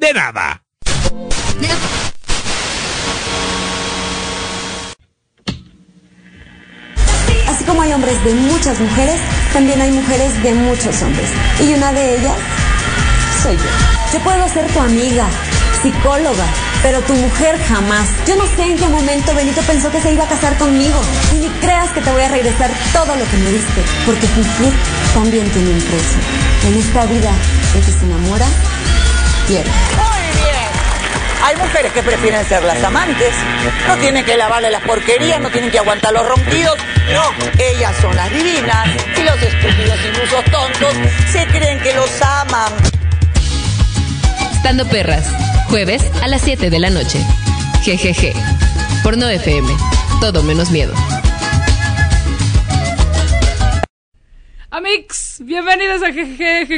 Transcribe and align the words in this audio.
de 0.00 0.14
nada. 0.14 0.62
Así 7.48 7.64
como 7.64 7.82
hay 7.82 7.92
hombres 7.92 8.24
de 8.24 8.34
muchas 8.34 8.80
mujeres, 8.80 9.20
también 9.52 9.80
hay 9.80 9.90
mujeres 9.90 10.42
de 10.42 10.54
muchos 10.54 11.02
hombres. 11.02 11.28
Y 11.60 11.74
una 11.74 11.92
de 11.92 12.16
ellas 12.16 12.36
soy 13.42 13.56
yo. 13.56 13.70
Yo 14.14 14.20
puedo 14.20 14.48
ser 14.48 14.66
tu 14.72 14.80
amiga, 14.80 15.26
psicóloga, 15.82 16.46
pero 16.82 17.00
tu 17.02 17.12
mujer 17.12 17.58
jamás. 17.68 18.08
Yo 18.26 18.36
no 18.36 18.46
sé 18.56 18.62
en 18.62 18.78
qué 18.78 18.88
momento 18.88 19.34
Benito 19.34 19.60
pensó 19.62 19.90
que 19.90 20.00
se 20.00 20.12
iba 20.14 20.24
a 20.24 20.28
casar 20.28 20.56
conmigo. 20.56 20.98
Y 21.34 21.40
ni 21.40 21.48
creas 21.60 21.90
que 21.90 22.00
te 22.00 22.10
voy 22.10 22.22
a 22.22 22.28
regresar 22.28 22.70
todo 22.94 23.14
lo 23.16 23.24
que 23.30 23.36
me 23.36 23.50
diste, 23.52 23.82
porque 24.06 24.26
fingir 24.26 24.72
también 25.12 25.48
tiene 25.50 25.70
un 25.70 25.80
precio. 25.80 26.20
En 26.68 26.74
esta 26.78 27.04
vida, 27.04 27.30
el 27.74 27.84
que 27.84 27.92
se 27.92 28.04
enamora, 28.06 28.46
pierde. 29.50 29.70
Muy 29.96 30.42
bien. 30.42 30.68
Hay 31.42 31.56
mujeres 31.56 31.92
que 31.92 32.02
prefieren 32.02 32.44
ser 32.48 32.62
las 32.62 32.82
amantes. 32.84 33.34
No 33.88 33.96
tienen 33.96 34.24
que 34.24 34.36
lavarle 34.36 34.70
las 34.70 34.82
porquerías, 34.82 35.40
no 35.40 35.50
tienen 35.50 35.70
que 35.70 35.78
aguantar 35.78 36.12
los 36.12 36.26
rompidos. 36.26 36.76
No, 37.12 37.22
ellas 37.58 37.94
son 38.00 38.14
las 38.14 38.30
divinas. 38.30 38.88
Y 39.16 39.22
los 39.22 39.42
estúpidos 39.42 39.98
ilusos 40.04 40.44
tontos 40.44 40.94
se 41.32 41.46
creen 41.46 41.80
que 41.80 41.94
los 41.94 42.10
aman. 42.22 42.72
Estando 44.52 44.86
Perras, 44.86 45.24
jueves 45.68 46.02
a 46.22 46.28
las 46.28 46.42
7 46.42 46.70
de 46.70 46.78
la 46.78 46.90
noche. 46.90 47.18
GGG. 47.84 48.32
Por 49.02 49.16
No 49.16 49.28
FM. 49.28 49.68
Todo 50.20 50.42
menos 50.42 50.70
miedo. 50.70 50.92
Amix, 54.72 55.40
bienvenidos 55.44 56.00
a 56.00 56.12
GGG, 56.12 56.70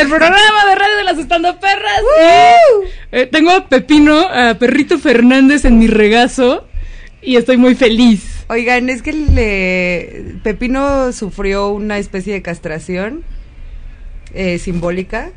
el 0.00 0.08
programa 0.08 0.66
de 0.66 0.74
radio 0.74 0.96
de 0.96 1.04
las 1.04 1.18
estando 1.18 1.60
perras. 1.60 2.00
Eh, 3.12 3.26
tengo 3.26 3.52
a 3.52 3.68
Pepino, 3.68 4.18
a 4.18 4.54
Perrito 4.54 4.98
Fernández 4.98 5.64
en 5.64 5.78
mi 5.78 5.86
regazo 5.86 6.66
y 7.22 7.36
estoy 7.36 7.56
muy 7.58 7.76
feliz. 7.76 8.44
Oigan, 8.48 8.90
es 8.90 9.02
que 9.02 9.12
le... 9.12 10.34
Pepino 10.42 11.12
sufrió 11.12 11.68
una 11.68 11.98
especie 11.98 12.32
de 12.32 12.42
castración 12.42 13.22
eh, 14.34 14.58
simbólica. 14.58 15.30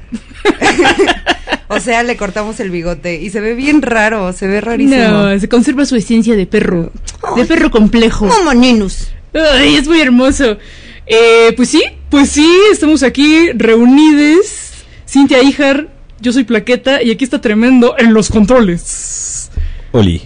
O 1.67 1.79
sea, 1.79 2.03
le 2.03 2.15
cortamos 2.15 2.59
el 2.59 2.69
bigote 2.69 3.15
y 3.15 3.29
se 3.29 3.41
ve 3.41 3.53
bien 3.53 3.81
raro, 3.81 4.31
se 4.33 4.47
ve 4.47 4.61
rarísimo. 4.61 5.07
No, 5.07 5.39
se 5.39 5.49
conserva 5.49 5.85
su 5.85 5.95
esencia 5.95 6.35
de 6.35 6.45
perro, 6.45 6.91
de 7.35 7.45
perro 7.45 7.71
complejo. 7.71 8.27
Como 8.27 8.53
Ninus. 8.53 9.09
Ay, 9.33 9.75
es 9.75 9.87
muy 9.87 9.99
hermoso. 9.99 10.57
Eh, 11.05 11.53
pues 11.55 11.69
sí, 11.69 11.83
pues 12.09 12.29
sí, 12.29 12.49
estamos 12.71 13.03
aquí 13.03 13.51
reunidos. 13.53 14.71
Cintia 15.07 15.41
Ijar, 15.41 15.87
yo 16.19 16.33
soy 16.33 16.43
Plaqueta 16.43 17.01
y 17.01 17.11
aquí 17.11 17.23
está 17.23 17.41
tremendo 17.41 17.95
en 17.97 18.13
los 18.13 18.29
controles. 18.29 19.49
Oli. 19.91 20.21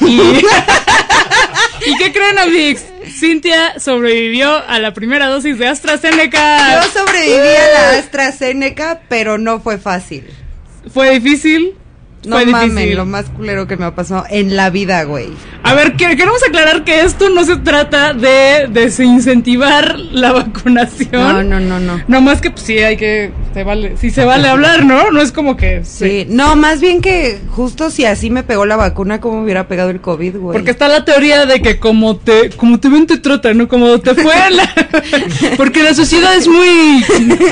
Y, 0.00 0.20
¿Y 1.86 1.96
qué 1.98 2.12
creen, 2.12 2.38
Amix? 2.38 2.82
Cintia 3.08 3.78
sobrevivió 3.78 4.56
a 4.68 4.78
la 4.80 4.92
primera 4.92 5.28
dosis 5.28 5.58
de 5.58 5.68
AstraZeneca. 5.68 6.82
Yo 6.82 6.90
sobreviví 6.90 7.56
a 7.56 7.72
la 7.72 7.98
AstraZeneca, 7.98 9.02
pero 9.08 9.38
no 9.38 9.60
fue 9.60 9.78
fácil. 9.78 10.24
Fue 10.96 11.10
difícil. 11.20 11.74
No 12.26 12.36
Fue 12.36 12.46
mames, 12.46 12.74
difícil. 12.74 12.96
lo 12.96 13.06
más 13.06 13.26
culero 13.30 13.66
que 13.66 13.76
me 13.76 13.84
ha 13.84 13.94
pasado 13.94 14.24
en 14.28 14.56
la 14.56 14.68
vida, 14.70 15.04
güey. 15.04 15.28
A 15.62 15.74
ver, 15.74 15.92
que- 15.96 16.16
queremos 16.16 16.42
aclarar 16.46 16.84
que 16.84 17.00
esto 17.02 17.28
no 17.30 17.44
se 17.44 17.56
trata 17.56 18.12
de 18.14 18.66
desincentivar 18.70 19.98
la 19.98 20.32
vacunación. 20.32 21.10
No, 21.12 21.42
no, 21.42 21.60
no, 21.60 21.78
no. 21.80 22.02
No 22.08 22.20
más 22.20 22.40
que 22.40 22.50
pues, 22.50 22.64
sí 22.64 22.78
hay 22.78 22.96
que 22.96 23.30
se 23.54 23.64
vale, 23.64 23.96
sí 23.98 24.10
se 24.10 24.24
vale 24.24 24.48
hablar, 24.48 24.84
¿no? 24.84 25.10
No 25.10 25.20
es 25.22 25.32
como 25.32 25.56
que 25.56 25.82
Sí, 25.84 26.26
no, 26.28 26.56
más 26.56 26.80
bien 26.80 27.00
que 27.00 27.38
justo 27.50 27.90
si 27.90 28.04
así 28.04 28.28
me 28.28 28.42
pegó 28.42 28.66
la 28.66 28.76
vacuna, 28.76 29.20
¿cómo 29.20 29.42
hubiera 29.42 29.66
pegado 29.68 29.90
el 29.90 30.00
COVID, 30.00 30.36
güey? 30.36 30.52
Porque 30.52 30.70
está 30.72 30.88
la 30.88 31.04
teoría 31.04 31.46
de 31.46 31.62
que 31.62 31.78
como 31.78 32.16
te 32.16 32.50
como 32.50 32.78
te 32.80 32.88
ven 32.88 33.06
te 33.06 33.18
tratan, 33.18 33.58
¿no? 33.58 33.68
Como 33.68 33.98
te 34.00 34.14
fue 34.14 34.34
la... 34.50 34.68
Porque 35.56 35.82
la 35.82 35.94
sociedad 35.94 36.34
es 36.34 36.48
muy 36.48 37.04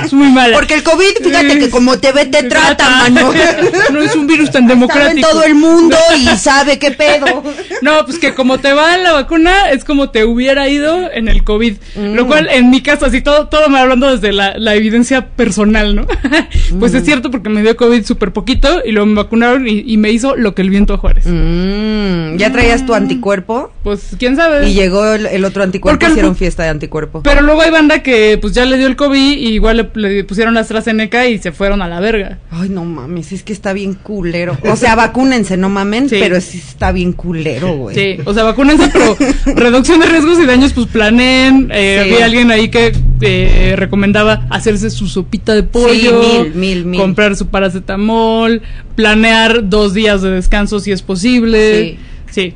es 0.04 0.12
muy 0.12 0.28
mala. 0.30 0.54
Porque 0.56 0.74
el 0.74 0.82
COVID, 0.82 1.24
fíjate 1.24 1.58
que 1.58 1.70
como 1.70 1.98
te 1.98 2.12
ve, 2.12 2.26
te 2.26 2.42
trata, 2.44 2.88
mano. 2.90 3.32
No 3.92 4.00
es 4.02 4.14
un 4.16 4.26
virus 4.26 4.50
tan 4.50 4.63
Sabe 4.68 4.74
democrático. 4.74 5.28
todo 5.28 5.42
el 5.44 5.54
mundo 5.54 5.96
y 6.18 6.26
sabe 6.38 6.78
qué 6.78 6.90
pedo. 6.90 7.42
No, 7.82 8.04
pues 8.04 8.18
que 8.18 8.34
como 8.34 8.58
te 8.58 8.72
va 8.72 8.94
en 8.96 9.02
la 9.04 9.12
vacuna 9.12 9.70
es 9.70 9.84
como 9.84 10.10
te 10.10 10.24
hubiera 10.24 10.68
ido 10.68 11.10
en 11.12 11.28
el 11.28 11.44
COVID. 11.44 11.74
Mm. 11.96 12.14
Lo 12.14 12.26
cual, 12.26 12.48
en 12.50 12.70
mi 12.70 12.82
caso, 12.82 13.06
así 13.06 13.20
todo, 13.20 13.48
todo 13.48 13.68
me 13.68 13.78
hablando 13.78 14.10
desde 14.10 14.32
la, 14.32 14.56
la 14.58 14.74
evidencia 14.74 15.26
personal, 15.28 15.94
¿no? 15.96 16.06
pues 16.78 16.92
Mm. 16.92 16.96
es 16.96 17.04
cierto 17.04 17.30
porque 17.30 17.48
me 17.48 17.62
dio 17.62 17.76
COVID 17.76 18.04
súper 18.04 18.32
poquito 18.32 18.82
y 18.84 18.92
luego 18.92 19.06
me 19.06 19.14
vacunaron 19.14 19.66
y, 19.68 19.80
y 19.86 19.96
me 19.96 20.10
hizo 20.10 20.36
lo 20.36 20.54
que 20.54 20.62
el 20.62 20.70
viento 20.70 20.94
a 20.94 20.98
Juárez. 20.98 21.24
Mm, 21.26 22.36
¿Ya 22.36 22.50
traías 22.52 22.84
tu 22.86 22.94
anticuerpo? 22.94 23.72
Pues 23.82 24.16
quién 24.18 24.36
sabe. 24.36 24.68
Y 24.68 24.74
llegó 24.74 25.04
el, 25.12 25.26
el 25.26 25.44
otro 25.44 25.62
anticuerpo, 25.62 25.94
Porque 25.94 26.06
el- 26.06 26.12
hicieron 26.12 26.36
fiesta 26.36 26.62
de 26.64 26.68
anticuerpo. 26.70 27.22
Pero 27.22 27.42
luego 27.42 27.60
hay 27.62 27.70
banda 27.70 28.02
que 28.02 28.38
pues 28.40 28.54
ya 28.54 28.64
le 28.64 28.76
dio 28.78 28.86
el 28.86 28.96
COVID 28.96 29.32
y 29.38 29.48
igual 29.54 29.90
le, 29.94 30.08
le 30.08 30.24
pusieron 30.24 30.56
AstraZeneca 30.56 31.26
y 31.26 31.38
se 31.38 31.52
fueron 31.52 31.82
a 31.82 31.88
la 31.88 32.00
verga. 32.00 32.38
Ay, 32.50 32.68
no 32.68 32.84
mames, 32.84 33.32
es 33.32 33.42
que 33.42 33.52
está 33.52 33.72
bien 33.72 33.94
culero. 33.94 34.53
O 34.70 34.76
sea, 34.76 34.94
vacúnense, 34.94 35.56
no 35.56 35.68
mamen, 35.68 36.08
Sí. 36.08 36.16
pero 36.20 36.40
sí 36.40 36.58
está 36.58 36.92
bien 36.92 37.12
culero, 37.12 37.76
güey. 37.76 37.94
Sí, 37.94 38.22
o 38.24 38.32
sea, 38.34 38.44
vacúnense, 38.44 38.88
pero 38.92 39.16
reducción 39.56 40.00
de 40.00 40.06
riesgos 40.06 40.38
y 40.38 40.46
daños, 40.46 40.72
pues 40.72 40.86
planeen. 40.86 41.68
Eh, 41.72 42.00
Sí. 42.04 42.12
Había 42.14 42.24
alguien 42.26 42.50
ahí 42.50 42.68
que 42.70 42.92
eh, 43.20 43.74
recomendaba 43.76 44.46
hacerse 44.50 44.90
su 44.90 45.06
sopita 45.06 45.54
de 45.54 45.62
pollo, 45.62 46.20
mil, 46.44 46.54
mil, 46.54 46.84
mil. 46.84 47.00
comprar 47.00 47.36
su 47.36 47.46
paracetamol, 47.48 48.62
planear 48.96 49.68
dos 49.68 49.94
días 49.94 50.22
de 50.22 50.30
descanso 50.30 50.80
si 50.80 50.92
es 50.92 51.02
posible. 51.02 51.98
Sí. 52.30 52.54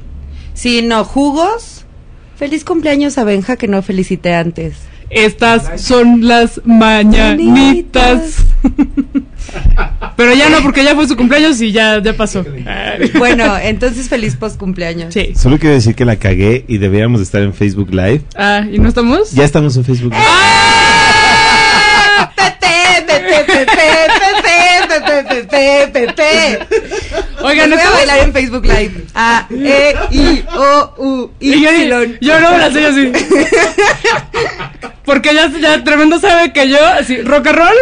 Sí, 0.54 0.82
no, 0.82 1.04
jugos. 1.04 1.84
Feliz 2.36 2.64
cumpleaños 2.64 3.18
a 3.18 3.24
Benja 3.24 3.56
que 3.56 3.68
no 3.68 3.80
felicité 3.82 4.34
antes. 4.34 4.74
Estas 5.10 5.80
son 5.80 6.26
las 6.28 6.60
mañanitas. 6.64 8.44
pero 10.16 10.34
ya 10.34 10.48
no, 10.48 10.62
porque 10.62 10.84
ya 10.84 10.94
fue 10.94 11.06
su 11.06 11.16
cumpleaños 11.16 11.60
y 11.60 11.72
ya, 11.72 12.02
ya 12.02 12.16
pasó. 12.16 12.44
Bueno, 13.18 13.56
entonces 13.58 14.08
feliz 14.08 14.36
post 14.36 14.58
cumpleaños. 14.58 15.14
Sí. 15.14 15.32
Solo 15.36 15.58
quiero 15.58 15.74
decir 15.74 15.94
que 15.94 16.04
la 16.04 16.16
cagué 16.16 16.64
y 16.68 16.78
deberíamos 16.78 17.20
de 17.20 17.24
estar 17.24 17.42
en 17.42 17.54
Facebook 17.54 17.90
Live. 17.90 18.22
Ah, 18.36 18.64
¿y 18.70 18.78
no 18.78 18.88
estamos? 18.88 19.32
Ya 19.32 19.44
estamos 19.44 19.76
en 19.76 19.84
Facebook 19.84 20.12
Live. 20.12 20.24
Pepe, 22.36 23.04
pepe, 23.06 23.44
pepe, 23.44 23.66
pepe, 24.08 25.44
pepe, 25.44 25.44
pepe, 25.44 26.12
pepe. 26.12 27.24
Oigan, 27.42 27.70
Voy 27.70 27.80
a 27.80 27.90
bailar 27.90 28.18
en 28.20 28.32
Facebook 28.32 28.64
Live. 28.64 29.04
A, 29.14 29.46
E, 29.50 29.94
I, 30.10 30.44
O, 30.56 30.94
U, 30.98 31.30
Y 31.40 31.62
yo, 31.62 31.70
yo 32.20 32.40
no 32.40 32.50
me 32.52 32.58
la 32.58 32.70
sé 32.70 32.86
así. 32.86 33.12
Porque 35.04 35.34
ya, 35.34 35.50
ya 35.58 35.82
tremendo 35.84 36.18
sabe 36.18 36.52
que 36.52 36.68
yo, 36.68 36.84
así, 36.84 37.22
rock 37.22 37.46
and 37.46 37.58
roll, 37.58 37.76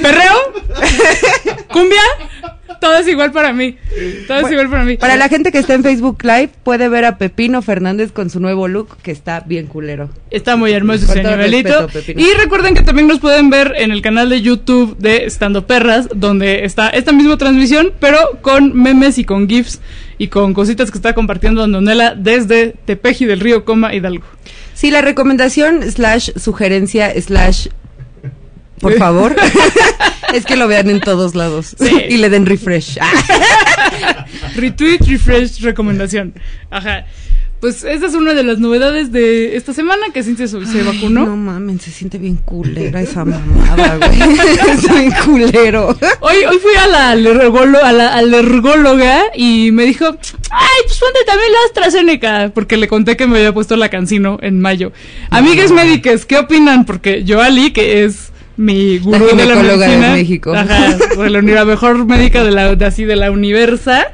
perreo, 0.00 0.52
cumbia, 1.68 2.02
todo 2.84 2.98
es 2.98 3.08
igual 3.08 3.32
para 3.32 3.54
mí. 3.54 3.78
Todo 4.26 4.40
es 4.40 4.52
igual 4.52 4.68
para 4.68 4.84
mí. 4.84 4.98
Para 4.98 5.16
la 5.16 5.30
gente 5.30 5.50
que 5.50 5.58
está 5.58 5.72
en 5.72 5.82
Facebook 5.82 6.18
Live, 6.22 6.50
puede 6.62 6.90
ver 6.90 7.06
a 7.06 7.16
Pepino 7.16 7.62
Fernández 7.62 8.12
con 8.12 8.28
su 8.28 8.40
nuevo 8.40 8.68
look, 8.68 8.98
que 9.02 9.10
está 9.10 9.40
bien 9.40 9.68
culero. 9.68 10.10
Está 10.30 10.56
muy 10.56 10.72
hermoso 10.72 11.06
ese 11.06 11.22
nivelito. 11.22 11.86
respeto. 11.86 12.20
Y 12.20 12.26
recuerden 12.38 12.74
que 12.74 12.82
también 12.82 13.08
nos 13.08 13.20
pueden 13.20 13.48
ver 13.48 13.72
en 13.78 13.90
el 13.90 14.02
canal 14.02 14.28
de 14.28 14.42
YouTube 14.42 14.98
de 14.98 15.24
Estando 15.24 15.66
Perras, 15.66 16.10
donde 16.14 16.66
está 16.66 16.90
esta 16.90 17.12
misma 17.12 17.38
transmisión, 17.38 17.90
pero 18.00 18.18
con 18.42 18.76
memes 18.76 19.16
y 19.16 19.24
con 19.24 19.48
GIFs 19.48 19.80
y 20.18 20.28
con 20.28 20.52
cositas 20.52 20.90
que 20.90 20.98
está 20.98 21.14
compartiendo 21.14 21.62
Andonela 21.62 22.14
desde 22.14 22.74
Tepeji 22.84 23.24
del 23.24 23.40
Río 23.40 23.64
Coma 23.64 23.94
Hidalgo. 23.94 24.26
Sí, 24.74 24.90
la 24.90 25.00
recomendación 25.00 25.90
slash 25.90 26.32
sugerencia 26.36 27.18
slash 27.18 27.68
por 28.78 28.92
favor 28.98 29.34
es 30.34 30.44
que 30.44 30.56
lo 30.56 30.68
vean 30.68 30.90
en 30.90 31.00
todos 31.00 31.34
lados 31.34 31.74
Sí. 31.78 31.90
y 32.10 32.16
le 32.18 32.28
den 32.30 32.46
refresh. 32.46 32.98
Retweet, 34.56 35.00
refresh, 35.06 35.60
recomendación. 35.62 36.34
Ajá. 36.70 37.04
pues 37.60 37.82
esa 37.84 38.06
es 38.06 38.14
una 38.14 38.34
de 38.34 38.42
las 38.42 38.58
novedades 38.58 39.10
de 39.10 39.56
esta 39.56 39.72
semana 39.72 40.02
que 40.12 40.22
Cintia 40.22 40.46
se, 40.46 40.58
Ay, 40.58 40.82
vacunó. 40.84 41.24
No 41.26 41.36
mames, 41.36 41.80
se 41.82 41.90
siente 41.90 42.18
bien 42.18 42.36
culera 42.36 43.00
esa 43.00 43.24
mamada, 43.24 43.96
güey. 43.96 44.20
es 44.70 44.88
bien 44.88 45.12
culero. 45.24 45.96
Hoy, 46.20 46.36
hoy 46.46 46.58
fui 46.58 46.74
a 46.78 46.86
la, 46.86 47.10
a 47.12 47.92
la 47.92 48.14
alergóloga 48.16 49.22
y 49.34 49.70
me 49.72 49.84
dijo, 49.84 50.04
ay, 50.06 50.78
pues 50.86 50.98
ponte 50.98 51.20
también 51.26 51.52
la 51.52 51.58
AstraZeneca, 51.66 52.50
porque 52.54 52.76
le 52.76 52.86
conté 52.86 53.16
que 53.16 53.26
me 53.26 53.38
había 53.38 53.54
puesto 53.54 53.76
la 53.76 53.88
cancino 53.88 54.38
en 54.42 54.60
mayo. 54.60 54.92
Amigas 55.30 55.70
médicas, 55.70 56.26
¿qué 56.26 56.36
opinan? 56.38 56.84
Porque 56.84 57.24
yo, 57.24 57.40
Ali, 57.40 57.72
que 57.72 58.04
es 58.04 58.33
mi 58.56 58.98
gurú 58.98 59.26
de 59.26 59.34
la 59.46 59.54
ginecóloga 59.54 59.86
de 59.88 59.96
medicina, 59.98 60.12
México. 60.12 60.54
ajá, 60.54 60.96
de 60.96 61.30
la, 61.30 61.64
mejor 61.64 62.06
médica 62.06 62.44
de 62.44 62.50
la, 62.50 62.74
de 62.76 62.84
así 62.84 63.04
de 63.04 63.16
la 63.16 63.30
universa, 63.30 64.06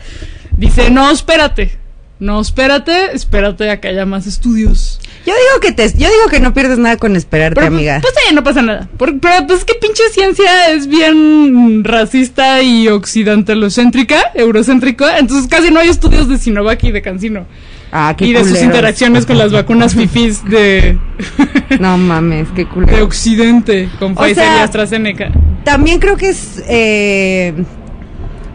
dice, 0.56 0.90
no, 0.90 1.10
espérate, 1.10 1.78
no, 2.18 2.40
espérate, 2.40 3.14
espérate 3.14 3.70
a 3.70 3.80
que 3.80 3.88
haya 3.88 4.06
más 4.06 4.26
estudios. 4.26 5.00
Yo 5.26 5.34
digo 5.34 5.60
que 5.60 5.72
te, 5.72 5.86
yo 5.92 6.08
digo 6.08 6.28
que 6.30 6.40
no 6.40 6.54
pierdes 6.54 6.78
nada 6.78 6.96
con 6.96 7.14
esperarte, 7.14 7.60
Pero, 7.60 7.66
amiga. 7.74 7.98
Pues 8.00 8.14
sí, 8.26 8.34
no 8.34 8.42
pasa 8.42 8.62
nada. 8.62 8.88
Por- 8.96 9.20
pero 9.20 9.46
pues 9.46 9.64
que 9.66 9.74
pinche 9.74 10.02
ciencia 10.12 10.70
es 10.70 10.86
bien 10.86 11.84
racista 11.84 12.62
y 12.62 12.88
occidentalocéntrica, 12.88 14.32
eurocéntrica. 14.34 15.18
Entonces 15.18 15.48
casi 15.48 15.70
no 15.70 15.80
hay 15.80 15.88
estudios 15.90 16.28
de 16.28 16.38
Sinovac 16.38 16.82
y 16.84 16.92
de 16.92 17.02
Cancino. 17.02 17.46
Ah, 17.92 18.14
qué 18.16 18.26
Y 18.26 18.32
de 18.32 18.44
sus 18.44 18.60
interacciones 18.62 19.26
con 19.26 19.38
las 19.38 19.52
vacunas 19.52 19.94
fifís 19.94 20.44
de, 20.44 20.98
No 21.80 21.96
mames, 21.98 22.48
qué 22.54 22.64
de 22.64 22.68
culero. 22.68 23.04
Occidente 23.04 23.88
con 23.98 24.12
O 24.12 24.14
Pfizer 24.16 24.34
sea, 24.44 24.56
y 24.58 24.60
AstraZeneca. 24.60 25.30
También 25.64 25.98
creo 26.00 26.16
que 26.16 26.30
es, 26.30 26.62
eh, 26.68 27.54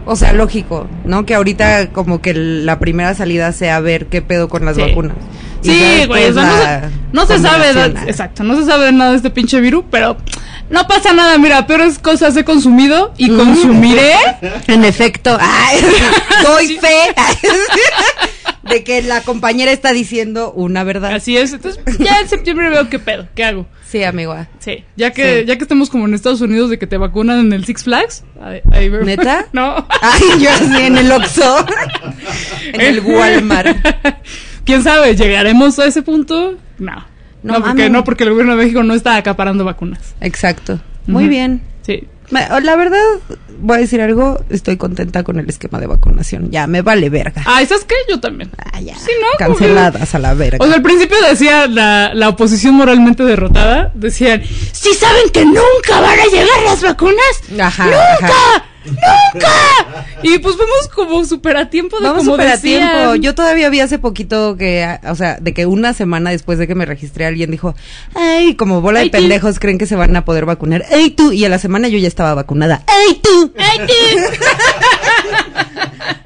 o 0.04 0.16
sea, 0.16 0.32
lógico, 0.32 0.86
¿no? 1.04 1.24
Que 1.26 1.34
ahorita 1.34 1.88
como 1.92 2.20
que 2.20 2.34
la 2.34 2.78
primera 2.78 3.14
salida 3.14 3.52
sea 3.52 3.80
ver 3.80 4.06
qué 4.06 4.22
pedo 4.22 4.48
con 4.48 4.64
las 4.64 4.76
Sí. 4.76 4.82
vacunas. 4.82 5.16
Y 5.62 5.68
Sí, 5.70 6.04
güey, 6.06 6.26
o 6.26 6.34
sea, 6.34 6.90
no 7.12 7.26
se, 7.26 7.32
no 7.34 7.42
se 7.42 7.48
sabe, 7.48 7.72
da- 7.72 8.04
exacto, 8.06 8.44
no 8.44 8.56
se 8.56 8.64
sabe 8.66 8.92
nada 8.92 9.10
de 9.12 9.16
este 9.16 9.30
pinche 9.30 9.58
virus, 9.60 9.84
pero 9.90 10.16
no 10.70 10.86
pasa 10.86 11.12
nada, 11.12 11.38
mira, 11.38 11.66
peores 11.66 11.98
cosas 11.98 12.36
he 12.36 12.44
consumido 12.44 13.12
y 13.16 13.30
Mm. 13.30 13.36
consumiré. 13.36 14.12
En 14.68 14.84
efecto, 14.84 15.36
ay, 15.40 15.78
doy 16.44 16.76
fe 16.78 17.14
de 18.68 18.84
que 18.84 19.02
la 19.02 19.22
compañera 19.22 19.72
está 19.72 19.92
diciendo 19.92 20.52
una 20.52 20.84
verdad. 20.84 21.12
Así 21.14 21.36
es, 21.36 21.52
entonces 21.52 21.82
ya 21.98 22.20
en 22.20 22.28
septiembre 22.28 22.68
veo 22.70 22.88
qué 22.88 22.98
pedo, 22.98 23.26
qué 23.34 23.44
hago. 23.44 23.66
Sí, 23.86 24.02
amigo. 24.02 24.34
Sí, 24.58 24.84
ya 24.96 25.12
que, 25.12 25.40
Sí. 25.40 25.46
ya 25.46 25.56
que 25.56 25.62
estemos 25.62 25.90
como 25.90 26.06
en 26.06 26.14
Estados 26.14 26.40
Unidos 26.40 26.70
de 26.70 26.78
que 26.78 26.86
te 26.86 26.96
vacunan 26.96 27.38
en 27.38 27.52
el 27.52 27.64
Six 27.64 27.84
Flags. 27.84 28.24
Ahí, 28.40 28.60
ahí 28.72 28.88
veo. 28.88 29.04
¿Neta? 29.04 29.46
no. 29.52 29.86
Ay, 30.02 30.40
yo 30.42 30.50
así 30.50 30.82
en 30.82 30.98
el 30.98 31.10
Oxxo, 31.12 31.64
en 32.72 32.80
el 32.80 33.00
Walmart. 33.00 33.76
¿Quién 34.64 34.82
sabe? 34.82 35.14
¿Llegaremos 35.14 35.78
a 35.78 35.86
ese 35.86 36.02
punto? 36.02 36.56
No. 36.78 37.06
No 37.42 37.58
No, 37.60 37.64
porque, 37.64 37.88
no, 37.90 38.02
porque 38.02 38.24
el 38.24 38.30
gobierno 38.30 38.56
de 38.56 38.62
México 38.64 38.82
no 38.82 38.94
está 38.94 39.16
acaparando 39.16 39.64
vacunas. 39.64 40.16
Exacto. 40.20 40.80
Muy 41.06 41.28
bien. 41.28 41.62
Sí. 41.82 42.02
La 42.30 42.76
verdad, 42.76 43.02
voy 43.58 43.76
a 43.76 43.80
decir 43.80 44.00
algo, 44.00 44.44
estoy 44.50 44.76
contenta 44.76 45.22
con 45.22 45.38
el 45.38 45.48
esquema 45.48 45.78
de 45.80 45.86
vacunación. 45.86 46.50
Ya, 46.50 46.66
me 46.66 46.82
vale 46.82 47.08
verga. 47.10 47.42
Ah, 47.46 47.60
¿sabes 47.66 47.84
qué? 47.84 47.94
Yo 48.08 48.20
también. 48.20 48.50
Ah, 48.72 48.80
ya. 48.80 48.96
Sí, 48.98 49.10
¿no? 49.20 49.26
Canceladas 49.38 50.14
a 50.14 50.18
la 50.18 50.34
verga. 50.34 50.58
O 50.64 50.66
sea, 50.66 50.76
al 50.76 50.82
principio 50.82 51.16
decía 51.28 51.66
la, 51.66 52.12
la 52.14 52.28
oposición 52.28 52.74
moralmente 52.74 53.24
derrotada, 53.24 53.90
decían, 53.94 54.42
si 54.72 54.92
saben 54.94 55.30
que 55.32 55.44
nunca 55.44 56.00
van 56.00 56.18
a 56.18 56.26
llegar 56.26 56.62
las 56.64 56.82
vacunas, 56.82 57.16
Ajá, 57.60 57.84
nunca, 57.86 58.26
ajá. 58.26 58.64
Nunca. 58.86 60.06
Y 60.22 60.38
pues 60.38 60.56
vamos 60.56 60.88
como 60.94 61.24
súper 61.24 61.56
a 61.56 61.70
tiempo 61.70 61.98
de 61.98 62.04
Vamos 62.04 62.24
como 62.24 62.42
a 62.42 62.56
tiempo. 62.56 63.14
Yo 63.16 63.34
todavía 63.34 63.68
vi 63.68 63.80
hace 63.80 63.98
poquito 63.98 64.56
que, 64.56 64.98
o 65.04 65.14
sea, 65.14 65.38
de 65.40 65.54
que 65.54 65.66
una 65.66 65.92
semana 65.92 66.30
después 66.30 66.58
de 66.58 66.66
que 66.66 66.74
me 66.74 66.86
registré 66.86 67.26
alguien 67.26 67.50
dijo, 67.50 67.74
ay, 68.14 68.54
como 68.54 68.80
bola 68.80 69.00
de 69.00 69.10
pendejos 69.10 69.58
creen 69.58 69.78
que 69.78 69.86
se 69.86 69.96
van 69.96 70.14
a 70.16 70.24
poder 70.24 70.46
vacunar. 70.46 70.84
¡Ey 70.90 71.10
tú! 71.10 71.32
Y 71.32 71.44
a 71.44 71.48
la 71.48 71.58
semana 71.58 71.88
yo 71.88 71.98
ya 71.98 72.08
estaba 72.08 72.34
vacunada. 72.34 72.82
¡Ey 73.08 73.20
tú! 73.22 73.52
Ay, 73.58 73.78
tú. 73.86 73.92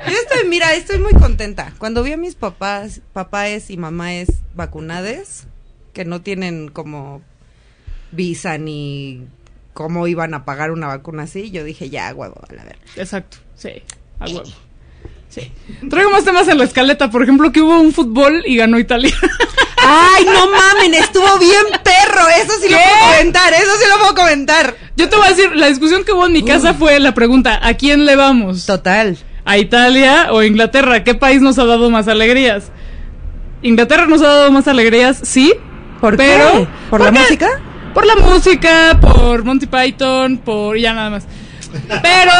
Yo 0.07 0.17
estoy, 0.17 0.49
mira, 0.49 0.75
estoy 0.75 0.99
muy 0.99 1.13
contenta. 1.13 1.73
Cuando 1.79 2.03
vi 2.03 2.13
a 2.13 2.17
mis 2.17 2.35
papás, 2.35 3.01
papás 3.13 3.71
y 3.71 3.77
mamás 3.77 4.27
vacunades, 4.55 5.47
que 5.93 6.05
no 6.05 6.21
tienen 6.21 6.69
como 6.69 7.23
visa 8.11 8.59
ni 8.59 9.27
cómo 9.73 10.07
iban 10.07 10.35
a 10.35 10.45
pagar 10.45 10.71
una 10.71 10.87
vacuna 10.87 11.25
así, 11.25 11.51
yo 11.51 11.65
dije, 11.65 11.91
ya, 11.91 12.13
huevo, 12.15 12.41
a 12.49 12.53
la 12.53 12.65
verga. 12.65 12.81
Exacto, 12.97 13.39
sí, 13.57 13.83
a 14.19 14.27
huevo. 14.27 14.51
Sí. 15.29 15.53
Traigo 15.91 16.11
más 16.11 16.25
temas 16.25 16.49
en 16.49 16.59
la 16.59 16.65
escaleta, 16.65 17.11
por 17.11 17.23
ejemplo, 17.23 17.53
que 17.53 17.63
hubo 17.63 17.81
un 17.81 17.93
fútbol 17.93 18.43
y 18.47 18.57
ganó 18.57 18.79
Italia. 18.79 19.15
¡Ay, 19.83 20.25
no 20.27 20.51
mamen! 20.51 20.95
Estuvo 20.95 21.39
bien 21.39 21.65
perro. 21.83 22.29
Eso 22.37 22.53
sí 22.61 22.69
lo 22.69 22.77
puedo 22.77 23.13
comentar. 23.13 23.53
Eso 23.55 23.71
sí 23.79 23.85
lo 23.89 23.99
puedo 23.99 24.15
comentar. 24.15 24.77
Yo 24.97 25.09
te 25.09 25.17
voy 25.17 25.27
a 25.27 25.31
decir, 25.31 25.57
la 25.57 25.69
discusión 25.69 26.05
que 26.05 26.13
hubo 26.13 26.27
en 26.27 26.33
mi 26.33 26.45
casa 26.45 26.75
fue 26.75 27.01
la 27.01 27.15
pregunta, 27.15 27.67
¿a 27.67 27.75
quién 27.75 28.05
le 28.05 28.15
vamos? 28.17 28.67
Total. 28.67 29.17
¿A 29.45 29.57
Italia 29.57 30.29
o 30.33 30.43
Inglaterra? 30.43 31.03
¿Qué 31.03 31.15
país 31.15 31.41
nos 31.41 31.59
ha 31.59 31.65
dado 31.65 31.89
más 31.91 32.09
alegrías? 32.09 32.71
Inglaterra 33.63 34.07
nos 34.07 34.21
ha 34.21 34.27
dado 34.27 34.53
más 34.53 34.69
alegrías, 34.69 35.19
sí. 35.23 35.55
¿Por 36.01 36.17
pero, 36.17 36.53
qué? 36.53 36.69
¿Por 36.91 37.01
la 37.01 37.11
música? 37.11 37.49
Por 37.95 38.07
la 38.07 38.17
música, 38.17 38.99
por 39.01 39.45
Monty 39.45 39.67
Python, 39.67 40.39
por 40.39 40.79
ya 40.79 40.93
nada 40.95 41.11
más. 41.11 41.27
Pero, 42.03 42.33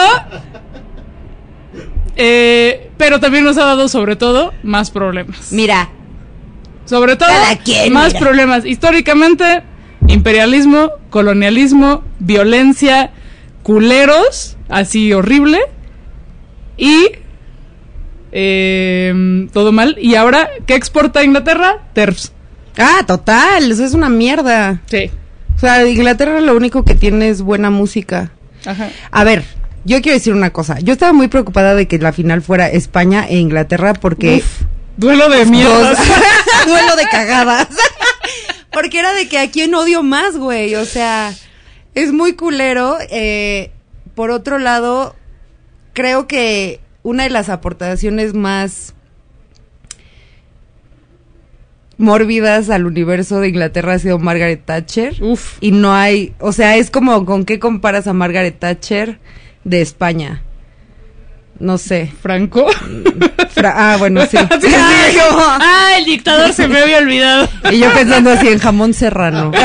eh, 2.17 2.91
pero 2.97 3.21
también 3.21 3.45
nos 3.45 3.57
ha 3.59 3.65
dado 3.65 3.89
sobre 3.89 4.17
todo 4.17 4.53
más 4.63 4.91
problemas. 4.91 5.53
Mira, 5.53 5.89
Sobre 6.85 7.15
todo, 7.15 7.29
Cada 7.29 7.57
quien, 7.59 7.93
más 7.93 8.15
mira. 8.15 8.21
problemas. 8.27 8.65
Históricamente, 8.65 9.63
imperialismo, 10.09 10.91
colonialismo, 11.11 12.03
violencia, 12.19 13.13
culeros, 13.63 14.57
así 14.69 15.13
horrible. 15.13 15.61
Y 16.77 17.11
eh, 18.33 19.49
todo 19.53 19.71
mal. 19.71 19.97
Y 20.01 20.17
ahora, 20.17 20.49
¿qué 20.67 20.75
exporta 20.75 21.23
Inglaterra? 21.23 21.79
TERFs. 21.93 22.33
ah, 22.79 23.05
total. 23.07 23.71
Eso 23.71 23.85
es 23.85 23.95
una 23.95 24.09
mierda. 24.09 24.81
Sí. 24.87 25.11
O 25.61 25.67
sea, 25.67 25.87
Inglaterra 25.87 26.41
lo 26.41 26.57
único 26.57 26.85
que 26.87 26.95
tiene 26.95 27.29
es 27.29 27.43
buena 27.43 27.69
música. 27.69 28.33
Ajá. 28.65 28.89
A 29.11 29.25
ver, 29.25 29.45
yo 29.85 30.01
quiero 30.01 30.17
decir 30.17 30.33
una 30.33 30.55
cosa. 30.55 30.81
Yo 30.81 30.95
estaba 30.95 31.13
muy 31.13 31.29
preocupada 31.29 31.75
de 31.75 31.87
que 31.87 31.99
la 31.99 32.15
final 32.15 32.41
fuera 32.41 32.71
España 32.71 33.27
e 33.29 33.37
Inglaterra 33.37 33.93
porque... 33.93 34.37
Uf, 34.37 34.63
duelo 34.97 35.29
de 35.29 35.45
mierdas. 35.45 35.99
duelo 36.67 36.97
de 36.97 37.05
cagadas. 37.11 37.69
Porque 38.73 39.01
era 39.01 39.13
de 39.13 39.29
que 39.29 39.37
a 39.37 39.51
quién 39.51 39.75
odio 39.75 40.05
más, 40.05 40.37
güey. 40.37 40.77
O 40.77 40.85
sea, 40.85 41.35
es 41.97 42.13
muy 42.13 42.35
culero. 42.35 42.99
Eh, 43.11 43.73
por 44.15 44.31
otro 44.31 44.61
lado, 44.61 45.17
creo 45.93 46.29
que 46.29 46.81
una 47.03 47.25
de 47.25 47.31
las 47.31 47.49
aportaciones 47.49 48.33
más 48.33 48.95
mórbidas 52.01 52.71
al 52.71 52.87
universo 52.87 53.41
de 53.41 53.49
Inglaterra 53.49 53.93
ha 53.95 53.99
sido 53.99 54.19
Margaret 54.19 54.63
Thatcher. 54.65 55.23
Uf. 55.23 55.59
Y 55.61 55.71
no 55.73 55.95
hay, 55.95 56.33
o 56.41 56.53
sea, 56.53 56.77
es 56.77 56.91
como 56.91 57.25
con 57.25 57.45
qué 57.45 57.59
comparas 57.59 58.07
a 58.07 58.13
Margaret 58.13 58.59
Thatcher 58.59 59.19
de 59.65 59.81
España. 59.83 60.43
No 61.59 61.77
sé. 61.77 62.11
Franco. 62.23 62.67
Fra- 63.51 63.93
ah, 63.93 63.97
bueno, 63.99 64.23
sí. 64.27 64.39
Sí, 64.63 64.69
sí. 64.69 65.19
Ah, 65.31 65.91
el 65.99 66.07
dictador 66.07 66.55
se 66.55 66.67
me 66.69 66.81
había 66.81 66.99
olvidado. 66.99 67.47
Y 67.71 67.79
yo 67.81 67.93
pensando 67.93 68.31
así 68.31 68.49
en 68.49 68.59
jamón 68.59 68.95
serrano. 68.95 69.53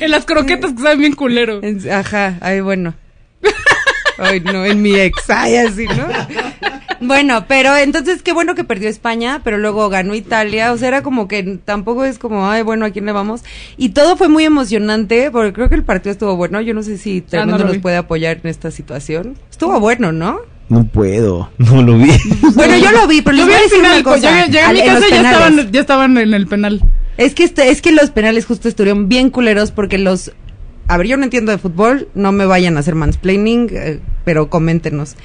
En 0.00 0.10
las 0.10 0.24
croquetas 0.24 0.72
que 0.72 0.82
saben 0.82 0.98
bien 0.98 1.12
culero. 1.14 1.60
Ajá, 1.92 2.38
ay, 2.40 2.60
bueno. 2.62 2.94
Ay, 4.18 4.40
no, 4.40 4.64
en 4.64 4.80
mi 4.80 4.94
ex, 4.94 5.28
ay, 5.28 5.56
así, 5.58 5.86
¿no? 5.86 6.06
Bueno, 7.00 7.46
pero 7.48 7.76
entonces 7.76 8.22
qué 8.22 8.32
bueno 8.32 8.54
que 8.54 8.64
perdió 8.64 8.88
España, 8.88 9.40
pero 9.42 9.56
luego 9.58 9.88
ganó 9.88 10.14
Italia, 10.14 10.72
o 10.72 10.76
sea, 10.78 10.88
era 10.88 11.02
como 11.02 11.28
que 11.28 11.58
tampoco 11.64 12.04
es 12.04 12.18
como, 12.18 12.48
ay, 12.50 12.62
bueno, 12.62 12.84
¿a 12.84 12.90
quién 12.90 13.06
le 13.06 13.12
vamos? 13.12 13.42
Y 13.78 13.90
todo 13.90 14.16
fue 14.16 14.28
muy 14.28 14.44
emocionante, 14.44 15.30
porque 15.30 15.52
creo 15.52 15.68
que 15.68 15.74
el 15.76 15.84
partido 15.84 16.12
estuvo 16.12 16.36
bueno, 16.36 16.60
yo 16.60 16.74
no 16.74 16.82
sé 16.82 16.98
si 16.98 17.20
Tremendo 17.22 17.54
Ah, 17.54 17.58
lo 17.58 17.64
nos 17.64 17.72
vi. 17.74 17.78
puede 17.78 17.96
apoyar 17.96 18.40
en 18.42 18.50
esta 18.50 18.70
situación. 18.70 19.36
Estuvo 19.50 19.80
bueno, 19.80 20.12
¿no? 20.12 20.40
No 20.68 20.84
puedo, 20.84 21.50
no 21.58 21.82
lo 21.82 21.96
vi. 21.98 22.10
Bueno, 22.54 22.76
yo 22.76 22.92
lo 22.92 23.06
vi, 23.08 23.22
pero 23.22 23.36
les 23.36 23.46
vi 23.46 23.50
voy 23.52 23.54
a 23.54 23.56
al 23.56 23.62
decir 23.64 23.78
final, 23.78 23.92
una 23.94 24.02
pues, 24.04 24.16
cosa. 24.20 24.30
llegué, 24.30 24.46
llegué 24.52 24.60
a 24.62 24.72
mi 24.72 24.80
casa 24.80 25.00
los 25.00 25.08
y 25.08 25.10
ya 25.10 25.30
estaban, 25.30 25.72
ya 25.72 25.80
estaban 25.80 26.18
en 26.18 26.34
el 26.34 26.46
penal. 26.46 26.82
Es 27.16 27.34
que 27.34 27.44
este, 27.44 27.70
es 27.70 27.82
que 27.82 27.92
los 27.92 28.10
penales 28.10 28.46
justo 28.46 28.68
estuvieron 28.68 29.08
bien 29.08 29.30
culeros 29.30 29.72
porque 29.72 29.98
los 29.98 30.32
a 30.92 30.96
ver, 30.96 31.06
yo 31.06 31.16
no 31.16 31.24
entiendo 31.24 31.52
de 31.52 31.58
fútbol, 31.58 32.08
no 32.14 32.32
me 32.32 32.46
vayan 32.46 32.76
a 32.76 32.80
hacer 32.80 32.94
mansplaining, 32.94 33.68
eh, 33.72 34.00
pero 34.24 34.50
coméntenos. 34.50 35.16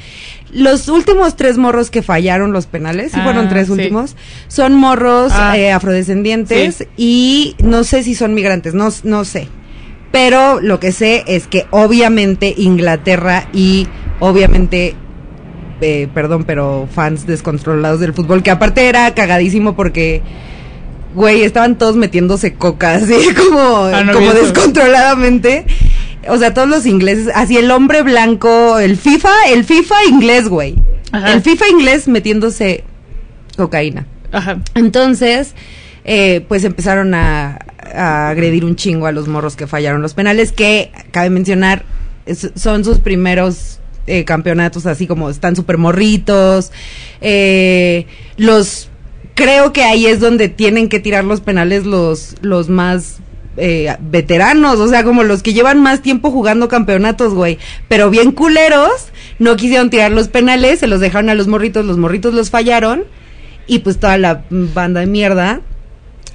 Los 0.52 0.88
últimos 0.88 1.36
tres 1.36 1.58
morros 1.58 1.90
que 1.92 2.02
fallaron 2.02 2.54
los 2.54 2.66
penales, 2.68 3.12
sí 3.12 3.18
Ah, 3.20 3.24
fueron 3.24 3.50
tres 3.50 3.68
sí. 3.68 3.74
últimos, 3.74 4.16
son 4.48 4.76
morros 4.76 5.32
Ah. 5.36 5.58
eh, 5.58 5.72
afrodescendientes 5.72 6.76
Sí. 6.76 6.86
y 6.98 7.56
no 7.64 7.84
sé 7.84 8.04
si 8.04 8.16
son 8.16 8.34
migrantes, 8.34 8.74
no, 8.74 8.90
no 9.04 9.26
sé. 9.26 9.48
Pero 10.12 10.62
lo 10.62 10.80
que 10.80 10.92
sé 10.92 11.24
es 11.28 11.48
que 11.48 11.66
obviamente 11.72 12.54
Inglaterra 12.58 13.48
y 13.52 13.88
obviamente 14.20 14.96
eh, 15.82 16.08
perdón, 16.14 16.46
pero 16.46 16.88
fans 16.90 17.28
descontrolados 17.28 18.00
del 18.00 18.14
fútbol, 18.14 18.42
que 18.42 18.50
aparte 18.50 18.88
era 18.88 19.14
cagadísimo 19.14 19.76
porque, 19.76 20.22
güey, 21.16 21.42
estaban 21.44 21.78
todos 21.78 21.96
metiéndose 21.96 22.54
coca, 22.54 22.96
así 22.96 23.16
como, 23.48 23.86
Ah, 23.86 24.04
no 24.04 24.14
como 24.14 24.32
descontroladamente. 24.34 25.66
O 26.28 26.38
sea, 26.38 26.54
todos 26.54 26.68
los 26.68 26.86
ingleses, 26.86 27.30
así 27.36 27.58
el 27.58 27.70
hombre 27.72 28.02
blanco, 28.02 28.80
el 28.80 28.98
FIFA, 28.98 29.30
el 29.52 29.64
FIFA 29.64 29.96
inglés, 30.10 30.48
güey. 30.48 30.76
Ajá. 31.12 31.34
El 31.34 31.42
FIFA 31.42 31.68
inglés 31.70 32.08
metiéndose 32.08 32.84
cocaína. 33.58 34.08
Ajá. 34.32 34.60
Entonces, 34.74 35.54
eh, 36.04 36.44
pues 36.48 36.64
empezaron 36.64 37.14
a, 37.14 37.60
a 37.94 38.30
agredir 38.30 38.66
un 38.66 38.76
chingo 38.76 39.06
a 39.08 39.12
los 39.12 39.28
morros 39.28 39.56
que 39.56 39.68
fallaron 39.68 40.02
los 40.02 40.14
penales, 40.16 40.52
que 40.52 40.92
cabe 41.12 41.30
mencionar, 41.30 41.84
es- 42.26 42.52
son 42.56 42.84
sus 42.84 43.00
primeros 43.00 43.80
eh, 44.08 44.26
campeonatos, 44.26 44.86
así 44.88 45.08
como 45.08 45.30
están 45.30 45.56
súper 45.56 45.78
morritos. 45.78 46.72
eh, 47.22 48.08
los 48.38 48.90
creo 49.36 49.74
que 49.74 49.84
ahí 49.84 50.08
es 50.08 50.20
donde 50.20 50.50
tienen 50.50 50.90
que 50.90 51.00
tirar 51.00 51.24
los 51.24 51.42
penales 51.42 51.86
los, 51.86 52.36
los 52.42 52.70
más 52.70 53.20
eh, 53.58 53.96
veteranos, 54.02 54.80
o 54.80 54.88
sea, 54.88 55.04
como 55.04 55.24
los 55.24 55.44
que 55.44 55.54
llevan 55.54 55.82
más 55.82 56.02
tiempo 56.02 56.32
jugando 56.32 56.68
campeonatos, 56.68 57.34
güey. 57.34 57.60
Pero 57.88 58.10
bien 58.10 58.32
culeros, 58.32 59.10
no 59.40 59.56
quisieron 59.56 59.90
tirar 59.90 60.12
los 60.12 60.30
penales, 60.30 60.80
se 60.80 60.88
los 60.88 61.00
dejaron 61.00 61.30
a 61.30 61.36
los 61.36 61.48
morritos, 61.48 61.86
los 61.86 61.98
morritos 61.98 62.34
los 62.34 62.50
fallaron. 62.50 63.04
Y 63.68 63.80
pues 63.80 64.00
toda 64.00 64.18
la 64.18 64.44
banda 64.50 65.00
de 65.00 65.08
mierda 65.08 65.62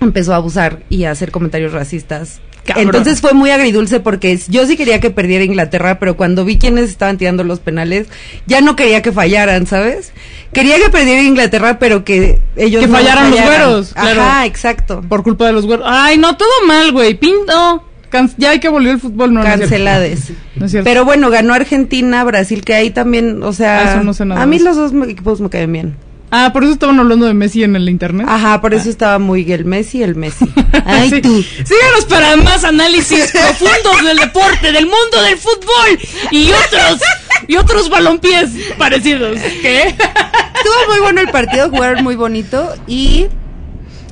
empezó 0.00 0.32
a 0.32 0.36
abusar 0.36 0.82
y 0.88 1.04
a 1.04 1.10
hacer 1.10 1.30
comentarios 1.30 1.72
racistas. 1.72 2.40
Cabrón. 2.74 2.86
Entonces 2.86 3.20
fue 3.20 3.32
muy 3.34 3.50
agridulce 3.50 4.00
porque 4.00 4.38
yo 4.48 4.66
sí 4.66 4.76
quería 4.76 5.00
que 5.00 5.10
perdiera 5.10 5.44
Inglaterra, 5.44 5.98
pero 5.98 6.16
cuando 6.16 6.44
vi 6.44 6.58
quienes 6.58 6.90
estaban 6.90 7.18
tirando 7.18 7.44
los 7.44 7.60
penales, 7.60 8.08
ya 8.46 8.60
no 8.60 8.76
quería 8.76 9.02
que 9.02 9.12
fallaran, 9.12 9.66
¿sabes? 9.66 10.12
Quería 10.52 10.76
que 10.78 10.90
perdiera 10.90 11.22
Inglaterra, 11.22 11.78
pero 11.78 12.04
que 12.04 12.40
ellos 12.56 12.80
Que 12.82 12.88
no 12.88 12.96
fallaran 12.96 13.30
los 13.30 13.40
güeros, 13.40 13.92
claro. 13.94 14.22
Ajá, 14.22 14.46
exacto. 14.46 15.02
Por 15.08 15.22
culpa 15.22 15.46
de 15.46 15.52
los 15.52 15.66
güeros. 15.66 15.86
Ay, 15.88 16.18
no, 16.18 16.36
todo 16.36 16.50
mal, 16.66 16.92
güey. 16.92 17.14
Pinto. 17.14 17.84
Can- 18.10 18.32
ya 18.38 18.50
hay 18.50 18.58
que 18.58 18.68
volver 18.68 18.94
el 18.94 19.00
fútbol, 19.00 19.32
no. 19.32 19.42
Cancelades. 19.42 20.32
No 20.56 20.66
es 20.66 20.72
cierto. 20.72 20.84
Pero 20.90 21.04
bueno, 21.06 21.30
ganó 21.30 21.54
Argentina, 21.54 22.22
Brasil, 22.24 22.62
que 22.64 22.74
ahí 22.74 22.90
también, 22.90 23.42
o 23.42 23.52
sea, 23.54 23.78
Ah, 23.80 23.90
eso 23.94 24.02
no 24.02 24.12
sé 24.12 24.26
nada 24.26 24.42
a 24.42 24.46
mí 24.46 24.58
los 24.58 24.76
dos 24.76 24.92
equipos 25.08 25.40
me 25.40 25.48
caen 25.48 25.72
bien. 25.72 25.96
Ah, 26.32 26.50
por 26.52 26.62
eso 26.62 26.72
estaban 26.72 26.98
hablando 27.00 27.26
de 27.26 27.34
Messi 27.34 27.64
en 27.64 27.74
el 27.74 27.88
internet. 27.88 28.26
Ajá, 28.28 28.60
por 28.60 28.72
eso 28.72 28.88
estaba 28.88 29.18
muy 29.18 29.50
el 29.52 29.64
Messi, 29.64 30.02
el 30.02 30.14
Messi. 30.14 30.46
Ay, 30.84 31.10
Sí. 31.10 31.20
tú. 31.20 31.42
Síganos 31.42 32.04
para 32.08 32.36
más 32.36 32.62
análisis 32.64 33.30
profundos 33.32 34.04
del 34.04 34.18
deporte, 34.18 34.70
del 34.72 34.84
mundo 34.86 35.22
del 35.24 35.36
fútbol 35.36 35.98
y 36.30 36.50
otros 36.52 37.00
y 37.48 37.56
otros 37.56 37.88
balompiés 37.90 38.50
parecidos. 38.78 39.38
¿Qué? 39.62 39.88
Estuvo 39.88 40.92
muy 40.92 41.00
bueno 41.00 41.20
el 41.20 41.28
partido, 41.30 41.68
jugaron 41.70 42.04
muy 42.04 42.14
bonito 42.14 42.74
y 42.86 43.26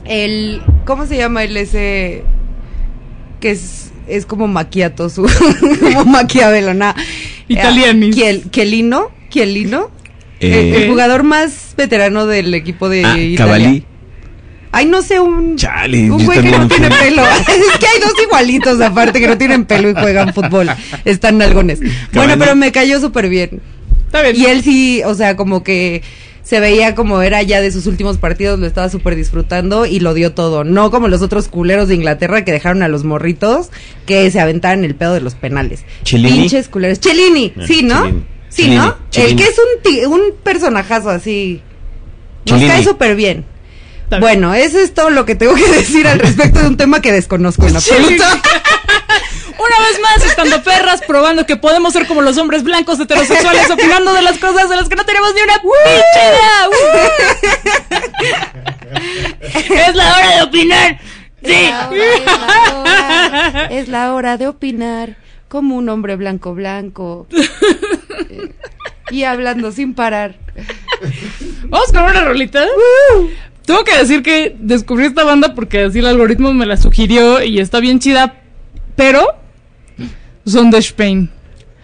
el 0.05 0.63
¿cómo 0.87 1.07
se 1.07 1.17
llama 1.19 1.45
el 1.45 1.57
ese 1.57 2.25
que 3.41 3.51
es 3.53 3.91
es 4.09 4.25
como 4.27 4.49
macchiato 4.49 5.09
su 5.11 5.23
como 5.83 6.05
maquiavelo, 6.07 6.73
nada. 6.75 6.97
Italianis. 7.47 8.15
Kiel, 8.17 8.51
Chiellino, 8.51 9.11
Chiellino, 9.31 9.91
Eh, 10.41 10.73
el, 10.75 10.83
el 10.83 10.89
jugador 10.91 11.23
más 11.25 11.75
veterano 11.77 12.27
del 12.27 12.55
equipo 12.55 12.89
de 12.89 13.05
ah, 13.05 13.19
Italia. 13.19 13.83
Ay, 14.71 14.87
no 14.87 15.01
sé, 15.03 15.19
un, 15.19 15.57
Chale, 15.57 16.11
un 16.11 16.25
güey 16.25 16.43
que 16.43 16.51
no 16.51 16.69
tiene 16.69 16.91
pelo. 16.91 17.23
es 17.41 17.79
que 17.79 17.87
hay 17.87 18.01
dos 18.01 18.13
igualitos 18.23 18.81
aparte 18.81 19.19
que 19.21 19.27
no 19.27 19.39
tienen 19.39 19.65
pelo 19.65 19.91
y 19.91 19.95
juegan 19.95 20.35
fútbol. 20.35 20.69
Están 21.05 21.39
nalgones. 21.39 21.81
Bueno, 22.13 22.35
pero 22.39 22.55
me 22.55 22.71
cayó 22.71 23.01
súper 23.01 23.29
bien. 23.29 23.61
Está 24.07 24.23
bien. 24.23 24.37
Y 24.37 24.45
él 24.47 24.63
sí, 24.63 25.03
o 25.05 25.15
sea, 25.15 25.37
como 25.37 25.63
que 25.63 26.03
se 26.43 26.61
veía 26.61 26.95
como 26.95 27.21
era 27.23 27.43
ya 27.43 27.61
de 27.61 27.71
sus 27.71 27.87
últimos 27.87 28.19
partidos, 28.19 28.59
lo 28.59 28.67
estaba 28.67 28.89
súper 28.89 29.17
disfrutando 29.17 29.87
y 29.87 30.01
lo 30.01 30.15
dio 30.15 30.33
todo. 30.33 30.65
No 30.65 30.91
como 30.91 31.09
los 31.09 31.23
otros 31.23 31.49
culeros 31.49 31.89
de 31.89 31.95
Inglaterra 31.95 32.45
que 32.45 32.53
dejaron 32.53 32.83
a 32.83 32.89
los 32.89 33.05
morritos 33.05 33.71
que 34.07 34.31
se 34.31 34.41
aventaran 34.41 34.85
el 34.85 34.95
pedo 34.95 35.15
de 35.15 35.21
los 35.21 35.35
penales. 35.35 35.85
¿Cellini? 36.05 36.41
Pinches 36.41 36.69
culeros. 36.69 37.01
Chelini, 37.01 37.53
Ah, 37.57 37.65
sí, 37.67 37.83
¿no? 37.83 38.03
Cellini. 38.03 38.25
Sí, 38.65 38.71
¿no? 38.71 38.97
El 39.15 39.37
que 39.37 39.45
es 39.45 39.57
un, 39.59 39.83
ti- 39.83 40.05
un 40.05 40.21
personajazo 40.43 41.11
así. 41.11 41.63
Nos 42.47 42.61
cae 42.63 42.83
súper 42.85 43.15
bien. 43.15 43.45
Bueno, 44.21 44.55
eso 44.55 44.79
es 44.81 44.95
todo 44.95 45.11
lo 45.11 45.25
que 45.27 45.35
tengo 45.35 45.55
que 45.55 45.67
decir 45.71 46.07
al 46.09 46.19
respecto 46.19 46.61
de 46.61 46.67
un 46.69 46.77
tema 46.77 47.01
que 47.03 47.13
desconozco 47.13 47.67
en 47.67 47.77
absoluto. 47.77 48.25
Una 49.59 49.89
vez 49.89 50.01
más, 50.01 50.25
estando 50.25 50.63
perras, 50.63 51.03
probando 51.07 51.45
que 51.45 51.57
podemos 51.57 51.93
ser 51.93 52.07
como 52.07 52.23
los 52.23 52.39
hombres 52.39 52.63
blancos 52.63 52.99
heterosexuales, 53.01 53.69
opinando 53.71 54.13
de 54.15 54.23
las 54.23 54.39
cosas 54.39 54.69
de 54.71 54.77
las 54.77 54.89
que 54.89 54.95
no 54.97 55.05
tenemos 55.05 55.35
ni 55.35 55.43
una 55.43 55.55
pinche 55.61 56.21
idea. 56.29 56.69
¡Uh! 59.69 59.75
es 59.75 59.95
la 59.95 60.17
hora 60.17 60.37
de 60.37 60.43
opinar. 60.43 60.99
Sí. 61.45 61.53
Es 61.55 61.71
la 61.71 61.89
hora, 61.89 62.05
es 62.15 62.25
la 62.27 62.79
hora, 62.79 63.65
es 63.71 63.89
la 63.89 64.15
hora 64.15 64.37
de 64.37 64.47
opinar 64.49 65.17
como 65.49 65.77
un 65.77 65.89
hombre 65.89 66.17
blanco 66.17 66.55
blanco. 66.55 67.27
Eh, 68.31 68.53
y 69.11 69.23
hablando 69.25 69.71
sin 69.73 69.95
parar. 69.95 70.35
Vamos 71.65 71.93
con 71.93 72.03
una 72.03 72.25
rolita. 72.25 72.67
Tengo 73.65 73.85
que 73.85 73.97
decir 73.97 74.23
que 74.23 74.55
descubrí 74.59 75.07
esta 75.07 75.25
banda 75.25 75.55
porque 75.55 75.83
así 75.85 76.01
el 76.01 76.07
algoritmo 76.09 76.53
me 76.53 76.67
la 76.67 76.77
sugirió 76.77 77.43
y 77.43 77.59
está 77.61 77.81
bien 77.81 78.01
chida, 78.01 78.35
pero 78.97 79.25
son 80.45 80.71
de 80.71 80.79
Spain. 80.79 81.31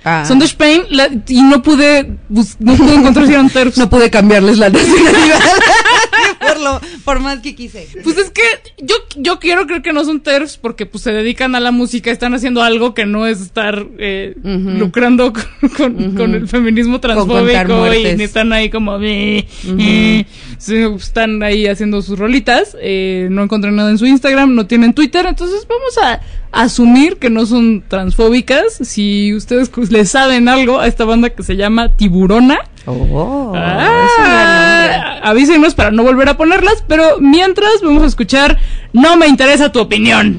Ah. 0.05 0.25
Son 0.27 0.39
de 0.39 0.45
Spain 0.47 0.83
la- 0.91 1.09
y 1.29 1.43
no 1.43 1.63
pude, 1.63 2.15
bus- 2.29 2.57
no 2.59 2.75
pude 2.75 2.95
encontrar 2.95 3.27
si 3.27 3.33
eran 3.33 3.49
TERFs. 3.49 3.79
No 3.79 3.89
pude 3.89 4.11
cambiarles 4.11 4.59
la 4.59 4.69
nacionalidad. 4.69 5.41
por, 6.41 6.61
lo, 6.61 6.81
por 7.05 7.21
más 7.21 7.41
que 7.41 7.55
quise. 7.55 7.89
Pues 8.03 8.17
es 8.19 8.31
que 8.31 8.43
yo, 8.83 8.95
yo 9.17 9.39
quiero 9.39 9.67
creer 9.67 9.83
que 9.83 9.93
no 9.93 10.05
son 10.05 10.21
TERFs 10.21 10.57
porque 10.59 10.87
pues 10.87 11.03
se 11.05 11.13
dedican 11.13 11.55
a 11.55 11.61
la 11.61 11.71
música, 11.71 12.11
están 12.11 12.35
haciendo 12.35 12.63
algo 12.63 12.95
que 12.95 13.07
no 13.07 13.27
es 13.27 13.41
estar 13.41 13.87
eh, 13.99 14.35
lucrando 14.79 15.33
con, 15.33 15.45
con- 15.77 16.15
con 16.17 16.35
el 16.35 16.49
feminismo 16.49 17.01
transfóbico 17.01 17.85
y 18.19 18.23
están 18.23 18.53
ahí 18.53 18.71
como 18.71 18.99
eh, 19.03 19.47
eh, 19.79 20.25
están 20.59 21.43
ahí 21.43 21.67
haciendo 21.67 22.03
sus 22.03 22.19
rolitas. 22.19 22.77
Eh, 22.81 23.29
no 23.31 23.43
encontré 23.43 23.73
nada 23.73 23.91
en 23.91 23.99
su 23.99 24.07
Instagram, 24.07 24.55
no 24.55 24.67
tienen 24.67 24.95
Twitter, 24.95 25.27
entonces 25.27 25.67
vamos 25.69 25.99
a 25.99 26.21
asumir 26.53 27.17
que 27.17 27.31
no 27.31 27.47
son 27.47 27.83
transfóbicas. 27.87 28.79
Si 28.83 29.35
ustedes 29.35 29.69
pues, 29.69 29.91
le 29.91 30.05
saben 30.05 30.49
algo 30.49 30.81
a 30.81 30.87
esta 30.87 31.05
banda 31.05 31.31
que 31.31 31.43
se 31.43 31.57
llama 31.57 31.97
Tiburona. 31.97 32.59
Oh, 32.87 33.53
Ah, 33.57 35.21
avísenos 35.23 35.75
para 35.75 35.91
no 35.91 36.03
volver 36.03 36.29
a 36.29 36.37
ponerlas, 36.37 36.85
pero 36.87 37.19
mientras 37.19 37.81
vamos 37.83 38.03
a 38.03 38.07
escuchar 38.07 38.59
No 38.93 39.17
me 39.17 39.27
interesa 39.27 39.73
tu 39.73 39.81
opinión. 39.81 40.39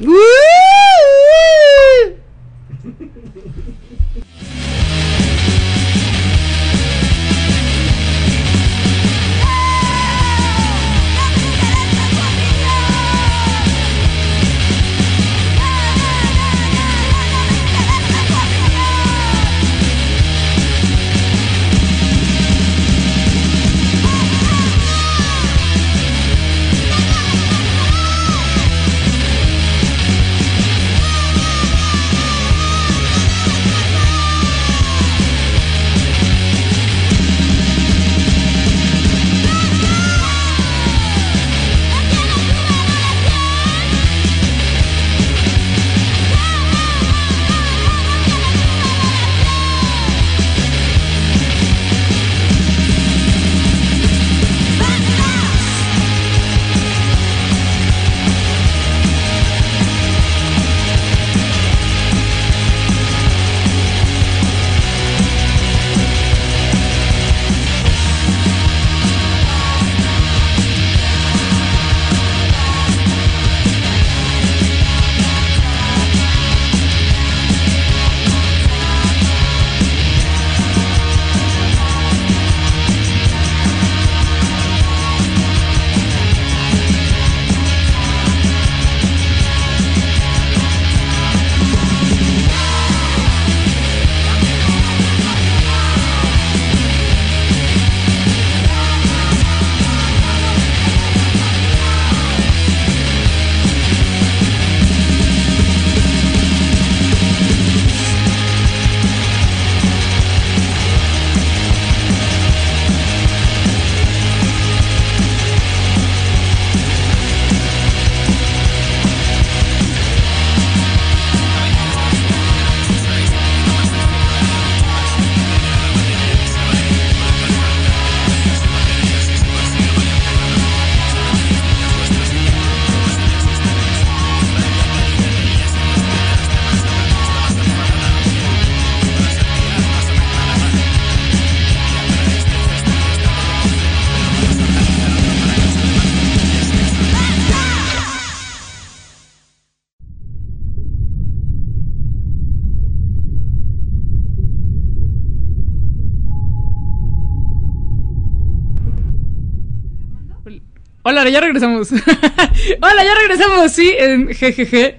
Ya 161.30 161.40
regresamos. 161.40 161.90
Hola, 162.80 163.04
ya 163.04 163.14
regresamos. 163.14 163.72
Sí, 163.72 163.92
en 163.98 164.26
GGG, 164.28 164.94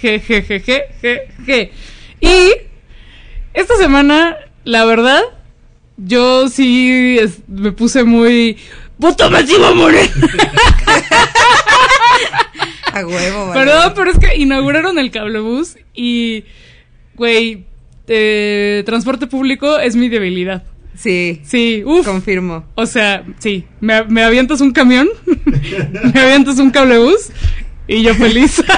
GGGGGG. 0.00 1.70
Y 2.20 2.50
esta 3.52 3.76
semana, 3.76 4.36
la 4.64 4.84
verdad, 4.84 5.22
yo 5.96 6.48
sí 6.48 7.18
es- 7.20 7.40
me 7.48 7.72
puse 7.72 8.04
muy. 8.04 8.56
¡Voto 8.98 9.28
masivo, 9.30 9.74
Moreno! 9.74 10.10
A 12.92 13.04
huevo, 13.06 13.48
vale. 13.48 13.60
Perdón, 13.64 13.92
pero 13.96 14.10
es 14.10 14.18
que 14.18 14.36
inauguraron 14.36 14.98
el 14.98 15.10
cablebús 15.10 15.76
y, 15.94 16.44
güey, 17.16 17.64
eh, 18.06 18.82
transporte 18.86 19.26
público 19.26 19.78
es 19.80 19.96
mi 19.96 20.08
debilidad. 20.08 20.62
Sí, 20.96 21.40
Sí, 21.44 21.82
uff. 21.84 22.04
confirmo. 22.06 22.64
O 22.76 22.86
sea, 22.86 23.24
sí, 23.38 23.64
me, 23.80 24.04
me 24.04 24.22
avientas 24.22 24.60
un 24.60 24.72
camión, 24.72 25.08
me 26.14 26.20
avientas 26.20 26.58
un 26.58 26.70
cablebús 26.70 27.30
y 27.88 28.02
yo 28.02 28.14
feliz. 28.14 28.62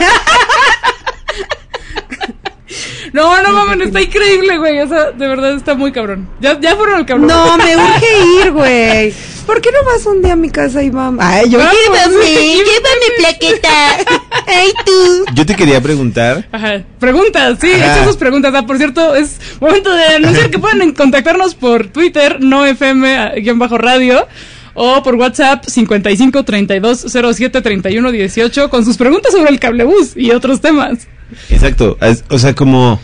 No, 3.13 3.41
no 3.43 3.53
mames, 3.53 3.87
está 3.87 4.03
increíble, 4.03 4.59
güey. 4.59 4.81
O 4.81 4.89
sea, 4.89 5.11
de 5.13 5.27
verdad 5.27 5.55
está 5.55 5.75
muy 5.75 5.91
cabrón. 5.91 6.29
Ya, 6.41 6.61
ya 6.61 6.77
fueron 6.77 6.97
al 6.97 7.07
cablebús. 7.07 7.33
No, 7.35 7.57
me 7.57 7.75
urge 7.77 8.07
ir, 8.45 8.53
güey. 8.53 9.15
¿Por 9.47 9.61
qué 9.61 9.71
no 9.71 9.85
vas 9.85 10.05
un 10.07 10.23
día 10.23 10.33
a 10.33 10.37
mi 10.37 10.51
casa 10.51 10.83
y 10.83 10.91
vamos? 10.91 11.25
Ay, 11.25 11.49
yo 11.49 11.59
Vamos, 11.59 11.75
llévame, 11.75 12.57
llévame 12.57 13.07
plaqueta. 13.19 13.69
Ay, 14.47 14.73
tú. 14.85 15.25
Yo 15.35 15.47
te 15.47 15.55
quería 15.55 15.81
preguntar. 15.81 16.49
Ajá. 16.51 16.83
Preguntas, 16.99 17.59
sí, 17.61 17.71
Ajá. 17.73 17.97
echa 17.97 18.05
sus 18.05 18.17
preguntas. 18.17 18.53
Ah, 18.55 18.67
por 18.67 18.77
cierto, 18.79 19.15
es 19.15 19.39
momento 19.61 19.95
de 19.95 20.05
anunciar 20.17 20.51
que 20.51 20.59
pueden 20.59 20.93
contactarnos 20.93 21.55
por 21.55 21.87
Twitter, 21.89 22.39
no 22.41 22.67
FM-radio, 22.67 24.27
o 24.75 25.03
por 25.03 25.15
WhatsApp 25.15 25.65
55 25.65 26.45
32 26.45 27.07
07 27.35 27.63
31 27.63 28.11
18 28.13 28.69
con 28.71 28.85
sus 28.85 28.97
preguntas 28.97 29.33
sobre 29.33 29.51
el 29.51 29.59
cablebús 29.61 30.17
y 30.17 30.33
otros 30.33 30.61
temas. 30.61 31.07
Exacto. 31.51 31.97
O 32.31 32.39
sea, 32.39 32.55
como. 32.55 33.01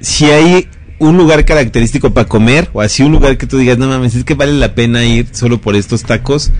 Si 0.00 0.26
hay 0.26 0.68
un 0.98 1.16
lugar 1.16 1.44
característico 1.44 2.12
para 2.12 2.28
comer, 2.28 2.68
o 2.72 2.80
así 2.80 3.02
un 3.02 3.12
lugar 3.12 3.36
que 3.38 3.46
tú 3.46 3.58
digas, 3.58 3.78
no 3.78 3.86
mames, 3.86 4.14
es 4.14 4.24
que 4.24 4.34
vale 4.34 4.52
la 4.52 4.74
pena 4.74 5.04
ir 5.04 5.26
solo 5.32 5.60
por 5.60 5.76
estos 5.76 6.04
tacos 6.04 6.52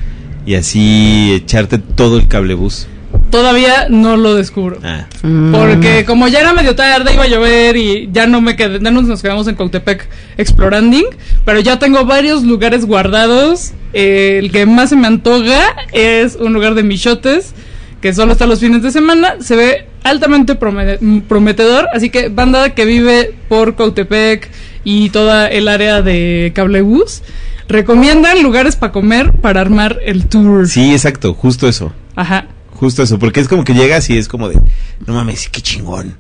y 0.45 0.55
así 0.55 1.33
echarte 1.33 1.79
todo 1.79 2.19
el 2.19 2.29
cablebús. 2.29 2.87
Todavía 3.31 3.89
no 3.89 4.17
lo 4.17 4.35
descubro. 4.35 4.79
Ah. 4.85 5.07
Porque 5.51 6.05
como 6.07 6.29
ya 6.29 6.41
era 6.41 6.53
medio 6.53 6.77
tarde, 6.77 7.15
iba 7.15 7.25
a 7.25 7.29
llover 7.29 7.77
y 7.77 8.09
ya 8.13 8.27
no 8.27 8.41
me 8.41 8.57
quedé, 8.57 8.79
ya 8.81 8.91
nos, 8.91 9.21
quedamos 9.21 9.49
en 9.49 9.57
Cautepec 9.57 10.09
explorando, 10.37 10.99
pero 11.45 11.61
ya 11.61 11.79
tengo 11.79 12.05
varios 12.05 12.45
lugares 12.45 12.85
guardados. 12.85 13.73
Eh, 13.93 14.39
el 14.43 14.53
que 14.53 14.67
más 14.67 14.91
se 14.91 14.97
me 14.97 15.07
antoja 15.07 15.75
es 15.93 16.37
un 16.37 16.53
lugar 16.53 16.75
de 16.75 16.83
michotes, 16.83 17.55
que 18.01 18.13
solo 18.15 18.33
está 18.33 18.47
los 18.47 18.61
fines 18.61 18.83
de 18.83 18.91
semana. 18.91 19.37
Se 19.41 19.57
ve 19.57 19.87
altamente 20.05 20.59
prome- 20.59 21.23
prometedor, 21.27 21.89
así 21.93 22.11
que 22.11 22.29
banda 22.29 22.75
que 22.75 22.85
vive 22.85 23.35
por 23.49 23.75
Cautepec 23.77 24.51
y 24.85 25.11
toda 25.11 25.49
el 25.49 25.67
área 25.69 26.03
de 26.03 26.53
cablebús, 26.55 27.23
recomiendan 27.69 28.43
lugares 28.43 28.77
para 28.77 28.93
comer 28.93 29.33
para 29.33 29.61
armar 29.61 29.99
el 30.05 30.27
tour. 30.27 30.69
Sí, 30.69 30.93
exacto, 30.93 31.35
justo 31.35 31.67
eso. 31.69 31.93
Ajá. 32.15 32.47
Justo 32.71 33.03
eso, 33.03 33.19
porque 33.19 33.41
es 33.41 33.49
como 33.49 33.65
que 33.65 33.73
llegas 33.75 34.09
y 34.11 34.19
es 34.19 34.29
como 34.29 34.49
de, 34.49 34.61
no 35.07 35.15
mames, 35.15 35.49
qué 35.49 35.61
chingón, 35.63 36.17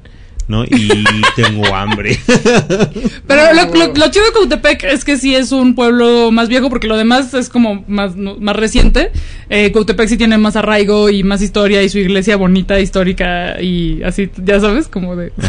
¿no? 0.48 0.64
Y 0.64 0.88
tengo 1.34 1.74
hambre. 1.74 2.18
Pero 3.26 3.52
lo, 3.54 3.74
lo- 3.74 3.94
lo 3.94 4.10
chido 4.10 4.24
de 4.26 4.32
Cautepec 4.32 4.84
es 4.84 5.04
que 5.04 5.16
sí 5.16 5.34
es 5.34 5.52
un 5.52 5.74
pueblo 5.74 6.30
más 6.30 6.48
viejo, 6.48 6.68
porque 6.68 6.86
lo 6.86 6.96
demás 6.96 7.34
es 7.34 7.48
como 7.48 7.84
más, 7.88 8.16
no- 8.16 8.36
más 8.38 8.56
reciente. 8.56 9.10
Eh, 9.50 9.72
Cautepec 9.72 10.08
sí 10.08 10.16
tiene 10.16 10.38
más 10.38 10.56
arraigo 10.56 11.10
y 11.10 11.22
más 11.24 11.42
historia 11.42 11.82
y 11.82 11.88
su 11.88 11.98
iglesia 11.98 12.36
bonita, 12.36 12.78
histórica 12.80 13.60
y 13.60 14.02
así, 14.02 14.30
ya 14.44 14.60
sabes, 14.60 14.88
como 14.88 15.16
de... 15.16 15.32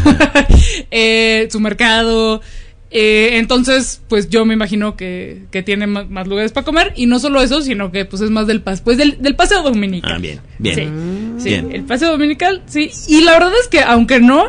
Eh, 0.92 1.48
su 1.52 1.60
mercado. 1.60 2.42
Eh, 2.90 3.32
entonces, 3.34 4.02
pues 4.08 4.30
yo 4.30 4.46
me 4.46 4.54
imagino 4.54 4.96
que, 4.96 5.44
que 5.52 5.62
tiene 5.62 5.88
más, 5.88 6.10
más 6.10 6.26
lugares 6.28 6.54
para 6.54 6.66
comer 6.66 6.94
y 6.96 7.06
no 7.06 7.20
solo 7.20 7.42
eso, 7.42 7.62
sino 7.62 7.92
que 7.92 8.06
pues 8.06 8.22
es 8.22 8.30
más 8.30 8.48
del 8.48 8.62
pas 8.62 8.80
pues 8.82 8.98
del, 8.98 9.22
del 9.22 9.36
paseo 9.36 9.62
dominical. 9.62 10.14
ah, 10.16 10.18
bien, 10.20 10.40
bien. 10.58 10.76
Sí, 11.38 11.44
sí, 11.44 11.50
Bien. 11.50 11.70
el 11.74 11.84
paseo 11.84 12.12
dominical, 12.12 12.64
sí. 12.68 12.90
Y 13.10 13.22
la 13.22 13.34
verdad 13.34 13.52
es 13.62 13.68
que, 13.68 13.82
aunque 13.82 14.22
no, 14.22 14.46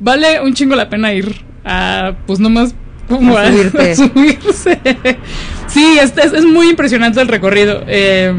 vale 0.00 0.40
un 0.40 0.54
chingo 0.54 0.74
la 0.74 0.88
pena 0.88 1.12
ir 1.12 1.44
a, 1.64 2.14
pues 2.26 2.40
nomás, 2.40 2.74
como 3.08 3.36
A 3.38 3.46
subirse. 3.94 4.80
Sí, 5.68 5.98
es, 6.00 6.12
es, 6.16 6.32
es 6.32 6.44
muy 6.44 6.68
impresionante 6.70 7.20
el 7.20 7.28
recorrido. 7.28 7.82
Eh, 7.86 8.32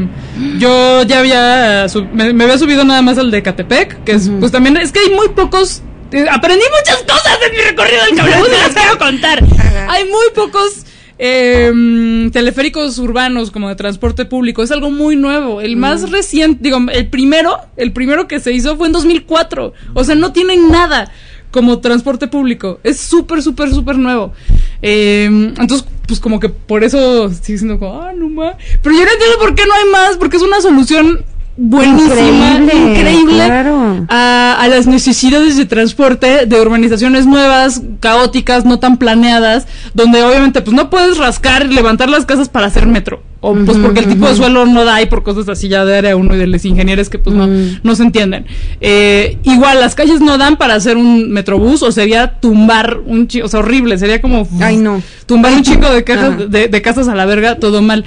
yo 0.58 1.02
ya 1.02 1.20
había, 1.20 1.88
sub- 1.88 2.08
me, 2.12 2.32
me 2.32 2.44
había 2.44 2.58
subido 2.58 2.84
nada 2.84 3.00
más 3.02 3.16
al 3.18 3.30
de 3.30 3.42
Catepec, 3.42 4.04
que 4.04 4.12
es, 4.12 4.30
pues 4.40 4.52
también, 4.52 4.76
es 4.76 4.92
que 4.92 5.00
hay 5.00 5.14
muy 5.14 5.28
pocos, 5.30 5.82
eh, 6.12 6.26
aprendí 6.30 6.64
muchas 6.78 7.02
cosas 7.04 7.38
en 7.46 7.56
mi 7.56 7.62
recorrido 7.62 8.04
del 8.04 8.16
cablebús 8.16 8.48
y 8.48 8.62
las 8.66 8.74
quiero 8.74 8.98
contar. 8.98 9.42
Hay 9.88 10.04
muy 10.04 10.26
pocos 10.34 10.84
eh, 11.18 12.28
teleféricos 12.32 12.98
urbanos 12.98 13.50
como 13.50 13.68
de 13.68 13.76
transporte 13.76 14.24
público. 14.24 14.62
Es 14.62 14.70
algo 14.72 14.90
muy 14.90 15.16
nuevo. 15.16 15.60
El 15.60 15.76
más 15.76 16.10
reciente, 16.10 16.58
digo, 16.62 16.78
el 16.92 17.08
primero, 17.08 17.58
el 17.76 17.92
primero 17.92 18.26
que 18.28 18.40
se 18.40 18.52
hizo 18.52 18.76
fue 18.76 18.86
en 18.88 18.92
2004. 18.92 19.72
O 19.94 20.04
sea, 20.04 20.14
no 20.14 20.32
tienen 20.32 20.70
nada 20.70 21.10
como 21.52 21.78
transporte 21.78 22.26
público. 22.26 22.80
Es 22.82 22.98
súper, 22.98 23.42
súper, 23.42 23.70
súper 23.70 23.96
nuevo. 23.98 24.32
Eh, 24.80 25.26
entonces, 25.26 25.86
pues 26.08 26.18
como 26.18 26.40
que 26.40 26.48
por 26.48 26.82
eso 26.82 27.30
sigue 27.30 27.58
siendo 27.58 27.78
como, 27.78 28.02
ah, 28.02 28.12
no 28.12 28.28
más. 28.28 28.56
Pero 28.82 28.96
yo 28.96 29.04
no 29.04 29.12
entiendo 29.12 29.38
por 29.38 29.54
qué 29.54 29.64
no 29.66 29.74
hay 29.74 29.88
más, 29.90 30.16
porque 30.16 30.38
es 30.38 30.42
una 30.42 30.60
solución 30.60 31.24
buenísima, 31.56 32.14
Increíble, 32.14 32.74
increíble, 32.74 33.44
claro. 33.44 34.06
a, 34.08 34.56
a 34.58 34.68
las 34.68 34.86
necesidades 34.86 35.56
de 35.56 35.66
transporte 35.66 36.46
de 36.46 36.60
urbanizaciones 36.60 37.26
nuevas, 37.26 37.82
caóticas, 38.00 38.64
no 38.64 38.78
tan 38.78 38.96
planeadas, 38.96 39.66
donde 39.94 40.22
obviamente 40.22 40.62
pues 40.62 40.74
no 40.74 40.88
puedes 40.90 41.18
rascar 41.18 41.66
y 41.66 41.74
levantar 41.74 42.08
las 42.08 42.24
casas 42.26 42.48
para 42.48 42.66
hacer 42.66 42.86
metro. 42.86 43.22
O 43.44 43.54
pues 43.56 43.76
porque 43.78 43.98
el 43.98 44.06
tipo 44.06 44.28
de 44.28 44.36
suelo 44.36 44.66
no 44.66 44.84
da 44.84 45.02
y 45.02 45.06
por 45.06 45.24
cosas 45.24 45.48
así 45.48 45.66
ya 45.66 45.84
de 45.84 45.98
área 45.98 46.14
uno 46.14 46.32
y 46.36 46.38
de 46.38 46.46
los 46.46 46.64
ingenieros 46.64 47.08
que 47.10 47.18
pues 47.18 47.34
no, 47.34 47.48
no 47.82 47.94
se 47.96 48.04
entienden. 48.04 48.46
Eh, 48.80 49.36
igual 49.42 49.80
las 49.80 49.96
calles 49.96 50.20
no 50.20 50.38
dan 50.38 50.56
para 50.56 50.74
hacer 50.74 50.96
un 50.96 51.28
metrobús 51.32 51.82
o 51.82 51.90
sería 51.90 52.38
tumbar 52.38 52.98
un 53.04 53.26
chi- 53.26 53.42
o 53.42 53.48
sea, 53.48 53.58
horrible, 53.58 53.98
sería 53.98 54.20
como 54.22 54.46
Ay, 54.60 54.76
no. 54.76 55.02
tumbar 55.26 55.52
un 55.54 55.64
chico 55.64 55.90
de, 55.90 56.04
cajas, 56.04 56.50
de, 56.52 56.68
de 56.68 56.82
casas 56.82 57.08
a 57.08 57.16
la 57.16 57.26
verga, 57.26 57.56
todo 57.56 57.82
mal. 57.82 58.04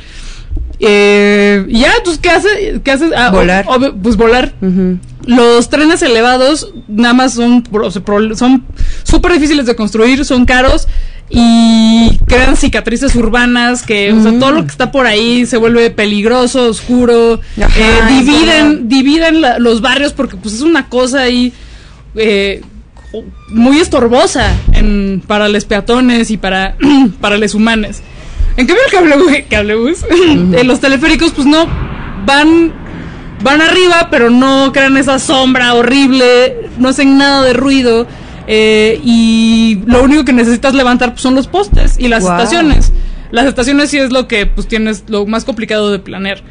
Eh, 0.80 1.66
ya, 1.70 1.94
pues, 2.04 2.18
¿qué 2.18 2.30
hace? 2.30 2.82
¿Qué 2.84 2.92
haces? 2.92 3.12
Ah, 3.16 3.30
Volar. 3.32 3.66
pues 4.02 4.18
volar. 4.18 4.54
Los 5.26 5.70
trenes 5.70 6.02
elevados 6.02 6.72
nada 6.88 7.14
más 7.14 7.34
son 7.34 7.64
son 8.36 8.64
súper 9.04 9.34
difíciles 9.34 9.66
de 9.66 9.76
construir, 9.76 10.24
son 10.26 10.46
caros 10.46 10.88
y 11.30 12.20
crean 12.28 12.56
cicatrices 12.56 13.16
urbanas 13.16 13.82
que, 13.82 14.14
o 14.14 14.22
sea, 14.22 14.38
todo 14.38 14.52
lo 14.52 14.62
que 14.64 14.70
está 14.72 14.92
por 14.92 15.08
ahí 15.08 15.48
se 15.48 15.58
vuelve 15.58 15.90
peligroso, 15.90 16.70
oscuro, 16.70 17.40
Ajá, 17.60 17.80
eh, 17.80 18.14
dividen, 18.20 18.88
dividen 18.88 19.42
la- 19.42 19.58
los 19.58 19.82
barrios 19.82 20.14
porque 20.14 20.36
pues 20.38 20.54
es 20.54 20.62
una 20.62 20.88
cosa 20.88 21.22
ahí 21.22 21.52
eh, 22.16 22.62
muy 23.50 23.80
estorbosa 23.80 24.54
en, 24.74 25.24
para 25.26 25.48
los 25.50 25.66
peatones 25.66 26.30
y 26.30 26.38
para, 26.38 26.76
para 27.22 27.38
los 27.40 27.56
humanos. 27.56 28.02
En 28.58 28.68
cambio 28.68 28.84
el 28.86 28.91
cablebús, 28.91 29.32
cablebús 29.50 30.06
eh, 30.58 30.63
los 30.63 30.80
teleféricos 30.80 31.32
pues 31.34 31.46
no 31.46 31.68
van 32.26 32.74
van 33.44 33.62
arriba 33.62 34.08
pero 34.10 34.30
no 34.30 34.72
crean 34.72 34.98
esa 34.98 35.20
sombra 35.20 35.74
horrible, 35.74 36.70
no 36.78 36.89
hacen 36.89 37.18
nada 37.18 37.44
de 37.44 37.54
ruido 37.54 38.08
eh, 38.48 39.00
y 39.04 39.82
lo 39.86 40.04
único 40.04 40.24
que 40.24 40.34
necesitas 40.34 40.74
levantar 40.74 41.12
pues, 41.12 41.22
son 41.22 41.36
los 41.36 41.48
postes 41.48 41.96
y 41.98 42.08
las 42.08 42.24
estaciones. 42.24 42.91
Las 43.32 43.48
estaciones 43.48 43.89
sí 43.89 43.98
es 43.98 44.12
lo 44.12 44.28
que 44.28 44.46
pues 44.46 44.68
tienes 44.68 45.04
lo 45.08 45.26
más 45.26 45.46
complicado 45.46 45.91
de 45.91 46.00
planear. 46.00 46.41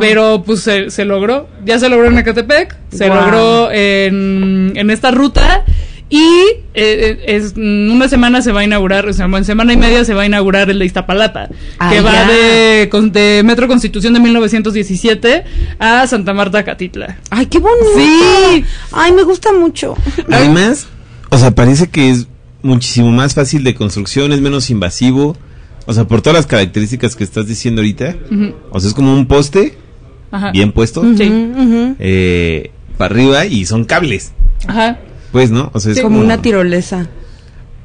Pero 0.00 0.42
pues 0.44 0.60
se, 0.60 0.90
se 0.90 1.04
logró. 1.04 1.48
Ya 1.64 1.78
se 1.78 1.88
logró 1.88 2.08
en 2.08 2.18
Ecatepec, 2.18 2.76
se 2.90 3.08
logró 3.08 3.70
en, 3.70 4.72
en 4.74 4.90
esta 4.90 5.12
ruta 5.12 5.64
y 6.10 6.22
eh, 6.22 6.64
eh, 6.74 7.24
es, 7.26 7.54
en 7.56 7.90
una 7.90 8.08
semana 8.08 8.40
se 8.40 8.50
va 8.52 8.60
a 8.60 8.64
inaugurar, 8.64 9.06
o 9.06 9.12
sea, 9.12 9.26
en 9.26 9.44
semana 9.44 9.72
y 9.72 9.76
media 9.76 10.04
se 10.04 10.14
va 10.14 10.22
a 10.22 10.26
inaugurar 10.26 10.70
el 10.70 10.78
de 10.78 10.86
Iztapalapa, 10.86 11.48
Ah, 11.78 11.90
que 11.90 12.00
va 12.00 12.24
de, 12.26 12.88
con- 12.90 13.12
de 13.12 13.42
Metro 13.44 13.68
Constitución 13.68 14.14
de 14.14 14.20
1917 14.20 15.44
a 15.78 16.06
Santa 16.06 16.32
Marta 16.32 16.64
Catitla. 16.64 17.18
Ay, 17.30 17.46
qué 17.46 17.58
bonito. 17.58 17.86
Sí. 17.96 18.64
Ay, 18.92 19.12
me 19.12 19.22
gusta 19.22 19.52
mucho. 19.52 19.96
Además, 20.32 20.86
o 21.30 21.36
sea, 21.38 21.50
parece 21.54 21.88
que 21.88 22.10
es 22.10 22.26
muchísimo 22.62 23.10
más 23.12 23.34
fácil 23.34 23.62
de 23.64 23.74
construcción, 23.74 24.32
es 24.32 24.40
menos 24.40 24.70
invasivo. 24.70 25.36
O 25.86 25.92
sea, 25.94 26.04
por 26.04 26.20
todas 26.22 26.36
las 26.36 26.46
características 26.46 27.16
que 27.16 27.24
estás 27.24 27.46
diciendo 27.46 27.80
ahorita. 27.80 28.16
O 28.70 28.80
sea, 28.80 28.88
es 28.88 28.94
como 28.94 29.14
un 29.14 29.26
poste 29.26 29.74
Ajá. 30.30 30.50
bien 30.52 30.72
puesto, 30.72 31.02
eh, 31.98 32.70
para 32.96 33.14
arriba 33.14 33.46
y 33.46 33.64
son 33.66 33.84
cables. 33.84 34.32
Ajá. 34.66 34.98
Pues, 35.32 35.50
¿no? 35.50 35.70
O 35.74 35.80
sea, 35.80 35.92
es. 35.92 36.00
Como 36.00 36.20
una 36.20 36.40
tirolesa. 36.40 37.06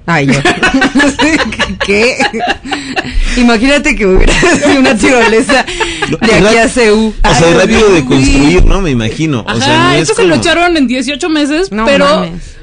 Ay, 0.06 0.28
yo. 0.28 0.34
¿Qué? 1.86 2.18
Imagínate 3.38 3.96
que 3.96 4.06
hubiera 4.06 4.34
sido 4.34 4.80
una 4.80 4.96
tirolesa 4.98 5.66
de 6.22 6.34
aquí 6.34 6.58
a 6.58 6.68
CEU. 6.68 7.14
O 7.24 7.34
sea, 7.34 7.54
rápido 7.58 7.90
de 7.94 8.04
construir, 8.06 8.66
¿no? 8.66 8.82
Me 8.82 8.92
imagino. 8.92 9.46
Ajá, 9.48 9.58
o 9.58 9.62
sea, 9.62 9.84
no 9.84 9.92
es 9.94 10.02
esto 10.10 10.16
se 10.16 10.28
lo 10.28 10.36
echaron 10.36 10.76
en 10.78 10.88
18 10.88 11.30
meses, 11.30 11.72
No 11.72 11.86
pero 11.86 12.06
mames. 12.06 12.56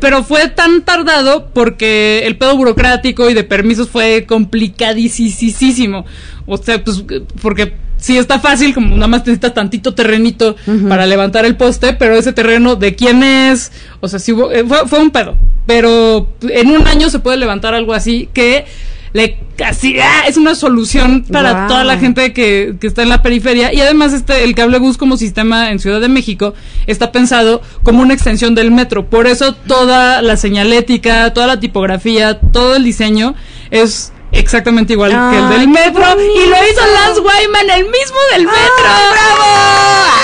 pero 0.00 0.22
fue 0.22 0.48
tan 0.48 0.82
tardado 0.82 1.50
porque 1.52 2.22
el 2.24 2.38
pedo 2.38 2.56
burocrático 2.56 3.28
y 3.28 3.34
de 3.34 3.42
permisos 3.42 3.88
fue 3.88 4.24
complicadísimo. 4.26 6.04
O 6.46 6.56
sea, 6.56 6.82
pues 6.82 7.02
porque 7.42 7.74
sí 7.98 8.16
está 8.18 8.38
fácil, 8.38 8.74
como 8.74 8.94
nada 8.94 9.06
más 9.08 9.20
necesitas 9.20 9.54
tantito 9.54 9.94
terrenito 9.94 10.56
para 10.88 11.06
levantar 11.06 11.44
el 11.44 11.56
poste, 11.56 11.92
pero 11.94 12.16
ese 12.16 12.32
terreno 12.32 12.76
de 12.76 12.94
quién 12.94 13.22
es, 13.22 13.72
o 14.00 14.08
sea, 14.08 14.18
sí 14.18 14.32
hubo- 14.32 14.52
eh, 14.52 14.64
fue, 14.66 14.86
fue 14.86 15.00
un 15.00 15.10
pedo. 15.10 15.36
Pero 15.66 16.28
en 16.42 16.68
un 16.70 16.86
año 16.86 17.10
se 17.10 17.18
puede 17.18 17.36
levantar 17.38 17.74
algo 17.74 17.92
así 17.94 18.28
que 18.32 18.64
le 19.12 19.38
casi 19.56 19.98
ah, 19.98 20.24
es 20.28 20.36
una 20.36 20.54
solución 20.54 21.24
para 21.32 21.66
toda 21.68 21.84
la 21.84 21.96
gente 21.98 22.32
que, 22.34 22.74
que 22.78 22.86
está 22.86 23.02
en 23.02 23.08
la 23.08 23.22
periferia 23.22 23.72
y 23.72 23.80
además 23.80 24.12
este 24.12 24.44
el 24.44 24.54
cable 24.54 24.78
bus 24.78 24.98
como 24.98 25.16
sistema 25.16 25.70
en 25.70 25.78
Ciudad 25.78 26.02
de 26.02 26.08
México 26.08 26.52
está 26.86 27.12
pensado 27.12 27.62
como 27.82 28.02
una 28.02 28.12
extensión 28.12 28.54
del 28.54 28.70
metro 28.72 29.08
por 29.08 29.26
eso 29.26 29.54
toda 29.54 30.20
la 30.20 30.36
señalética 30.36 31.32
toda 31.32 31.46
la 31.46 31.58
tipografía 31.60 32.38
todo 32.40 32.76
el 32.76 32.84
diseño 32.84 33.34
es 33.70 34.12
exactamente 34.38 34.92
igual 34.92 35.10
que 35.10 35.38
el 35.38 35.48
del 35.50 35.68
metro 35.68 36.02
y 36.20 36.48
lo 36.48 36.56
hizo. 36.56 36.80
Lance 36.94 37.20
Wyman 37.20 37.70
el 37.70 37.84
mismo 37.84 38.16
del 38.32 38.46
metro 38.46 38.84
¡Ah, 38.86 39.10
¡Bravo! 39.12 39.44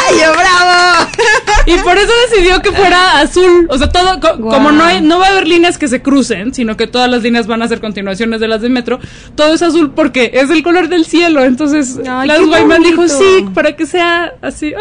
¡Ay, 0.08 0.20
yo 0.20 0.32
bravo! 0.32 1.10
y 1.66 1.76
por 1.78 1.96
eso 1.98 2.12
decidió 2.30 2.60
que 2.62 2.72
fuera 2.72 3.20
azul. 3.20 3.66
O 3.70 3.78
sea, 3.78 3.88
todo, 3.88 4.20
co- 4.20 4.40
como 4.40 4.70
no 4.72 4.84
hay, 4.84 5.00
no 5.00 5.18
va 5.18 5.26
a 5.26 5.30
haber 5.30 5.46
líneas 5.48 5.78
que 5.78 5.88
se 5.88 6.02
crucen, 6.02 6.52
sino 6.54 6.76
que 6.76 6.86
todas 6.86 7.08
las 7.10 7.22
líneas 7.22 7.46
van 7.46 7.62
a 7.62 7.68
ser 7.68 7.80
continuaciones 7.80 8.40
de 8.40 8.48
las 8.48 8.60
del 8.62 8.70
metro, 8.72 8.98
todo 9.34 9.54
es 9.54 9.62
azul 9.62 9.92
porque 9.94 10.30
es 10.34 10.50
el 10.50 10.62
color 10.62 10.88
del 10.88 11.04
cielo. 11.06 11.44
Entonces, 11.44 11.98
Ay, 12.08 12.28
Lance 12.28 12.44
Wyman 12.44 12.82
dijo, 12.82 13.08
sí, 13.08 13.46
para 13.54 13.74
que 13.76 13.86
sea 13.86 14.34
así. 14.42 14.72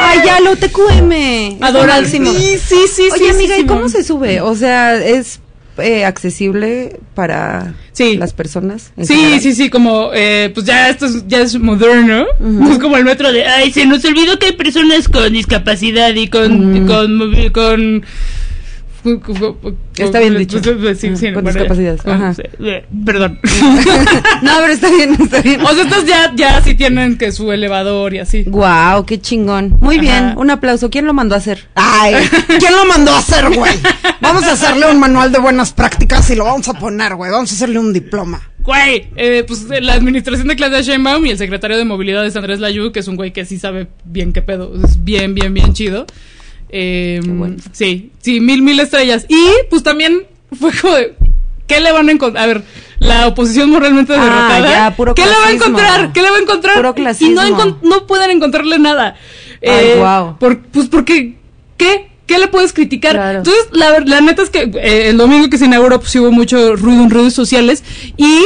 ¡Ay, 0.00 0.20
ya 0.24 0.40
lo 0.40 0.56
TQM! 0.56 1.58
Máximo. 1.60 2.32
Sí, 2.32 2.58
sí, 2.58 2.76
sí, 2.92 3.08
Oye, 3.12 3.24
sí, 3.24 3.30
amiga, 3.30 3.54
sí, 3.56 3.60
¿y 3.62 3.66
cómo 3.66 3.88
se 3.88 4.02
sube? 4.04 4.40
O 4.40 4.54
sea, 4.54 4.96
¿es 4.96 5.40
eh, 5.78 6.04
accesible 6.04 6.98
para 7.14 7.74
Sí. 7.92 8.16
las 8.16 8.32
personas? 8.32 8.92
Sí, 9.00 9.14
general? 9.14 9.40
sí, 9.40 9.54
sí, 9.54 9.70
como, 9.70 10.10
eh, 10.14 10.50
pues 10.54 10.66
ya 10.66 10.88
esto 10.88 11.06
es, 11.06 11.26
ya 11.28 11.40
es 11.40 11.58
moderno. 11.58 12.26
No 12.40 12.70
es 12.72 12.78
como 12.78 12.96
el 12.96 13.04
metro 13.04 13.32
de, 13.32 13.46
ay, 13.46 13.72
se 13.72 13.86
nos 13.86 14.04
olvidó 14.04 14.38
que 14.38 14.46
hay 14.46 14.52
personas 14.52 15.08
con 15.08 15.32
discapacidad 15.32 16.14
y 16.14 16.28
con, 16.28 16.86
con, 16.86 18.04
Está 19.96 20.18
bien 20.20 20.36
dicho. 20.36 20.60
Pues, 20.60 20.98
sí, 20.98 21.16
sí, 21.16 21.32
Con 21.32 21.44
bueno, 21.44 21.58
discapacidades, 21.58 22.06
ajá. 22.06 22.34
eh, 22.60 22.84
Perdón. 23.04 23.38
No, 24.42 24.52
pero 24.60 24.72
está 24.72 24.90
bien, 24.90 25.16
está 25.20 25.40
bien. 25.40 25.60
O 25.62 25.68
sea, 25.72 25.84
estos 25.84 26.04
ya, 26.06 26.32
ya 26.34 26.62
sí 26.62 26.74
tienen 26.74 27.16
que 27.16 27.32
su 27.32 27.50
elevador 27.52 28.14
y 28.14 28.18
así. 28.18 28.44
Guau, 28.44 29.04
qué 29.06 29.20
chingón. 29.20 29.76
Muy 29.80 29.98
bien, 29.98 30.34
un 30.36 30.50
aplauso. 30.50 30.90
¿Quién 30.90 31.06
lo 31.06 31.14
mandó 31.14 31.34
a 31.34 31.38
hacer? 31.38 31.68
Ay, 31.74 32.14
¿quién 32.58 32.74
lo 32.74 32.84
mandó 32.86 33.12
a 33.12 33.18
hacer, 33.18 33.48
güey? 33.54 33.72
Vamos 34.20 34.44
a 34.44 34.52
hacerle 34.52 34.90
un 34.90 34.98
manual 34.98 35.32
de 35.32 35.38
buenas 35.38 35.72
prácticas 35.72 36.28
y 36.30 36.36
lo 36.36 36.44
vamos 36.44 36.68
a 36.68 36.74
poner, 36.74 37.14
güey. 37.14 37.30
Vamos 37.30 37.50
a 37.52 37.54
hacerle 37.54 37.78
un 37.78 37.92
diploma. 37.92 38.40
Güey, 38.58 39.08
eh, 39.16 39.44
pues 39.46 39.66
la 39.80 39.94
administración 39.94 40.48
de 40.48 40.56
Claudia 40.56 40.80
Sheinbaum 40.80 41.24
y 41.26 41.30
el 41.30 41.38
secretario 41.38 41.76
de 41.76 41.84
movilidad 41.84 42.26
es 42.26 42.34
Andrés 42.34 42.58
Layú, 42.58 42.90
que 42.90 42.98
es 43.00 43.08
un 43.08 43.14
güey 43.16 43.32
que 43.32 43.44
sí 43.44 43.58
sabe 43.58 43.86
bien 44.04 44.32
qué 44.32 44.42
pedo. 44.42 44.72
Es 44.84 45.02
bien, 45.04 45.34
bien, 45.34 45.54
bien 45.54 45.72
chido. 45.72 46.06
Eh, 46.78 47.20
bueno. 47.24 47.56
Sí, 47.72 48.10
sí, 48.20 48.40
mil, 48.40 48.60
mil 48.62 48.78
estrellas. 48.80 49.24
Y 49.28 49.42
pues 49.70 49.82
también 49.82 50.24
fue 50.58 50.70
como 50.80 50.94
de, 50.94 51.14
¿qué 51.66 51.80
le 51.80 51.90
van 51.92 52.08
a 52.08 52.12
encontrar? 52.12 52.44
A 52.44 52.46
ver, 52.46 52.62
la 52.98 53.26
oposición 53.28 53.70
moralmente 53.70 54.12
Ah, 54.14 54.22
derrotada. 54.22 54.70
ya, 54.90 54.96
puro 54.96 55.14
¿Qué 55.14 55.24
le 55.24 55.30
va 55.30 55.46
a 55.46 55.52
encontrar? 55.52 56.12
¿Qué 56.12 56.20
le 56.22 56.30
va 56.30 56.36
a 56.36 56.40
encontrar? 56.40 56.74
Puro 56.76 56.94
y 57.20 57.30
no, 57.30 57.78
no 57.82 58.06
pueden 58.06 58.30
encontrarle 58.30 58.78
nada. 58.78 59.16
Ay, 59.66 59.94
guau. 59.96 60.38
por- 60.38 60.60
pues 60.66 60.86
porque, 60.88 61.36
¿qué? 61.78 62.08
¿Qué 62.26 62.38
le 62.38 62.48
puedes 62.48 62.72
criticar? 62.72 63.12
Claro. 63.12 63.38
Entonces, 63.38 63.68
la, 63.72 64.00
la 64.00 64.20
neta 64.20 64.42
es 64.42 64.50
que 64.50 64.62
eh, 64.82 65.08
el 65.10 65.16
domingo 65.16 65.48
que 65.48 65.58
se 65.58 65.66
inauguró, 65.66 66.00
pues 66.00 66.14
hubo 66.16 66.32
mucho 66.32 66.74
ruido 66.74 67.02
en 67.04 67.10
redes 67.10 67.32
sociales. 67.34 67.84
Y, 68.16 68.44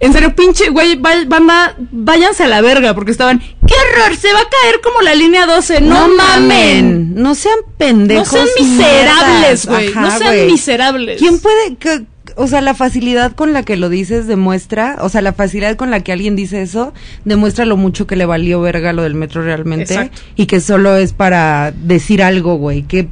en 0.00 0.12
serio, 0.12 0.34
pinche, 0.34 0.68
güey, 0.70 0.96
banda, 0.96 1.76
váyanse 1.90 2.42
a 2.44 2.48
la 2.48 2.60
verga, 2.60 2.94
porque 2.94 3.10
estaban, 3.12 3.38
¡qué 3.40 3.74
horror! 3.74 4.16
Se 4.16 4.32
va 4.32 4.40
a 4.40 4.48
caer 4.48 4.80
como 4.82 5.00
la 5.02 5.14
línea 5.14 5.46
12. 5.46 5.80
No, 5.80 6.08
mamen. 6.08 7.14
No 7.14 7.34
sean 7.34 7.54
No 7.66 7.72
pendejos. 7.78 8.28
sean 8.28 8.46
miserables, 8.58 9.66
güey. 9.66 9.94
No 9.94 10.18
sean 10.18 10.46
miserables. 10.46 11.18
¿Quién 11.18 11.38
puede, 11.40 11.76
que- 11.76 12.04
o 12.36 12.48
sea, 12.48 12.60
la 12.60 12.74
facilidad 12.74 13.32
con 13.32 13.52
la 13.52 13.62
que 13.62 13.76
lo 13.76 13.88
dices 13.88 14.26
demuestra, 14.26 14.96
o 15.00 15.08
sea, 15.08 15.20
la 15.22 15.32
facilidad 15.32 15.76
con 15.76 15.90
la 15.90 16.00
que 16.00 16.10
alguien 16.12 16.34
dice 16.34 16.62
eso, 16.62 16.92
demuestra 17.24 17.64
lo 17.64 17.76
mucho 17.76 18.06
que 18.08 18.16
le 18.16 18.26
valió 18.26 18.60
verga 18.60 18.92
lo 18.92 19.02
del 19.02 19.14
metro 19.14 19.42
realmente 19.42 19.94
Exacto. 19.94 20.20
y 20.34 20.46
que 20.46 20.60
solo 20.60 20.96
es 20.96 21.12
para 21.12 21.72
decir 21.72 22.22
algo, 22.22 22.56
güey, 22.56 22.82
que 22.82 23.08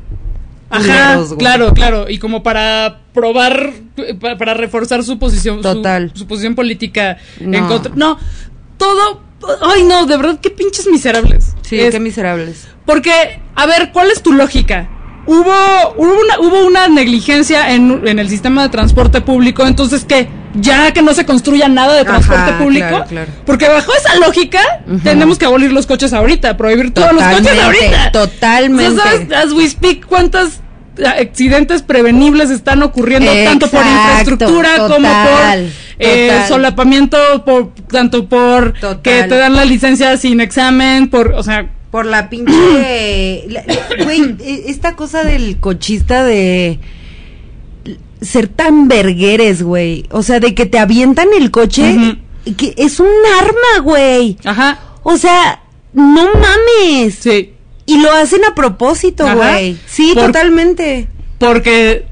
Ajá, 0.72 1.20
claro, 1.38 1.72
claro. 1.74 2.08
Y 2.08 2.18
como 2.18 2.42
para 2.42 3.00
probar, 3.14 3.72
pa- 4.20 4.36
para 4.36 4.54
reforzar 4.54 5.04
su 5.04 5.18
posición, 5.18 5.60
Total. 5.62 6.10
Su, 6.14 6.26
posición 6.26 6.54
política 6.54 7.18
en 7.38 7.50
No. 7.52 7.68
contra. 7.68 7.92
No, 7.94 8.18
todo. 8.76 9.20
Ay, 9.62 9.82
no, 9.84 10.06
de 10.06 10.16
verdad, 10.16 10.38
qué 10.40 10.50
pinches 10.50 10.86
miserables. 10.86 11.54
Sí, 11.62 11.78
Es- 11.80 11.90
qué 11.90 12.00
miserables. 12.00 12.68
Porque, 12.86 13.12
a 13.54 13.66
ver, 13.66 13.90
¿cuál 13.92 14.10
es 14.10 14.22
tu 14.22 14.32
lógica? 14.32 14.88
Hubo, 15.24 15.52
hubo, 15.96 16.20
una, 16.20 16.40
hubo 16.40 16.66
una 16.66 16.88
negligencia 16.88 17.72
en, 17.74 18.06
en 18.08 18.18
el 18.18 18.28
sistema 18.28 18.62
de 18.64 18.68
transporte 18.70 19.20
público, 19.20 19.64
entonces 19.66 20.04
¿qué? 20.04 20.28
Ya 20.54 20.92
que 20.92 21.00
no 21.00 21.14
se 21.14 21.24
construya 21.24 21.68
nada 21.68 21.94
de 21.94 22.00
Ajá, 22.00 22.10
transporte 22.18 22.52
público. 22.54 22.88
claro, 22.88 23.04
claro. 23.08 23.32
Porque 23.46 23.68
bajo 23.68 23.92
esa 23.94 24.16
lógica, 24.16 24.60
tenemos 25.04 25.38
que 25.38 25.44
abolir 25.46 25.72
los 25.72 25.86
coches 25.86 26.12
ahorita, 26.12 26.56
prohibir 26.56 26.92
todos 26.92 27.12
los 27.12 27.22
coches 27.22 27.38
Totalmente, 27.48 27.62
ahorita. 27.86 28.12
totalmente. 28.12 29.00
O 29.00 29.02
sea, 29.02 29.12
¿Sabes, 29.12 29.32
as 29.32 29.52
we 29.52 29.68
speak, 29.68 30.06
cuántas 30.06 30.60
accidentes 31.06 31.82
prevenibles 31.82 32.50
están 32.50 32.82
ocurriendo 32.82 33.30
tanto 33.44 33.68
por 33.68 33.84
infraestructura 33.84 34.76
como 34.88 35.08
por 35.08 35.58
eh, 35.98 36.44
solapamiento, 36.48 37.18
por, 37.44 37.72
tanto 37.90 38.28
por 38.28 38.72
Total. 38.74 39.02
que 39.02 39.22
te 39.24 39.36
dan 39.36 39.54
la 39.54 39.64
licencia 39.64 40.16
sin 40.16 40.40
examen, 40.40 41.08
por, 41.08 41.32
o 41.32 41.42
sea, 41.42 41.70
Por 41.90 42.06
la 42.06 42.28
pinche. 42.30 42.52
la- 43.48 43.64
Güey, 44.04 44.36
e- 44.40 44.64
esta 44.68 44.96
cosa 44.96 45.24
del 45.24 45.58
cochista 45.58 46.24
de. 46.24 46.78
Ser 48.20 48.46
tan 48.48 48.86
vergueres, 48.88 49.62
güey. 49.62 50.06
O 50.10 50.22
sea, 50.22 50.38
de 50.40 50.54
que 50.54 50.64
te 50.66 50.78
avientan 50.78 51.28
el 51.38 51.50
coche. 51.50 52.16
Que 52.56 52.74
es 52.76 52.98
un 53.00 53.08
arma, 53.40 53.82
güey. 53.84 54.36
ajá, 54.44 54.78
O 55.02 55.16
sea, 55.16 55.60
no 55.92 56.28
mames. 56.34 57.14
sí. 57.16 57.51
Y 57.86 57.98
lo 58.00 58.12
hacen 58.12 58.44
a 58.44 58.54
propósito, 58.54 59.26
güey. 59.34 59.76
Sí, 59.86 60.12
Por- 60.14 60.26
totalmente. 60.26 61.08
porque 61.38 62.06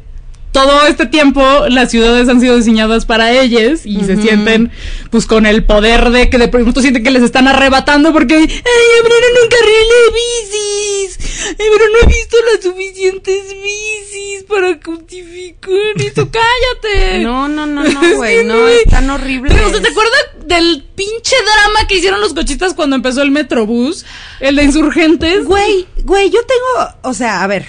todo 0.53 0.85
este 0.89 1.07
tiempo 1.07 1.41
las 1.69 1.93
ciudades 1.93 2.29
han 2.29 2.41
sido 2.41 2.57
diseñadas 2.57 3.07
para 3.07 3.31
ellas 3.41 3.83
y 3.87 4.03
se 4.05 4.17
sienten 4.21 4.73
pues 5.11 5.27
con 5.27 5.47
el 5.47 5.63
poder 5.65 6.11
de 6.11 6.29
que 6.29 6.39
de 6.39 6.49
pronto 6.49 6.81
sienten 6.81 7.05
que 7.05 7.13
les 7.13 7.23
están 7.23 7.47
arrebatando 7.47 8.13
porque 8.13 8.35
ay 8.35 8.41
abrieron 8.43 9.33
un 9.45 9.49
carril 9.49 9.87
de 9.95 10.13
bicis 10.19 11.47
ay, 11.51 11.55
pero 11.71 11.85
no 11.93 11.99
he 12.03 12.07
visto 12.09 12.37
las 12.53 12.65
suficientes 12.65 13.43
bicis 13.63 14.43
para 14.49 14.77
justificar 14.85 15.71
eso 16.05 16.29
cállate 16.33 17.21
No, 17.21 17.47
no, 17.49 17.67
no, 17.67 17.85
Es 17.85 17.95
no, 17.95 18.01
güey. 18.17 18.45
No, 18.45 18.61
güey. 18.61 18.79
están 18.85 19.09
horribles. 19.09 19.53
Pero, 19.55 19.69
o 19.69 19.71
sea, 19.71 19.81
¿te 19.81 19.89
acuerdas 19.89 20.27
del 20.51 20.85
pinche 20.95 21.37
drama 21.43 21.87
que 21.89 21.97
hicieron 21.97 22.21
los 22.21 22.35
cochistas 22.35 22.75
cuando 22.75 22.97
empezó 22.97 23.23
el 23.23 23.31
Metrobús? 23.31 24.05
El 24.41 24.57
de 24.57 24.65
insurgentes. 24.65 25.47
Güey, 25.47 25.87
güey, 26.05 26.29
yo 26.29 26.41
tengo, 26.43 26.91
o 27.03 27.15
sea, 27.15 27.43
a 27.43 27.47
ver, 27.47 27.65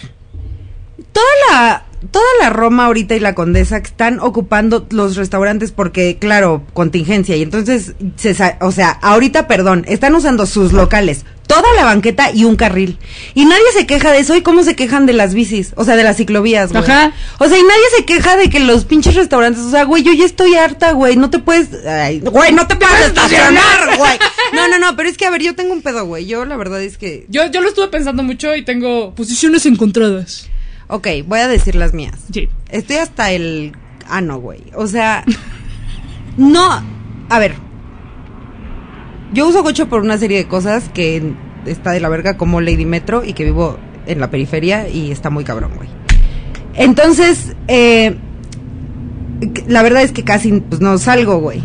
toda 1.13 1.25
la, 1.49 1.85
toda 2.11 2.25
la 2.41 2.49
Roma 2.49 2.87
ahorita 2.87 3.15
y 3.15 3.19
la 3.19 3.35
Condesa 3.35 3.77
están 3.77 4.19
ocupando 4.19 4.87
los 4.89 5.15
restaurantes 5.15 5.71
porque, 5.71 6.17
claro, 6.17 6.63
contingencia 6.73 7.35
y 7.37 7.43
entonces, 7.43 7.93
se 8.17 8.35
o 8.59 8.71
sea, 8.71 8.89
ahorita, 8.89 9.47
perdón, 9.47 9.85
están 9.87 10.15
usando 10.15 10.45
sus 10.45 10.73
locales, 10.73 11.25
toda 11.51 11.73
la 11.75 11.83
banqueta 11.83 12.31
y 12.31 12.45
un 12.45 12.55
carril 12.55 12.97
y 13.33 13.45
nadie 13.45 13.63
se 13.73 13.85
queja 13.85 14.11
de 14.11 14.19
eso 14.19 14.35
y 14.35 14.41
cómo 14.41 14.63
se 14.63 14.75
quejan 14.75 15.05
de 15.05 15.13
las 15.13 15.33
bicis, 15.33 15.73
o 15.75 15.83
sea, 15.83 15.95
de 15.95 16.03
las 16.03 16.17
ciclovías, 16.17 16.71
güey. 16.71 16.83
Ajá. 16.83 17.11
O 17.39 17.47
sea, 17.47 17.57
y 17.57 17.61
nadie 17.61 17.83
se 17.97 18.05
queja 18.05 18.37
de 18.37 18.49
que 18.49 18.59
los 18.59 18.85
pinches 18.85 19.15
restaurantes, 19.15 19.63
o 19.63 19.71
sea, 19.71 19.83
güey, 19.83 20.03
yo 20.03 20.13
ya 20.13 20.25
estoy 20.25 20.55
harta, 20.55 20.93
güey, 20.93 21.17
no 21.17 21.29
te 21.29 21.39
puedes, 21.39 21.85
ay, 21.85 22.21
güey, 22.21 22.53
no 22.53 22.67
te 22.67 22.75
puedes 22.75 23.07
estacionar, 23.07 23.97
güey. 23.97 24.17
No, 24.53 24.67
no, 24.67 24.79
no, 24.79 24.97
pero 24.97 25.07
es 25.07 25.17
que, 25.17 25.25
a 25.25 25.29
ver, 25.29 25.41
yo 25.41 25.55
tengo 25.55 25.71
un 25.71 25.81
pedo, 25.81 26.05
güey, 26.05 26.25
yo 26.25 26.43
la 26.43 26.57
verdad 26.57 26.81
es 26.81 26.97
que 26.97 27.25
Yo, 27.29 27.49
yo 27.49 27.61
lo 27.61 27.69
estuve 27.69 27.87
pensando 27.87 28.21
mucho 28.21 28.53
y 28.53 28.65
tengo 28.65 29.15
posiciones 29.15 29.65
encontradas. 29.65 30.49
Ok, 30.87 31.07
voy 31.25 31.39
a 31.39 31.47
decir 31.47 31.75
las 31.75 31.93
mías. 31.93 32.19
Sí. 32.33 32.49
Estoy 32.69 32.97
hasta 32.97 33.31
el 33.31 33.71
ano, 34.09 34.39
güey. 34.39 34.61
O 34.75 34.87
sea, 34.87 35.23
no. 36.37 36.83
A 37.29 37.39
ver. 37.39 37.55
Yo 39.33 39.47
uso 39.47 39.63
coche 39.63 39.85
por 39.85 40.01
una 40.01 40.17
serie 40.17 40.37
de 40.37 40.47
cosas 40.47 40.89
que 40.93 41.33
está 41.65 41.91
de 41.91 41.99
la 41.99 42.09
verga 42.09 42.37
como 42.37 42.59
Lady 42.59 42.85
Metro 42.85 43.23
y 43.23 43.33
que 43.33 43.45
vivo 43.45 43.77
en 44.05 44.19
la 44.19 44.29
periferia 44.29 44.89
y 44.89 45.11
está 45.11 45.29
muy 45.29 45.43
cabrón, 45.43 45.71
güey. 45.77 45.89
Entonces, 46.75 47.55
eh, 47.67 48.15
la 49.67 49.83
verdad 49.83 50.03
es 50.03 50.11
que 50.11 50.23
casi 50.23 50.51
pues, 50.59 50.81
no 50.81 50.97
salgo, 50.97 51.37
güey. 51.39 51.61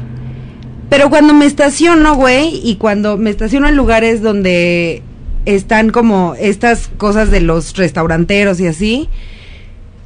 Pero 0.89 1.11
cuando 1.11 1.35
me 1.35 1.47
estaciono, 1.47 2.15
güey, 2.15 2.61
y 2.63 2.77
cuando 2.77 3.17
me 3.17 3.31
estaciono 3.31 3.69
en 3.69 3.77
lugares 3.77 4.23
donde 4.23 5.03
están 5.45 5.91
como 5.91 6.35
estas 6.39 6.89
cosas 6.97 7.31
de 7.31 7.41
los 7.41 7.77
restauranteros 7.77 8.61
y 8.61 8.67
así, 8.69 9.09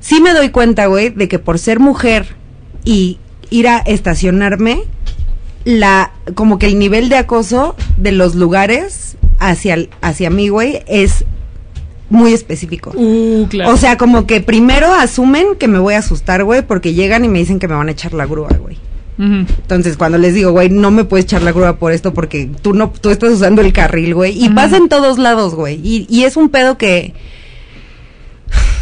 sí 0.01 0.21
me 0.21 0.33
doy 0.33 0.49
cuenta, 0.51 0.87
güey, 0.87 1.11
de 1.11 1.29
que 1.29 1.39
por 1.39 1.59
ser 1.59 1.81
mujer 1.81 2.35
y 2.85 3.19
ir 3.51 3.69
a 3.69 3.79
estacionarme, 3.79 4.85
la 5.65 6.13
como 6.35 6.59
que 6.59 6.67
el 6.67 6.79
nivel 6.79 7.09
de 7.09 7.17
acoso 7.17 7.77
de 7.97 8.13
los 8.13 8.35
lugares 8.35 9.17
hacia 9.39 9.77
hacia 10.01 10.31
mí, 10.31 10.49
güey, 10.49 10.83
es 10.87 11.25
muy 12.09 12.33
específico. 12.33 12.93
Uh, 12.95 13.47
claro. 13.49 13.73
O 13.73 13.77
sea, 13.77 13.97
como 13.97 14.27
que 14.27 14.41
primero 14.41 14.93
asumen 14.93 15.55
que 15.59 15.69
me 15.69 15.79
voy 15.79 15.95
a 15.95 15.99
asustar, 15.99 16.45
güey, 16.45 16.63
porque 16.63 16.93
llegan 16.93 17.25
y 17.25 17.29
me 17.29 17.39
dicen 17.39 17.59
que 17.59 17.69
me 17.69 17.75
van 17.75 17.89
a 17.89 17.93
echar 17.93 18.13
la 18.13 18.27
grúa, 18.27 18.51
güey. 18.61 18.77
Entonces, 19.23 19.99
cuando 19.99 20.17
les 20.17 20.33
digo, 20.33 20.51
güey, 20.51 20.71
no 20.71 20.91
me 20.91 21.05
puedes 21.05 21.27
echar 21.27 21.43
la 21.43 21.53
grúa 21.53 21.77
por 21.77 21.93
esto 21.93 22.15
porque 22.15 22.49
tú 22.63 22.73
no, 22.73 22.91
tú 22.91 23.11
estás 23.11 23.31
usando 23.33 23.61
el 23.61 23.75
carril, 23.75 24.15
güey. 24.15 24.43
Y 24.43 24.49
pasa 24.49 24.79
en 24.79 24.89
todos 24.89 25.19
lados, 25.19 25.55
güey. 25.55 25.79
Y, 25.85 26.07
y 26.09 26.25
es 26.25 26.39
un 26.39 26.49
pedo 26.49 26.79
que, 26.79 27.13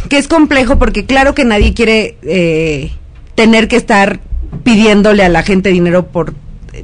que 0.08 0.16
es 0.16 0.28
complejo 0.28 0.78
porque 0.78 1.06
claro 1.06 1.34
que 1.34 1.44
nadie 1.44 1.74
quiere 1.74 2.16
eh, 2.22 2.92
tener 3.34 3.66
que 3.66 3.74
estar 3.74 4.20
pidiéndole 4.62 5.24
a 5.24 5.28
la 5.28 5.42
gente 5.42 5.70
dinero 5.70 6.06
por 6.06 6.34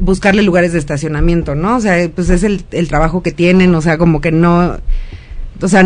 buscarle 0.00 0.42
lugares 0.42 0.72
de 0.72 0.78
estacionamiento, 0.78 1.54
¿no? 1.54 1.76
O 1.76 1.80
sea, 1.80 2.08
pues 2.14 2.30
es 2.30 2.42
el, 2.42 2.64
el 2.72 2.88
trabajo 2.88 3.22
que 3.22 3.32
tienen, 3.32 3.74
o 3.74 3.80
sea, 3.82 3.98
como 3.98 4.20
que 4.20 4.32
no... 4.32 4.78
O 5.62 5.68
sea, 5.68 5.84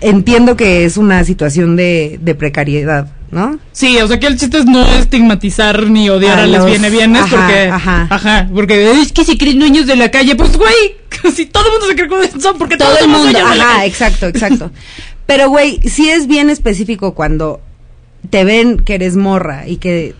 entiendo 0.00 0.56
que 0.56 0.84
es 0.84 0.96
una 0.96 1.24
situación 1.24 1.76
de, 1.76 2.18
de 2.22 2.34
precariedad, 2.34 3.10
¿no? 3.30 3.58
Sí, 3.72 3.98
o 3.98 4.06
sea 4.06 4.20
que 4.20 4.26
el 4.26 4.36
chiste 4.38 4.58
es 4.58 4.66
no 4.66 4.86
estigmatizar 4.86 5.88
ni 5.88 6.10
odiar 6.10 6.38
A 6.38 6.42
a, 6.42 6.46
los- 6.46 6.66
viene 6.66 6.90
bienes 6.90 7.22
ajá, 7.22 7.36
porque 7.36 7.68
ajá. 7.68 8.06
ajá, 8.10 8.48
porque 8.54 8.90
es 9.00 9.12
que 9.12 9.24
si 9.24 9.38
creen 9.38 9.58
dueños 9.58 9.86
de 9.86 9.96
la 9.96 10.10
calle, 10.10 10.36
pues 10.36 10.56
güey, 10.56 10.74
si 11.34 11.46
todo 11.46 11.64
el 11.66 11.70
mundo 11.72 11.86
se 11.86 11.94
cree 11.96 12.30
que 12.32 12.40
son 12.40 12.58
porque 12.58 12.76
todo 12.76 12.88
todos 12.88 13.00
el 13.00 13.08
mundo. 13.08 13.22
dueños 13.24 13.48
de 13.50 13.56
la 13.56 13.64
Ajá, 13.64 13.74
calle. 13.76 13.86
exacto, 13.86 14.26
exacto. 14.26 14.70
Pero, 15.26 15.48
güey, 15.48 15.80
sí 15.88 16.10
es 16.10 16.26
bien 16.26 16.50
específico 16.50 17.14
cuando 17.14 17.60
te 18.28 18.44
ven 18.44 18.78
que 18.78 18.94
eres 18.96 19.16
morra 19.16 19.66
y 19.66 19.76
que, 19.78 20.14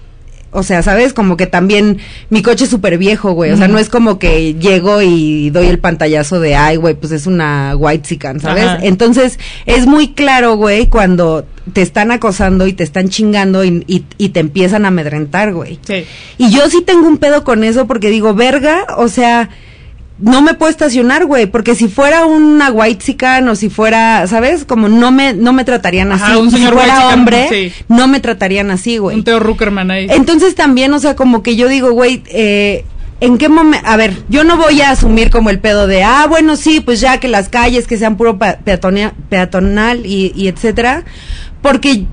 o 0.53 0.63
sea, 0.63 0.83
¿sabes? 0.83 1.15
Como 1.15 1.39
que 1.39 1.47
también 1.47 1.99
mi 2.29 2.43
coche 2.43 2.65
es 2.65 2.71
súper 2.71 2.99
viejo, 2.99 3.33
güey. 3.33 3.53
O 3.53 3.57
sea, 3.57 3.69
no 3.69 3.79
es 3.79 3.89
como 3.89 4.19
que 4.19 4.55
llego 4.55 5.01
y 5.01 5.49
doy 5.49 5.67
el 5.67 5.79
pantallazo 5.79 6.41
de, 6.41 6.55
ay, 6.55 6.77
güey, 6.77 6.95
pues 6.95 7.11
es 7.11 7.27
una 7.27 7.75
white 7.75 8.07
chican, 8.07 8.39
¿sabes? 8.39 8.65
Ajá. 8.65 8.79
Entonces, 8.83 9.39
es 9.65 9.87
muy 9.87 10.13
claro, 10.13 10.57
güey, 10.57 10.89
cuando 10.89 11.47
te 11.73 11.81
están 11.81 12.11
acosando 12.11 12.67
y 12.67 12.75
te 12.75 12.85
están 12.85 13.09
chingando 13.09 13.65
y, 13.65 13.83
y, 13.87 14.05
y 14.19 14.29
te 14.29 14.41
empiezan 14.41 14.85
a 14.85 14.89
amedrentar, 14.89 15.55
güey. 15.55 15.79
Sí. 15.87 16.05
Y 16.37 16.51
yo 16.51 16.69
sí 16.69 16.83
tengo 16.83 17.09
un 17.09 17.17
pedo 17.17 17.45
con 17.45 17.65
eso 17.65 17.87
porque 17.87 18.11
digo, 18.11 18.35
verga, 18.35 18.85
o 18.99 19.09
sea, 19.09 19.49
no 20.23 20.41
me 20.41 20.55
puedo 20.55 20.71
estacionar, 20.71 21.27
güey, 21.27 21.47
porque 21.47 21.75
si 21.75 21.89
fuera 21.89 22.27
una 22.27 22.71
white 22.71 23.17
o 23.49 23.57
si 23.57 23.69
fuera, 23.69 24.25
¿sabes? 24.29 24.65
Como 24.65 24.89
no 24.89 25.11
me 25.11 25.35
no 25.35 25.53
me 25.53 25.65
tratarían 25.65 26.13
Ajá, 26.13 26.35
así. 26.35 26.51
si 26.51 26.59
fuera 26.59 26.77
whitezican, 26.77 27.19
hombre, 27.19 27.49
sí. 27.51 27.73
no 27.89 28.07
me 28.07 28.21
tratarían 28.21 28.71
así, 28.71 28.99
güey. 28.99 29.17
Un 29.17 29.25
Teo 29.25 29.41
Ruckerman 29.41 29.91
ahí. 29.91 30.07
Entonces 30.11 30.55
también, 30.55 30.95
o 30.95 31.01
sea, 31.01 31.17
como 31.17 31.43
que 31.43 31.57
yo 31.57 31.67
digo, 31.67 31.91
güey, 31.91 32.23
eh, 32.29 32.85
¿en 33.21 33.37
qué 33.37 33.49
momento? 33.49 33.85
A 33.89 33.97
ver, 33.97 34.17
yo 34.29 34.45
no 34.45 34.57
voy 34.57 34.81
a 34.81 34.91
asumir 34.91 35.31
como 35.31 35.51
el 35.51 35.59
pedo 35.59 35.89
de, 35.89 36.05
ah, 36.05 36.27
bueno, 36.29 36.55
sí, 36.55 36.81
pues 36.81 37.01
ya 37.01 37.19
que 37.19 37.27
las 37.27 37.49
calles 37.49 37.89
que 37.89 37.99
sean 37.99 38.17
puro 38.17 38.39
peatonal 38.39 40.07
y, 40.07 40.33
y 40.37 40.47
etcétera, 40.47 41.05
porque 41.63 42.07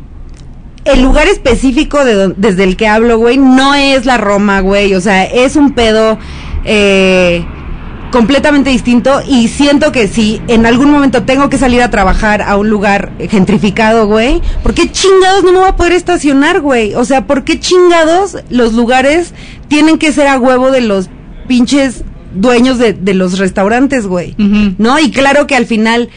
el 0.86 1.02
lugar 1.04 1.28
específico 1.28 2.04
de 2.04 2.34
desde 2.38 2.64
el 2.64 2.76
que 2.76 2.88
hablo, 2.88 3.20
güey, 3.20 3.38
no 3.38 3.76
es 3.76 4.08
la 4.08 4.18
Roma, 4.18 4.62
güey, 4.62 4.96
o 4.96 5.02
sea, 5.02 5.26
es 5.26 5.56
un 5.56 5.74
pedo 5.74 6.18
eh, 6.66 7.46
completamente 8.12 8.70
distinto 8.70 9.22
y 9.28 9.48
siento 9.48 9.92
que 9.92 10.08
si 10.08 10.42
en 10.48 10.66
algún 10.66 10.92
momento 10.92 11.24
tengo 11.24 11.50
que 11.50 11.58
salir 11.58 11.82
a 11.82 11.90
trabajar 11.90 12.42
a 12.42 12.58
un 12.58 12.70
lugar 12.70 13.12
gentrificado, 13.30 14.08
güey, 14.08 14.42
¿por 14.64 14.74
qué 14.74 14.92
chingados 14.92 15.44
no 15.44 15.52
me 15.52 15.60
voy 15.60 15.70
a 15.70 15.76
poder 15.76 15.94
estacionar, 15.94 16.62
güey? 16.62 16.96
O 16.96 17.06
sea, 17.06 17.26
¿por 17.26 17.44
qué 17.44 17.60
chingados 17.60 18.38
los 18.50 18.74
lugares 18.74 19.34
tienen 19.68 19.98
que 19.98 20.12
ser 20.12 20.28
a 20.28 20.40
huevo 20.40 20.72
de 20.72 20.82
los 20.82 21.10
pinches 21.48 22.04
dueños 22.34 22.78
de, 22.78 22.94
de 22.94 23.14
los 23.14 23.38
restaurantes, 23.38 24.08
güey? 24.08 24.36
¿No? 24.78 25.00
Y 25.00 25.12
claro 25.12 25.48
que 25.48 25.56
al 25.56 25.66
final 25.66 26.10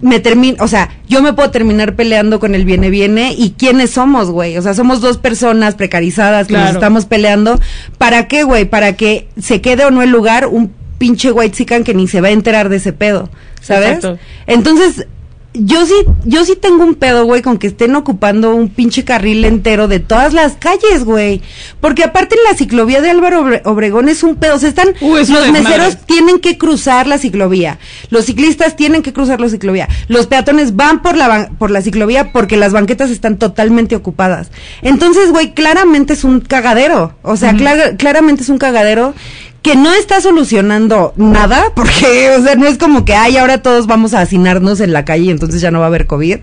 me 0.00 0.20
termino, 0.20 0.62
o 0.62 0.68
sea, 0.68 0.90
yo 1.08 1.22
me 1.22 1.32
puedo 1.32 1.50
terminar 1.50 1.96
peleando 1.96 2.38
con 2.38 2.54
el 2.54 2.64
viene 2.64 2.90
viene 2.90 3.34
y 3.36 3.50
quiénes 3.50 3.90
somos, 3.90 4.30
güey. 4.30 4.56
O 4.56 4.62
sea, 4.62 4.74
somos 4.74 5.00
dos 5.00 5.18
personas 5.18 5.74
precarizadas 5.74 6.46
que 6.46 6.54
nos 6.54 6.70
estamos 6.70 7.06
peleando. 7.06 7.58
¿Para 7.98 8.28
qué, 8.28 8.44
güey? 8.44 8.64
Para 8.64 8.94
que 8.94 9.28
se 9.40 9.60
quede 9.60 9.84
o 9.84 9.90
no 9.90 10.02
el 10.02 10.10
lugar 10.10 10.46
un 10.46 10.72
pinche 10.98 11.30
white 11.32 11.56
chican 11.56 11.84
que 11.84 11.94
ni 11.94 12.08
se 12.08 12.20
va 12.20 12.28
a 12.28 12.32
enterar 12.32 12.68
de 12.68 12.76
ese 12.76 12.92
pedo, 12.92 13.30
¿sabes? 13.60 13.96
Exacto. 13.96 14.18
Entonces, 14.46 15.06
yo 15.54 15.86
sí, 15.86 15.94
yo 16.24 16.44
sí 16.44 16.54
tengo 16.60 16.84
un 16.84 16.94
pedo, 16.94 17.24
güey, 17.24 17.42
con 17.42 17.56
que 17.58 17.66
estén 17.68 17.96
ocupando 17.96 18.54
un 18.54 18.68
pinche 18.68 19.02
carril 19.04 19.44
entero 19.44 19.88
de 19.88 19.98
todas 19.98 20.32
las 20.34 20.52
calles, 20.56 21.04
güey. 21.04 21.40
Porque 21.80 22.04
aparte 22.04 22.36
en 22.36 22.44
la 22.48 22.56
ciclovía 22.56 23.00
de 23.00 23.10
Álvaro 23.10 23.42
Obre- 23.42 23.62
Obregón 23.64 24.08
es 24.08 24.22
un 24.22 24.36
pedo. 24.36 24.54
O 24.56 24.58
sea, 24.58 24.68
están, 24.68 24.88
Uh, 25.00 25.16
es 25.16 25.30
los 25.30 25.50
meseros 25.50 25.96
tienen 26.06 26.38
que 26.38 26.58
cruzar 26.58 27.06
la 27.08 27.18
ciclovía. 27.18 27.78
Los 28.10 28.26
ciclistas 28.26 28.76
tienen 28.76 29.02
que 29.02 29.12
cruzar 29.12 29.40
la 29.40 29.48
ciclovía. 29.48 29.88
Los 30.06 30.26
peatones 30.26 30.76
van 30.76 31.02
por 31.02 31.16
la, 31.16 31.48
por 31.58 31.70
la 31.72 31.80
ciclovía 31.82 32.30
porque 32.30 32.56
las 32.58 32.72
banquetas 32.72 33.10
están 33.10 33.36
totalmente 33.38 33.96
ocupadas. 33.96 34.50
Entonces, 34.82 35.30
güey, 35.32 35.54
claramente 35.54 36.12
es 36.12 36.22
un 36.24 36.40
cagadero. 36.40 37.14
O 37.22 37.36
sea, 37.36 37.54
clara- 37.54 37.96
claramente 37.96 38.42
es 38.42 38.48
un 38.50 38.58
cagadero 38.58 39.14
que 39.62 39.74
no 39.76 39.92
está 39.92 40.20
solucionando 40.20 41.12
nada, 41.16 41.72
porque, 41.74 42.30
o 42.38 42.42
sea, 42.42 42.54
no 42.54 42.66
es 42.66 42.78
como 42.78 43.04
que, 43.04 43.14
ay, 43.14 43.36
ahora 43.36 43.62
todos 43.62 43.86
vamos 43.86 44.14
a 44.14 44.20
hacinarnos 44.20 44.80
en 44.80 44.92
la 44.92 45.04
calle 45.04 45.24
y 45.24 45.30
entonces 45.30 45.60
ya 45.60 45.70
no 45.70 45.78
va 45.80 45.86
a 45.86 45.88
haber 45.88 46.06
COVID. 46.06 46.38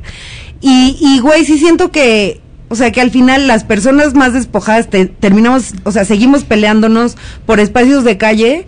Y, 0.61 0.97
y 0.99 1.19
güey, 1.19 1.45
sí 1.45 1.57
siento 1.59 1.91
que, 1.91 2.41
o 2.69 2.75
sea, 2.75 2.91
que 2.91 3.01
al 3.01 3.11
final 3.11 3.47
las 3.47 3.63
personas 3.63 4.13
más 4.15 4.33
despojadas 4.33 4.89
te- 4.89 5.05
terminamos, 5.05 5.73
o 5.83 5.91
sea, 5.91 6.05
seguimos 6.05 6.43
peleándonos 6.43 7.17
por 7.45 7.59
espacios 7.59 8.03
de 8.03 8.17
calle 8.17 8.65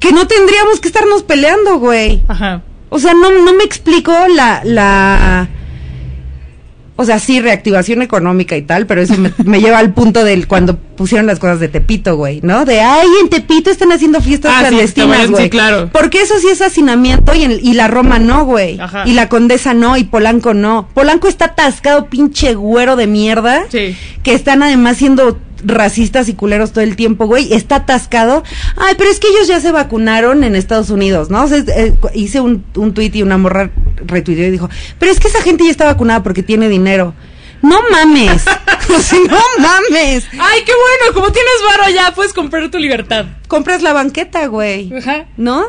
que 0.00 0.12
no 0.12 0.26
tendríamos 0.26 0.80
que 0.80 0.88
estarnos 0.88 1.22
peleando, 1.22 1.78
güey. 1.78 2.22
Ajá. 2.28 2.62
O 2.90 2.98
sea, 2.98 3.12
no, 3.14 3.30
no 3.30 3.52
me 3.54 3.64
explico 3.64 4.12
la, 4.34 4.62
la, 4.64 5.48
o 7.00 7.04
sea, 7.04 7.18
sí, 7.20 7.40
reactivación 7.40 8.02
económica 8.02 8.56
y 8.56 8.62
tal, 8.62 8.86
pero 8.86 9.00
eso 9.00 9.16
me, 9.16 9.32
me 9.44 9.60
lleva 9.60 9.78
al 9.78 9.92
punto 9.94 10.24
del 10.24 10.48
cuando 10.48 10.76
pusieron 10.76 11.26
las 11.28 11.38
cosas 11.38 11.60
de 11.60 11.68
Tepito, 11.68 12.16
güey, 12.16 12.40
¿no? 12.42 12.64
De, 12.64 12.80
ay, 12.80 13.06
en 13.22 13.28
Tepito 13.28 13.70
están 13.70 13.92
haciendo 13.92 14.20
fiestas 14.20 14.52
Ah, 14.52 14.62
sí, 14.62 14.68
clandestinas, 14.68 15.08
bueno, 15.08 15.30
güey. 15.32 15.44
sí, 15.44 15.50
claro. 15.50 15.90
Porque 15.92 16.20
eso 16.22 16.34
sí 16.40 16.48
es 16.50 16.60
hacinamiento 16.60 17.34
y, 17.36 17.44
en- 17.44 17.60
y 17.62 17.74
la 17.74 17.86
Roma 17.86 18.18
no, 18.18 18.44
güey. 18.44 18.80
Ajá. 18.80 19.04
Y 19.06 19.12
la 19.12 19.28
Condesa 19.28 19.74
no 19.74 19.96
y 19.96 20.02
Polanco 20.04 20.54
no. 20.54 20.88
Polanco 20.92 21.28
está 21.28 21.44
atascado, 21.46 22.06
pinche 22.06 22.54
güero 22.54 22.96
de 22.96 23.06
mierda. 23.06 23.62
Sí. 23.70 23.96
Que 24.24 24.34
están 24.34 24.62
además 24.64 24.96
siendo 24.96 25.38
racistas 25.64 26.28
y 26.28 26.34
culeros 26.34 26.72
todo 26.72 26.82
el 26.84 26.96
tiempo, 26.96 27.26
güey, 27.26 27.52
está 27.52 27.76
atascado. 27.76 28.42
Ay, 28.76 28.94
pero 28.96 29.10
es 29.10 29.18
que 29.20 29.28
ellos 29.28 29.48
ya 29.48 29.60
se 29.60 29.72
vacunaron 29.72 30.44
en 30.44 30.54
Estados 30.56 30.90
Unidos, 30.90 31.30
¿no? 31.30 31.44
O 31.44 31.48
sea, 31.48 31.58
eh, 31.58 31.94
hice 32.14 32.40
un, 32.40 32.64
un 32.76 32.94
tuit 32.94 33.14
y 33.16 33.22
una 33.22 33.38
morra 33.38 33.70
retuiteó 34.06 34.46
y 34.46 34.50
dijo, 34.50 34.68
pero 34.98 35.10
es 35.12 35.20
que 35.20 35.28
esa 35.28 35.42
gente 35.42 35.64
ya 35.64 35.70
está 35.70 35.84
vacunada 35.84 36.22
porque 36.22 36.42
tiene 36.42 36.68
dinero. 36.68 37.14
No 37.62 37.80
mames. 37.90 38.44
No 39.28 39.40
mames. 39.58 40.26
Ay, 40.38 40.60
qué 40.64 40.72
bueno, 40.72 41.14
como 41.14 41.30
tienes 41.30 41.52
varo 41.68 41.90
ya, 41.92 42.14
puedes 42.14 42.32
comprar 42.32 42.70
tu 42.70 42.78
libertad. 42.78 43.26
Compras 43.48 43.82
la 43.82 43.92
banqueta, 43.92 44.46
güey. 44.46 44.92
Ajá. 44.96 45.26
¿No? 45.36 45.64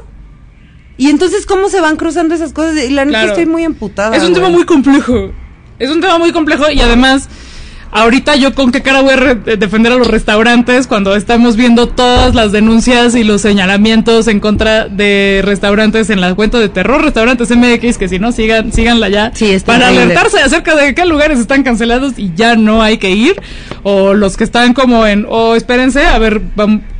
Y 0.97 1.10
entonces, 1.10 1.45
¿cómo 1.45 1.69
se 1.69 1.82
van 1.82 1.95
cruzando 1.95 2.36
esas 2.36 2.54
cosas? 2.54 2.78
Y 2.78 2.89
la 2.91 3.06
neta 3.06 3.19
Claro. 3.19 3.32
estoy 3.32 3.45
muy 3.45 3.63
emputada. 3.63 4.15
Es 4.15 4.23
un 4.23 4.34
tema 4.34 4.49
muy 4.49 4.65
complejo. 4.65 5.32
Es 5.80 5.89
un 5.89 6.02
tema 6.02 6.17
muy 6.17 6.32
complejo 6.32 6.69
y 6.69 6.80
además, 6.82 7.30
ahorita 7.91 8.36
yo 8.36 8.54
con 8.54 8.71
qué 8.71 8.82
cara 8.84 9.02
voy 9.02 9.13
a 9.13 9.15
re- 9.15 9.58
defender 9.58 9.91
a 9.91 9.95
los 9.95 10.08
restaurantes 10.08 10.86
cuando 10.86 11.15
estamos 11.15 11.56
viendo 11.56 11.88
todas 11.88 12.36
las 12.36 12.52
denuncias 12.52 13.15
y 13.15 13.23
los 13.23 13.41
señalamientos 13.41 14.28
en 14.28 14.39
contra 14.39 14.88
de 14.88 15.41
restaurantes 15.43 16.10
en 16.12 16.21
la 16.21 16.36
cuenta 16.36 16.60
de 16.60 16.69
terror 16.69 17.02
restaurantes 17.04 17.49
MX 17.49 17.97
que 17.97 18.08
si 18.08 18.19
no 18.19 18.32
sigan 18.32 18.71
síganla 18.71 19.10
ya 19.10 19.32
Sí, 19.34 19.58
para 19.65 19.88
alertarse 19.88 20.39
acerca 20.39 20.75
de 20.75 20.93
qué 20.93 21.06
lugares 21.06 21.39
están 21.39 21.63
cancelados 21.63 22.13
y 22.17 22.32
ya 22.36 22.56
no 22.56 22.84
hay 22.84 22.97
que 22.99 23.10
ir 23.12 23.41
o 23.84 24.13
los 24.13 24.38
que 24.38 24.43
están 24.43 24.73
como 24.73 25.08
en 25.08 25.25
o 25.28 25.56
espérense 25.56 26.06
a 26.06 26.19
ver 26.19 26.41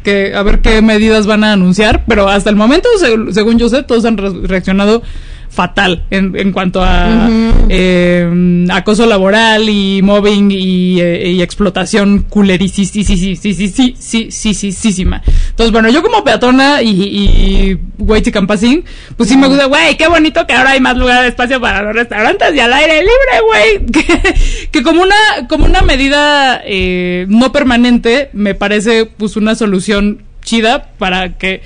que 0.04 0.34
a 0.36 0.42
ver 0.44 0.60
qué 0.60 0.82
medidas 0.82 1.28
van 1.28 1.44
a 1.44 1.54
anunciar 1.54 2.04
pero 2.08 2.30
hasta 2.30 2.50
el 2.50 2.56
momento 2.56 2.90
se- 2.98 3.34
según 3.34 3.60
yo 3.60 3.70
sé 3.70 3.84
todos 3.84 4.06
han 4.06 4.18
re- 4.18 4.32
reaccionado 4.48 5.04
fatal 5.50 6.04
en, 6.12 6.36
en 6.36 6.52
cuanto 6.52 6.82
a 6.84 7.28
eh, 7.70 8.68
acoso 8.72 9.06
laboral 9.06 9.68
y 9.68 10.02
mobbing 10.02 10.52
y, 10.52 11.02
eh, 11.02 11.32
y 11.32 11.42
explotación 11.42 12.26
culerisísima. 12.30 15.22
Entonces, 15.50 15.72
bueno, 15.72 15.90
yo 15.90 16.04
como 16.04 16.24
peatona 16.24 16.82
y, 16.82 16.90
y 16.90 17.80
güey 17.98 18.22
chicampasín, 18.22 18.86
pues 19.18 19.30
sí 19.30 19.38
me 19.38 19.48
gusta, 19.48 19.66
güey, 19.66 19.98
qué 19.98 20.08
bonito 20.08 20.46
que 20.46 20.54
ahora 20.54 20.72
hay 20.72 20.80
más 20.80 20.96
lugar 20.96 21.24
de 21.24 21.30
espacio 21.30 21.60
para 21.60 21.82
los 21.82 21.96
restaurantes 21.96 22.54
y 22.54 22.60
al 22.60 22.74
aire 22.74 23.00
libre, 23.00 23.42
güey. 23.46 23.90
Que, 24.00 24.34
que 24.72 24.84
como 24.84 25.02
una, 25.02 25.48
como 25.50 25.66
una 25.66 25.82
medida 25.82 26.62
eh, 26.64 27.26
no 27.28 27.52
permanente, 27.52 28.30
me 28.34 28.56
parece 28.56 29.06
pues 29.06 29.36
una 29.36 29.56
solución 29.56 30.22
chida 30.44 30.92
para 30.98 31.38
que 31.38 31.62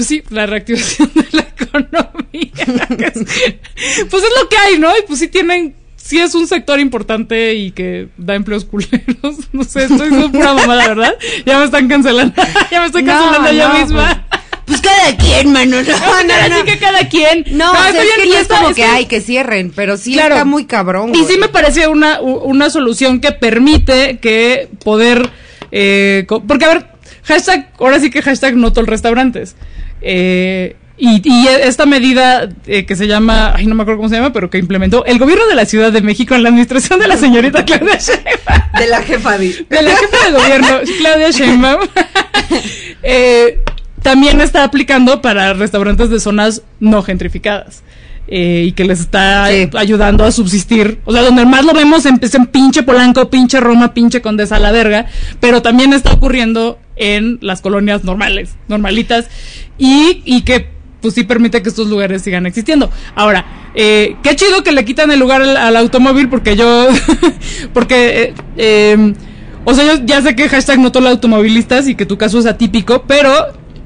pues 0.00 0.08
sí, 0.08 0.22
la 0.30 0.46
reactivación 0.46 1.10
de 1.14 1.26
la 1.32 1.42
economía. 1.42 2.50
es- 3.12 4.04
pues 4.08 4.22
es 4.22 4.30
lo 4.42 4.48
que 4.48 4.56
hay, 4.56 4.78
¿no? 4.78 4.88
Y 4.96 5.02
pues 5.06 5.18
sí 5.18 5.28
tienen, 5.28 5.74
sí 5.96 6.18
es 6.18 6.34
un 6.34 6.46
sector 6.46 6.80
importante 6.80 7.52
y 7.54 7.70
que 7.72 8.08
da 8.16 8.34
empleos 8.34 8.64
culeros. 8.64 8.96
No 9.52 9.62
sé, 9.64 9.82
estoy 9.82 10.08
diciendo 10.08 10.32
pura 10.32 10.54
mamada, 10.54 10.88
¿verdad? 10.88 11.14
Ya 11.44 11.58
me 11.58 11.66
están 11.66 11.86
cancelando. 11.88 12.34
ya 12.70 12.80
me 12.80 12.86
estoy 12.86 13.02
No, 13.02 13.12
cancelando 13.12 13.52
yo 13.52 13.68
no, 13.68 13.78
misma. 13.78 14.26
Pues 14.64 14.80
cada 14.80 15.16
quien, 15.18 15.52
mano. 15.52 15.82
No, 15.82 15.94
Ahora 15.96 16.56
sí 16.58 16.64
que 16.64 16.78
cada 16.78 17.08
quien. 17.08 17.44
No, 17.50 17.72
o 17.72 17.74
sea, 17.74 17.88
es 17.90 18.08
que 18.22 18.26
no 18.26 18.34
es 18.36 18.48
como 18.48 18.72
que 18.74 18.84
hay 18.84 19.04
que 19.06 19.20
cierren, 19.20 19.70
pero 19.74 19.96
sí 19.98 20.12
Claro. 20.14 20.36
está 20.36 20.44
muy 20.46 20.64
cabrón. 20.64 21.10
Y 21.14 21.18
güey. 21.22 21.32
sí 21.34 21.38
me 21.38 21.48
parece 21.48 21.88
una, 21.88 22.20
una 22.22 22.70
solución 22.70 23.20
que 23.20 23.32
permite 23.32 24.18
que 24.18 24.68
poder... 24.84 25.28
eh, 25.72 26.24
porque, 26.46 26.64
a 26.64 26.68
ver, 26.68 26.86
hashtag, 27.24 27.70
ahora 27.78 27.98
sí 28.00 28.10
que 28.10 28.22
hashtag 28.22 28.54
no 28.56 28.72
todos 28.72 28.86
restaurantes. 28.88 29.56
Eh, 30.02 30.76
y, 31.00 31.22
y 31.24 31.48
esta 31.48 31.86
medida 31.86 32.48
eh, 32.66 32.84
que 32.84 32.94
se 32.94 33.06
llama, 33.06 33.54
ay, 33.56 33.66
no 33.66 33.74
me 33.74 33.82
acuerdo 33.82 33.98
cómo 33.98 34.10
se 34.10 34.16
llama, 34.16 34.34
pero 34.34 34.50
que 34.50 34.58
implementó 34.58 35.04
el 35.06 35.18
gobierno 35.18 35.46
de 35.46 35.54
la 35.54 35.64
Ciudad 35.64 35.90
de 35.90 36.02
México 36.02 36.34
en 36.34 36.42
la 36.42 36.50
administración 36.50 37.00
de 37.00 37.08
la 37.08 37.16
señorita 37.16 37.64
Claudia 37.64 37.96
Sheinbaum 37.96 38.78
De 38.78 38.86
la 38.86 39.02
jefa 39.02 39.38
de... 39.38 39.66
de 39.68 39.82
la 39.82 39.96
jefa 39.96 40.26
de 40.26 40.32
gobierno, 40.32 40.68
Claudia 40.98 41.30
Sheinbaum, 41.30 41.88
eh, 43.02 43.60
también 44.02 44.42
está 44.42 44.62
aplicando 44.62 45.22
para 45.22 45.54
restaurantes 45.54 46.10
de 46.10 46.20
zonas 46.20 46.62
no 46.80 47.02
gentrificadas. 47.02 47.82
Eh, 48.28 48.64
y 48.66 48.72
que 48.72 48.84
les 48.84 49.00
está 49.00 49.48
Sí. 49.48 49.68
ayudando 49.76 50.24
a 50.24 50.30
subsistir. 50.32 51.00
O 51.04 51.12
sea, 51.12 51.22
donde 51.22 51.44
más 51.46 51.64
lo 51.64 51.72
vemos 51.72 52.06
en, 52.06 52.20
en 52.22 52.46
pinche 52.46 52.82
Polanco, 52.82 53.28
pinche 53.30 53.60
Roma, 53.60 53.94
pinche 53.94 54.22
Condesa 54.22 54.56
a 54.56 54.60
la 54.60 54.72
verga. 54.72 55.06
Pero 55.40 55.62
también 55.62 55.92
está 55.92 56.12
ocurriendo 56.12 56.78
en 56.96 57.38
las 57.40 57.60
colonias 57.60 58.04
normales, 58.04 58.56
normalitas. 58.68 59.28
Y, 59.78 60.22
y 60.24 60.42
que 60.42 60.68
pues 61.00 61.14
sí 61.14 61.24
permite 61.24 61.62
que 61.62 61.70
estos 61.70 61.88
lugares 61.88 62.20
sigan 62.22 62.44
existiendo. 62.46 62.90
Ahora, 63.14 63.46
eh, 63.74 64.16
qué 64.22 64.36
chido 64.36 64.62
que 64.62 64.72
le 64.72 64.84
quitan 64.84 65.10
el 65.10 65.18
lugar 65.18 65.40
al, 65.40 65.56
al 65.56 65.76
automóvil 65.76 66.28
porque 66.28 66.56
yo, 66.56 66.88
porque, 67.72 68.22
eh, 68.22 68.34
eh, 68.58 69.14
o 69.64 69.74
sea, 69.74 69.84
yo 69.86 70.04
ya 70.04 70.20
sé 70.20 70.36
que 70.36 70.48
hashtag 70.48 70.78
no 70.78 70.92
todo 70.92 71.08
automovilistas 71.08 71.88
y 71.88 71.94
que 71.94 72.04
tu 72.06 72.18
caso 72.18 72.38
es 72.38 72.44
atípico, 72.46 73.04
pero 73.06 73.32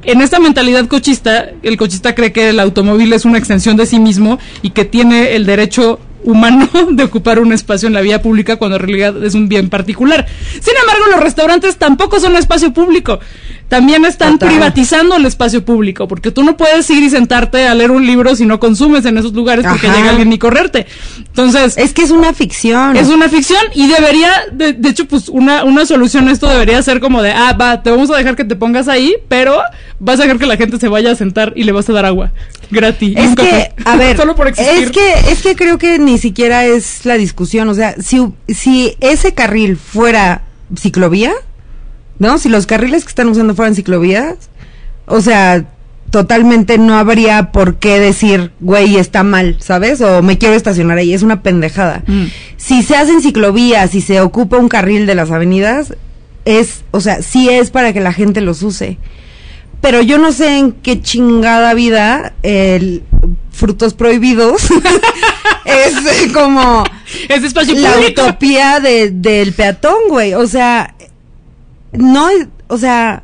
en 0.05 0.21
esta 0.21 0.39
mentalidad 0.39 0.87
cochista, 0.87 1.51
el 1.63 1.77
cochista 1.77 2.15
cree 2.15 2.33
que 2.33 2.51
el 2.51 2.61
automóvil 2.61 3.13
es 3.13 3.25
una 3.25 3.39
extensión 3.39 3.77
de 3.77 3.87
sí 3.87 3.99
mismo 3.99 4.39
y 4.63 4.71
que 4.71 4.85
tiene 4.85 5.35
el 5.35 5.47
derecho 5.47 5.99
humano 6.25 6.69
de 6.91 7.05
ocupar 7.05 7.39
un 7.39 7.53
espacio 7.53 7.87
en 7.87 7.95
la 7.95 8.01
vía 8.01 8.23
pública 8.23 8.57
cuando 8.57 8.77
en 8.77 8.83
realidad 8.83 9.25
es 9.25 9.35
un 9.35 9.49
bien 9.49 9.69
particular. 9.69 10.27
Sin 10.53 10.75
embargo, 10.81 11.05
los 11.11 11.21
restaurantes 11.21 11.77
tampoco 11.77 12.19
son 12.19 12.37
espacio 12.37 12.73
público. 12.73 13.21
También 13.69 14.05
están 14.05 14.35
Total. 14.35 14.51
privatizando 14.51 15.17
el 15.17 15.25
espacio 15.27 15.65
público, 15.65 16.07
porque 16.07 16.31
tú 16.31 16.45
no 16.45 16.57
puedes 16.57 16.89
ir 16.91 17.03
y 17.03 17.11
sentarte 17.11 17.67
a 17.67 17.75
leer 17.75 17.91
un 17.91 18.07
libro 18.07 18.37
si 18.37 18.45
no 18.47 18.61
consumes 18.61 19.05
en 19.07 19.17
esos 19.19 19.33
lugares 19.33 19.65
porque 19.69 19.87
Ajá. 19.89 19.97
llega 19.97 20.11
alguien 20.11 20.33
y 20.33 20.39
correrte. 20.39 20.87
Entonces, 21.19 21.77
Es 21.79 21.93
que 21.93 22.03
es 22.03 22.11
una 22.11 22.33
ficción. 22.35 22.97
es 22.97 23.09
una 23.09 23.29
ficción 23.29 23.61
y 23.75 23.89
debería, 23.89 24.31
de, 24.53 24.75
de 24.75 24.89
hecho, 24.91 25.07
pues 25.07 25.29
una, 25.29 25.65
una 25.65 25.87
solución 25.87 26.29
a 26.29 26.33
esto 26.33 26.49
debería 26.49 26.81
ser 26.83 27.01
como 27.01 27.23
de, 27.23 27.33
ah, 27.33 27.57
va, 27.61 27.83
te 27.83 27.91
vamos 27.91 28.11
a 28.11 28.17
dejar 28.17 28.37
que 28.37 28.45
te 28.45 28.55
pongas 28.55 28.87
ahí, 28.87 29.15
pero 29.29 29.61
vas 29.99 30.21
a 30.21 30.25
dejar 30.25 30.39
que 30.39 30.47
la 30.47 30.57
gente 30.57 30.79
se 30.79 30.89
vaya 30.89 31.11
a 31.11 31.15
sentar 31.17 31.53
y 31.57 31.65
le 31.65 31.73
vas 31.73 31.89
a 31.89 31.93
dar 31.95 32.05
agua 32.05 32.33
gratis. 32.71 33.15
Es 33.17 33.35
que, 33.35 33.43
café. 33.43 33.73
a 33.87 33.97
ver, 33.97 34.17
Solo 34.25 34.37
por 34.37 34.47
existir. 34.49 34.85
es 34.85 34.91
que, 34.91 35.13
es 35.33 35.43
que 35.43 35.57
creo 35.57 35.79
que 35.79 35.99
ni 35.99 36.19
siquiera 36.19 36.65
es 36.67 37.05
la 37.07 37.15
discusión. 37.17 37.69
O 37.69 37.75
sea, 37.75 37.95
si, 38.01 38.21
si 38.49 38.95
ese 39.01 39.33
carril 39.35 39.77
fuera 39.77 40.43
ciclovía, 40.79 41.33
¿no? 42.25 42.39
Si 42.39 42.49
los 42.49 42.67
carriles 42.67 43.05
que 43.05 43.11
están 43.11 43.29
usando 43.29 43.55
fueran 43.55 43.75
ciclovías, 43.75 44.37
o 45.07 45.21
sea, 45.21 45.67
totalmente 46.11 46.79
no 46.79 46.97
habría 46.97 47.53
por 47.53 47.77
qué 47.77 48.01
decir, 48.01 48.53
güey, 48.61 48.97
está 48.97 49.23
mal, 49.23 49.57
¿sabes? 49.61 50.01
O 50.01 50.23
me 50.23 50.39
quiero 50.39 50.55
estacionar 50.55 50.97
ahí, 50.97 51.13
es 51.13 51.23
una 51.23 51.43
pendejada. 51.43 52.03
Mm. 52.07 52.25
Si 52.57 52.83
se 52.83 52.97
hacen 52.97 53.21
ciclovías 53.21 53.95
y 53.95 54.01
se 54.01 54.23
ocupa 54.23 54.57
un 54.57 54.69
carril 54.69 55.05
de 55.05 55.15
las 55.15 55.31
avenidas, 55.31 55.95
es, 56.47 56.85
o 56.93 57.01
sea, 57.01 57.21
sí 57.21 57.51
es 57.51 57.71
para 57.71 57.93
que 57.93 58.01
la 58.01 58.13
gente 58.13 58.41
los 58.41 58.63
use. 58.63 58.99
Pero 59.83 60.01
yo 60.01 60.17
no 60.17 60.33
sé 60.33 60.57
en 60.57 60.73
qué 60.73 61.03
chingada 61.03 61.75
vida 61.75 62.33
el 62.43 63.03
frutos 63.51 63.95
prohibidos 63.95 64.63
es 65.65 65.95
eh, 65.95 66.33
como 66.33 66.85
es 67.29 67.45
espacio 67.45 67.75
la 67.75 67.93
público. 67.93 68.23
utopía 68.23 68.81
de, 68.81 69.11
del 69.11 69.53
peatón, 69.53 70.09
güey. 70.09 70.33
O 70.35 70.47
sea, 70.47 70.95
no 71.95 72.29
es, 72.29 72.49
o 72.69 72.79
sea, 72.79 73.23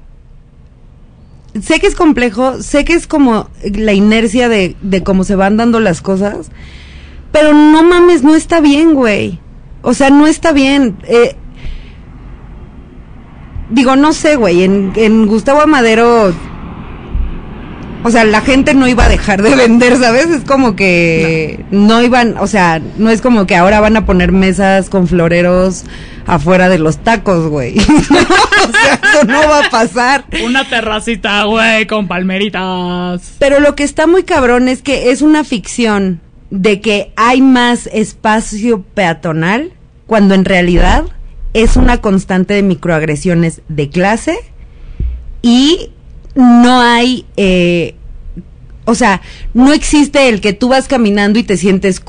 sé 1.61 1.81
que 1.81 1.87
es 1.87 1.95
complejo, 1.95 2.63
sé 2.63 2.85
que 2.85 2.95
es 2.95 3.07
como 3.07 3.49
la 3.63 3.93
inercia 3.93 4.49
de, 4.49 4.77
de 4.81 5.03
cómo 5.03 5.25
se 5.25 5.35
van 5.37 5.57
dando 5.57 5.81
las 5.81 6.01
cosas, 6.01 6.51
pero 7.33 7.53
no 7.53 7.83
mames, 7.83 8.23
no 8.23 8.35
está 8.35 8.61
bien, 8.61 8.95
güey. 8.95 9.39
O 9.83 9.95
sea, 9.95 10.11
no 10.11 10.27
está 10.27 10.53
bien. 10.53 10.99
Eh, 11.05 11.37
digo, 13.71 13.97
no 13.97 14.13
sé, 14.13 14.37
güey, 14.37 14.63
en, 14.65 14.93
en 14.97 15.27
Gustavo 15.27 15.61
Amadero, 15.61 16.33
o 18.03 18.11
sea, 18.11 18.25
la 18.25 18.41
gente 18.41 18.75
no 18.75 18.89
iba 18.89 19.05
a 19.05 19.09
dejar 19.09 19.43
de 19.43 19.55
vender, 19.57 19.97
¿sabes? 19.97 20.27
Es 20.31 20.45
como 20.45 20.77
que 20.77 21.65
no. 21.71 22.03
iban, 22.03 22.37
o 22.39 22.47
sea, 22.47 22.81
no 22.97 23.11
es 23.11 23.21
como 23.21 23.47
que 23.47 23.57
ahora 23.57 23.81
van 23.81 23.97
a 23.97 24.07
poner 24.07 24.33
mesas 24.33 24.89
con 24.89 25.07
floreros 25.07 25.85
afuera 26.27 26.69
de 26.69 26.79
los 26.79 26.99
tacos, 26.99 27.49
güey. 27.49 27.79
o 27.79 27.83
sea, 27.83 29.01
eso 29.03 29.25
no 29.27 29.49
va 29.49 29.67
a 29.67 29.71
pasar. 29.71 30.25
Una 30.45 30.69
terracita, 30.69 31.45
güey, 31.45 31.87
con 31.87 32.09
palmeritas. 32.09 33.35
Pero 33.39 33.61
lo 33.61 33.75
que 33.75 33.85
está 33.85 34.07
muy 34.07 34.23
cabrón 34.23 34.69
es 34.69 34.83
que 34.83 35.11
es 35.11 35.23
una 35.23 35.45
ficción 35.45 36.21
de 36.51 36.81
que 36.81 37.13
hay 37.17 37.43
más 37.43 37.89
espacio 37.93 38.83
peatonal 38.83 39.73
cuando 40.07 40.35
en 40.35 40.45
realidad 40.45 41.05
es 41.53 41.77
una 41.77 41.99
constante 41.99 42.55
de 42.55 42.63
microagresiones 42.63 43.63
de 43.69 43.89
clase 43.89 44.39
y 45.43 45.91
no 46.35 46.81
hay, 46.81 47.27
eh, 47.37 47.95
o 48.85 48.95
sea, 48.95 49.21
no 49.55 49.73
existe 49.73 50.29
el 50.29 50.41
que 50.41 50.53
tú 50.53 50.69
vas 50.69 50.89
caminando 50.89 51.39
y 51.39 51.43
te 51.43 51.57
sientes 51.57 52.03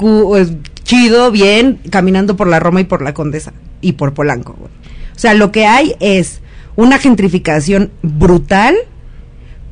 chido, 0.84 1.32
bien, 1.32 1.80
caminando 1.90 2.36
por 2.36 2.48
la 2.48 2.60
Roma 2.60 2.82
y 2.82 2.86
por 2.86 3.02
la 3.02 3.14
Condesa 3.14 3.54
y 3.82 3.94
por 3.94 4.14
Polanco. 4.14 4.56
güey. 4.58 4.72
O 5.16 5.20
sea, 5.20 5.34
lo 5.34 5.52
que 5.52 5.66
hay 5.66 5.96
es 6.00 6.42
una 6.76 6.98
gentrificación 6.98 7.92
brutal 8.02 8.76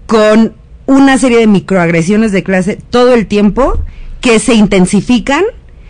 con 0.06 0.54
una 0.86 1.18
serie 1.18 1.40
de 1.40 1.48
microagresiones 1.48 2.32
de 2.32 2.44
clase 2.44 2.80
todo 2.90 3.14
el 3.14 3.28
tiempo 3.28 3.80
que 4.22 4.40
se 4.40 4.56
intensifican 4.56 5.44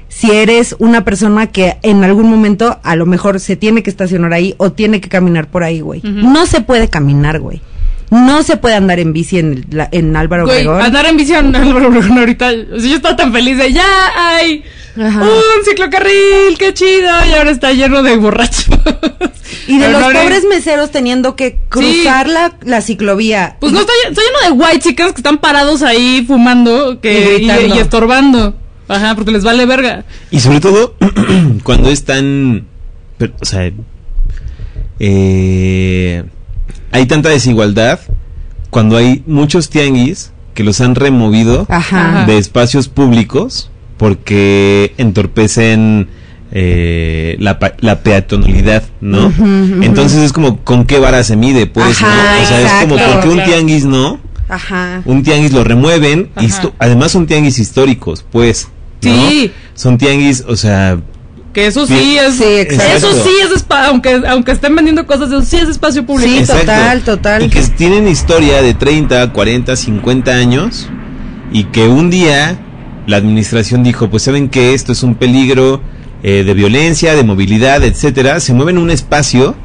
si 0.09 0.31
eres 0.31 0.75
una 0.79 1.05
persona 1.05 1.47
que 1.47 1.77
en 1.83 2.03
algún 2.03 2.29
momento 2.29 2.79
a 2.83 2.95
lo 2.95 3.05
mejor 3.05 3.39
se 3.39 3.55
tiene 3.55 3.83
que 3.83 3.89
estacionar 3.89 4.33
ahí 4.33 4.55
o 4.57 4.71
tiene 4.71 4.99
que 4.99 5.07
caminar 5.07 5.47
por 5.47 5.63
ahí, 5.63 5.81
güey. 5.81 6.01
No 6.03 6.45
se 6.47 6.61
puede 6.61 6.89
caminar, 6.89 7.39
güey. 7.39 7.61
No 8.11 8.41
se 8.43 8.57
puede 8.57 8.75
andar 8.75 8.99
en 8.99 9.13
bici 9.13 9.37
en, 9.37 9.65
la- 9.71 9.87
en 9.91 10.15
Álvaro 10.15 10.45
Güey, 10.45 10.65
Obregón. 10.65 10.81
andar 10.81 11.05
en 11.05 11.17
bici 11.17 11.33
en 11.33 11.55
Álvaro 11.55 11.89
Obregón 11.89 12.17
ahorita. 12.17 12.51
O 12.75 12.79
sea, 12.79 12.89
yo 12.89 12.95
estaba 12.95 13.15
tan 13.15 13.31
feliz 13.31 13.57
de 13.57 13.71
ya 13.71 13.85
hay 14.15 14.63
Ajá. 14.99 15.21
un 15.23 15.65
ciclocarril, 15.65 16.57
qué 16.57 16.73
chido. 16.73 17.09
Y 17.29 17.33
ahora 17.33 17.51
está 17.51 17.71
lleno 17.73 18.01
de 18.01 18.15
borrachos. 18.17 18.67
Y 19.67 19.77
de 19.77 19.85
Pero 19.85 19.91
los 19.99 20.13
no 20.13 20.19
pobres 20.19 20.43
meseros 20.49 20.89
teniendo 20.91 21.35
que 21.35 21.59
cruzar 21.69 22.27
la, 22.27 22.57
la 22.63 22.81
ciclovía. 22.81 23.57
Pues 23.59 23.71
no, 23.73 23.81
está, 23.81 23.93
está 24.07 24.21
lleno 24.21 24.55
de 24.57 24.63
white 24.63 24.79
chicas 24.89 25.11
que 25.13 25.17
están 25.19 25.37
parados 25.37 25.83
ahí 25.83 26.23
fumando 26.27 26.99
que, 27.01 27.13
Y 27.13 27.17
y, 27.17 27.47
gritando. 27.47 27.75
y 27.75 27.79
estorbando. 27.79 28.55
Ajá, 28.87 29.13
porque 29.13 29.31
les 29.31 29.43
vale 29.43 29.67
verga. 29.67 30.03
Y 30.31 30.39
sobre 30.39 30.59
todo, 30.61 30.95
cuando 31.63 31.89
es 31.91 32.05
tan. 32.05 32.65
pero, 33.19 33.33
o 33.39 33.45
sea. 33.45 33.69
eh, 34.99 36.23
hay 36.91 37.05
tanta 37.05 37.29
desigualdad. 37.29 37.99
Cuando 38.69 38.97
hay 38.97 39.23
muchos 39.25 39.69
tianguis 39.69 40.31
que 40.53 40.63
los 40.63 40.79
han 40.81 40.95
removido 40.95 41.65
Ajá. 41.69 42.25
de 42.27 42.37
espacios 42.37 42.87
públicos 42.87 43.71
porque 43.97 44.93
entorpecen 44.97 46.07
eh, 46.51 47.35
la, 47.39 47.59
la 47.79 47.99
peatonalidad, 48.01 48.83
¿no? 49.01 49.31
Entonces 49.81 50.19
es 50.19 50.33
como, 50.33 50.57
¿con 50.63 50.85
qué 50.85 50.99
vara 50.99 51.23
se 51.23 51.35
mide? 51.35 51.67
Pues, 51.67 52.01
Ajá, 52.01 52.35
¿no? 52.37 52.43
O 52.43 52.45
sea, 52.45 52.61
es 52.61 52.71
como, 52.83 52.95
exacto. 52.95 53.13
¿por 53.13 53.23
qué 53.23 53.29
un 53.39 53.43
tianguis 53.45 53.85
no? 53.85 54.19
Ajá. 54.47 55.01
Un 55.05 55.23
tianguis 55.23 55.51
lo 55.53 55.63
remueven, 55.63 56.29
Ajá. 56.35 56.45
histo- 56.45 56.73
además 56.79 57.11
son 57.11 57.27
tianguis 57.27 57.59
históricos, 57.59 58.25
pues. 58.31 58.67
¿no? 59.03 59.11
Sí. 59.29 59.51
Son 59.75 59.97
tianguis, 59.97 60.43
o 60.47 60.55
sea, 60.55 60.99
Que 61.53 61.67
eso 61.67 61.87
sí 61.87 62.17
es. 62.17 62.35
Sí, 62.35 62.43
exacto. 62.43 62.95
Eso 62.95 63.23
sí 63.23 63.31
es 63.43 63.51
espacio. 63.51 63.91
Aunque, 63.91 64.21
aunque 64.27 64.51
estén 64.51 64.75
vendiendo 64.75 65.05
cosas, 65.07 65.29
eso 65.29 65.41
sí 65.41 65.57
es 65.57 65.69
espacio 65.69 66.05
público. 66.05 66.29
Sí, 66.29 66.39
Exacto. 66.39 66.65
total, 66.65 67.01
total. 67.01 67.43
Y 67.43 67.49
que 67.49 67.61
tienen 67.61 68.07
historia 68.07 68.61
de 68.61 68.73
30, 68.73 69.33
40, 69.33 69.75
50 69.75 70.31
años 70.31 70.89
y 71.51 71.65
que 71.65 71.87
un 71.87 72.09
día 72.09 72.59
la 73.07 73.17
administración 73.17 73.83
dijo, 73.83 74.09
pues 74.09 74.23
saben 74.23 74.49
que 74.49 74.73
esto 74.73 74.91
es 74.91 75.01
un 75.01 75.15
peligro 75.15 75.81
eh, 76.21 76.43
de 76.43 76.53
violencia, 76.53 77.15
de 77.15 77.23
movilidad, 77.23 77.83
etcétera, 77.83 78.39
se 78.39 78.53
mueven 78.53 78.77
un 78.77 78.91
espacio 78.91 79.55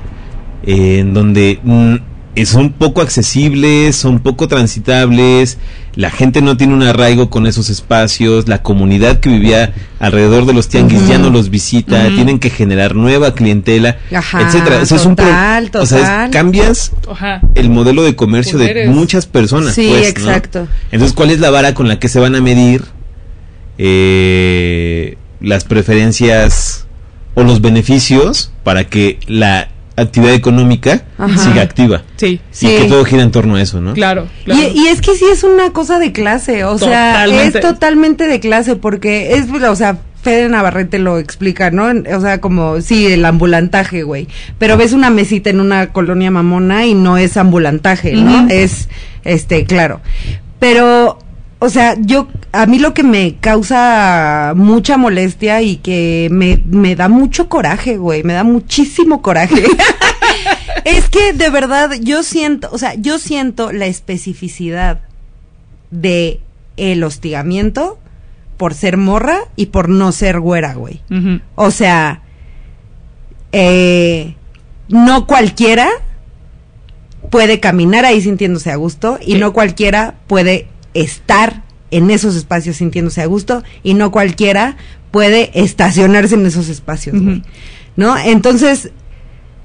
eh, 0.64 1.00
en 1.00 1.12
donde 1.12 1.60
mm, 1.62 1.96
son 2.44 2.72
poco 2.72 3.00
accesibles, 3.00 3.94
son 3.94 4.18
poco 4.18 4.48
transitables, 4.48 5.58
la 5.94 6.10
gente 6.10 6.42
no 6.42 6.56
tiene 6.56 6.74
un 6.74 6.82
arraigo 6.82 7.30
con 7.30 7.46
esos 7.46 7.70
espacios, 7.70 8.48
la 8.48 8.60
comunidad 8.62 9.20
que 9.20 9.28
vivía 9.28 9.72
alrededor 10.00 10.44
de 10.44 10.52
los 10.52 10.68
tianguis 10.68 11.06
ya 11.06 11.18
no 11.18 11.30
los 11.30 11.48
visita, 11.50 12.08
tienen 12.08 12.40
que 12.40 12.50
generar 12.50 12.96
nueva 12.96 13.34
clientela, 13.34 13.98
Ajá, 14.12 14.40
etcétera. 14.42 14.80
O 14.82 14.86
sea, 14.86 14.96
es 14.96 15.06
un 15.06 15.14
pro- 15.14 15.26
o 15.80 15.86
sea, 15.86 16.24
es- 16.26 16.30
cambias 16.32 16.92
Ajá. 17.08 17.40
el 17.54 17.70
modelo 17.70 18.02
de 18.02 18.16
comercio 18.16 18.58
de 18.58 18.88
muchas 18.88 19.26
personas. 19.26 19.74
Sí, 19.74 19.86
pues, 19.88 20.02
¿no? 20.02 20.08
exacto. 20.08 20.66
Entonces, 20.90 21.14
¿cuál 21.14 21.30
es 21.30 21.38
la 21.38 21.50
vara 21.50 21.74
con 21.74 21.86
la 21.86 22.00
que 22.00 22.08
se 22.08 22.18
van 22.18 22.34
a 22.34 22.40
medir 22.40 22.82
eh, 23.78 25.16
las 25.40 25.64
preferencias 25.64 26.86
o 27.34 27.42
los 27.44 27.60
beneficios 27.60 28.50
para 28.62 28.84
que 28.84 29.18
la 29.26 29.68
actividad 29.96 30.34
económica 30.34 31.02
Ajá. 31.18 31.38
siga 31.38 31.62
activa? 31.62 32.02
Sí. 32.16 32.40
Sí. 32.50 32.66
Y 32.66 32.82
que 32.82 32.84
todo 32.88 33.04
gira 33.04 33.22
en 33.22 33.30
torno 33.30 33.56
a 33.56 33.62
eso, 33.62 33.80
¿no? 33.80 33.94
Claro. 33.94 34.26
claro. 34.44 34.60
Y, 34.60 34.78
y 34.78 34.88
es 34.88 35.00
que 35.00 35.14
sí 35.14 35.24
es 35.30 35.44
una 35.44 35.70
cosa 35.70 35.98
de 35.98 36.12
clase, 36.12 36.64
o 36.64 36.78
sea, 36.78 37.26
es 37.26 37.60
totalmente 37.60 38.26
de 38.26 38.40
clase 38.40 38.76
porque 38.76 39.34
es, 39.34 39.48
o 39.50 39.76
sea, 39.76 39.98
Fede 40.24 40.48
Navarrete 40.48 40.98
lo 40.98 41.18
explica, 41.18 41.70
¿no? 41.70 41.92
O 42.16 42.20
sea, 42.20 42.40
como, 42.40 42.80
sí, 42.80 43.06
el 43.12 43.26
ambulantaje, 43.26 44.04
güey. 44.04 44.26
Pero 44.58 44.78
ves 44.78 44.94
una 44.94 45.10
mesita 45.10 45.50
en 45.50 45.60
una 45.60 45.92
colonia 45.92 46.30
mamona 46.30 46.86
y 46.86 46.94
no 46.94 47.18
es 47.18 47.36
ambulantaje, 47.36 48.14
¿no? 48.14 48.48
Es, 48.48 48.88
este, 49.24 49.66
claro. 49.66 50.00
Pero, 50.58 51.18
o 51.64 51.70
sea, 51.70 51.96
yo, 51.98 52.28
a 52.52 52.66
mí 52.66 52.78
lo 52.78 52.92
que 52.92 53.02
me 53.02 53.36
causa 53.40 54.52
mucha 54.54 54.96
molestia 54.98 55.62
y 55.62 55.76
que 55.76 56.28
me, 56.30 56.60
me 56.66 56.94
da 56.94 57.08
mucho 57.08 57.48
coraje, 57.48 57.96
güey, 57.96 58.22
me 58.22 58.34
da 58.34 58.44
muchísimo 58.44 59.22
coraje. 59.22 59.64
es 60.84 61.08
que 61.08 61.32
de 61.32 61.48
verdad 61.48 61.92
yo 62.00 62.22
siento, 62.22 62.68
o 62.70 62.76
sea, 62.76 62.94
yo 62.94 63.18
siento 63.18 63.72
la 63.72 63.86
especificidad 63.86 65.00
de 65.90 66.40
el 66.76 67.02
hostigamiento 67.02 67.98
por 68.58 68.74
ser 68.74 68.96
morra 68.98 69.38
y 69.56 69.66
por 69.66 69.88
no 69.88 70.12
ser 70.12 70.40
güera, 70.40 70.74
güey. 70.74 71.00
O 71.54 71.70
sea, 71.70 72.20
eh, 73.52 74.34
no 74.88 75.26
cualquiera 75.26 75.88
puede 77.30 77.58
caminar 77.58 78.04
ahí 78.04 78.20
sintiéndose 78.20 78.70
a 78.70 78.76
gusto 78.76 79.18
y 79.20 79.32
Sí. 79.32 79.38
no 79.38 79.52
cualquiera 79.52 80.14
puede 80.26 80.68
estar 80.94 81.62
en 81.90 82.10
esos 82.10 82.34
espacios 82.36 82.76
sintiéndose 82.76 83.20
a 83.22 83.26
gusto 83.26 83.62
y 83.82 83.94
no 83.94 84.10
cualquiera 84.10 84.76
puede 85.10 85.50
estacionarse 85.54 86.34
en 86.34 86.46
esos 86.46 86.68
espacios, 86.68 87.20
güey. 87.22 87.42
¿No? 87.96 88.16
Entonces, 88.18 88.90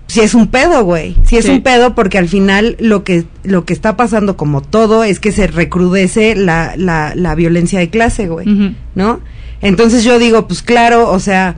si 0.05 0.21
es 0.21 0.33
un 0.35 0.47
pedo, 0.47 0.83
güey. 0.83 1.15
Si 1.23 1.37
es 1.37 1.45
Sí. 1.45 1.51
un 1.51 1.61
pedo 1.61 1.95
porque 1.95 2.17
al 2.19 2.27
final 2.27 2.75
lo 2.79 3.03
que 3.03 3.25
lo 3.43 3.65
que 3.65 3.73
está 3.73 3.95
pasando 3.97 4.37
como 4.37 4.61
todo 4.61 5.03
es 5.03 5.19
que 5.19 5.31
se 5.31 5.47
recrudece 5.47 6.35
la, 6.35 6.73
la, 6.77 7.13
la 7.15 7.33
violencia 7.35 7.79
de 7.79 7.89
clase, 7.89 8.27
güey. 8.27 8.75
¿no? 8.95 9.21
Entonces 9.61 10.03
yo 10.03 10.19
digo, 10.19 10.47
pues 10.47 10.61
claro, 10.61 11.09
o 11.11 11.19
sea, 11.19 11.57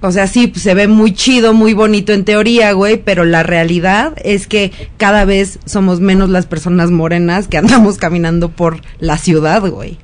o 0.00 0.12
sea, 0.12 0.28
sí, 0.28 0.46
pues, 0.46 0.62
se 0.62 0.74
ve 0.74 0.86
muy 0.86 1.12
chido, 1.12 1.54
muy 1.54 1.74
bonito 1.74 2.12
en 2.12 2.24
teoría, 2.24 2.72
güey, 2.72 3.02
pero 3.02 3.24
la 3.24 3.42
realidad 3.42 4.14
es 4.22 4.46
que 4.46 4.70
cada 4.96 5.24
vez 5.24 5.58
somos 5.64 6.00
menos 6.00 6.30
las 6.30 6.46
personas 6.46 6.90
morenas 6.90 7.48
que 7.48 7.58
andamos 7.58 7.98
caminando 7.98 8.50
por 8.50 8.80
la 9.00 9.18
ciudad, 9.18 9.60
güey. 9.60 9.98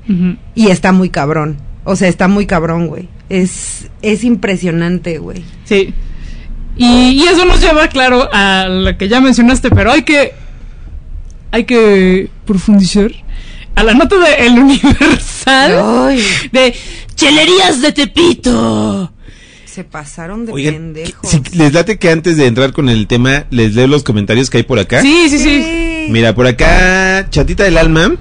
Y 0.54 0.68
está 0.68 0.92
muy 0.92 1.10
cabrón. 1.10 1.58
O 1.84 1.94
sea, 1.96 2.08
está 2.08 2.28
muy 2.28 2.46
cabrón, 2.46 2.88
güey. 2.88 3.08
Es, 3.28 3.88
es 4.02 4.24
impresionante, 4.24 5.18
güey. 5.18 5.44
Sí. 5.64 5.94
Y, 6.76 7.10
y 7.10 7.22
eso 7.28 7.44
nos 7.44 7.60
lleva, 7.60 7.86
claro, 7.88 8.28
a 8.32 8.66
lo 8.68 8.98
que 8.98 9.08
ya 9.08 9.20
mencionaste, 9.20 9.70
pero 9.70 9.92
hay 9.92 10.02
que. 10.02 10.32
Hay 11.52 11.64
que 11.64 12.30
profundizar. 12.46 13.12
A 13.76 13.84
la 13.84 13.94
nota 13.94 14.16
de 14.18 14.46
El 14.46 14.58
Universal. 14.58 16.08
Ay, 16.08 16.22
De 16.50 16.74
Chelerías 17.14 17.80
de 17.80 17.92
Tepito. 17.92 19.13
Se 19.74 19.82
pasaron 19.82 20.46
de 20.46 20.52
Oigan, 20.52 20.74
pendejos. 20.74 21.28
si 21.28 21.42
les 21.56 21.72
late 21.72 21.98
que 21.98 22.08
antes 22.08 22.36
de 22.36 22.46
entrar 22.46 22.72
con 22.72 22.88
el 22.88 23.08
tema, 23.08 23.46
les 23.50 23.74
leo 23.74 23.88
los 23.88 24.04
comentarios 24.04 24.48
que 24.48 24.58
hay 24.58 24.62
por 24.62 24.78
acá. 24.78 25.02
Sí, 25.02 25.28
sí, 25.28 25.38
sí. 25.38 25.62
Sí. 25.62 26.06
Mira, 26.10 26.32
por 26.32 26.46
acá, 26.46 27.26
Chatita 27.30 27.64
del 27.64 27.76
Alma 27.76 28.14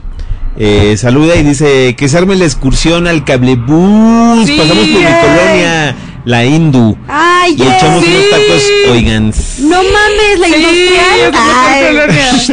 eh, 0.57 0.95
saluda 0.97 1.35
y 1.35 1.43
dice 1.43 1.95
que 1.95 2.07
se 2.09 2.17
arme 2.17 2.35
la 2.35 2.45
excursión 2.45 3.07
al 3.07 3.23
cablebús. 3.25 4.45
Sí, 4.45 4.57
Pasamos 4.57 4.87
por 4.87 4.99
mi 4.99 5.05
ay. 5.05 5.21
colonia, 5.21 5.95
la 6.25 6.45
Hindu. 6.45 6.97
Ay, 7.07 7.55
Y 7.57 7.61
echamos 7.63 8.03
sí. 8.03 8.09
unos 8.11 8.29
tacos, 8.29 8.63
oigan. 8.91 9.33
No 9.61 9.77
mames, 9.83 10.39
la 10.39 10.47
Sí, 10.47 10.53
industrial. 10.55 11.31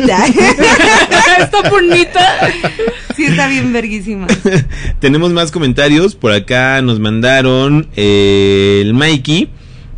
la 0.07 0.23
Ay, 0.23 0.35
Está 1.41 1.71
bonita. 1.71 2.39
sí, 3.17 3.25
está 3.25 3.47
bien 3.49 3.73
verguísima. 3.73 4.27
Tenemos 5.01 5.33
más 5.33 5.51
comentarios. 5.51 6.15
Por 6.15 6.33
acá 6.33 6.81
nos 6.83 6.99
mandaron 7.01 7.89
eh, 7.97 8.81
el 8.83 8.95
Mikey. 8.95 9.49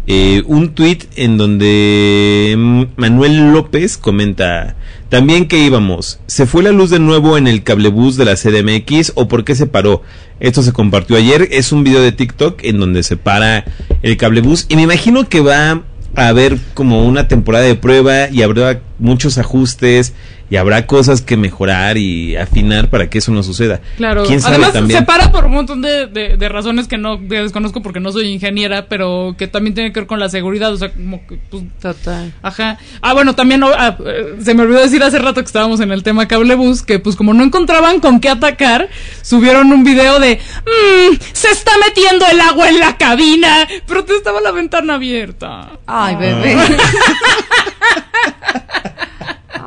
Eh, 0.07 0.42
un 0.46 0.70
tweet 0.70 0.98
en 1.16 1.36
donde 1.36 2.86
Manuel 2.96 3.53
López 3.53 3.96
comenta 3.96 4.74
también 5.09 5.46
que 5.46 5.59
íbamos, 5.59 6.20
¿se 6.26 6.46
fue 6.46 6.62
la 6.62 6.72
luz 6.72 6.90
de 6.90 6.98
nuevo 6.98 7.36
en 7.36 7.46
el 7.46 7.62
cablebús 7.62 8.16
de 8.16 8.24
la 8.24 8.34
CDMX 8.34 9.12
o 9.14 9.28
por 9.28 9.44
qué 9.44 9.55
se 9.55 9.66
paró? 9.66 10.03
Esto 10.40 10.62
se 10.62 10.72
compartió 10.72 11.16
ayer, 11.16 11.48
es 11.53 11.70
un 11.70 11.84
video 11.84 12.00
de 12.00 12.12
TikTok 12.12 12.64
en 12.64 12.80
donde 12.80 13.03
se 13.03 13.16
para 13.16 13.64
el 14.03 14.16
cablebús 14.16 14.66
y 14.68 14.76
me 14.76 14.82
imagino 14.82 15.28
que 15.28 15.40
va 15.40 15.82
a 16.14 16.28
haber 16.28 16.59
como 16.74 17.05
una 17.05 17.28
temporada 17.28 17.64
de 17.64 17.74
prueba 17.74 18.28
y 18.30 18.42
habrá 18.42 18.80
muchos 18.98 19.38
ajustes 19.38 20.14
y 20.53 20.57
habrá 20.59 20.86
cosas 20.86 21.22
que 21.22 21.38
mejorar 21.38 21.96
y 21.96 22.36
afinar 22.36 22.90
para 22.90 23.09
que 23.09 23.16
eso 23.18 23.32
no 23.32 23.42
suceda. 23.42 23.80
Claro. 23.96 24.24
¿Quién 24.26 24.38
sabe 24.42 24.57
Además, 24.57 24.74
también? 24.74 24.98
se 25.00 25.07
para 25.07 25.32
por 25.32 25.46
un 25.46 25.53
montón 25.53 25.80
de, 25.80 26.07
de- 26.09 26.36
de 26.36 26.48
razones 26.50 26.88
que 26.88 26.98
no 26.98 27.18
que 27.26 27.40
desconozco 27.40 27.80
porque 27.80 28.00
no 28.00 28.12
soy 28.12 28.26
ingeniera, 28.28 28.84
pero 28.86 29.34
que 29.38 29.46
también 29.46 29.72
tiene 29.72 29.94
que 29.94 30.00
ver 30.00 30.07
con 30.07 30.20
la 30.20 30.28
seguridad. 30.28 30.70
O 30.70 30.76
sea, 30.76 30.92
como 30.92 31.26
que, 31.26 31.38
pues, 31.50 31.62
Total. 31.80 32.34
Ajá. 32.42 32.76
Ah, 33.00 33.14
bueno, 33.14 33.34
también 33.34 33.62
ah, 33.64 33.96
eh, 34.05 34.34
se 34.42 34.53
me 34.53 34.64
olvidó 34.64 34.80
decir 34.80 35.03
hace 35.03 35.18
rato 35.18 35.40
que 35.40 35.46
estábamos 35.46 35.80
en 35.80 35.90
el 35.90 36.03
tema 36.03 36.28
cablebus 36.28 36.82
que 36.82 36.98
pues 36.98 37.16
como 37.16 37.32
no 37.32 37.42
encontraban 37.44 38.00
con 38.00 38.20
qué 38.20 38.28
atacar, 38.28 38.90
subieron 39.22 39.72
un 39.72 39.84
video 39.84 40.20
de 40.20 40.38
"Mm, 40.66 41.16
se 41.32 41.48
está 41.50 41.72
metiendo 41.86 42.26
el 42.30 42.38
agua 42.42 42.68
en 42.68 42.78
la 42.78 42.98
cabina, 42.98 43.66
pero 43.86 44.05
te 44.05 44.14
estaba 44.16 44.42
la 44.42 44.50
ventana 44.50 44.96
abierta. 44.96 45.70
Ay, 45.86 46.14
bebé. 46.16 46.57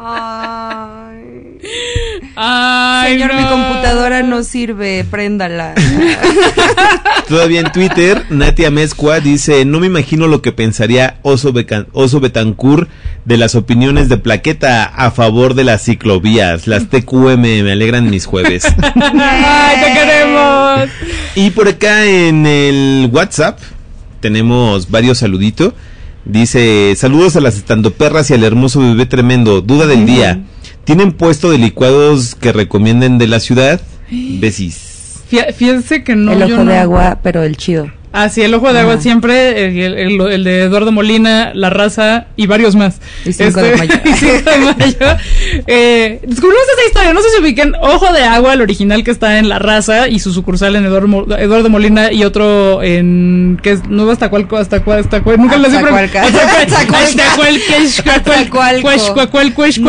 Ay. 0.07 0.74
Ay, 2.35 3.13
Señor, 3.13 3.33
no. 3.33 3.41
mi 3.41 3.47
computadora 3.47 4.21
no 4.23 4.43
sirve, 4.43 5.05
préndala. 5.09 5.73
Todavía 7.27 7.61
en 7.61 7.71
Twitter, 7.71 8.25
Natia 8.29 8.69
Mezcua 8.71 9.19
dice, 9.19 9.65
no 9.65 9.79
me 9.79 9.87
imagino 9.87 10.27
lo 10.27 10.41
que 10.41 10.51
pensaría 10.51 11.17
Oso, 11.23 11.53
Becan- 11.53 11.87
Oso 11.93 12.19
Betancourt 12.19 12.89
de 13.25 13.37
las 13.37 13.55
opiniones 13.55 14.09
de 14.09 14.17
Plaqueta 14.17 14.83
a 14.83 15.11
favor 15.11 15.55
de 15.55 15.63
las 15.63 15.83
ciclovías. 15.83 16.67
Las 16.67 16.87
TQM 16.89 17.39
me 17.41 17.71
alegran 17.71 18.09
mis 18.09 18.25
jueves. 18.25 18.65
Ay, 18.95 19.77
te 19.83 19.93
queremos. 19.93 20.89
y 21.35 21.49
por 21.51 21.67
acá 21.67 22.05
en 22.05 22.45
el 22.45 23.09
WhatsApp 23.11 23.59
tenemos 24.19 24.91
varios 24.91 25.17
saluditos. 25.19 25.73
Dice, 26.25 26.93
saludos 26.97 27.35
a 27.35 27.39
las 27.41 27.55
estandoperras 27.55 28.29
y 28.29 28.33
al 28.33 28.43
hermoso 28.43 28.79
bebé 28.81 29.05
tremendo. 29.05 29.61
Duda 29.61 29.85
del 29.87 30.05
día. 30.05 30.39
¿Tienen 30.85 31.11
puesto 31.13 31.49
de 31.51 31.57
licuados 31.57 32.35
que 32.35 32.51
recomienden 32.53 33.17
de 33.17 33.27
la 33.27 33.39
ciudad? 33.39 33.81
Besis. 34.09 35.15
Fí- 35.29 35.53
Fíjense 35.53 36.03
que 36.03 36.15
no 36.15 36.33
el 36.33 36.39
yo 36.39 36.45
ojo 36.55 36.65
de 36.65 36.75
no. 36.75 36.79
agua, 36.79 37.19
pero 37.23 37.43
el 37.43 37.57
chido. 37.57 37.91
Así, 38.15 38.41
el 38.41 38.53
ojo 38.53 38.71
de 38.73 38.79
agua 38.79 38.99
siempre, 39.01 39.65
el, 39.65 39.93
el- 39.97 40.21
el 40.21 40.43
de 40.43 40.63
Eduardo 40.63 40.91
Molina, 40.91 41.51
La 41.53 41.69
Raza 41.69 42.27
y 42.35 42.47
varios 42.47 42.75
más. 42.75 42.99
Y 43.25 43.33
cinco 43.33 43.61
de 43.61 43.75
mayo. 43.77 43.93
y 44.05 44.13
cinco 44.13 44.49
de 44.51 44.57
mayo. 44.77 45.17
Eh, 45.67 46.19
descubrimos 46.25 46.63
esa 46.77 46.87
historia, 46.87 47.13
no 47.13 47.21
sé 47.21 47.29
si 47.29 47.41
ubiquen 47.41 47.73
Ojo 47.81 48.11
de 48.13 48.23
Agua, 48.23 48.53
el 48.53 48.61
original 48.61 49.03
que 49.03 49.11
está 49.11 49.37
en 49.39 49.49
La 49.49 49.59
Raza 49.59 50.07
y 50.07 50.19
su 50.19 50.31
sucursal 50.33 50.75
en 50.75 50.85
Eduardo, 50.85 51.37
Eduardo 51.37 51.69
Molina 51.69 52.11
y 52.11 52.23
otro 52.23 52.81
en, 52.83 53.59
que 53.61 53.71
es 53.71 53.85
Nueva 53.87 54.13
Aztacualco, 54.13 54.57
Aztacua- 54.57 54.99
Aztacua- 55.03 55.37
nunca 55.37 55.57
lo 55.57 55.69
sé 55.69 55.77
Atzacualca. 55.77 56.23
Aztacualca. 58.15 58.89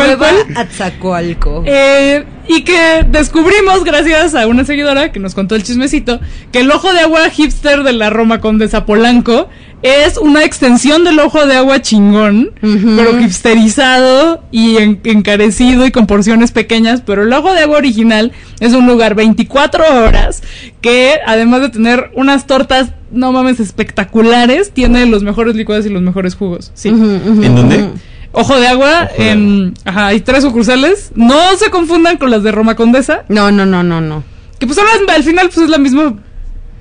Nueva 0.07 0.31
Atzacoalco. 0.57 1.63
Eh, 1.67 2.25
y 2.49 2.63
que 2.63 3.05
descubrimos, 3.11 3.85
gracias 3.85 4.35
a 4.35 4.47
una 4.47 4.65
seguidora 4.65 5.13
que 5.13 5.21
nos 5.21 5.35
contó 5.35 5.55
el 5.55 5.63
chismecito, 5.63 6.21
que 6.53 6.61
el 6.61 6.71
ojo 6.71 6.93
de 6.93 7.01
agua 7.01 7.29
hipster 7.31 7.83
de 7.83 7.93
la 7.93 8.11
Roma 8.11 8.41
Condesa 8.41 8.87
Polanco 8.87 9.49
es 9.83 10.17
una 10.17 10.43
extensión 10.45 11.05
del 11.05 11.19
ojo 11.21 11.47
de 11.47 11.55
agua 11.57 11.81
chingón, 11.83 12.51
pero 12.61 13.21
hipsterizado 13.21 14.43
y 14.51 14.77
en- 14.79 15.01
encarecido 15.05 15.87
y 15.87 15.91
con 15.91 16.07
porciones 16.07 16.51
pequeñas. 16.51 17.03
Pero 17.05 17.23
el 17.25 17.33
ojo 17.33 17.53
de 17.53 17.61
agua 17.61 17.77
original 17.79 18.33
es 18.61 18.73
un 18.73 18.87
lugar 18.87 19.15
24 19.15 19.85
horas 20.05 20.43
que, 20.81 21.15
además 21.27 21.61
de 21.61 21.69
tener 21.69 22.11
unas 22.15 22.47
tortas, 22.47 22.91
no 23.13 23.33
mames, 23.33 23.61
espectaculares, 23.61 24.73
tiene 24.73 25.07
los 25.07 25.23
mejores 25.23 25.55
licuados 25.57 25.87
y 25.87 25.91
los 25.91 26.03
mejores 26.03 26.35
jugos. 26.35 26.73
Sí. 26.75 26.89
¿En 26.89 27.55
dónde? 27.55 27.91
Ojo 28.39 28.59
de 28.61 28.67
agua, 28.67 29.09
Ojo 29.11 29.23
de 29.23 29.31
en, 29.31 29.75
ajá, 29.85 30.09
hay 30.09 30.21
tres 30.21 30.43
sucursales. 30.45 31.11
No 31.15 31.39
se 31.57 31.71
confundan 31.71 32.17
con 32.19 32.31
las 32.31 32.43
de 32.43 32.53
Roma 32.53 32.75
Condesa, 32.77 33.25
No, 33.29 33.51
no, 33.51 33.65
no, 33.67 33.83
no, 33.83 34.01
no. 34.01 34.23
que 34.59 34.67
pues 34.67 34.79
las- 34.79 35.15
al 35.17 35.23
final 35.23 35.47
pues 35.49 35.65
es 35.65 35.71
la 35.71 35.79
misma 35.79 36.15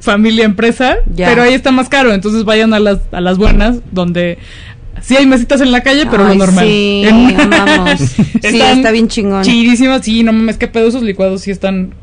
familia 0.01 0.45
empresa, 0.45 0.97
Ya. 1.15 1.27
pero 1.29 1.43
ahí 1.43 1.53
está 1.53 1.71
más 1.71 1.89
caro, 1.89 2.13
entonces 2.13 2.43
vayan 2.43 2.73
a 2.73 2.79
las 2.79 2.99
a 3.11 3.21
las 3.21 3.37
buenas 3.37 3.77
donde 3.91 4.37
sí 5.01 5.15
hay 5.17 5.25
mesitas 5.25 5.61
en 5.61 5.71
la 5.71 5.81
calle, 5.81 6.05
pero 6.11 6.25
Ay, 6.27 6.37
lo 6.37 6.45
normal. 6.45 6.65
sí, 6.65 7.03
En- 7.07 7.49
vamos. 7.49 7.99
Sí, 7.99 8.61
está 8.61 8.91
bien 8.91 9.07
chingón. 9.07 9.43
Chidísimas, 9.43 10.03
sí, 10.03 10.23
no 10.23 10.31
mames, 10.33 10.57
qué 10.57 10.67
pedo 10.67 10.87
esos 10.87 11.01
licuados 11.03 11.41
sí 11.41 11.51
están 11.51 11.93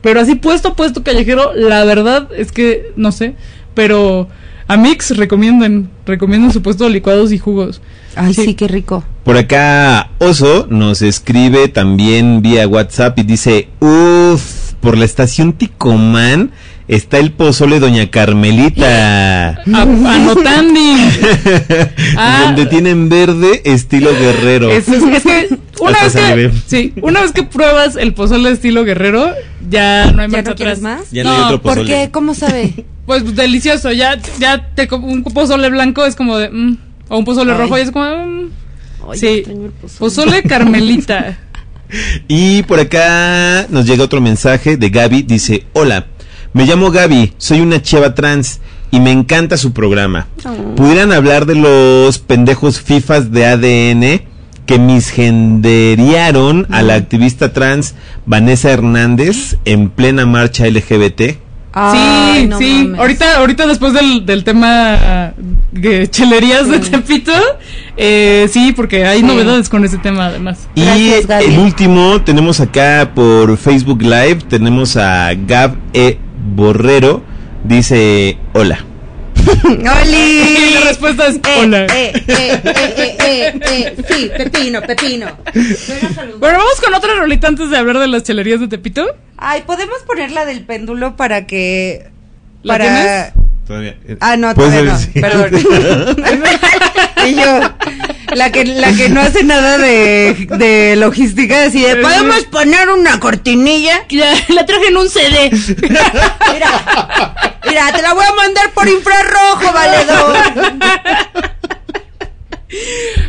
pero 0.00 0.20
así 0.20 0.36
puesto 0.36 0.74
puesto 0.74 1.02
callejero, 1.02 1.52
la 1.54 1.82
verdad 1.84 2.28
es 2.36 2.52
que 2.52 2.92
no 2.94 3.10
sé, 3.10 3.34
pero 3.74 4.28
a 4.68 4.76
Mix 4.76 5.16
recomienden, 5.16 5.88
recomienden 6.06 6.52
su 6.52 6.62
puesto 6.62 6.84
de 6.84 6.90
licuados 6.90 7.32
y 7.32 7.38
jugos. 7.38 7.80
Ay, 8.14 8.34
sí, 8.34 8.54
qué 8.54 8.68
rico. 8.68 9.02
Por 9.24 9.36
acá 9.36 10.10
Oso 10.18 10.66
nos 10.70 11.02
escribe 11.02 11.68
también 11.68 12.42
vía 12.42 12.66
WhatsApp 12.68 13.18
y 13.18 13.22
dice, 13.22 13.68
uff, 13.80 14.72
por 14.80 14.96
la 14.96 15.04
estación 15.04 15.52
Ticomán 15.54 16.50
está 16.86 17.18
el 17.18 17.32
pozole 17.32 17.80
Doña 17.80 18.10
Carmelita. 18.10 19.48
A- 19.74 19.82
anotando. 19.82 20.80
Ah. 22.16 22.42
Donde 22.46 22.66
tienen 22.66 23.08
verde 23.08 23.62
estilo 23.64 24.10
guerrero. 24.12 24.70
Es, 24.70 24.88
es- 24.88 25.02
es 25.02 25.22
que 25.22 25.48
una 25.80 26.02
vez 26.02 26.12
que, 26.14 26.50
sí, 26.66 26.92
una 27.02 27.20
vez 27.20 27.32
que 27.32 27.42
pruebas 27.44 27.96
el 27.96 28.12
pozole 28.14 28.50
estilo 28.50 28.84
guerrero, 28.84 29.30
ya 29.70 30.10
no 30.12 30.22
hay 30.22 30.28
¿Ya 30.28 30.36
marcha 30.38 30.50
no 30.50 30.56
quieres 30.56 30.78
atrás. 30.78 30.98
más? 31.00 31.10
Ya 31.10 31.22
no 31.24 31.30
hay 31.32 31.40
otro 31.42 31.62
¿Por 31.62 31.74
pozole. 31.74 31.88
qué? 31.92 32.10
¿Cómo 32.10 32.34
sabe? 32.34 32.84
Pues 33.08 33.34
delicioso, 33.34 33.90
ya, 33.90 34.18
ya 34.38 34.68
te 34.74 34.86
un 34.94 35.24
pozole 35.24 35.70
blanco 35.70 36.04
es 36.04 36.14
como 36.14 36.36
de, 36.36 36.50
mm, 36.50 36.76
o 37.08 37.16
un 37.16 37.24
pozole 37.24 37.52
Ay. 37.52 37.58
rojo 37.58 37.78
y 37.78 37.80
es 37.80 37.90
como, 37.90 38.04
mm. 38.04 38.50
Ay, 39.10 39.18
sí, 39.18 39.42
pozole. 39.80 39.98
pozole 39.98 40.42
carmelita. 40.42 41.38
Y 42.28 42.64
por 42.64 42.80
acá 42.80 43.66
nos 43.70 43.86
llega 43.86 44.04
otro 44.04 44.20
mensaje 44.20 44.76
de 44.76 44.90
Gaby. 44.90 45.22
Dice, 45.22 45.64
hola, 45.72 46.04
me 46.52 46.66
llamo 46.66 46.90
Gaby, 46.90 47.32
soy 47.38 47.62
una 47.62 47.80
cheva 47.80 48.14
trans 48.14 48.60
y 48.90 49.00
me 49.00 49.10
encanta 49.10 49.56
su 49.56 49.72
programa. 49.72 50.26
¿Pudieran 50.76 51.10
hablar 51.14 51.46
de 51.46 51.54
los 51.54 52.18
pendejos 52.18 52.78
FIFAs 52.78 53.32
de 53.32 53.46
ADN 53.46 54.22
que 54.66 54.78
misgenderiaron 54.78 56.66
a 56.68 56.82
la 56.82 56.96
activista 56.96 57.54
trans 57.54 57.94
Vanessa 58.26 58.70
Hernández 58.70 59.56
en 59.64 59.88
plena 59.88 60.26
marcha 60.26 60.66
LGBT? 60.66 61.47
Ay, 61.80 62.40
sí, 62.42 62.46
no 62.48 62.58
sí. 62.58 62.82
mames. 62.84 63.00
Ahorita, 63.00 63.36
ahorita 63.38 63.66
después 63.66 63.92
del, 63.92 64.24
del 64.26 64.44
tema 64.44 65.32
de 65.72 66.08
chelerías 66.08 66.68
de 66.68 66.78
Tepito, 66.80 67.32
eh, 67.96 68.48
sí, 68.50 68.72
porque 68.74 69.04
hay 69.06 69.20
Sí. 69.20 69.26
novedades 69.26 69.68
con 69.68 69.84
ese 69.84 69.98
tema 69.98 70.26
además. 70.26 70.68
Y 70.74 70.82
Gracias, 70.84 71.26
Gaby. 71.26 71.44
el 71.44 71.58
último, 71.58 72.22
tenemos 72.22 72.60
acá 72.60 73.12
por 73.14 73.56
Facebook 73.56 74.02
Live, 74.02 74.38
tenemos 74.48 74.96
a 74.96 75.30
Gab 75.46 75.76
E. 75.92 76.18
Borrero, 76.54 77.22
dice, 77.64 78.38
hola. 78.54 78.84
Y 79.68 79.82
la 79.82 80.00
¡Oli! 80.02 80.74
respuesta 80.84 81.26
es 81.26 81.36
Eh, 81.36 81.40
hola. 81.60 81.84
eh, 81.86 82.12
eh, 82.14 82.22
eh, 82.28 82.60
eh, 82.64 83.16
eh, 83.18 83.60
eh, 83.60 83.96
sí, 84.08 84.30
pepino, 84.36 84.82
pepino. 84.82 85.26
Bueno, 86.38 86.58
vamos 86.58 86.80
con 86.84 86.94
otra 86.94 87.14
rolita 87.16 87.48
antes 87.48 87.70
de 87.70 87.76
hablar 87.78 87.98
de 87.98 88.08
las 88.08 88.22
chelerías 88.24 88.60
de 88.60 88.68
Tepito. 88.68 89.06
Ay, 89.36 89.62
¿podemos 89.66 89.98
poner 90.06 90.30
la 90.32 90.44
del 90.44 90.64
péndulo 90.64 91.16
para 91.16 91.46
que... 91.46 92.10
¿La 92.62 92.74
para... 92.74 92.84
tienes? 92.84 93.32
Todavía. 93.66 93.96
Ah, 94.20 94.36
no, 94.36 94.54
todavía 94.54 94.82
no, 94.82 94.98
decir. 94.98 95.20
perdón. 95.20 95.50
y 97.26 97.34
yo, 97.34 97.60
la 98.34 98.50
que, 98.50 98.64
la 98.64 98.92
que 98.94 99.10
no 99.10 99.20
hace 99.20 99.44
nada 99.44 99.76
de, 99.76 100.48
de 100.56 100.96
logística, 100.96 101.64
así 101.64 101.82
de, 101.82 101.96
¿podemos 101.96 102.44
poner 102.44 102.88
una 102.88 103.20
cortinilla? 103.20 104.06
Ya, 104.08 104.32
la 104.48 104.64
traje 104.64 104.88
en 104.88 104.96
un 104.96 105.10
CD. 105.10 105.50
Mira, 105.82 107.34
mira, 107.68 107.92
te 107.92 108.02
la 108.02 108.14
voy 108.14 108.24
a 108.24 108.34
mandar 108.34 108.70
por 108.72 108.88
infrarrojo, 108.88 109.72
valedor. 109.72 110.36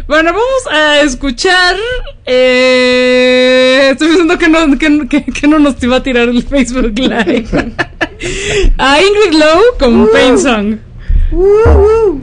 Bueno, 0.08 0.32
vamos 0.34 0.68
a 0.72 1.02
escuchar. 1.02 1.76
Eh, 2.26 3.90
estoy 3.92 4.08
pensando 4.10 4.38
que 4.38 4.50
no, 4.50 4.78
que, 4.78 5.08
que- 5.08 5.32
que 5.32 5.48
no 5.48 5.60
nos 5.60 5.82
iba 5.84 5.98
a 5.98 6.04
tirar 6.04 6.28
el 6.30 6.44
Facebook 6.44 6.98
Live. 6.98 7.48
a 8.78 9.02
Ingrid 9.02 9.34
Lowe 9.40 9.78
con 9.80 10.10
Pain 10.12 10.38
Song. 10.38 10.78
I've 11.32 12.22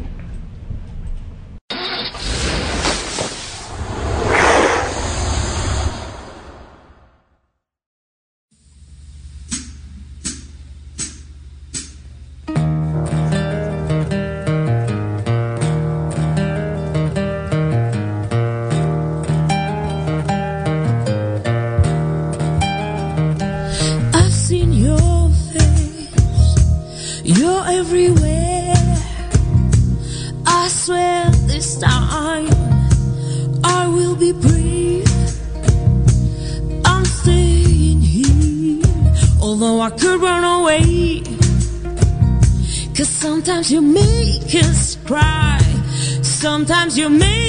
sometimes 46.88 46.98
you 46.98 47.08
make 47.10 47.45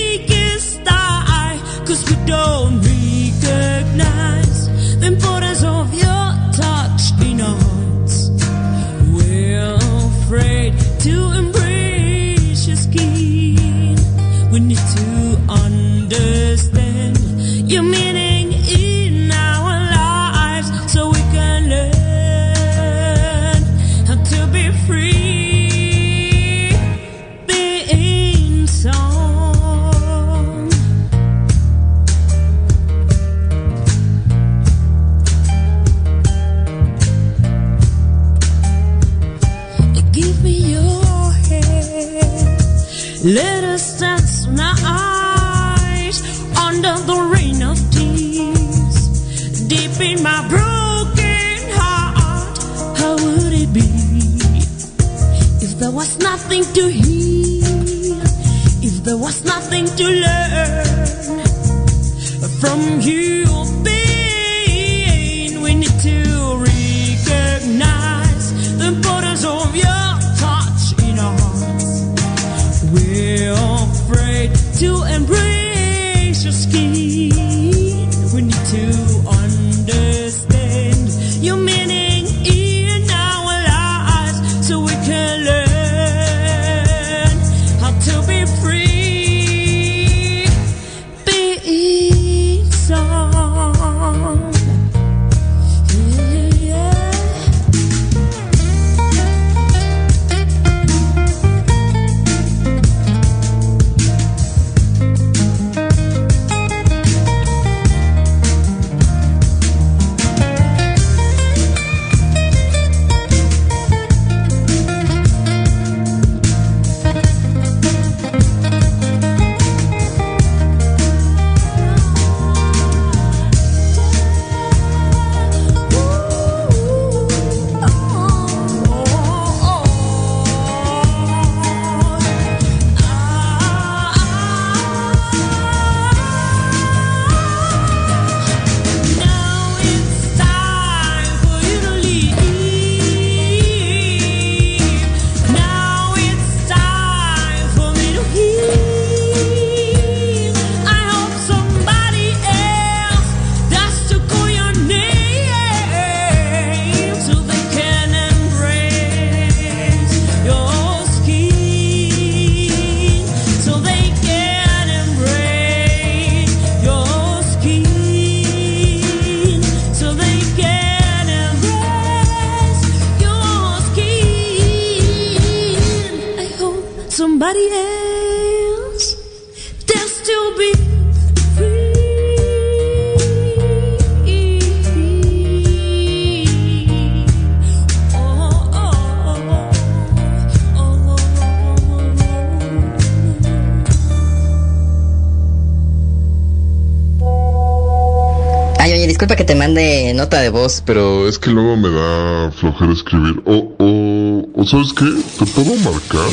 nota 200.18 200.42
de 200.42 200.50
voz. 200.50 200.84
Pero 200.86 201.30
es 201.30 201.40
que 201.40 201.52
luego 201.52 201.78
me 201.78 201.90
da 201.90 202.52
flojera 202.52 202.92
escribir. 202.92 203.42
O, 203.46 203.76
o, 203.78 204.62
o 204.62 204.66
¿sabes 204.66 204.92
qué? 204.94 205.06
¿Te 205.40 205.46
puedo 205.52 205.76
marcar? 205.78 206.30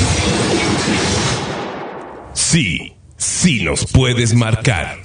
Sí, 2.32 2.94
sí 3.16 3.62
nos 3.62 3.86
puedes 3.92 4.34
marcar. 4.34 4.98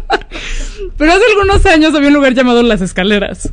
Pero 0.99 1.13
hace 1.13 1.23
algunos 1.31 1.65
años 1.67 1.95
había 1.95 2.09
un 2.09 2.15
lugar 2.15 2.35
llamado 2.35 2.63
Las 2.63 2.81
Escaleras. 2.81 3.51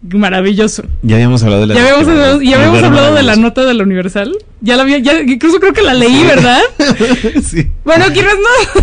Maravilloso. 0.00 0.84
Ya 1.02 1.16
habíamos 1.16 1.42
hablado 1.42 1.62
de 1.62 1.66
la 1.66 1.74
Ya 1.74 1.80
habíamos, 1.82 2.08
hablado, 2.08 2.40
ya 2.40 2.56
habíamos 2.56 2.82
hablado 2.84 3.14
de 3.16 3.22
la 3.24 3.34
nota 3.34 3.64
de 3.64 3.74
la 3.74 3.82
Universal. 3.82 4.32
Ya 4.60 4.76
la 4.76 4.82
había, 4.82 4.98
ya, 4.98 5.20
incluso 5.20 5.58
creo 5.58 5.72
que 5.72 5.82
la 5.82 5.92
leí, 5.92 6.22
¿verdad? 6.22 6.60
sí. 7.44 7.66
Bueno, 7.84 8.06
quienes 8.12 8.34
no. 8.34 8.82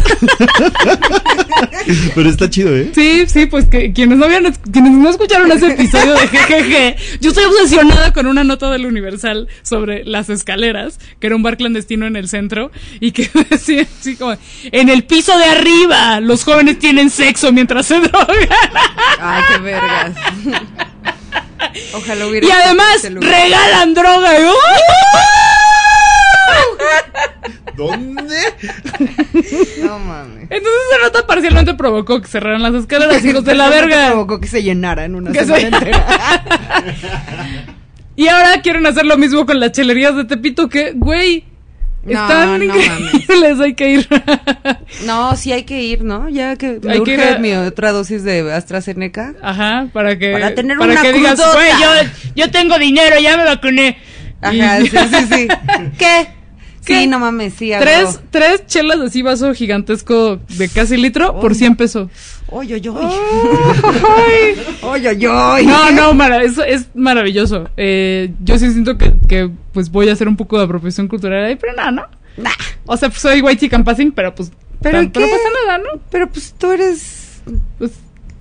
Pero 2.16 2.30
está 2.30 2.50
chido, 2.50 2.76
¿eh? 2.76 2.92
Sí, 2.94 3.24
sí, 3.28 3.46
pues 3.46 3.66
que 3.68 3.94
quienes 3.94 4.18
no 4.18 4.26
habían, 4.26 4.54
quienes 4.74 4.92
no 4.92 5.10
escucharon 5.10 5.50
ese 5.54 5.68
episodio 5.68 6.14
de 6.16 6.28
jejeje, 6.28 6.98
yo 7.22 7.30
estoy 7.30 7.46
obsesionada 7.46 8.12
con 8.12 8.28
una 8.28 8.44
nota 8.44 8.70
del 8.70 8.86
Universal 8.86 9.48
sobre 9.62 10.04
las 10.04 10.30
escaleras, 10.30 11.00
que 11.20 11.28
era 11.28 11.36
un 11.36 11.44
bar 11.44 11.56
clandestino 11.56 12.08
en 12.08 12.18
el 12.18 12.28
centro, 12.28 12.72
y 13.00 13.12
que 13.12 13.30
decía 13.50 13.88
así 14.00 14.18
como, 14.18 14.36
en 14.64 14.90
el 14.90 15.06
piso 15.06 15.38
de 15.38 15.46
arriba, 15.46 16.20
los 16.20 16.44
jóvenes 16.44 16.78
tienen 16.78 17.10
sexo 17.10 17.54
mientras 17.54 17.86
se 17.86 18.02
drogan. 18.02 18.50
Ay, 19.20 19.44
qué 19.50 19.62
vergas. 19.62 20.16
Ojalá 21.94 22.28
hubiera 22.28 22.48
Y 22.48 22.52
además 22.52 23.04
regalan 23.04 23.94
droga. 23.94 24.40
y- 24.40 24.44
¿Dónde? 27.76 28.38
No 29.84 30.00
mames. 30.00 30.44
Entonces 30.44 30.72
esa 30.92 31.02
nota 31.04 31.28
parcialmente 31.28 31.74
provocó 31.74 32.22
que 32.22 32.28
cerraran 32.28 32.62
las 32.64 32.74
escaleras, 32.76 33.24
hijos 33.26 33.44
de 33.44 33.56
la 33.56 33.70
verga. 33.70 34.08
Provocó 34.12 34.40
que 34.40 34.48
se 34.48 34.64
llenara 34.64 35.04
en 35.06 35.16
una 35.16 35.32
Que 35.32 35.40
semana 35.44 35.60
se- 35.80 35.90
entera. 35.90 36.44
Y 38.18 38.30
ahora 38.30 38.62
quieren 38.62 38.86
hacer 38.86 39.06
lo 39.06 39.18
mismo 39.18 39.46
con 39.46 39.60
las 39.60 39.74
chelerías 39.74 40.16
de 40.16 40.24
Tepito, 40.24 40.70
que, 40.70 40.94
güey, 40.96 41.44
No, 42.06 42.22
Están 42.22 42.68
no 42.68 42.76
increíbles, 42.76 43.60
hay 43.60 43.74
que 43.74 43.90
ir. 43.90 44.08
No, 45.06 45.36
sí 45.36 45.52
hay 45.52 45.64
que 45.64 45.82
ir, 45.82 46.04
¿no? 46.04 46.30
Ya 46.30 46.56
que 46.56 46.80
me 46.84 46.94
Hay 46.94 47.04
que 47.04 47.14
ir 47.16 47.20
urge 47.20 47.30
a- 47.34 47.38
mi 47.40 47.54
otra 47.54 47.92
dosis 47.92 48.24
de 48.24 48.52
AstraZeneca. 48.54 49.34
Ajá, 49.42 49.88
para 49.92 50.18
que 50.20 50.32
Para 50.32 50.54
tener 50.54 50.78
para 50.78 50.92
una 50.94 51.02
que 51.02 51.14
digas, 51.14 51.34
crudota. 51.34 51.54
"Güey, 51.58 51.72
yo, 51.82 52.10
yo 52.36 52.52
tengo 52.52 52.78
dinero, 52.78 53.16
ya 53.20 53.36
me 53.38 53.44
vacuné. 53.46 53.98
Ajá, 54.42 54.80
Y- 54.82 54.88
sí, 54.88 54.98
sí, 54.98 55.26
sí. 55.34 55.48
¿Qué? 55.98 56.28
¿Qué? 56.86 57.00
Sí, 57.02 57.08
no 57.08 57.18
mames, 57.18 57.56
sí. 57.58 57.72
tres, 57.80 58.20
tres 58.30 58.68
chelas 58.68 59.00
así 59.00 59.24
vaso 59.24 59.52
gigantesco 59.56 60.40
de 60.50 60.70
casi 60.70 60.98
litro 60.98 61.40
por 61.40 61.56
100 61.56 61.76
pesos. 61.76 62.12
Oy, 62.50 62.74
oy, 62.74 62.88
oy. 62.88 63.06
Oy, 64.84 65.08
oy, 65.08 65.26
oy. 65.26 65.66
No, 65.66 65.92
no, 65.92 66.14
mara- 66.14 66.44
eso 66.44 66.64
es 66.64 66.88
maravilloso. 66.96 67.70
Eh, 67.76 68.32
yo 68.44 68.58
sí 68.60 68.72
siento 68.72 68.98
que, 68.98 69.14
que, 69.28 69.50
pues 69.74 69.90
voy 69.92 70.10
a 70.10 70.14
hacer 70.14 70.28
un 70.28 70.38
poco 70.38 70.58
de 70.58 70.66
apropiación 70.66 71.08
cultural 71.08 71.44
ahí, 71.46 71.56
pero 71.56 71.74
nada, 71.74 71.92
¿no? 71.92 72.04
O 72.86 72.98
sea, 72.98 73.10
pues 73.10 73.22
soy 73.22 73.42
white 73.42 73.60
chicken 73.60 73.84
passing, 73.84 74.12
pero 74.12 74.36
pues 74.36 74.52
¿Pero 74.82 75.00
tan- 75.00 75.12
pero 75.12 75.26
pasa 75.28 75.44
nada, 75.66 75.78
¿no? 75.80 76.00
Pero 76.12 76.30
pues 76.30 76.54
tú 76.58 76.72
eres 76.72 77.42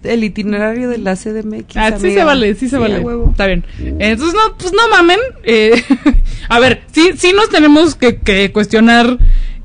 el 0.03 0.23
itinerario 0.25 0.91
de 0.91 0.99
la 0.99 1.17
CDMX. 1.17 1.77
Ah, 1.77 1.97
sí 1.99 2.13
se 2.13 2.25
vale, 2.25 2.55
sí 2.57 2.69
se 2.69 2.77
vale. 2.77 3.01
huevo. 3.01 3.31
Está 3.31 3.47
bien. 3.47 3.65
Entonces, 3.79 4.35
no, 4.35 4.57
pues 4.59 4.73
no 4.75 4.87
mamen. 4.91 5.19
Eh, 5.45 5.83
a 6.51 6.59
ver, 6.59 6.83
sí, 6.93 7.13
sí 7.17 7.33
nos 7.35 7.49
tenemos 7.49 7.95
que, 7.95 8.17
que 8.19 8.53
cuestionar 8.53 9.17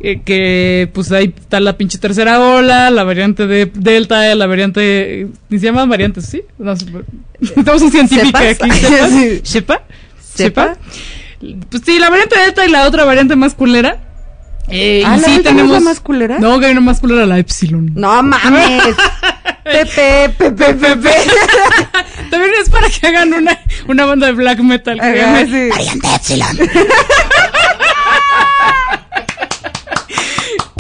eh, 0.01 0.21
que 0.23 0.89
pues 0.93 1.11
ahí 1.11 1.33
está 1.37 1.59
la 1.59 1.77
pinche 1.77 1.97
tercera 1.97 2.39
ola, 2.39 2.89
la 2.89 3.03
variante 3.03 3.47
de 3.47 3.65
Delta, 3.73 4.33
la 4.35 4.47
variante... 4.47 5.27
Ni 5.49 5.59
se 5.59 5.65
llaman 5.65 5.89
variantes, 5.89 6.25
¿sí? 6.25 6.41
No, 6.57 6.75
sé, 6.75 6.85
estamos 7.41 7.81
un 7.81 7.91
científico 7.91 8.37
aquí. 8.37 8.69
¿Sepa? 8.71 9.07
Sí. 9.09 9.41
¿Sepa? 9.43 9.81
¿Sepa? 10.35 10.77
Pues 11.69 11.83
sí, 11.85 11.99
la 11.99 12.09
variante 12.09 12.39
Delta 12.39 12.65
y 12.65 12.69
la 12.71 12.85
otra 12.87 13.05
variante 13.05 13.35
más 13.35 13.53
culera. 13.53 13.97
Eh, 14.71 15.03
Ah, 15.05 15.17
y 15.17 15.21
¿la 15.21 15.27
sí 15.27 15.39
tenemos... 15.41 15.71
la 15.71 15.79
más 15.79 15.99
culera? 15.99 16.37
No, 16.39 16.59
que 16.59 16.67
hay 16.67 16.71
una 16.73 16.81
más 16.81 16.99
culera, 16.99 17.25
la 17.25 17.39
Epsilon. 17.39 17.91
No 17.95 18.21
mames. 18.21 18.95
Pepe, 19.63 20.29
Pepe, 20.37 20.73
Pepe. 20.73 21.11
También 22.29 22.51
es 22.61 22.69
para 22.69 22.89
que 22.89 23.05
hagan 23.07 23.33
una, 23.33 23.59
una 23.87 24.05
banda 24.05 24.27
de 24.27 24.33
black 24.33 24.59
metal. 24.59 24.99
que 24.99 25.21
Ajá, 25.21 25.45
sí. 25.45 25.69
Variante 25.69 26.07
Epsilon. 26.15 26.57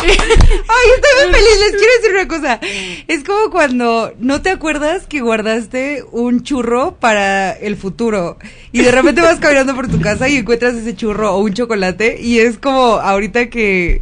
Ay, 0.67 0.89
estoy 0.95 1.25
muy 1.25 1.33
feliz. 1.35 1.59
Les 1.59 1.71
quiero 1.71 1.93
decir 1.97 2.11
una 2.11 2.27
cosa. 2.27 2.59
Es 3.07 3.23
como 3.23 3.49
cuando 3.51 4.13
no 4.19 4.41
te 4.41 4.49
acuerdas 4.49 5.05
que 5.07 5.21
guardaste 5.21 6.03
un 6.11 6.43
churro 6.43 6.95
para 6.95 7.51
el 7.51 7.75
futuro 7.75 8.37
y 8.71 8.81
de 8.81 8.91
repente 8.91 9.21
vas 9.21 9.39
caminando 9.39 9.75
por 9.75 9.87
tu 9.87 9.99
casa 10.01 10.29
y 10.29 10.37
encuentras 10.37 10.75
ese 10.75 10.95
churro 10.95 11.33
o 11.33 11.39
un 11.39 11.53
chocolate 11.53 12.19
y 12.21 12.39
es 12.39 12.57
como 12.57 12.95
ahorita 12.95 13.49
que 13.49 14.01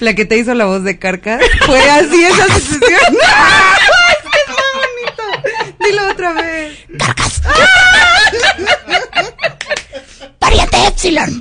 la 0.00 0.14
que 0.14 0.24
te 0.24 0.36
hizo 0.36 0.54
la 0.54 0.66
voz 0.66 0.84
de 0.84 0.98
Carca 0.98 1.38
fue 1.66 1.90
así 1.90 2.24
esa 2.24 2.46
sensación. 2.46 2.80
es 4.32 4.48
muy 4.48 4.70
bonito. 4.80 5.22
Dilo 5.80 6.10
otra 6.10 6.32
vez. 6.32 6.78
Carcas. 6.98 7.42
Variante 10.40 10.86
Epsilon. 10.86 11.40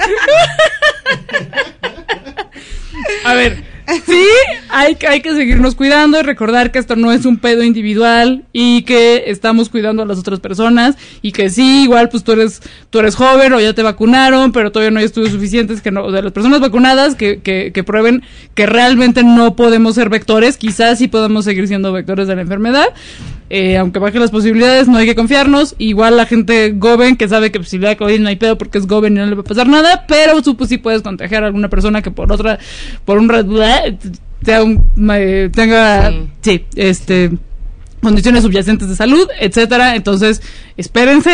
A 3.26 3.34
ver, 3.34 3.64
sí, 4.06 4.26
hay, 4.70 4.98
hay 5.08 5.22
que 5.22 5.34
seguirnos 5.34 5.76
cuidando 5.76 6.20
y 6.20 6.24
recordar 6.24 6.72
que 6.72 6.80
esto 6.80 6.96
no 6.96 7.12
es 7.12 7.26
un 7.26 7.38
pedo 7.38 7.64
individual 7.64 8.44
y 8.54 8.84
que 8.84 9.26
estamos 9.28 9.70
cuidando 9.70 10.04
a 10.04 10.06
las 10.06 10.20
otras 10.20 10.40
personas 10.40 10.96
y 11.22 11.32
que 11.32 11.50
sí, 11.50 11.84
igual 11.84 12.10
pues 12.10 12.24
tú 12.24 12.34
eres, 12.34 12.62
tú 12.90 13.00
eres 13.00 13.16
joven 13.16 13.54
o 13.54 13.60
ya 13.60 13.74
te 13.74 13.84
vacunaron, 13.84 14.52
pero 14.52 14.72
todavía 14.72 14.92
no 14.92 15.00
hay 15.00 15.06
estudios 15.06 15.32
suficientes 15.32 15.82
que 15.82 15.92
no, 15.92 16.12
de 16.12 16.22
las 16.22 16.32
personas 16.32 16.60
vacunadas 16.60 17.16
que, 17.16 17.42
que, 17.42 17.72
que 17.74 17.84
prueben 17.84 18.24
que 18.54 18.66
realmente 18.66 19.24
no 19.24 19.56
podemos 19.56 19.96
ser 19.96 20.10
vectores, 20.10 20.58
quizás 20.58 21.00
sí 21.00 21.08
podemos 21.08 21.46
seguir 21.46 21.68
siendo 21.68 21.92
vectores 21.92 22.28
de 22.28 22.36
la 22.36 22.42
enfermedad. 22.42 22.88
Eh, 23.56 23.78
aunque 23.78 24.00
bajen 24.00 24.20
las 24.20 24.32
posibilidades, 24.32 24.88
no 24.88 24.98
hay 24.98 25.06
que 25.06 25.14
confiarnos. 25.14 25.76
Igual 25.78 26.18
la 26.18 26.26
gente 26.26 26.76
joven 26.80 27.18
que 27.18 27.28
sabe 27.28 27.52
que 27.52 27.60
pues, 27.60 27.70
si 27.70 27.78
le 27.78 27.86
da 27.86 27.96
COVID 27.96 28.20
no 28.20 28.30
hay 28.30 28.36
pedo 28.36 28.58
porque 28.58 28.80
es 28.80 28.88
joven 28.88 29.14
y 29.14 29.20
no 29.20 29.28
le 29.28 29.36
va 29.36 29.42
a 29.42 29.44
pasar 29.44 29.68
nada, 29.68 30.06
pero 30.08 30.42
tú 30.42 30.58
pues 30.58 30.70
sí 30.70 30.80
puedes 30.80 31.04
contagiar 31.04 31.44
a 31.44 31.48
alguna 31.48 31.70
persona 31.70 32.02
que 32.02 32.10
por 32.10 32.32
otra, 32.32 32.58
por 33.06 33.18
un 33.18 33.30
sea 34.44 34.64
un- 34.64 34.90
eh, 35.12 35.50
tenga, 35.54 36.12
sí, 36.42 36.66
este, 36.76 37.32
condiciones 38.02 38.44
subyacentes 38.44 38.90
de 38.90 38.96
salud, 38.96 39.28
etcétera. 39.40 39.96
Entonces, 39.96 40.42
espérense, 40.78 41.34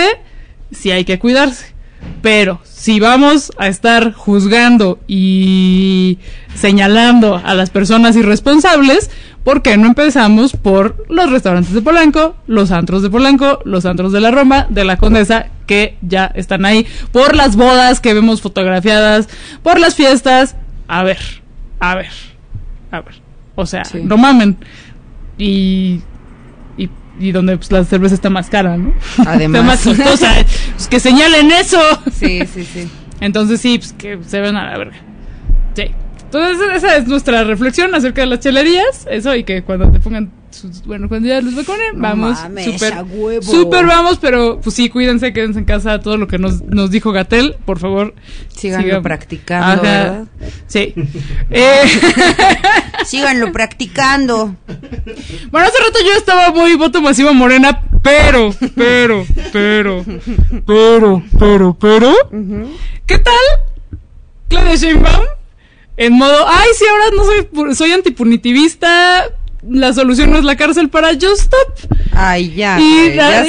si 0.71 0.91
hay 0.91 1.05
que 1.05 1.17
cuidarse. 1.19 1.73
Pero 2.21 2.61
si 2.63 2.99
vamos 3.01 3.51
a 3.57 3.67
estar 3.67 4.13
juzgando 4.13 4.99
y 5.07 6.17
señalando 6.55 7.41
a 7.43 7.53
las 7.55 7.71
personas 7.71 8.15
irresponsables, 8.15 9.09
¿por 9.43 9.61
qué 9.61 9.75
no 9.75 9.87
empezamos 9.87 10.53
por 10.55 11.03
los 11.09 11.29
restaurantes 11.29 11.73
de 11.73 11.81
Polanco, 11.81 12.35
los 12.47 12.71
antros 12.71 13.01
de 13.01 13.09
Polanco, 13.09 13.59
los 13.65 13.85
antros 13.85 14.13
de 14.13 14.21
la 14.21 14.31
Roma, 14.31 14.65
de 14.69 14.85
la 14.85 14.95
Condesa, 14.95 15.47
que 15.67 15.97
ya 16.01 16.25
están 16.35 16.63
ahí, 16.63 16.85
por 17.11 17.35
las 17.35 17.57
bodas 17.57 17.99
que 17.99 18.13
vemos 18.13 18.41
fotografiadas, 18.41 19.27
por 19.61 19.77
las 19.79 19.95
fiestas? 19.95 20.55
A 20.89 21.03
ver, 21.03 21.19
a 21.79 21.95
ver, 21.95 22.09
a 22.91 23.01
ver. 23.01 23.21
O 23.55 23.65
sea, 23.65 23.83
no 24.03 24.17
mamen. 24.17 24.57
Y 25.37 26.01
y, 26.77 26.89
y 27.19 27.31
donde 27.31 27.57
pues, 27.57 27.71
la 27.71 27.83
cerveza 27.83 28.15
está 28.15 28.29
más 28.29 28.49
cara, 28.49 28.75
¿no? 28.75 28.93
Además. 29.25 29.85
Está 29.85 29.93
más 29.93 29.97
costosa. 29.97 30.33
Pues 30.75 30.87
que 30.89 30.99
señalen 30.99 31.51
eso. 31.51 31.79
Sí, 32.11 32.41
sí, 32.51 32.63
sí. 32.63 32.89
Entonces 33.21 33.61
sí, 33.61 33.77
pues 33.77 33.93
que 33.93 34.19
se 34.25 34.41
ven 34.41 34.57
a 34.57 34.65
la 34.65 34.77
verga. 34.77 34.97
Sí. 35.75 35.91
Entonces 36.31 36.67
esa 36.75 36.95
es 36.97 37.07
nuestra 37.07 37.43
reflexión 37.43 37.95
acerca 37.95 38.21
de 38.21 38.27
las 38.27 38.39
chelerías. 38.39 39.07
Eso 39.09 39.35
y 39.35 39.43
que 39.43 39.63
cuando 39.63 39.89
te 39.91 39.99
pongan, 39.99 40.31
sus- 40.51 40.83
bueno, 40.85 41.09
cuando 41.09 41.27
ya 41.27 41.41
los 41.41 41.55
vacunen, 41.55 41.95
No 41.95 42.01
vamos. 42.03 42.39
mames, 42.41 42.65
Súper, 42.65 42.93
súper 43.41 43.85
vamos, 43.87 44.19
pero 44.19 44.61
pues 44.61 44.75
sí, 44.75 44.89
cuídense, 44.89 45.33
quédense 45.33 45.57
en 45.57 45.65
casa. 45.65 45.99
Todo 45.99 46.17
lo 46.17 46.27
que 46.27 46.37
nos, 46.37 46.61
nos 46.61 46.91
dijo 46.91 47.11
Gatel, 47.11 47.55
por 47.65 47.79
favor. 47.79 48.13
Síganlo 48.49 48.87
sigan- 48.87 49.01
practicando, 49.01 49.65
Ajá. 49.73 49.81
¿verdad? 49.81 50.23
Sí. 50.67 50.93
Eh, 51.49 51.81
Síganlo 53.05 53.51
practicando. 53.51 54.55
Bueno, 55.51 55.67
hace 55.67 55.77
rato 55.83 55.99
yo 56.05 56.13
estaba 56.15 56.51
muy 56.51 56.75
voto 56.75 57.01
masivo 57.01 57.33
morena, 57.33 57.81
pero, 58.03 58.53
pero, 58.75 59.25
pero, 59.51 60.05
pero, 60.67 61.23
pero, 61.39 61.73
pero. 61.79 62.13
¿Qué 63.07 63.17
tal? 63.17 63.33
Claudia 64.47 64.75
Sheinbaum 64.75 65.25
en 65.99 66.13
modo, 66.13 66.47
ay, 66.47 66.69
sí, 66.77 66.85
ahora 66.89 67.05
no 67.13 67.25
soy, 67.25 67.75
soy 67.75 67.91
antipunitivista, 67.91 69.29
la 69.67 69.91
solución 69.93 70.31
no 70.31 70.37
es 70.37 70.45
la 70.45 70.55
cárcel 70.55 70.89
para 70.89 71.09
Just 71.09 71.41
Stop. 71.41 71.97
Ay, 72.13 72.53
ya. 72.53 72.79
y, 72.79 73.15
ya 73.15 73.45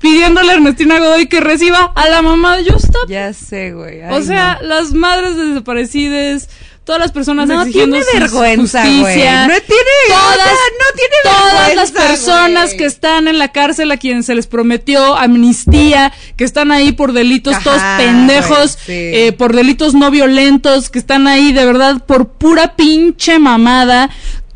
pidiéndole 0.00 0.50
a 0.50 0.54
Ernestina 0.56 0.98
Godoy 0.98 1.28
que 1.28 1.40
reciba 1.40 1.92
a 1.94 2.08
la 2.08 2.22
mamá 2.22 2.58
de 2.58 2.64
Just 2.64 2.86
Stop. 2.86 3.08
Ya 3.08 3.32
sé, 3.32 3.72
güey. 3.72 4.02
o 4.02 4.20
sea, 4.22 4.58
no. 4.60 4.66
las 4.66 4.92
madres 4.92 5.36
de 5.36 5.44
desaparecidas, 5.46 6.48
todas 6.84 7.00
las 7.00 7.12
personas 7.12 7.48
No 7.48 7.62
exigiendo 7.62 7.96
tiene 7.96 8.20
vergüenza, 8.20 8.80
justicia, 8.82 9.00
güey. 9.00 9.16
No 9.16 9.64
tiene- 9.66 10.08
todas, 10.08 10.38
no 10.78 10.96
tiene 10.96 11.16
todas 11.24 11.74
las 11.74 11.90
personas 11.92 12.64
güey. 12.66 12.76
que 12.76 12.84
están 12.84 13.26
en 13.26 13.38
la 13.38 13.48
cárcel 13.52 13.90
a 13.90 13.96
quienes 13.96 14.26
se 14.26 14.34
les 14.34 14.46
prometió 14.46 15.16
amnistía, 15.16 16.12
que 16.36 16.44
están 16.44 16.70
ahí 16.72 16.92
por 16.92 17.12
delitos 17.12 17.54
Ajá, 17.54 17.64
todos 17.64 17.82
pendejos, 17.98 18.78
güey, 18.86 18.86
sí. 18.86 18.92
eh, 19.16 19.32
por 19.36 19.54
delitos 19.54 19.94
no 19.94 20.10
violentos, 20.10 20.90
que 20.90 20.98
están 20.98 21.26
ahí 21.26 21.52
de 21.52 21.64
verdad 21.64 22.04
por 22.06 22.28
pura 22.28 22.76
pinche 22.76 23.38
mamada. 23.38 24.10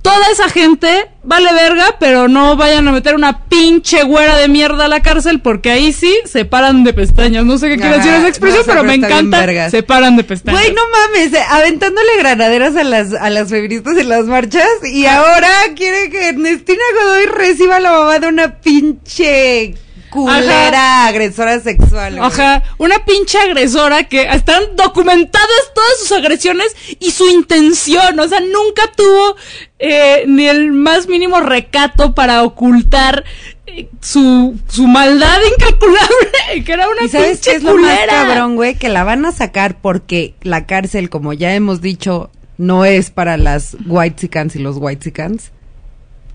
Toda 0.09 0.31
esa 0.31 0.49
gente 0.49 1.11
vale 1.23 1.53
verga, 1.53 1.97
pero 2.01 2.29
no 2.29 2.57
vayan 2.57 2.89
a 2.89 2.93
meter 2.93 3.15
una 3.15 3.45
pinche 3.45 4.05
güera 4.05 4.39
de 4.39 4.49
mierda 4.49 4.87
a 4.87 4.89
la 4.89 5.01
cárcel 5.01 5.41
porque 5.41 5.71
ahí 5.71 5.93
sí 5.93 6.19
se 6.25 6.47
paran 6.47 6.83
de 6.83 6.95
pestañas. 6.95 7.45
No 7.45 7.59
sé 7.59 7.69
qué 7.69 7.77
quiere 7.77 7.99
decir 7.99 8.15
esa 8.15 8.29
expresión, 8.29 8.61
no 8.61 8.65
sé, 8.65 8.71
pero 8.71 8.85
me 8.85 8.95
encanta. 8.95 9.69
Se 9.69 9.83
paran 9.83 10.17
de 10.17 10.25
pestañas. 10.25 10.63
Güey, 10.63 10.75
no 10.75 10.81
mames, 10.91 11.35
eh, 11.35 11.45
aventándole 11.51 12.17
granaderas 12.19 12.75
a 12.77 12.85
las, 12.85 13.13
a 13.13 13.29
las 13.29 13.51
feministas 13.51 13.99
en 13.99 14.09
las 14.09 14.25
marchas 14.25 14.67
y 14.91 15.05
ahora 15.05 15.51
quiere 15.77 16.09
que 16.09 16.31
Ernestina 16.31 16.83
Godoy 17.03 17.27
reciba 17.27 17.79
la 17.79 17.93
mamá 17.93 18.19
de 18.19 18.29
una 18.29 18.61
pinche 18.61 19.75
culera 20.11 21.07
agresora 21.07 21.61
sexual. 21.61 22.17
güey. 22.17 22.27
Ajá, 22.27 22.63
una 22.79 23.05
pinche 23.05 23.39
agresora 23.39 24.05
que 24.05 24.23
están 24.23 24.63
documentadas 24.77 25.73
todas 25.75 25.99
sus 26.01 26.13
agresiones 26.13 26.75
y 27.01 27.11
su 27.11 27.29
intención, 27.29 28.19
o 28.19 28.29
sea, 28.29 28.41
nunca 28.41 28.91
tuvo 28.97 29.37
eh, 29.79 30.25
ni 30.27 30.47
el 30.47 30.73
más 30.73 31.09
mínimo 31.09 31.41
recato 31.41 32.15
para 32.15 32.43
ocultar 32.43 33.25
eh, 33.67 33.89
su, 34.01 34.59
su 34.69 34.87
maldad 34.87 35.39
incalculable, 35.57 36.29
que 36.65 36.73
era 36.73 36.89
una 36.89 37.05
¿Y 37.05 37.09
sabes 37.09 37.39
pinche 37.39 37.51
qué 37.51 37.57
es 37.57 37.63
lo 37.63 37.75
más 37.77 37.81
culera. 37.99 38.13
cabrón, 38.13 38.57
güey? 38.57 38.75
Que 38.75 38.89
la 38.89 39.05
van 39.05 39.25
a 39.25 39.33
sacar 39.33 39.81
porque 39.81 40.35
la 40.43 40.67
cárcel, 40.67 41.11
como 41.11 41.33
ya 41.33 41.55
hemos 41.55 41.81
dicho, 41.81 42.31
no 42.57 42.85
es 42.85 43.11
para 43.11 43.37
las 43.37 43.77
white 43.87 44.29
y 44.55 44.59
los 44.59 44.77
white 44.79 45.13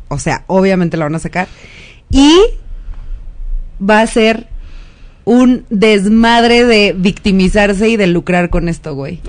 O 0.07 0.19
sea, 0.19 0.43
obviamente 0.47 0.97
la 0.97 1.05
van 1.05 1.15
a 1.15 1.19
sacar. 1.19 1.47
Y 2.09 2.39
va 3.87 4.01
a 4.01 4.07
ser 4.07 4.47
un 5.25 5.65
desmadre 5.69 6.65
de 6.65 6.95
victimizarse 6.97 7.89
y 7.89 7.97
de 7.97 8.07
lucrar 8.07 8.49
con 8.49 8.69
esto, 8.69 8.95
güey. 8.95 9.21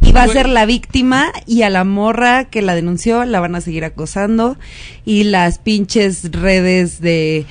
Y 0.00 0.12
va 0.12 0.22
a 0.22 0.28
ser 0.28 0.48
la 0.48 0.64
víctima 0.64 1.32
y 1.46 1.62
a 1.62 1.70
la 1.70 1.84
morra 1.84 2.44
que 2.44 2.62
la 2.62 2.74
denunció 2.74 3.24
la 3.24 3.40
van 3.40 3.54
a 3.54 3.60
seguir 3.60 3.84
acosando 3.84 4.56
y 5.04 5.24
las 5.24 5.58
pinches 5.58 6.30
redes 6.32 7.00
de 7.00 7.44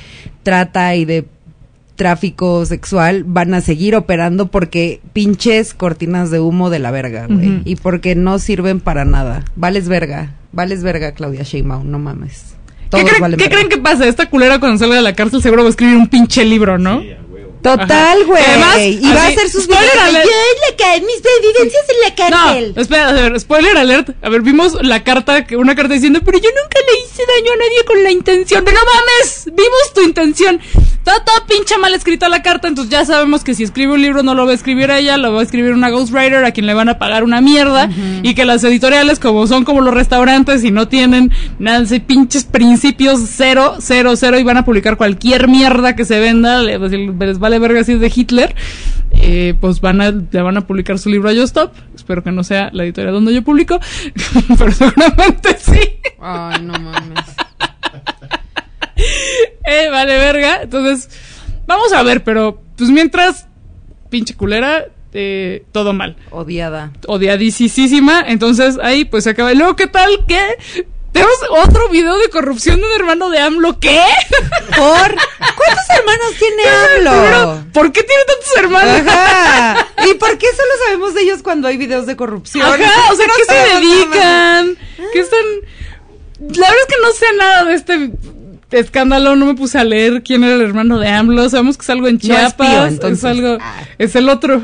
trata 0.43 0.95
y 0.95 1.05
de 1.05 1.27
tráfico 1.95 2.65
sexual 2.65 3.23
van 3.25 3.53
a 3.53 3.61
seguir 3.61 3.95
operando 3.95 4.47
porque 4.47 5.01
pinches 5.13 5.73
cortinas 5.73 6.31
de 6.31 6.39
humo 6.39 6.69
de 6.69 6.79
la 6.79 6.91
verga, 6.91 7.27
güey. 7.27 7.61
Y 7.65 7.75
porque 7.75 8.15
no 8.15 8.39
sirven 8.39 8.79
para 8.79 9.03
nada. 9.03 9.43
Vales 9.55 9.89
verga. 9.89 10.35
Vales 10.53 10.83
verga, 10.83 11.11
Claudia 11.11 11.43
Sheinbaum, 11.43 11.91
no 11.91 11.99
mames. 11.99 12.56
¿Qué, 12.87 12.97
Todos 12.97 13.03
creen, 13.05 13.21
valen 13.21 13.37
qué 13.37 13.43
verga. 13.45 13.55
creen 13.57 13.69
que 13.69 13.77
pasa? 13.77 14.07
Esta 14.07 14.29
culera 14.29 14.59
cuando 14.59 14.77
salga 14.77 14.95
de 14.95 15.01
la 15.01 15.13
cárcel 15.13 15.41
seguro 15.41 15.63
va 15.63 15.67
a 15.67 15.71
escribir 15.71 15.95
un 15.97 16.07
pinche 16.07 16.45
libro, 16.45 16.77
¿no? 16.77 17.01
Total, 17.61 18.23
güey. 18.25 18.43
Además, 18.45 18.77
Y 18.79 19.01
va 19.13 19.23
a 19.23 19.27
hacer 19.27 19.49
sus 19.49 19.63
spoiler 19.63 19.83
videos. 20.09 20.25
"Yo 20.25 20.31
en 20.31 20.61
la 20.61 20.77
mis 21.05 21.21
vivencias 21.41 21.83
en 21.89 21.95
la 22.09 22.15
cárcel. 22.15 22.73
No, 22.75 22.81
espera, 22.81 23.09
a 23.09 23.11
ver, 23.13 23.39
spoiler 23.39 23.77
alert. 23.77 24.09
A 24.21 24.29
ver, 24.29 24.41
vimos 24.41 24.77
la 24.81 25.03
carta, 25.03 25.45
una 25.57 25.75
carta 25.75 25.93
diciendo, 25.93 26.21
pero 26.23 26.37
yo 26.37 26.49
nunca 26.49 26.79
le 26.79 26.99
hice 27.03 27.23
daño 27.35 27.51
a 27.53 27.55
nadie 27.57 27.85
con 27.85 28.03
la 28.03 28.11
intención. 28.11 28.63
No 28.63 28.71
mames, 28.71 29.45
vimos 29.45 29.93
tu 29.93 30.01
intención. 30.01 30.59
Está 30.97 31.23
toda 31.23 31.45
pinche 31.47 31.77
mal 31.77 31.93
escrita 31.93 32.27
la 32.27 32.41
carta, 32.43 32.67
entonces 32.67 32.91
ya 32.91 33.05
sabemos 33.05 33.43
que 33.43 33.53
si 33.55 33.63
escribe 33.63 33.93
un 33.93 34.01
libro 34.01 34.23
no 34.23 34.33
lo 34.35 34.45
va 34.45 34.51
a 34.51 34.55
escribir 34.55 34.91
ella, 34.91 35.15
lo 35.17 35.33
va 35.33 35.39
a 35.39 35.43
escribir 35.43 35.71
una 35.71 35.89
ghostwriter 35.89 36.43
a 36.43 36.51
quien 36.51 36.65
le 36.65 36.73
van 36.73 36.89
a 36.89 36.99
pagar 36.99 37.23
una 37.23 37.39
mierda. 37.41 37.89
Y 38.23 38.33
que 38.35 38.45
las 38.45 38.63
editoriales, 38.63 39.19
como 39.19 39.47
son 39.47 39.63
como 39.63 39.81
los 39.81 39.93
restaurantes 39.93 40.63
y 40.63 40.71
no 40.71 40.87
tienen 40.87 41.31
nada 41.59 41.77
pinches 42.05 42.43
principios 42.43 43.21
cero, 43.35 43.75
cero, 43.79 44.15
cero 44.15 44.37
y 44.39 44.43
van 44.43 44.57
a 44.57 44.65
publicar 44.65 44.97
cualquier 44.97 45.47
mierda 45.47 45.95
que 45.95 46.03
se 46.05 46.19
venda, 46.19 46.61
le- 46.61 46.79
pues, 46.79 46.91
les 46.91 47.39
vale 47.47 47.59
verga 47.59 47.81
si 47.85 47.93
es 47.93 48.01
de 48.01 48.11
Hitler, 48.13 48.53
eh, 49.13 49.53
pues 49.61 49.79
van 49.79 50.01
a, 50.01 50.11
le 50.11 50.41
van 50.41 50.57
a 50.57 50.67
publicar 50.67 50.99
su 50.99 51.09
libro 51.09 51.29
a 51.29 51.33
Yo 51.33 51.43
Stop. 51.43 51.71
Espero 51.95 52.21
que 52.21 52.31
no 52.31 52.43
sea 52.43 52.69
la 52.73 52.83
editorial 52.83 53.13
donde 53.13 53.33
yo 53.33 53.41
publico, 53.41 53.79
pero 54.59 54.71
seguramente 54.73 55.55
sí. 55.57 55.79
Ay, 56.19 56.61
no 56.61 56.73
mames. 56.73 57.25
Eh, 59.69 59.89
vale 59.91 60.17
verga. 60.17 60.61
Entonces, 60.63 61.09
vamos 61.67 61.91
a 61.91 62.01
ver, 62.01 62.23
pero 62.23 62.61
pues 62.77 62.89
mientras, 62.89 63.47
pinche 64.09 64.33
culera, 64.33 64.85
eh, 65.13 65.65
todo 65.73 65.91
mal. 65.93 66.15
Odiada. 66.31 66.93
Odiadísima. 67.05 68.23
Entonces 68.27 68.79
ahí 68.81 69.03
pues 69.05 69.25
se 69.25 69.31
acaba. 69.31 69.51
Y 69.53 69.57
luego, 69.57 69.75
¿qué 69.75 69.87
tal? 69.87 70.09
¿Qué? 70.25 70.85
Tenemos 71.11 71.37
otro 71.49 71.89
video 71.89 72.17
de 72.17 72.29
corrupción 72.29 72.79
de 72.79 72.85
un 72.85 72.91
hermano 72.93 73.29
de 73.29 73.39
AMLO. 73.39 73.79
¿Qué? 73.79 74.01
¿Por? 74.75 75.15
¿Cuántos 75.55 75.89
hermanos 75.89 76.33
tiene 76.37 76.63
AMLO? 77.09 77.65
¿Por 77.73 77.91
qué 77.91 78.03
tiene 78.03 78.23
tantos 78.25 78.57
hermanos? 78.57 79.01
Ajá. 79.07 79.87
¿Y 80.09 80.13
por 80.15 80.37
qué 80.37 80.47
solo 80.47 80.69
sabemos 80.85 81.13
de 81.13 81.21
ellos 81.21 81.41
cuando 81.41 81.67
hay 81.67 81.77
videos 81.77 82.05
de 82.05 82.15
corrupción? 82.15 82.65
Ajá, 82.65 83.11
o 83.11 83.15
sea, 83.15 83.25
¿qué 83.25 83.45
se 83.53 83.75
dedican? 83.75 84.77
¿Qué 85.13 85.19
están...? 85.19 85.45
La 86.39 86.69
verdad 86.69 86.83
es 86.87 86.95
que 86.95 87.01
no 87.01 87.11
sé 87.13 87.25
nada 87.35 87.65
de 87.65 87.73
este 87.73 88.11
escándalo, 88.71 89.35
no 89.35 89.45
me 89.45 89.55
puse 89.55 89.79
a 89.79 89.83
leer 89.83 90.21
quién 90.23 90.43
era 90.43 90.55
el 90.55 90.61
hermano 90.61 90.99
de 90.99 91.07
AMLO, 91.07 91.49
sabemos 91.49 91.77
que 91.77 91.83
es 91.83 91.89
algo 91.89 92.07
en 92.07 92.15
No 92.15 92.19
es 92.19 92.27
Chiapas, 92.27 92.93
pío, 92.99 93.07
es 93.07 93.23
algo, 93.23 93.57
es 93.97 94.15
el 94.15 94.29
otro. 94.29 94.61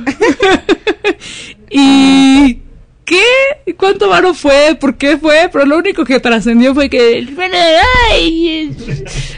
y... 1.72 2.63
¿Qué? 3.06 3.22
¿Y 3.66 3.74
¿Cuánto 3.74 4.08
varo 4.10 4.34
fue? 4.34 4.76
¿Por 4.80 4.96
qué 4.98 5.18
fue? 5.18 5.50
Pero 5.52 5.66
lo 5.66 5.78
único 5.78 6.06
que 6.06 6.20
trascendió 6.20 6.74
fue 6.74 6.90
que... 6.90 7.28
¡Ay! 8.12 8.76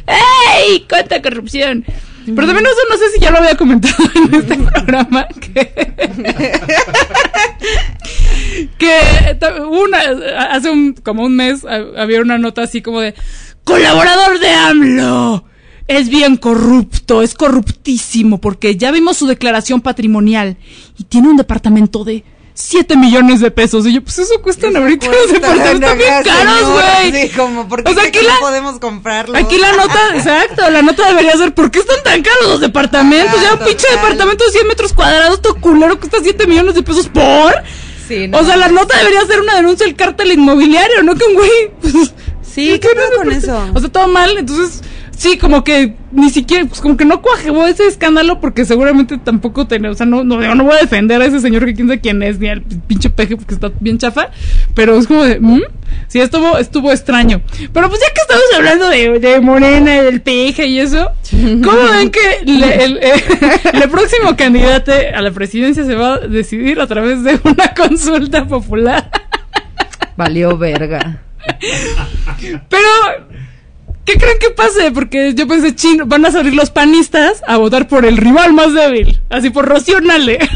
¡Ay! 0.05 0.85
¡Cuánta 0.87 1.21
corrupción! 1.21 1.83
Pero 2.25 2.47
también 2.47 2.65
eso 2.65 2.75
no 2.89 2.97
sé 2.97 3.09
si 3.13 3.19
ya 3.19 3.29
lo 3.31 3.37
había 3.37 3.55
comentado 3.55 3.95
en 4.15 4.33
este 4.33 4.55
programa. 4.73 5.27
Que, 5.53 5.71
que 8.77 9.35
ta- 9.39 9.67
una, 9.67 9.99
hace 10.49 10.69
un, 10.69 10.93
como 10.93 11.23
un 11.23 11.35
mes 11.35 11.63
ha- 11.65 12.01
había 12.01 12.21
una 12.21 12.37
nota 12.37 12.63
así 12.63 12.81
como 12.81 12.99
de 13.01 13.13
colaborador 13.63 14.39
de 14.39 14.49
AMLO. 14.49 15.45
Es 15.87 16.09
bien 16.09 16.37
corrupto, 16.37 17.21
es 17.21 17.35
corruptísimo, 17.35 18.41
porque 18.41 18.75
ya 18.75 18.89
vimos 18.91 19.17
su 19.17 19.27
declaración 19.27 19.81
patrimonial 19.81 20.57
y 20.97 21.03
tiene 21.03 21.27
un 21.29 21.37
departamento 21.37 22.03
de 22.03 22.23
7 22.57 22.95
millones 22.95 23.41
de 23.41 23.51
pesos. 23.51 23.85
Y 23.85 23.93
yo, 23.93 24.01
pues 24.01 24.17
eso 24.17 24.41
cuestan 24.41 24.75
ahorita 24.75 25.07
los 25.11 25.31
departamentos 25.31 25.97
bien 25.97 26.13
caros, 26.23 26.69
güey. 26.71 27.11
Sí, 27.27 27.29
como, 27.35 27.67
¿por 27.67 27.83
qué 27.83 27.91
O 27.91 27.93
sea, 27.93 28.03
cree 28.03 28.17
aquí 28.17 28.25
la- 28.27 28.33
no 28.35 28.39
podemos 28.39 28.79
comprarlo? 28.79 29.37
Aquí 29.37 29.57
la 29.57 29.73
nota, 29.73 29.99
exacto, 30.15 30.69
la 30.69 30.81
nota 30.81 31.07
debería 31.07 31.33
ser, 31.37 31.53
¿por 31.53 31.69
qué 31.69 31.79
están 31.79 32.01
tan 32.03 32.23
caros 32.23 32.47
los 32.47 32.59
departamentos? 32.61 33.39
ya 33.41 33.53
un 33.53 33.59
pinche 33.59 33.87
departamento 33.91 34.45
de 34.45 34.51
100 34.51 34.67
metros 34.67 34.93
cuadrados, 34.93 35.41
todo 35.41 35.55
culero, 35.55 35.99
cuesta 35.99 36.17
7 36.23 36.47
millones 36.47 36.75
de 36.75 36.81
pesos 36.83 37.07
por. 37.09 37.53
Sí, 38.07 38.27
no 38.27 38.39
o 38.39 38.43
sea, 38.45 38.55
la 38.55 38.69
nota 38.69 38.97
debería 38.97 39.25
ser 39.25 39.41
una 39.41 39.55
denuncia 39.55 39.85
del 39.85 39.95
cártel 39.95 40.31
inmobiliario, 40.31 41.03
¿no? 41.03 41.15
Que 41.15 41.25
un 41.25 41.33
güey. 41.33 41.51
Pues, 41.81 41.93
Sí, 42.53 42.79
¿qué 42.79 42.87
pedo 42.87 43.17
con 43.17 43.31
eso? 43.33 43.69
O 43.73 43.79
sea, 43.81 43.89
todo 43.89 44.07
mal, 44.07 44.37
entonces, 44.37 44.81
sí, 45.17 45.37
como 45.37 45.63
que 45.63 45.95
ni 46.11 46.29
siquiera, 46.29 46.65
pues 46.65 46.81
como 46.81 46.95
que 46.97 47.05
no 47.05 47.21
cuajó 47.21 47.65
ese 47.67 47.85
escándalo 47.87 48.39
porque 48.39 48.65
seguramente 48.65 49.17
tampoco 49.17 49.67
tenía, 49.67 49.89
o 49.91 49.93
sea, 49.95 50.05
no, 50.05 50.23
no, 50.23 50.39
no 50.55 50.63
voy 50.63 50.75
a 50.75 50.81
defender 50.81 51.21
a 51.21 51.25
ese 51.25 51.39
señor 51.39 51.65
que 51.65 51.73
quién 51.73 51.87
sabe 51.87 51.99
quién 52.01 52.23
es, 52.23 52.39
ni 52.39 52.49
al 52.49 52.61
pinche 52.61 53.09
peje 53.09 53.35
porque 53.37 53.53
está 53.53 53.71
bien 53.79 53.97
chafa, 53.97 54.29
pero 54.73 54.97
es 54.97 55.07
como 55.07 55.23
de, 55.23 55.39
¿mm? 55.39 55.61
Sí, 56.07 56.19
estuvo, 56.19 56.57
estuvo 56.57 56.91
extraño. 56.91 57.41
Pero 57.73 57.89
pues 57.89 58.01
ya 58.01 58.07
que 58.13 58.21
estamos 58.21 58.43
hablando 58.55 58.89
de, 58.89 59.19
de 59.19 59.39
Morena, 59.39 60.01
del 60.03 60.21
peje 60.21 60.67
y 60.67 60.79
eso, 60.79 61.11
¿cómo 61.63 61.83
ven 61.91 62.11
que 62.11 62.19
le- 62.45 62.83
el, 62.83 62.97
eh, 63.01 63.23
el 63.73 63.89
próximo 63.89 64.35
candidato 64.37 64.91
a 65.15 65.21
la 65.21 65.31
presidencia 65.31 65.83
se 65.85 65.95
va 65.95 66.15
a 66.15 66.19
decidir 66.19 66.79
a 66.79 66.87
través 66.87 67.23
de 67.23 67.39
una 67.43 67.73
consulta 67.73 68.45
popular? 68.45 69.09
Valió 70.17 70.57
verga. 70.57 71.21
Pero, 72.69 72.89
¿qué 74.05 74.13
creen 74.17 74.37
que 74.39 74.49
pase? 74.51 74.91
Porque 74.91 75.33
yo 75.35 75.47
pensé, 75.47 75.75
ching, 75.75 76.01
van 76.07 76.25
a 76.25 76.31
salir 76.31 76.53
los 76.53 76.69
panistas 76.69 77.41
a 77.47 77.57
votar 77.57 77.87
por 77.87 78.05
el 78.05 78.17
rival 78.17 78.53
más 78.53 78.73
débil. 78.73 79.19
Así 79.29 79.49
por 79.49 79.65
Rocío 79.67 79.99
Nale. 80.01 80.39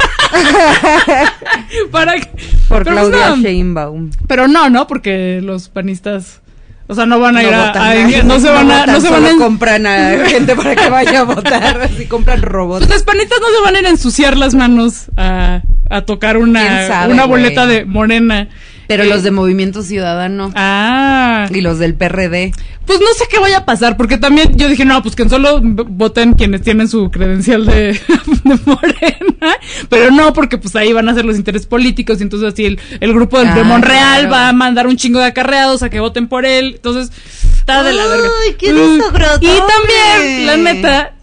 Para 1.91 2.13
que- 2.19 2.27
Por 2.67 2.83
pero 2.83 2.95
pues 2.95 3.09
Claudia 3.09 3.29
no. 3.29 3.37
Sheinbaum. 3.37 4.11
Pero 4.27 4.47
no, 4.47 4.69
¿no? 4.69 4.87
Porque 4.87 5.41
los 5.43 5.69
panistas, 5.69 6.41
o 6.87 6.95
sea, 6.95 7.05
no 7.05 7.19
van 7.19 7.37
a 7.37 7.43
ir 7.43 7.53
a, 7.53 7.71
a- 7.71 7.91
a- 7.91 8.23
no 8.23 8.39
se 8.39 8.49
van 8.49 8.69
a, 8.71 8.79
votan, 8.79 8.93
no 8.93 9.01
se 9.01 9.09
van 9.09 9.25
a, 9.25 9.37
compran 9.37 9.87
a 9.87 10.17
gente 10.27 10.55
para 10.55 10.75
que 10.75 10.89
vaya 10.89 11.21
a 11.21 11.23
votar, 11.23 11.81
así 11.81 12.05
compran 12.05 12.41
robots. 12.41 12.87
los 12.89 13.03
panistas 13.03 13.39
no 13.41 13.47
se 13.55 13.61
van 13.63 13.75
a 13.75 13.79
ir 13.79 13.85
a 13.87 13.89
ensuciar 13.89 14.37
las 14.37 14.53
manos 14.55 15.05
a, 15.17 15.61
a 15.89 16.01
tocar 16.01 16.35
¿Quién 16.35 16.49
una, 16.49 16.87
sabe, 16.87 17.13
una 17.13 17.25
boleta 17.25 17.65
de 17.65 17.85
morena. 17.85 18.49
Pero 18.89 19.03
Eh, 19.03 19.07
los 19.07 19.21
de 19.21 19.29
Movimiento 19.29 19.83
Ciudadano. 19.83 20.51
Ah. 20.55 21.47
Y 21.53 21.61
los 21.61 21.77
del 21.77 21.93
PRD. 21.93 22.51
Pues 22.87 22.99
no 23.01 23.05
sé 23.15 23.25
qué 23.29 23.37
vaya 23.37 23.59
a 23.59 23.65
pasar, 23.65 23.95
porque 23.97 24.17
también 24.17 24.51
yo 24.57 24.67
dije, 24.67 24.83
no, 24.83 25.03
pues 25.03 25.15
que 25.15 25.29
solo 25.29 25.61
voten 25.61 26.33
quienes 26.33 26.63
tienen 26.63 26.87
su 26.87 27.11
credencial 27.11 27.67
de, 27.67 27.93
de 28.43 28.59
morena, 28.65 29.55
pero 29.89 30.09
no, 30.09 30.33
porque 30.33 30.57
pues 30.57 30.75
ahí 30.75 30.91
van 30.91 31.07
a 31.07 31.13
ser 31.13 31.23
los 31.23 31.37
intereses 31.37 31.67
políticos, 31.67 32.19
y 32.19 32.23
entonces 32.23 32.51
así 32.51 32.65
el, 32.65 32.79
el 32.99 33.13
grupo 33.13 33.37
del 33.37 33.53
de 33.53 33.61
Ah, 33.61 33.63
Monreal 33.63 34.19
claro. 34.21 34.31
va 34.31 34.49
a 34.49 34.53
mandar 34.53 34.87
un 34.87 34.97
chingo 34.97 35.19
de 35.19 35.25
acarreados 35.27 35.83
a 35.83 35.91
que 35.91 35.99
voten 35.99 36.27
por 36.27 36.47
él, 36.47 36.73
entonces 36.77 37.11
está 37.53 37.83
de 37.83 37.93
la 37.93 38.07
verga. 38.07 38.27
Ay, 38.47 38.55
qué 38.57 38.73
desagradable. 38.73 39.47
Y 39.47 39.59
también, 39.59 40.45
la 40.47 40.57
neta, 40.57 41.13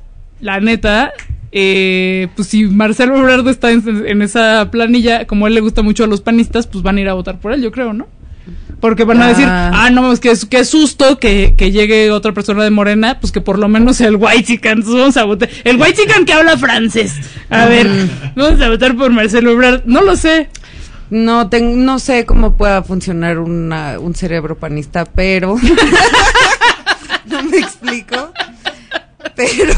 la 0.41 0.61
neta, 0.61 1.13
eh, 1.53 2.29
pues 2.37 2.49
si 2.49 2.65
Marcelo 2.65 3.17
Ebrard 3.17 3.47
está 3.49 3.71
en, 3.71 3.83
en 4.07 4.23
esa 4.23 4.69
planilla, 4.71 5.27
como 5.27 5.47
a 5.47 5.49
él 5.49 5.55
le 5.55 5.61
gusta 5.61 5.83
mucho 5.83 6.05
a 6.05 6.07
los 6.07 6.21
panistas, 6.21 6.67
pues 6.67 6.83
van 6.83 6.99
a 6.99 7.01
ir 7.01 7.09
a 7.09 7.15
votar 7.15 7.39
por 7.39 7.53
él, 7.53 7.63
yo 7.63 7.73
creo, 7.73 7.93
¿no? 7.93 8.07
Porque 8.81 9.05
van 9.05 9.23
a 9.23 9.29
decir, 9.29 9.47
Ah. 9.49 9.71
ah, 9.75 9.91
no, 9.91 10.13
es 10.13 10.21
que 10.21 10.33
qué 10.51 10.65
susto 10.65 11.19
que, 11.19 11.55
que 11.57 11.73
llegue 11.73 12.11
otra 12.11 12.33
persona 12.33 12.63
de 12.63 12.71
Morena, 12.71 13.19
pues 13.21 13.33
que 13.33 13.41
por 13.41 13.59
lo 13.59 13.69
menos 13.69 14.01
el 14.01 14.17
white 14.17 14.61
vamos 14.85 15.17
a 15.17 15.25
votar. 15.25 15.49
El 15.65 15.81
white 15.81 16.03
que 16.27 16.33
habla 16.33 16.59
francés. 16.59 17.15
A 17.49 17.67
ver, 17.67 17.89
vamos 18.37 18.61
a 18.61 18.69
votar 18.69 18.95
por 18.97 19.11
Marcelo 19.11 19.53
Ebrard. 19.53 19.83
No 19.87 20.03
lo 20.03 20.17
sé. 20.17 20.51
No, 21.09 21.49
no 21.49 21.99
sé 21.99 22.27
cómo 22.27 22.57
pueda 22.57 22.83
funcionar 22.83 23.39
una, 23.39 23.99
un 23.99 24.15
cerebro 24.15 24.59
panista, 24.59 25.05
pero... 25.05 25.57
no 27.27 27.43
me 27.45 27.59
explico. 27.59 28.33
Pero... 29.35 29.75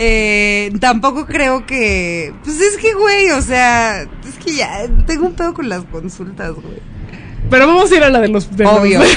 eh, 0.00 0.70
tampoco 0.80 1.26
creo 1.26 1.66
que... 1.66 2.32
Pues 2.44 2.60
es 2.60 2.76
que, 2.76 2.94
güey, 2.94 3.30
o 3.32 3.42
sea... 3.42 4.02
Es 4.02 4.44
que 4.44 4.54
ya 4.54 4.86
tengo 5.06 5.26
un 5.26 5.34
pedo 5.34 5.52
con 5.54 5.68
las 5.68 5.82
consultas, 5.84 6.52
güey. 6.54 6.78
Pero 7.50 7.66
vamos 7.66 7.90
a 7.90 7.96
ir 7.96 8.04
a 8.04 8.08
la 8.10 8.20
de 8.20 8.28
los... 8.28 8.56
de 8.56 8.62
los- 8.64 8.72
Obvio. 8.74 9.02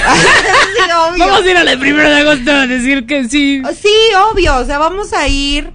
Sí, 0.74 0.80
obvio. 1.08 1.18
Vamos 1.26 1.42
a 1.44 1.50
ir 1.50 1.56
a 1.56 1.62
la 1.64 1.70
de 1.72 1.78
primero 1.78 2.08
de 2.10 2.16
agosto 2.16 2.50
a 2.50 2.66
decir 2.66 3.06
que 3.06 3.28
sí. 3.28 3.62
Sí, 3.80 3.94
obvio, 4.32 4.56
o 4.56 4.64
sea, 4.64 4.78
vamos 4.78 5.12
a 5.12 5.28
ir 5.28 5.70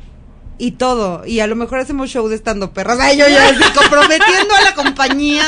y 0.57 0.71
todo. 0.71 1.25
Y 1.25 1.39
a 1.39 1.47
lo 1.47 1.55
mejor 1.55 1.79
hacemos 1.79 2.09
show 2.09 2.27
de 2.27 2.35
estando 2.35 2.73
perras. 2.73 2.99
Ay, 2.99 3.17
yo 3.17 3.27
ya 3.29 3.47
así 3.49 3.63
comprometiendo 3.73 4.55
a 4.59 4.61
la 4.63 4.73
compañía. 4.75 5.45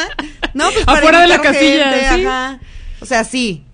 No, 0.54 0.72
pues 0.72 0.86
para 0.86 1.00
Afuera 1.00 1.22
de 1.22 1.28
la 1.28 1.42
casilla, 1.42 1.92
gente, 1.92 2.16
sí. 2.22 2.26
ajá. 2.26 2.60
O 3.02 3.06
sea, 3.06 3.24
sí. 3.26 3.66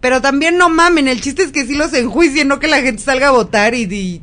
Pero 0.00 0.20
también 0.22 0.56
no 0.56 0.68
mamen, 0.68 1.08
el 1.08 1.20
chiste 1.20 1.42
es 1.42 1.50
que 1.52 1.66
sí 1.66 1.74
los 1.74 1.92
enjuicien, 1.92 2.46
no 2.48 2.60
que 2.60 2.68
la 2.68 2.80
gente 2.80 3.02
salga 3.02 3.28
a 3.28 3.32
votar 3.32 3.74
y, 3.74 3.82
y- 3.82 4.22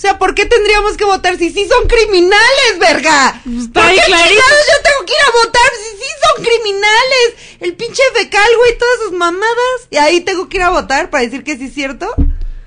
o 0.00 0.02
sea, 0.02 0.16
¿por 0.16 0.34
qué 0.34 0.46
tendríamos 0.46 0.96
que 0.96 1.04
votar 1.04 1.36
si 1.36 1.50
sí 1.50 1.68
son 1.68 1.86
criminales, 1.86 2.78
verga? 2.80 3.38
¿Por 3.44 3.52
está 3.52 3.86
ahí 3.86 3.96
qué 3.96 4.02
clarito. 4.06 4.28
chingados 4.30 4.66
yo 4.66 4.82
tengo 4.82 5.04
que 5.04 5.12
ir 5.12 5.20
a 5.20 5.44
votar 5.44 5.70
si 5.76 5.98
sí 5.98 6.10
son 6.24 6.42
criminales? 6.42 7.58
El 7.60 7.74
pinche 7.74 8.02
fecal, 8.14 8.48
güey, 8.56 8.78
todas 8.78 8.94
sus 9.04 9.12
mamadas. 9.12 9.88
Y 9.90 9.98
ahí 9.98 10.22
tengo 10.22 10.48
que 10.48 10.56
ir 10.56 10.62
a 10.62 10.70
votar 10.70 11.10
para 11.10 11.22
decir 11.22 11.44
que 11.44 11.58
sí 11.58 11.66
es 11.66 11.74
cierto. 11.74 12.14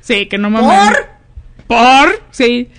Sí, 0.02 0.28
que 0.28 0.38
no 0.38 0.52
mames. 0.52 0.96
¿Por? 1.66 1.76
¿Por? 1.76 2.24
Sí. 2.30 2.70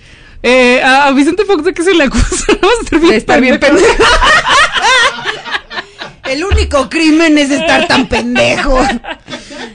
Eh, 0.41 0.81
a, 0.81 1.07
a 1.07 1.11
Vicente 1.11 1.43
Fox 1.43 1.65
de 1.65 1.73
que 1.73 1.83
se 1.83 1.93
le 1.93 2.05
acusa 2.05 2.45
Vamos 2.61 2.77
a 2.79 2.83
estar 2.83 2.99
bien 3.01 3.13
estar 3.13 3.41
bien 3.41 3.59
pendejo. 3.59 4.03
El 6.29 6.43
único 6.43 6.89
crimen 6.89 7.37
es 7.37 7.51
estar 7.51 7.87
tan 7.87 8.07
pendejo. 8.07 8.79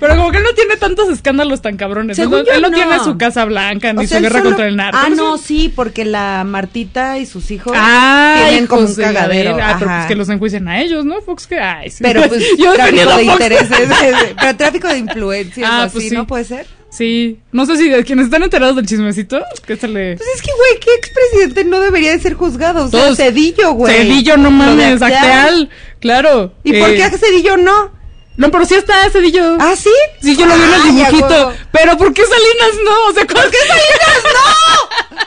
Pero 0.01 0.17
como 0.17 0.31
que 0.31 0.39
él 0.39 0.43
no 0.45 0.53
tiene 0.55 0.77
tantos 0.77 1.09
escándalos 1.11 1.61
tan 1.63 1.77
cabrones. 1.77 2.17
Según 2.17 2.45
él 2.53 2.63
no, 2.63 2.71
no. 2.71 2.77
tiene 2.77 2.99
su 3.01 3.19
Casa 3.19 3.45
Blanca 3.45 3.93
ni 3.93 4.05
O 4.05 4.09
sea, 4.09 4.19
su 4.19 4.23
guerra 4.23 4.39
solo- 4.39 4.51
contra 4.51 4.67
el 4.69 4.77
narco. 4.77 4.99
Ah, 5.01 5.07
Él 5.09 5.17
no, 5.17 5.37
sí, 5.39 5.71
porque 5.75 6.05
la 6.05 6.43
Martita 6.45 7.19
y 7.19 7.27
sus 7.27 7.51
hijos 7.51 7.73
Ah, 7.77 8.45
tienen 8.49 8.67
como 8.67 8.83
un 8.83 8.95
de 8.97 9.03
la 9.03 9.13
cagadero. 9.13 9.57
Ah, 9.63 9.77
pero 9.79 9.91
pues 9.91 10.07
que 10.07 10.15
los 10.17 10.29
enjuicien 10.29 10.67
a 10.69 10.81
ellos, 10.81 11.05
¿no? 11.05 11.21
Fox 11.21 11.47
que. 11.47 11.59
Ay, 11.61 11.91
sí. 11.91 11.99
Pero 12.03 12.23
pues 12.29 12.43
Yo 12.59 12.73
tráfico 12.75 13.17
de 13.17 13.23
intereses, 13.25 13.89
pero 14.41 14.57
tráfico 14.57 14.89
de 14.89 14.99
influencias 14.99 15.71
Ah, 15.71 15.83
así, 15.85 15.93
pues 15.93 16.09
sí. 16.09 16.15
¿no 16.15 16.27
puede 16.27 16.45
ser? 16.45 16.67
Sí. 16.91 17.39
No 17.53 17.67
sé 17.67 17.77
si 17.77 17.89
de 17.89 18.05
quienes 18.05 18.27
están 18.27 18.43
enterados 18.43 18.77
del 18.77 18.87
chismecito, 18.87 19.41
que 19.67 19.77
se 19.77 19.87
le. 19.89 20.17
Pues 20.17 20.29
es 20.35 20.43
que, 20.43 20.51
güey, 20.53 20.81
¿qué 20.81 20.91
expresidente 20.95 21.65
no 21.65 21.81
debería 21.81 22.11
de 22.11 22.19
ser 22.21 22.35
juzgado? 22.35 22.85
O 22.85 22.89
sea, 22.91 23.01
Todos- 23.01 23.17
Cedillo, 23.17 23.73
güey. 23.73 23.95
Cedillo, 23.97 24.37
no 24.37 24.51
mames, 24.51 25.01
Acteal. 25.01 25.71
Claro. 26.01 26.53
¿Y 26.65 26.73
por 26.79 26.91
Eh, 26.91 26.97
qué 26.97 27.05
a 27.05 27.11
Cedillo 27.11 27.57
no? 27.57 27.99
No, 28.37 28.51
pero 28.51 28.65
sí 28.65 28.75
está 28.75 29.09
Cedillo. 29.11 29.57
¿Ah, 29.61 29.75
sí? 29.77 29.91
Sí, 30.23 30.37
yo 30.37 30.47
lo 30.47 30.55
vi 30.57 30.63
en 30.63 30.73
el 30.75 30.83
dibujito. 30.97 31.53
Pero 31.73 31.97
¿por 31.99 32.13
qué 32.15 32.23
Salinas 32.23 32.79
no? 32.85 33.07
O 33.09 33.13
sea, 33.13 33.25
¿por 33.27 33.51
qué 33.51 33.59
Salinas 33.59 34.23
no? 34.25 35.21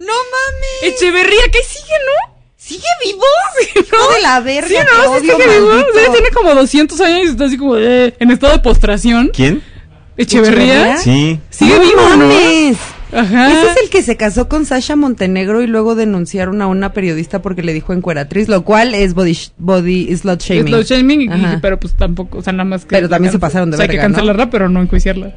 ¡No 0.06 0.12
mames! 0.12 0.94
Echeverría, 0.94 1.42
que 1.52 1.62
sigue, 1.62 1.94
¿no? 2.06 2.34
¿Sigue 2.56 2.84
vivo? 3.04 3.24
No 3.92 4.08
de 4.14 4.20
la 4.20 4.40
verga, 4.40 4.68
Sí, 4.68 4.74
no, 4.74 5.14
sí 5.14 5.20
sigue 5.20 5.36
vivo. 5.48 5.68
O 5.70 5.94
sea, 5.94 6.12
tiene 6.12 6.30
como 6.30 6.54
200 6.54 7.00
años 7.00 7.20
y 7.28 7.30
está 7.30 7.44
así 7.46 7.56
como 7.56 7.76
de- 7.76 8.14
en 8.18 8.30
estado 8.30 8.52
de 8.54 8.58
postración. 8.58 9.30
¿Quién? 9.34 9.62
¿Echeverría? 10.18 10.98
Sí. 10.98 11.40
Sigue 11.50 11.74
¡No 11.76 11.80
vivo, 11.80 12.00
¿no? 12.10 12.16
mames! 12.28 12.76
Ajá. 13.10 13.50
Ese 13.50 13.70
es 13.70 13.76
el 13.84 13.88
que 13.90 14.02
se 14.02 14.18
casó 14.18 14.48
con 14.50 14.66
Sasha 14.66 14.94
Montenegro 14.94 15.62
y 15.62 15.66
luego 15.66 15.94
denunciaron 15.94 16.60
a 16.60 16.66
una 16.66 16.92
periodista 16.92 17.40
porque 17.40 17.62
le 17.62 17.72
dijo 17.72 17.94
encueratriz, 17.94 18.48
lo 18.48 18.64
cual 18.64 18.94
es 18.94 19.14
body, 19.14 19.30
sh- 19.32 19.52
body 19.56 20.14
slot 20.14 20.42
shaming. 20.42 20.66
Slow 20.66 20.82
shaming, 20.82 21.32
Ajá. 21.32 21.58
pero 21.62 21.80
pues 21.80 21.94
tampoco, 21.94 22.36
o 22.38 22.42
sea, 22.42 22.52
nada 22.52 22.64
más 22.68 22.82
que. 22.84 22.90
Pero 22.96 23.08
también 23.08 23.32
se 23.32 23.38
pasaron 23.38 23.70
de 23.70 23.76
o 23.76 23.78
sea, 23.78 23.84
hay 23.84 23.90
que 23.90 23.96
cancelarla, 23.96 24.50
pero 24.50 24.68
no 24.68 24.82
enjuiciarla. 24.82 25.34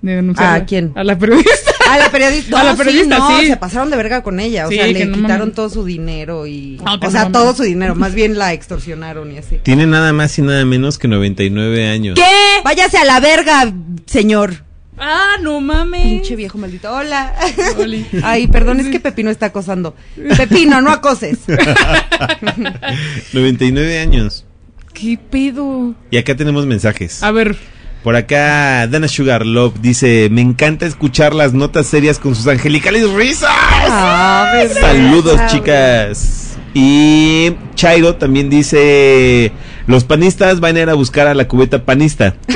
Ni 0.00 0.12
denunciarla. 0.12 0.54
¿A 0.54 0.64
quién? 0.64 0.92
A 0.94 1.04
la 1.04 1.18
periodista. 1.18 1.72
A 1.90 1.98
la 1.98 2.10
periodista. 2.10 2.60
A 2.60 2.64
la 2.64 2.72
No, 2.72 2.76
periodista, 2.78 3.18
no, 3.18 3.40
sí. 3.40 3.46
se 3.46 3.56
pasaron 3.56 3.90
de 3.90 3.96
verga 3.96 4.22
con 4.22 4.40
ella. 4.40 4.66
O 4.66 4.70
Sí, 4.70 4.76
sea, 4.76 4.86
le 4.86 5.04
no 5.06 5.16
quitaron 5.16 5.52
todo 5.52 5.68
su 5.70 5.84
dinero 5.84 6.46
y. 6.46 6.78
Ah, 6.84 6.94
o 6.94 6.96
no 7.04 7.10
sea, 7.10 7.30
todo 7.30 7.54
su 7.54 7.62
dinero. 7.62 7.94
Más 7.94 8.14
bien 8.14 8.38
la 8.38 8.52
extorsionaron 8.52 9.32
y 9.32 9.38
así. 9.38 9.58
Tiene 9.62 9.86
nada 9.86 10.12
más 10.12 10.38
y 10.38 10.42
nada 10.42 10.64
menos 10.64 10.98
que 10.98 11.08
99 11.08 11.88
años. 11.88 12.14
¿Qué? 12.18 12.62
Váyase 12.64 12.98
a 12.98 13.04
la 13.04 13.20
verga, 13.20 13.72
señor. 14.06 14.64
Ah, 14.96 15.32
no 15.42 15.60
mames. 15.60 16.02
Pinche 16.04 16.36
viejo 16.36 16.56
maldito. 16.56 16.88
Hola. 16.92 17.34
Oli. 17.78 18.06
Ay, 18.22 18.46
perdón, 18.46 18.78
es 18.80 18.86
que 18.86 19.00
Pepino 19.00 19.28
está 19.30 19.46
acosando. 19.46 19.94
Pepino, 20.36 20.80
no 20.80 20.90
acoses. 20.90 21.38
99 23.32 23.98
años. 23.98 24.44
¿Qué 24.92 25.18
pedo? 25.30 25.94
Y 26.10 26.16
acá 26.16 26.36
tenemos 26.36 26.66
mensajes. 26.66 27.22
A 27.22 27.30
ver. 27.32 27.56
Por 28.04 28.16
acá, 28.16 28.86
Dana 28.86 29.08
Sugar 29.08 29.46
Love 29.46 29.80
dice: 29.80 30.28
Me 30.30 30.42
encanta 30.42 30.84
escuchar 30.84 31.34
las 31.34 31.54
notas 31.54 31.86
serias 31.86 32.18
con 32.18 32.34
sus 32.34 32.46
angelicales 32.46 33.10
risas. 33.10 33.48
Ah, 33.50 34.50
bebé. 34.52 34.74
Saludos, 34.74 35.40
chicas. 35.46 36.58
Y 36.74 37.54
Chairo 37.74 38.16
también 38.16 38.50
dice: 38.50 39.52
Los 39.86 40.04
panistas 40.04 40.60
van 40.60 40.76
a 40.76 40.80
ir 40.80 40.90
a 40.90 40.94
buscar 40.94 41.28
a 41.28 41.34
la 41.34 41.48
cubeta 41.48 41.86
panista. 41.86 42.34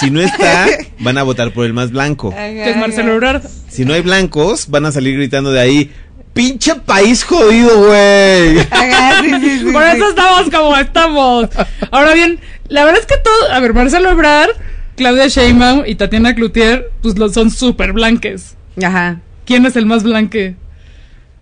si 0.00 0.10
no 0.10 0.22
está, 0.22 0.68
van 1.00 1.18
a 1.18 1.22
votar 1.22 1.52
por 1.52 1.66
el 1.66 1.74
más 1.74 1.90
blanco. 1.90 2.30
Que 2.30 2.70
es 2.70 2.76
Marcelo 2.78 3.12
Ebrard. 3.12 3.42
Si 3.68 3.84
no 3.84 3.92
hay 3.92 4.00
blancos, 4.00 4.70
van 4.70 4.86
a 4.86 4.92
salir 4.92 5.14
gritando 5.14 5.52
de 5.52 5.60
ahí: 5.60 5.92
¡Pinche 6.32 6.74
país 6.74 7.22
jodido, 7.22 7.86
güey! 7.86 8.60
Ajá, 8.70 9.22
sí, 9.22 9.30
sí, 9.42 9.58
sí, 9.58 9.72
Por 9.72 9.82
sí. 9.82 9.96
eso 9.96 10.08
estamos 10.08 10.50
como 10.50 10.74
estamos. 10.76 11.48
Ahora 11.90 12.14
bien, 12.14 12.40
la 12.68 12.84
verdad 12.84 13.00
es 13.00 13.06
que 13.06 13.16
todo. 13.22 13.52
A 13.52 13.60
ver, 13.60 13.74
Marcelo 13.74 14.10
Ebrard, 14.10 14.50
Claudia 14.96 15.26
Sheinbaum 15.28 15.82
y 15.86 15.94
Tatiana 15.94 16.34
Cloutier, 16.34 16.90
pues 17.02 17.18
lo, 17.18 17.28
son 17.28 17.50
súper 17.50 17.92
blanques. 17.92 18.56
Ajá. 18.82 19.20
¿Quién 19.44 19.64
es 19.66 19.76
el 19.76 19.86
más 19.86 20.02
blanque? 20.02 20.56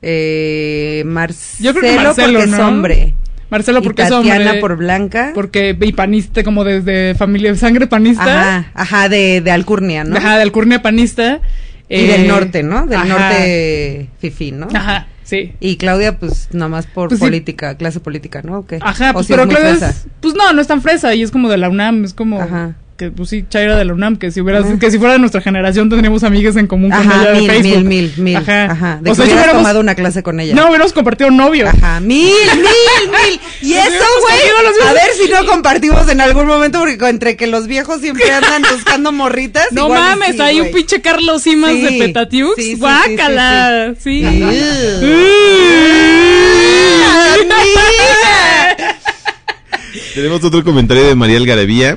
Eh, 0.02 1.02
Marcelo, 1.06 1.72
Yo 1.72 1.78
creo 1.80 1.96
que 1.96 2.02
Marcelo, 2.04 2.38
porque 2.40 2.50
¿no? 2.50 2.56
es 2.56 2.62
hombre. 2.62 3.14
Marcelo 3.50 3.78
Y 3.80 3.82
porque 3.82 4.02
es 4.02 4.08
Tatiana 4.10 4.44
hombre. 4.46 4.60
por 4.60 4.76
blanca. 4.76 5.30
Porque 5.34 5.76
y 5.80 5.92
panista, 5.92 6.42
como 6.42 6.64
desde 6.64 7.14
familia, 7.14 7.54
sangre 7.56 7.86
panista. 7.86 8.24
Ajá, 8.58 8.70
ajá, 8.74 9.08
de, 9.08 9.40
de 9.40 9.50
Alcurnia, 9.50 10.04
¿no? 10.04 10.16
Ajá, 10.16 10.36
de 10.36 10.42
Alcurnia 10.42 10.82
panista. 10.82 11.40
Y 11.88 11.96
Eh, 11.96 12.06
del 12.08 12.26
norte, 12.28 12.62
¿no? 12.62 12.86
Del 12.86 12.98
ajá. 12.98 13.06
norte 13.06 14.08
fifi, 14.18 14.52
¿no? 14.52 14.68
Ajá, 14.74 15.06
sí. 15.24 15.52
Y 15.60 15.76
Claudia, 15.76 16.18
pues, 16.18 16.48
nada 16.52 16.68
más 16.68 16.86
por 16.86 17.08
Pues 17.08 17.18
sí. 17.18 17.26
política, 17.26 17.76
clase 17.76 17.98
política, 18.00 18.42
¿no? 18.42 18.58
¿O 18.58 18.66
qué? 18.66 18.78
Ajá, 18.80 19.10
O 19.10 19.14
pues, 19.14 19.26
pero 19.26 19.42
es 19.42 19.48
Claudia 19.48 19.88
es, 19.88 20.06
pues 20.20 20.34
no, 20.34 20.52
no 20.52 20.60
es 20.60 20.66
tan 20.68 20.80
fresa 20.80 21.14
y 21.14 21.22
es 21.22 21.30
como 21.32 21.48
de 21.48 21.56
la 21.56 21.68
UNAM, 21.68 22.04
es 22.04 22.14
como 22.14 22.40
Ajá. 22.40 22.76
Que 23.04 23.10
pues 23.10 23.28
sí, 23.28 23.44
Chaira 23.48 23.76
de 23.76 23.84
la 23.84 23.92
UNAM, 23.92 24.16
que 24.16 24.30
si 24.30 24.40
hubiera, 24.40 24.62
que 24.78 24.90
si 24.90 24.98
fuera 24.98 25.12
de 25.14 25.18
nuestra 25.18 25.40
generación 25.42 25.88
tendríamos 25.90 26.22
amigas 26.24 26.56
en 26.56 26.66
común 26.66 26.90
con 26.90 27.00
ella 27.02 27.32
de 27.32 27.40
mil, 27.40 27.50
Facebook. 27.50 27.84
mil, 27.84 27.84
mil, 27.84 28.12
mil. 28.16 28.36
Ajá. 28.36 28.64
Ajá. 28.64 28.98
De 29.02 29.10
o 29.10 29.12
que 29.12 29.16
sea, 29.16 29.24
hubieras 29.24 29.42
hubiéramos, 29.44 29.62
tomado 29.62 29.80
una 29.80 29.94
clase 29.94 30.22
con 30.22 30.40
ella. 30.40 30.54
no 30.54 30.68
hubiéramos 30.68 30.92
compartido 30.92 31.30
novio. 31.30 31.68
Ajá, 31.68 32.00
mil, 32.00 32.32
mil, 32.56 33.10
mil. 33.10 33.40
Y 33.62 33.74
eso, 33.74 34.04
güey, 34.20 34.88
a 34.88 34.92
ver 34.92 35.10
si 35.22 35.30
no 35.30 35.44
compartimos 35.46 36.08
en 36.08 36.20
algún 36.20 36.46
momento, 36.46 36.80
porque 36.80 36.96
entre 37.08 37.36
que 37.36 37.46
los 37.46 37.66
viejos 37.66 38.00
siempre 38.00 38.30
andan 38.32 38.62
buscando 38.72 39.12
morritas. 39.12 39.66
No 39.72 39.84
igual 39.86 40.00
mames, 40.00 40.36
sí, 40.36 40.42
hay 40.42 40.60
un 40.60 40.70
pinche 40.70 41.00
Carlos 41.00 41.42
Simas 41.42 41.72
Sí, 41.72 41.82
de 41.82 41.98
Petatiux. 42.06 42.54
sí, 42.56 42.62
sí, 42.62 42.68
sí, 42.70 42.76
Guácala. 42.76 43.94
Sí. 43.98 44.24
Tenemos 50.14 50.42
otro 50.44 50.62
comentario 50.64 51.06
de 51.06 51.14
María 51.14 51.36
Algarabía 51.38 51.96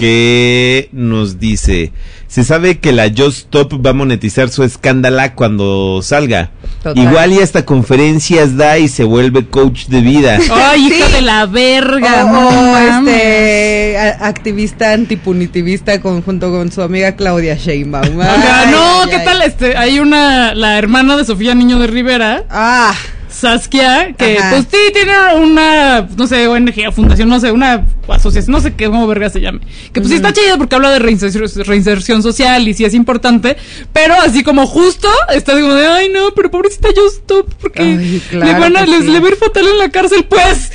que 0.00 0.88
nos 0.92 1.38
dice, 1.38 1.92
se 2.26 2.42
sabe 2.44 2.78
que 2.78 2.92
la 2.92 3.08
Just 3.08 3.38
Stop 3.38 3.84
va 3.84 3.90
a 3.90 3.92
monetizar 3.92 4.48
su 4.48 4.64
escándala 4.64 5.34
cuando 5.34 6.00
salga. 6.02 6.50
Total. 6.82 7.04
Igual 7.04 7.32
y 7.34 7.40
hasta 7.40 7.66
conferencias 7.66 8.56
da 8.56 8.78
y 8.78 8.88
se 8.88 9.04
vuelve 9.04 9.46
coach 9.46 9.86
de 9.88 10.00
vida. 10.00 10.38
Ay, 10.50 10.86
hija 10.86 11.06
Sí. 11.08 11.12
de 11.12 11.20
la 11.20 11.44
verga. 11.46 12.24
O, 12.24 12.32
no 12.32 12.48
o, 12.48 12.52
mames. 12.72 13.14
este 13.14 13.98
a- 13.98 14.26
activista 14.26 14.92
antipunitivista 14.94 16.00
con, 16.00 16.22
junto 16.22 16.50
con 16.50 16.72
su 16.72 16.80
amiga 16.80 17.16
Claudia 17.16 17.54
Sheinbaum. 17.56 18.20
Ay, 18.22 18.70
no, 18.70 19.02
ay, 19.02 19.08
¿qué 19.10 19.16
ay. 19.16 19.24
tal? 19.26 19.42
Este, 19.42 19.76
hay 19.76 19.98
una, 20.00 20.54
la 20.54 20.78
hermana 20.78 21.16
de 21.18 21.24
Sofía 21.26 21.54
Niño 21.54 21.78
de 21.78 21.86
Rivera, 21.88 22.44
Ah, 22.48 22.94
Saskia, 23.30 24.12
que 24.16 24.38
Ajá. 24.38 24.50
pues 24.50 24.66
sí 24.70 24.92
tiene 24.92 25.12
una, 25.36 26.08
no 26.16 26.26
sé, 26.26 26.46
ONG 26.48 26.92
fundación, 26.92 27.28
no 27.28 27.38
sé, 27.40 27.52
una 27.52 27.86
asociación, 28.08 28.52
no 28.52 28.60
sé 28.60 28.74
qué, 28.74 28.86
cómo 28.86 29.06
verga 29.06 29.30
se 29.30 29.40
llame. 29.40 29.60
Que 29.92 30.00
pues 30.00 30.08
sí 30.08 30.16
está 30.16 30.32
chido 30.32 30.58
porque 30.58 30.74
habla 30.74 30.90
de 30.90 30.98
reinserción, 30.98 31.44
reinserción 31.64 32.22
social 32.22 32.66
y 32.66 32.74
sí 32.74 32.84
es 32.84 32.94
importante, 32.94 33.56
pero 33.92 34.14
así 34.14 34.42
como 34.42 34.66
justo, 34.66 35.08
está 35.32 35.52
como 35.52 35.74
de, 35.74 35.86
ay 35.86 36.08
no, 36.12 36.32
pero 36.34 36.50
pobrecita 36.50 36.88
yo 36.94 37.06
stop, 37.06 37.54
porque 37.60 37.82
Ay, 37.82 38.22
le 38.32 38.52
van 38.52 38.76
a, 38.76 38.84
les, 38.84 39.04
sí. 39.04 39.10
le 39.10 39.20
va 39.20 39.28
a 39.28 39.30
ir 39.30 39.36
fatal 39.36 39.66
en 39.66 39.78
la 39.78 39.88
cárcel, 39.90 40.24
pues. 40.28 40.70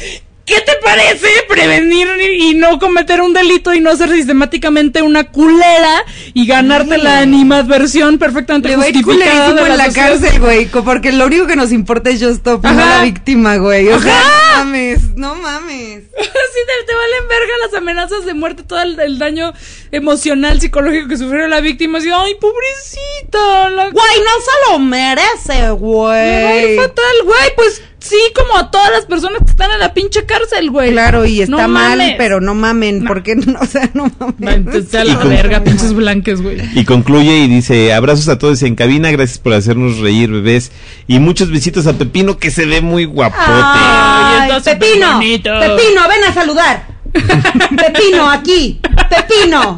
¿Qué 0.45 0.61
te 0.61 0.73
parece 0.83 1.27
prevenir 1.49 2.07
y 2.39 2.53
no 2.53 2.77
cometer 2.77 3.19
un 3.21 3.33
delito 3.33 3.73
y 3.73 3.79
no 3.79 3.95
ser 3.95 4.11
sistemáticamente 4.11 5.01
una 5.01 5.23
culera 5.23 6.05
y 6.35 6.45
ganarte 6.45 6.95
Ay. 6.95 7.01
la 7.01 7.19
animadversión 7.19 8.19
perfectamente 8.19 8.69
le 8.69 8.75
justificada 8.75 9.53
de 9.53 9.61
en 9.71 9.77
la 9.77 9.85
sociedad? 9.85 10.09
cárcel, 10.19 10.39
güey. 10.39 10.65
Porque 10.67 11.11
lo 11.11 11.25
único 11.25 11.47
que 11.47 11.55
nos 11.55 11.71
importa 11.71 12.11
es 12.11 12.19
Just 12.21 12.35
Stop, 12.37 12.63
y 12.63 12.67
no 12.67 12.79
Ajá. 12.83 12.97
la 12.97 13.03
víctima, 13.03 13.55
güey. 13.57 13.87
O 13.89 13.99
sea, 13.99 14.19
Ajá. 14.19 14.31
no 14.59 14.65
mames, 14.65 15.15
no 15.15 15.35
mames. 15.35 16.03
Sí, 16.55 16.61
te, 16.67 16.85
te 16.87 16.95
valen 16.95 17.27
verga 17.27 17.53
las 17.65 17.73
amenazas 17.73 18.25
de 18.25 18.33
muerte, 18.33 18.63
todo 18.63 18.81
el, 18.81 18.97
el 18.99 19.19
daño 19.19 19.51
emocional, 19.91 20.61
psicológico 20.61 21.09
que 21.09 21.17
sufrió 21.17 21.47
la 21.47 21.59
víctima. 21.59 21.97
Así, 21.97 22.09
ay, 22.13 22.35
pobrecita. 22.39 23.69
La... 23.71 23.89
Güey, 23.89 24.19
no 24.19 24.41
se 24.41 24.71
lo 24.71 24.79
merece, 24.79 25.61
Me 25.63 25.71
güey. 25.71 26.75
fatal, 26.77 27.15
güey. 27.25 27.55
Pues 27.57 27.81
sí, 28.09 28.17
como 28.35 28.57
a 28.57 28.71
todas 28.71 28.91
las 28.91 29.05
personas 29.05 29.39
que 29.43 29.51
están 29.51 29.71
en 29.71 29.79
la 29.79 29.93
pinche 29.93 30.25
cárcel, 30.25 30.69
güey. 30.71 30.91
Claro, 30.91 31.25
y 31.25 31.41
está 31.41 31.51
No 31.55 31.67
mal, 31.67 31.97
mames. 31.97 32.15
pero 32.17 32.39
no 32.41 32.53
mamen, 32.55 33.03
No. 33.03 33.07
porque 33.07 33.35
no, 33.35 33.59
o 33.61 33.65
sea, 33.65 33.89
no 33.93 34.11
Entonces 34.39 34.93
a 34.95 35.03
Y 35.05 35.09
la 35.09 35.15
con- 35.19 35.29
verga, 35.29 35.63
pinches 35.63 35.93
blanques, 35.93 36.41
güey. 36.41 36.57
Y 36.79 36.85
concluye 36.85 37.37
y 37.39 37.47
dice, 37.47 37.93
abrazos 37.93 38.27
a 38.29 38.37
todos 38.37 38.61
en 38.63 38.75
cabina, 38.75 39.11
gracias 39.11 39.39
por 39.39 39.53
hacernos 39.53 39.97
reír, 39.99 40.29
bebés. 40.31 40.71
Y 41.07 41.19
muchos 41.19 41.51
besitos 41.51 41.87
a 41.87 41.93
Pepino, 41.93 42.37
que 42.37 42.51
se 42.51 42.65
ve 42.65 42.81
muy 42.81 43.05
guapote. 43.05 43.41
Ay, 43.47 44.51
Pepino. 44.63 45.19
Pepino, 45.19 46.01
ven 46.07 46.23
a 46.29 46.33
saludar. 46.33 46.87
Pepino, 47.13 48.29
aquí. 48.29 48.79
Pepino. 49.09 49.77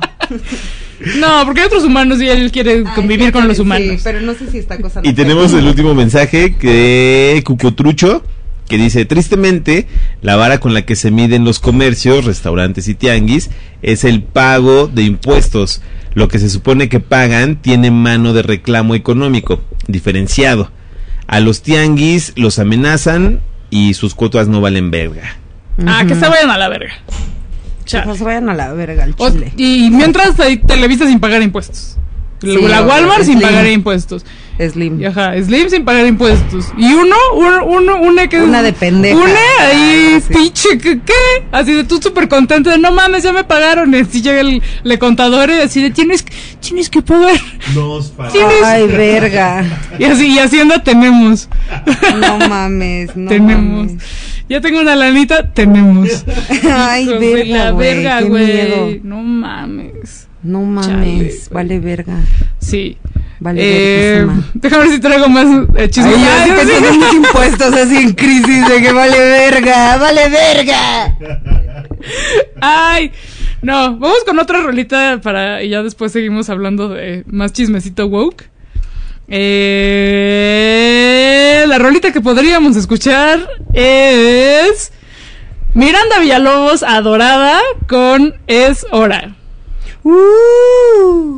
No, 1.18 1.44
porque 1.46 1.62
hay 1.62 1.68
otros 1.68 1.84
humanos 1.84 2.22
y 2.22 2.28
él 2.28 2.52
quiere 2.52 2.84
convivir 2.96 3.32
con 3.32 3.48
los 3.48 3.60
humanos. 3.60 3.98
Sí, 3.98 4.02
pero 4.04 4.22
no 4.22 4.34
sé 4.34 4.50
si 4.50 4.58
está 4.58 4.76
acosando. 4.76 5.08
Y 5.08 5.14
tenemos 5.14 5.54
el 5.54 5.66
último 5.66 5.94
mensaje 5.94 6.56
que 6.56 7.42
Cucotrucho 7.46 8.24
que 8.68 8.78
dice, 8.78 9.06
tristemente, 9.06 9.88
la 10.22 10.36
vara 10.36 10.60
con 10.60 10.74
la 10.74 10.84
que 10.84 10.96
se 10.96 11.10
miden 11.10 11.46
los 11.46 11.60
comercios, 11.60 12.26
restaurantes 12.26 12.88
y 12.88 12.96
tianguis 12.96 13.50
es 13.82 14.04
el 14.04 14.24
pago 14.24 14.88
de 14.88 15.04
impuestos. 15.04 15.82
Lo 16.14 16.28
que 16.28 16.40
se 16.40 16.50
supone 16.50 16.90
que 16.90 17.00
pagan 17.00 17.62
tiene 17.62 17.92
mano 17.92 18.34
de 18.34 18.42
reclamo 18.42 18.96
económico, 18.96 19.62
diferenciado. 19.88 20.72
A 21.28 21.40
los 21.40 21.62
tianguis 21.62 22.34
los 22.36 22.60
amenazan 22.60 23.42
y 23.70 23.94
sus 23.94 24.16
cuotas 24.16 24.48
no 24.48 24.62
valen 24.62 24.92
verga. 24.92 25.38
Ah, 25.86 26.04
que 26.08 26.16
se 26.16 26.28
vayan 26.28 26.50
a 26.50 26.58
la 26.58 26.70
verga. 26.70 26.94
Que 27.90 28.00
pues 28.02 28.22
vayan 28.22 28.50
a 28.50 28.54
la 28.54 28.74
verga 28.74 29.04
al 29.04 29.16
O- 29.18 29.30
chile. 29.32 29.54
y 29.58 29.90
mientras 29.92 30.40
hay 30.40 30.58
Televisa 30.58 31.06
sin 31.08 31.20
pagar 31.20 31.42
impuestos. 31.42 31.98
Sí, 32.42 32.56
la 32.68 32.84
Walmart 32.84 33.24
sin 33.24 33.42
pagar 33.42 33.66
impuestos. 33.68 34.26
Slim. 34.60 35.00
Y 35.02 35.06
Ajá, 35.06 35.34
Slim 35.42 35.70
sin 35.70 35.86
pagar 35.86 36.06
impuestos. 36.08 36.66
Y 36.78 36.94
uno, 36.94 37.16
uno, 37.36 37.66
uno, 37.66 38.02
una 38.02 38.28
que 38.28 38.42
Una 38.42 38.62
de 38.64 38.74
pendeja. 38.74 39.16
Una 39.16 39.26
ahí, 39.62 40.16
Ah, 40.16 40.20
sí. 40.20 40.34
pinche, 40.34 40.78
¿qué? 40.78 41.00
qué? 41.00 41.14
Así 41.52 41.74
de 41.74 41.84
tú 41.84 42.02
súper 42.02 42.28
contento 42.28 42.70
de 42.70 42.78
no 42.78 42.92
mames, 42.92 43.24
ya 43.24 43.34
me 43.34 43.44
pagaron. 43.44 43.94
Y 43.94 43.98
así 44.00 44.22
llega 44.22 44.42
el, 44.42 44.62
el 44.84 45.00
contador 45.00 45.50
y 45.50 45.54
así 45.54 45.82
de 45.82 45.92
tienes, 45.92 46.24
que- 46.24 46.34
tienes 46.60 46.90
que 46.90 47.02
pagar. 47.02 47.36
Tienes- 48.32 48.64
Ay, 48.64 48.88
verga. 48.88 49.64
Y 50.00 50.04
así, 50.06 50.28
y 50.34 50.40
Hacienda 50.40 50.84
tenemos. 50.84 51.50
No 52.20 52.38
mames, 52.48 53.16
no 53.16 53.30
tenemos. 53.30 53.88
mames. 53.92 54.04
Ya 54.50 54.62
tengo 54.62 54.80
una 54.80 54.96
lanita, 54.96 55.52
tenemos. 55.54 56.24
Ay, 56.74 57.04
Hijos 57.04 57.20
de 57.20 57.34
verga, 57.34 57.58
la 57.66 57.72
güey, 57.72 57.96
verga, 57.96 58.22
güey. 58.22 59.02
No 59.04 59.18
mames. 59.22 60.28
No 60.44 60.62
mames, 60.62 61.50
vale 61.50 61.80
verga. 61.80 62.14
Sí. 62.60 62.98
Vale 63.40 63.62
Eh, 63.62 64.16
verguísima. 64.26 64.52
déjame 64.56 64.84
ver 64.84 64.92
si 64.94 65.00
traigo 65.00 65.30
más 65.30 65.46
eh, 65.76 65.90
chismes. 65.90 66.16
Ay, 66.18 66.50
en 66.50 67.00
mis 67.00 67.14
impuestos 67.28 67.74
así 67.74 67.98
en 67.98 68.14
crisis 68.14 68.68
de 68.68 68.82
que 68.82 68.92
vale 68.92 69.18
verga, 69.20 69.98
vale 69.98 70.30
verga. 70.30 71.16
Ay, 72.62 73.12
no, 73.62 73.98
vamos 73.98 74.24
con 74.26 74.40
otra 74.40 74.62
rolita 74.62 75.20
para 75.22 75.62
y 75.64 75.70
ya 75.70 75.84
después 75.84 76.12
seguimos 76.12 76.50
hablando 76.50 76.90
de 76.90 77.24
más 77.28 77.54
chismecito 77.54 78.08
woke. 78.08 78.50
Eh, 80.40 81.66
la 81.68 81.78
rolita 81.78 82.12
que 82.12 82.22
podríamos 82.22 82.76
escuchar 82.78 83.48
es 83.74 84.92
Miranda 85.74 86.20
Villalobos 86.20 86.82
adorada 86.84 87.60
con 87.88 88.36
Es 88.48 88.86
hora. 88.92 89.36
Uh. 90.04 91.38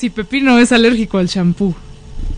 Si 0.00 0.08
Pepino 0.08 0.58
es 0.58 0.72
alérgico 0.72 1.18
al 1.18 1.26
shampoo, 1.26 1.74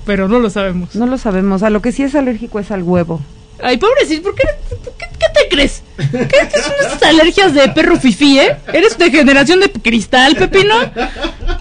pero 0.04 0.26
no 0.26 0.40
lo 0.40 0.50
sabemos. 0.50 0.96
No 0.96 1.06
lo 1.06 1.16
sabemos. 1.16 1.62
A 1.62 1.70
lo 1.70 1.80
que 1.80 1.92
sí 1.92 2.02
es 2.02 2.16
alérgico 2.16 2.58
es 2.58 2.72
al 2.72 2.82
huevo. 2.82 3.20
Ay, 3.62 3.78
pobrecito, 3.78 4.22
¿por 4.24 4.34
qué, 4.34 4.42
qué, 4.68 5.04
qué 5.16 5.26
te 5.32 5.48
crees? 5.48 5.84
¿Qué, 5.96 6.60
son 6.60 6.72
estas 6.80 7.02
alergias 7.04 7.54
de 7.54 7.68
perro 7.68 7.96
fifí, 7.96 8.40
eh? 8.40 8.56
¿Eres 8.72 8.98
de 8.98 9.12
generación 9.12 9.60
de 9.60 9.70
cristal, 9.70 10.34
Pepino? 10.34 10.74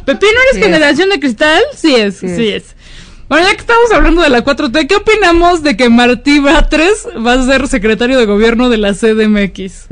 ¿Pepino 0.03 0.31
eres 0.31 0.53
Sí 0.53 0.59
es. 0.59 0.65
generación 0.65 1.09
de 1.11 1.19
cristal? 1.19 1.61
Sí 1.75 1.93
es, 1.93 2.17
sí, 2.17 2.35
Sí 2.35 2.47
es. 2.47 2.75
Bueno, 3.29 3.47
ya 3.47 3.53
que 3.53 3.61
estamos 3.61 3.91
hablando 3.93 4.23
de 4.23 4.29
la 4.29 4.43
4T, 4.43 4.87
¿qué 4.87 4.95
opinamos 4.95 5.61
de 5.61 5.77
que 5.77 5.87
Martí 5.89 6.39
Batres 6.39 7.07
va 7.25 7.33
a 7.33 7.45
ser 7.45 7.67
secretario 7.67 8.17
de 8.17 8.25
gobierno 8.25 8.69
de 8.69 8.77
la 8.77 8.93
CDMX? 8.93 9.87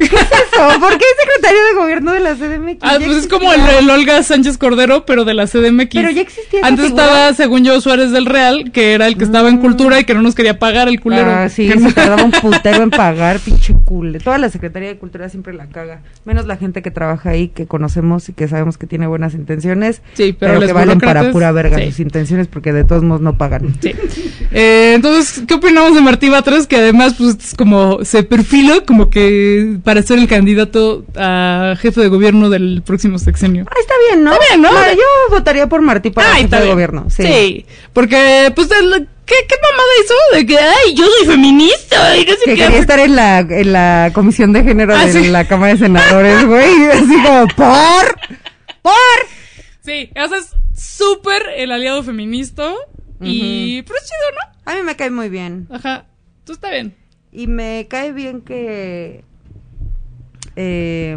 ¿Qué 0.00 0.16
es 0.16 0.22
eso? 0.22 0.80
¿Por 0.80 0.96
qué 0.98 1.04
es 1.04 1.16
secretario 1.20 1.64
de 1.66 1.74
gobierno 1.74 2.12
de 2.12 2.20
la 2.20 2.34
CDMX? 2.34 2.78
Ah, 2.80 2.96
pues 3.04 3.16
es 3.18 3.28
como 3.28 3.52
el, 3.52 3.90
Olga 3.90 4.22
Sánchez 4.22 4.56
Cordero, 4.58 5.04
pero 5.04 5.24
de 5.24 5.34
la 5.34 5.46
CDMX. 5.46 5.94
Pero 5.94 6.10
ya 6.10 6.22
existía 6.22 6.60
Antes 6.62 6.86
figura. 6.86 7.04
estaba, 7.04 7.34
según 7.34 7.64
yo, 7.64 7.80
Suárez 7.80 8.10
del 8.10 8.26
Real, 8.26 8.72
que 8.72 8.94
era 8.94 9.06
el 9.06 9.16
que 9.16 9.24
estaba 9.24 9.48
en 9.48 9.58
cultura 9.58 10.00
y 10.00 10.04
que 10.04 10.14
no 10.14 10.22
nos 10.22 10.34
quería 10.34 10.58
pagar 10.58 10.88
el 10.88 11.00
culero. 11.00 11.30
Ah, 11.30 11.48
sí, 11.48 11.66
Que 11.68 11.74
se 11.74 11.80
no- 11.80 11.92
tardaba 11.92 12.24
un 12.24 12.30
putero 12.42 12.82
en 12.82 12.90
pagar, 12.90 13.38
pinche 13.40 13.74
cule. 13.84 14.18
Toda 14.20 14.38
la 14.38 14.48
Secretaría 14.48 14.88
de 14.88 14.96
Cultura 14.98 15.28
siempre 15.28 15.52
la 15.52 15.66
caga. 15.66 16.00
Menos 16.24 16.46
la 16.46 16.56
gente 16.56 16.82
que 16.82 16.90
trabaja 16.90 17.30
ahí, 17.30 17.48
que 17.48 17.66
conocemos 17.66 18.28
y 18.28 18.32
que 18.32 18.48
sabemos 18.48 18.78
que 18.78 18.86
tiene 18.86 19.06
buenas 19.06 19.34
intenciones. 19.34 20.02
Sí, 20.14 20.34
pero 20.38 20.54
pero, 20.54 20.66
que 20.66 20.72
valen 20.72 20.98
para 21.00 21.30
pura 21.30 21.52
verga 21.52 21.78
sí. 21.78 21.90
sus 21.90 22.00
intenciones 22.00 22.48
porque 22.48 22.72
de 22.72 22.84
todos 22.84 23.02
modos 23.02 23.20
no 23.20 23.36
pagan. 23.36 23.74
Sí. 23.80 23.92
Eh, 24.52 24.92
entonces, 24.94 25.42
¿qué 25.46 25.54
opinamos 25.54 25.94
de 25.94 26.00
Martí 26.00 26.28
Batres? 26.28 26.66
Que 26.66 26.76
además, 26.76 27.14
pues, 27.18 27.36
es 27.36 27.54
como 27.54 28.04
se 28.04 28.22
perfila 28.22 28.80
como 28.86 29.10
que 29.10 29.78
para 29.90 30.02
ser 30.02 30.20
el 30.20 30.28
candidato 30.28 31.04
a 31.16 31.74
jefe 31.80 32.00
de 32.00 32.06
gobierno 32.06 32.48
del 32.48 32.80
próximo 32.86 33.18
sexenio. 33.18 33.64
Ah, 33.68 33.74
está 33.80 33.94
bien, 34.08 34.22
¿no? 34.22 34.32
Está 34.34 34.44
bien, 34.50 34.62
¿no? 34.62 34.70
Yo 34.92 35.02
votaría 35.30 35.66
por 35.68 35.80
Martí 35.82 36.10
para 36.10 36.32
Ay, 36.34 36.42
jefe 36.42 36.54
de 36.54 36.62
bien. 36.62 36.72
gobierno. 36.74 37.06
Sí. 37.10 37.24
Sí. 37.24 37.66
porque, 37.92 38.52
pues, 38.54 38.68
¿qué, 38.68 39.34
¿qué 39.48 39.54
mamada 39.60 39.88
hizo? 40.04 40.14
De 40.36 40.46
que, 40.46 40.56
ay, 40.56 40.94
yo 40.94 41.04
soy 41.18 41.26
feminista 41.26 42.16
y 42.16 42.24
no 42.24 42.32
sé 42.34 42.38
Que 42.44 42.54
qué. 42.54 42.56
quería 42.62 42.78
estar 42.78 43.00
en 43.00 43.16
la, 43.16 43.40
en 43.40 43.72
la 43.72 44.12
comisión 44.14 44.52
de 44.52 44.62
género 44.62 44.94
Ah, 44.94 45.06
de 45.06 45.12
sí. 45.12 45.28
la 45.28 45.48
Cámara 45.48 45.72
de 45.72 45.78
Senadores, 45.80 46.44
güey. 46.46 46.84
Así 46.92 47.20
como, 47.24 47.48
por, 47.48 48.16
por. 48.82 48.92
Sí, 49.84 50.08
o 50.14 50.28
sea, 50.28 50.38
es 50.38 50.50
súper 50.80 51.42
el 51.56 51.72
aliado 51.72 52.04
feminista 52.04 52.72
y, 53.20 53.82
pero 53.82 53.98
es 53.98 54.04
chido, 54.04 54.38
¿no? 54.38 54.70
A 54.70 54.76
mí 54.76 54.82
me 54.84 54.94
cae 54.94 55.10
muy 55.10 55.28
bien. 55.28 55.66
Ajá, 55.68 56.06
tú 56.44 56.52
está 56.52 56.70
bien. 56.70 56.96
Y 57.32 57.48
me 57.48 57.88
cae 57.90 58.12
bien 58.12 58.40
que... 58.42 59.24
eh, 60.62 61.16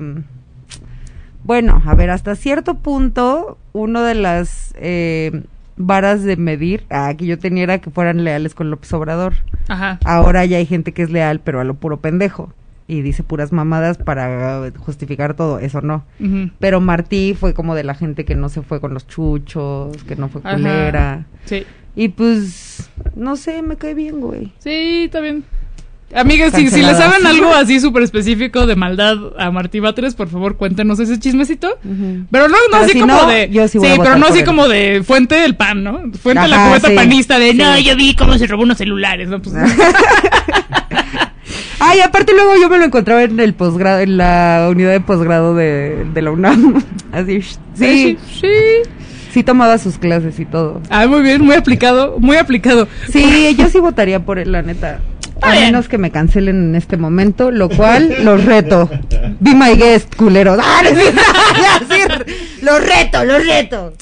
bueno, 1.43 1.81
a 1.85 1.95
ver, 1.95 2.09
hasta 2.09 2.35
cierto 2.35 2.75
punto, 2.75 3.57
uno 3.73 4.01
de 4.01 4.15
las 4.15 4.73
eh, 4.77 5.43
varas 5.75 6.23
de 6.23 6.37
medir 6.37 6.85
ah, 6.89 7.13
que 7.17 7.25
yo 7.25 7.37
tenía 7.37 7.63
era 7.63 7.79
que 7.79 7.89
fueran 7.89 8.23
leales 8.23 8.55
con 8.55 8.71
López 8.71 8.93
Obrador. 8.93 9.33
Ajá. 9.67 9.99
Ahora 10.05 10.45
ya 10.45 10.57
hay 10.57 10.65
gente 10.65 10.93
que 10.93 11.03
es 11.03 11.09
leal, 11.09 11.41
pero 11.41 11.59
a 11.59 11.65
lo 11.65 11.73
puro 11.73 11.97
pendejo. 11.97 12.53
Y 12.87 13.01
dice 13.01 13.23
puras 13.23 13.51
mamadas 13.51 13.97
para 13.97 14.71
justificar 14.77 15.35
todo, 15.35 15.59
eso 15.59 15.81
no. 15.81 16.03
Pero 16.59 16.81
Martí 16.81 17.33
fue 17.33 17.53
como 17.53 17.75
de 17.75 17.83
la 17.83 17.95
gente 17.95 18.25
que 18.25 18.35
no 18.35 18.49
se 18.49 18.61
fue 18.61 18.81
con 18.81 18.93
los 18.93 19.07
chuchos, 19.07 20.03
que 20.03 20.15
no 20.15 20.27
fue 20.27 20.41
Ajá. 20.43 20.55
culera. 20.55 21.25
Sí. 21.45 21.65
Y 21.95 22.09
pues, 22.09 22.89
no 23.15 23.35
sé, 23.35 23.61
me 23.61 23.77
cae 23.77 23.93
bien, 23.93 24.19
güey. 24.19 24.51
Sí, 24.59 25.05
está 25.05 25.21
bien. 25.21 25.43
Amigas, 26.15 26.53
si, 26.53 26.69
si 26.69 26.81
le 26.81 26.93
saben 26.95 27.25
algo 27.25 27.53
así 27.53 27.79
súper 27.79 28.03
específico 28.03 28.65
de 28.67 28.75
maldad 28.75 29.17
a 29.39 29.49
Martí 29.51 29.79
Batres, 29.79 30.13
por 30.15 30.27
favor, 30.29 30.57
cuéntenos 30.57 30.99
ese 30.99 31.19
chismecito. 31.19 31.77
Pero 31.81 32.47
no, 32.47 32.55
no 32.55 32.57
Pero 32.71 32.83
así 32.83 32.93
si 32.93 32.99
como 32.99 33.13
no, 33.13 33.27
de. 33.27 33.49
yo 33.51 33.67
sí 33.67 33.77
voy 33.79 33.87
a 33.89 33.95
pero 33.97 34.17
no 34.17 34.27
así 34.27 34.39
él. 34.39 34.45
como 34.45 34.67
de 34.67 35.01
fuente 35.05 35.35
del 35.35 35.55
pan, 35.55 35.83
¿no? 35.83 36.01
Fuente 36.21 36.43
de 36.43 36.47
la 36.49 36.67
cubeta 36.67 36.89
sí. 36.89 36.95
panista 36.95 37.39
de 37.39 37.53
no, 37.53 37.75
Sí. 37.77 37.83
yo 37.83 37.95
vi 37.95 38.15
cómo 38.15 38.37
se 38.37 38.45
robó 38.47 38.63
unos 38.63 38.77
celulares, 38.77 39.27
¿no? 39.29 39.41
Pues, 39.41 39.55
Ay, 41.79 41.99
aparte 41.99 42.33
luego 42.33 42.53
yo 42.61 42.69
me 42.69 42.77
lo 42.77 42.85
encontraba 42.85 43.23
en 43.23 43.39
el 43.39 43.53
posgrado, 43.53 43.99
en 43.99 44.15
la 44.17 44.67
unidad 44.71 44.91
de 44.91 45.01
posgrado 45.01 45.53
de, 45.55 46.05
de 46.13 46.21
la 46.21 46.31
UNAM. 46.31 46.81
Así, 47.11 47.41
sí, 47.41 47.57
sí, 47.75 48.17
sí. 48.39 48.47
sí 49.31 49.43
tomaba 49.43 49.77
sus 49.77 49.97
clases 49.97 50.39
y 50.39 50.45
todo. 50.45 50.81
Ah, 50.89 51.05
muy 51.07 51.21
bien, 51.21 51.41
muy 51.43 51.55
aplicado, 51.55 52.15
muy 52.19 52.37
aplicado. 52.37 52.87
Sí, 53.11 53.53
yo 53.57 53.67
sí 53.67 53.79
votaría 53.79 54.21
por 54.23 54.39
él, 54.39 54.51
la 54.53 54.61
neta. 54.61 55.01
A 55.43 55.51
bien. 55.51 55.65
menos 55.65 55.87
que 55.87 55.97
me 55.97 56.11
cancelen 56.11 56.69
en 56.69 56.75
este 56.75 56.97
momento, 56.97 57.51
lo 57.51 57.69
cual 57.69 58.15
los 58.23 58.43
reto. 58.45 58.89
Be 59.39 59.53
my 59.53 59.75
guest, 59.75 60.15
culero. 60.15 60.57
Ah, 60.63 60.81
Los 62.61 62.79
reto, 62.81 63.23
los 63.25 63.45
reto. 63.45 63.93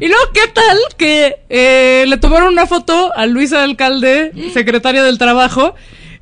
Y 0.00 0.06
luego, 0.08 0.22
¿qué 0.32 0.48
tal 0.52 0.78
que 0.96 1.36
eh, 1.48 2.04
le 2.06 2.16
tomaron 2.18 2.52
una 2.52 2.66
foto 2.66 3.12
a 3.16 3.26
Luisa 3.26 3.62
Alcalde, 3.62 4.32
secretaria 4.52 5.02
del 5.02 5.18
Trabajo? 5.18 5.74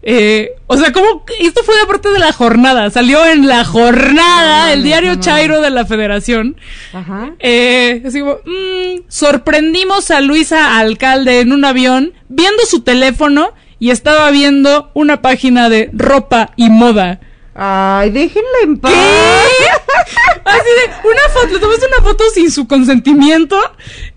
Eh, 0.03 0.51
o 0.66 0.77
sea, 0.77 0.93
como 0.93 1.24
esto 1.40 1.62
fue 1.65 1.77
de 1.78 1.86
parte 1.86 2.11
de 2.11 2.19
la 2.20 2.32
jornada, 2.32 2.90
salió 2.90 3.27
en 3.27 3.47
la 3.48 3.65
jornada, 3.65 4.73
el 4.73 4.82
diario 4.85 5.16
Chairo 5.16 5.61
de 5.61 5.70
la 5.70 5.85
Federación. 5.85 6.57
Ajá. 6.93 7.32
Eh, 7.40 8.03
así 8.07 8.20
como, 8.20 8.35
mm, 8.44 9.01
sorprendimos 9.09 10.11
a 10.11 10.20
Luisa 10.20 10.78
Alcalde 10.78 11.40
en 11.40 11.53
un 11.53 11.65
avión 11.65 12.12
viendo 12.28 12.62
su 12.66 12.82
teléfono 12.82 13.53
y 13.78 13.90
estaba 13.90 14.31
viendo 14.31 14.90
una 14.94 15.23
página 15.23 15.69
de 15.69 15.90
ropa 15.93 16.51
y 16.57 16.70
moda. 16.70 17.20
Ay, 17.55 18.11
déjenla 18.11 18.59
en 18.65 18.78
paz. 18.78 18.93
Así 20.44 20.69
de, 20.69 21.09
una 21.09 21.28
foto, 21.32 21.47
le 21.55 21.59
tomaste 21.59 21.86
una 21.86 22.03
foto 22.07 22.24
sin 22.35 22.51
su 22.51 22.69
consentimiento 22.69 23.59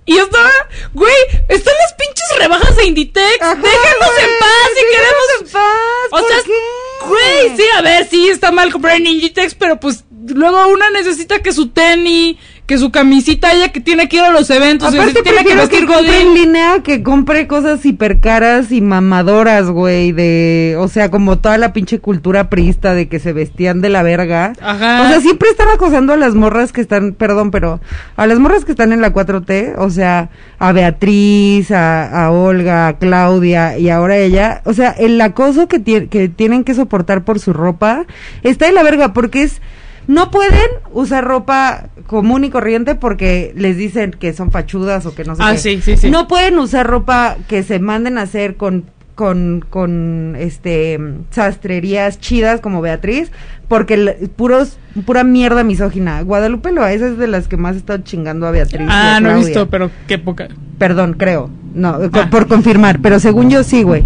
y 0.06 0.18
estaba, 0.18 0.49
güey, 0.94 1.14
están 1.48 1.73
las 1.81 1.94
pinches 1.94 2.38
rebajas 2.38 2.76
de 2.76 2.86
Inditex, 2.86 3.41
Ajá, 3.41 3.56
déjanos 3.56 4.10
güey, 4.14 4.23
en 4.26 4.40
paz 4.40 4.69
si 4.76 4.86
queremos. 4.91 5.27
en 5.40 5.48
paz, 5.52 6.07
o 6.07 6.10
¿por 6.10 6.27
sea, 6.27 6.38
qué? 6.45 7.07
güey, 7.07 7.57
sí, 7.57 7.64
a 7.77 7.81
ver, 7.81 8.07
sí, 8.10 8.27
está 8.30 8.52
mal 8.52 8.72
comprar 8.72 8.98
en 8.98 9.07
Inditex, 9.07 9.56
pero 9.56 9.80
pues 9.80 10.03
luego 10.31 10.68
una 10.68 10.89
necesita 10.91 11.39
que 11.39 11.51
su 11.51 11.69
tenis, 11.69 12.38
que 12.69 12.77
su 12.77 12.91
camisita, 12.91 13.51
ella 13.51 13.72
que 13.72 13.81
tiene 13.81 14.07
que 14.07 14.18
ir 14.18 14.22
a 14.22 14.30
los 14.30 14.47
eventos, 14.51 14.93
Aparte 14.93 15.23
tiene 15.23 15.43
que 15.43 15.56
vestir 15.56 15.80
que 15.80 15.85
compre 15.88 16.22
en 16.22 16.35
línea 16.35 16.84
que 16.84 17.01
compre 17.01 17.47
cosas 17.47 17.84
hipercaras 17.84 18.72
y 18.72 18.80
mamadoras, 18.80 19.72
güey, 19.72 20.11
de, 20.11 20.76
o 20.77 20.88
sea, 20.88 21.10
como 21.10 21.39
toda 21.39 21.57
la 21.57 21.73
pinche 21.73 21.97
cultura 21.97 22.51
priista 22.51 22.93
de 22.93 23.07
que 23.07 23.18
se 23.18 23.34
vestían 23.34 23.81
de 23.81 23.89
la 23.89 24.03
verga. 24.03 24.53
Ajá. 24.61 25.01
O 25.01 25.07
sea, 25.07 25.19
siempre 25.19 25.49
están 25.49 25.68
acosando 25.69 26.14
a 26.14 26.18
las 26.18 26.35
morras 26.35 26.72
que 26.72 26.81
están, 26.81 27.14
perdón, 27.14 27.49
pero 27.49 27.81
a 28.15 28.27
las 28.27 28.38
morras 28.38 28.65
que 28.65 28.72
están 28.73 28.93
en 28.93 29.01
la 29.01 29.14
4T, 29.14 29.73
o 29.80 29.89
sea, 29.89 30.30
a 30.60 30.72
Beatriz, 30.72 31.72
a, 31.72 32.26
a 32.26 32.30
Olga, 32.30 32.88
a 32.88 32.97
Claudia 32.99 33.80
y 33.80 33.89
ahora 33.89 34.18
ella, 34.18 34.61
o 34.65 34.73
sea, 34.73 34.91
el 34.91 35.19
acoso 35.22 35.68
que, 35.68 35.81
que 35.81 36.30
tienen 36.30 36.64
que 36.64 36.76
soportar 36.76 37.23
por 37.23 37.39
su 37.39 37.51
ropa 37.51 38.06
está 38.43 38.68
de 38.68 38.73
la 38.73 38.84
verga 38.84 39.11
porque 39.14 39.41
es 39.41 39.60
no 40.08 40.32
pueden 40.32 40.70
usar 40.94 41.24
ropa 41.26 41.90
común 42.08 42.44
y 42.44 42.50
corriente 42.50 42.96
porque 42.96 43.54
les 43.56 43.78
dicen 43.78 44.12
que 44.12 44.34
son 44.34 44.52
fachudas 44.52 45.06
o 45.06 45.14
que 45.16 45.24
no 45.24 45.36
sé 45.36 45.42
Ah, 45.44 45.52
qué. 45.54 45.58
sí, 45.60 45.82
sí, 45.82 45.98
sí. 45.98 46.10
No 46.10 46.28
pueden 46.28 46.58
usar 46.60 46.88
ropa 46.88 47.38
que 47.48 47.64
se 47.64 47.80
manden 47.80 48.18
a 48.18 48.24
hacer 48.24 48.56
con 48.56 48.86
con 49.16 49.66
con 49.70 50.38
este 50.40 50.98
sastrerías 51.32 52.20
chidas 52.20 52.62
como 52.62 52.80
Beatriz 52.82 53.32
porque 53.68 53.96
el- 53.96 54.30
puros 54.36 54.78
pura 55.06 55.24
mierda 55.24 55.64
misógina. 55.64 56.22
Guadalupe 56.22 56.72
Loaiza 56.72 57.08
es 57.08 57.18
de 57.18 57.28
las 57.28 57.48
que 57.48 57.58
más 57.58 57.76
he 57.76 57.80
estado 57.80 58.00
chingando 58.04 58.48
a 58.48 58.52
Beatriz. 58.52 58.88
a 58.90 59.18
Ah, 59.18 59.20
no 59.20 59.32
he 59.32 59.36
visto, 59.36 59.70
pero 59.70 59.92
qué 60.08 60.18
poca. 60.20 60.48
Perdón, 60.78 61.16
creo. 61.18 61.50
No, 61.76 62.00
Ah. 62.14 62.30
por 62.32 62.48
confirmar, 62.48 63.00
pero 63.02 63.20
según 63.20 63.50
yo 63.50 63.64
sí, 63.64 63.84
güey. 63.84 64.04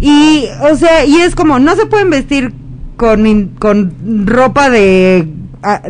Y, 0.00 0.46
o 0.70 0.74
sea, 0.76 1.04
y 1.04 1.16
es 1.16 1.34
como, 1.34 1.58
no 1.58 1.74
se 1.76 1.86
pueden 1.86 2.08
vestir 2.10 2.52
con, 2.96 3.48
con 3.58 4.26
ropa 4.26 4.70
de, 4.70 5.26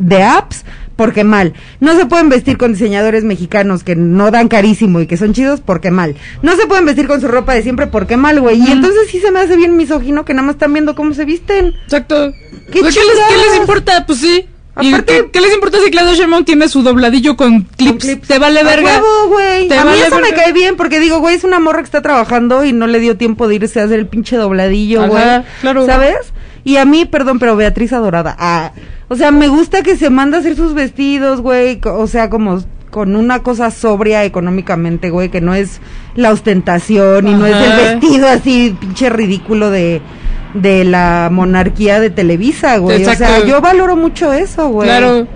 de 0.00 0.22
apps 0.22 0.64
porque 0.96 1.24
mal. 1.24 1.54
No 1.80 1.96
se 1.96 2.06
pueden 2.06 2.28
vestir 2.28 2.58
con 2.58 2.72
diseñadores 2.74 3.24
mexicanos 3.24 3.82
que 3.82 3.96
no 3.96 4.30
dan 4.30 4.48
carísimo 4.48 5.00
y 5.00 5.06
que 5.06 5.16
son 5.16 5.32
chidos 5.32 5.60
porque 5.60 5.90
mal. 5.90 6.14
No 6.42 6.54
se 6.56 6.66
pueden 6.66 6.84
vestir 6.84 7.08
con 7.08 7.20
su 7.20 7.28
ropa 7.28 7.54
de 7.54 7.62
siempre 7.62 7.86
porque 7.86 8.16
mal, 8.16 8.40
güey. 8.40 8.60
Y 8.60 8.70
entonces 8.70 9.08
sí 9.10 9.18
se 9.18 9.30
me 9.32 9.40
hace 9.40 9.56
bien 9.56 9.76
misógino 9.76 10.24
que 10.24 10.34
nada 10.34 10.46
más 10.46 10.56
están 10.56 10.72
viendo 10.72 10.94
cómo 10.94 11.14
se 11.14 11.24
visten. 11.24 11.74
Exacto. 11.84 12.32
¿Qué 12.72 12.80
Pues, 12.80 12.94
¿Qué, 12.94 13.00
les, 13.00 13.18
qué 13.28 13.48
les 13.50 13.60
importa? 13.60 14.06
Pues 14.06 14.18
sí. 14.20 14.46
¿Y 14.80 14.88
Aparte- 14.88 15.12
qué, 15.24 15.30
qué 15.32 15.40
les 15.42 15.52
importa 15.54 15.78
si 15.84 15.90
Claudia 15.90 16.14
Sheinbaum 16.14 16.44
tiene 16.44 16.66
su 16.68 16.82
dobladillo 16.82 17.36
con 17.36 17.62
clips? 17.62 18.04
clips. 18.04 18.28
Te 18.28 18.38
vale 18.38 18.62
verga. 18.64 19.02
huevo, 19.02 19.28
güey. 19.28 19.70
A 19.70 19.84
mí 19.84 19.90
vale 19.90 20.06
eso 20.06 20.18
me 20.20 20.30
cae 20.30 20.52
bien 20.52 20.76
porque 20.76 20.98
digo, 20.98 21.18
güey, 21.18 21.34
es 21.34 21.44
una 21.44 21.58
morra 21.58 21.80
que 21.80 21.84
está 21.86 22.00
trabajando 22.00 22.64
y 22.64 22.72
no 22.72 22.86
le 22.86 22.98
dio 23.00 23.16
tiempo 23.18 23.48
de 23.48 23.56
irse 23.56 23.80
a 23.80 23.84
hacer 23.84 23.98
el 23.98 24.06
pinche 24.06 24.36
dobladillo, 24.36 25.06
güey. 25.08 25.22
claro. 25.60 25.84
¿Sabes? 25.84 26.31
Y 26.64 26.76
a 26.76 26.84
mí, 26.84 27.04
perdón, 27.04 27.38
pero 27.38 27.56
Beatriz 27.56 27.92
adorada. 27.92 28.36
Ah, 28.38 28.72
o 29.08 29.16
sea, 29.16 29.30
me 29.30 29.48
gusta 29.48 29.82
que 29.82 29.96
se 29.96 30.10
manda 30.10 30.36
a 30.36 30.40
hacer 30.40 30.56
sus 30.56 30.74
vestidos, 30.74 31.40
güey. 31.40 31.80
O 31.84 32.06
sea, 32.06 32.30
como 32.30 32.62
con 32.90 33.16
una 33.16 33.42
cosa 33.42 33.70
sobria 33.70 34.24
económicamente, 34.24 35.10
güey, 35.10 35.30
que 35.30 35.40
no 35.40 35.54
es 35.54 35.80
la 36.14 36.30
ostentación 36.30 37.26
y 37.26 37.32
no 37.32 37.46
es 37.46 37.56
el 37.56 38.00
vestido 38.00 38.28
así 38.28 38.76
pinche 38.78 39.08
ridículo 39.08 39.70
de 39.70 40.02
de 40.54 40.84
la 40.84 41.28
monarquía 41.32 42.00
de 42.00 42.10
Televisa, 42.10 42.76
güey. 42.78 43.04
O 43.04 43.14
sea, 43.14 43.44
yo 43.44 43.60
valoro 43.60 43.96
mucho 43.96 44.32
eso, 44.32 44.68
güey. 44.68 44.88
Claro. 44.88 45.26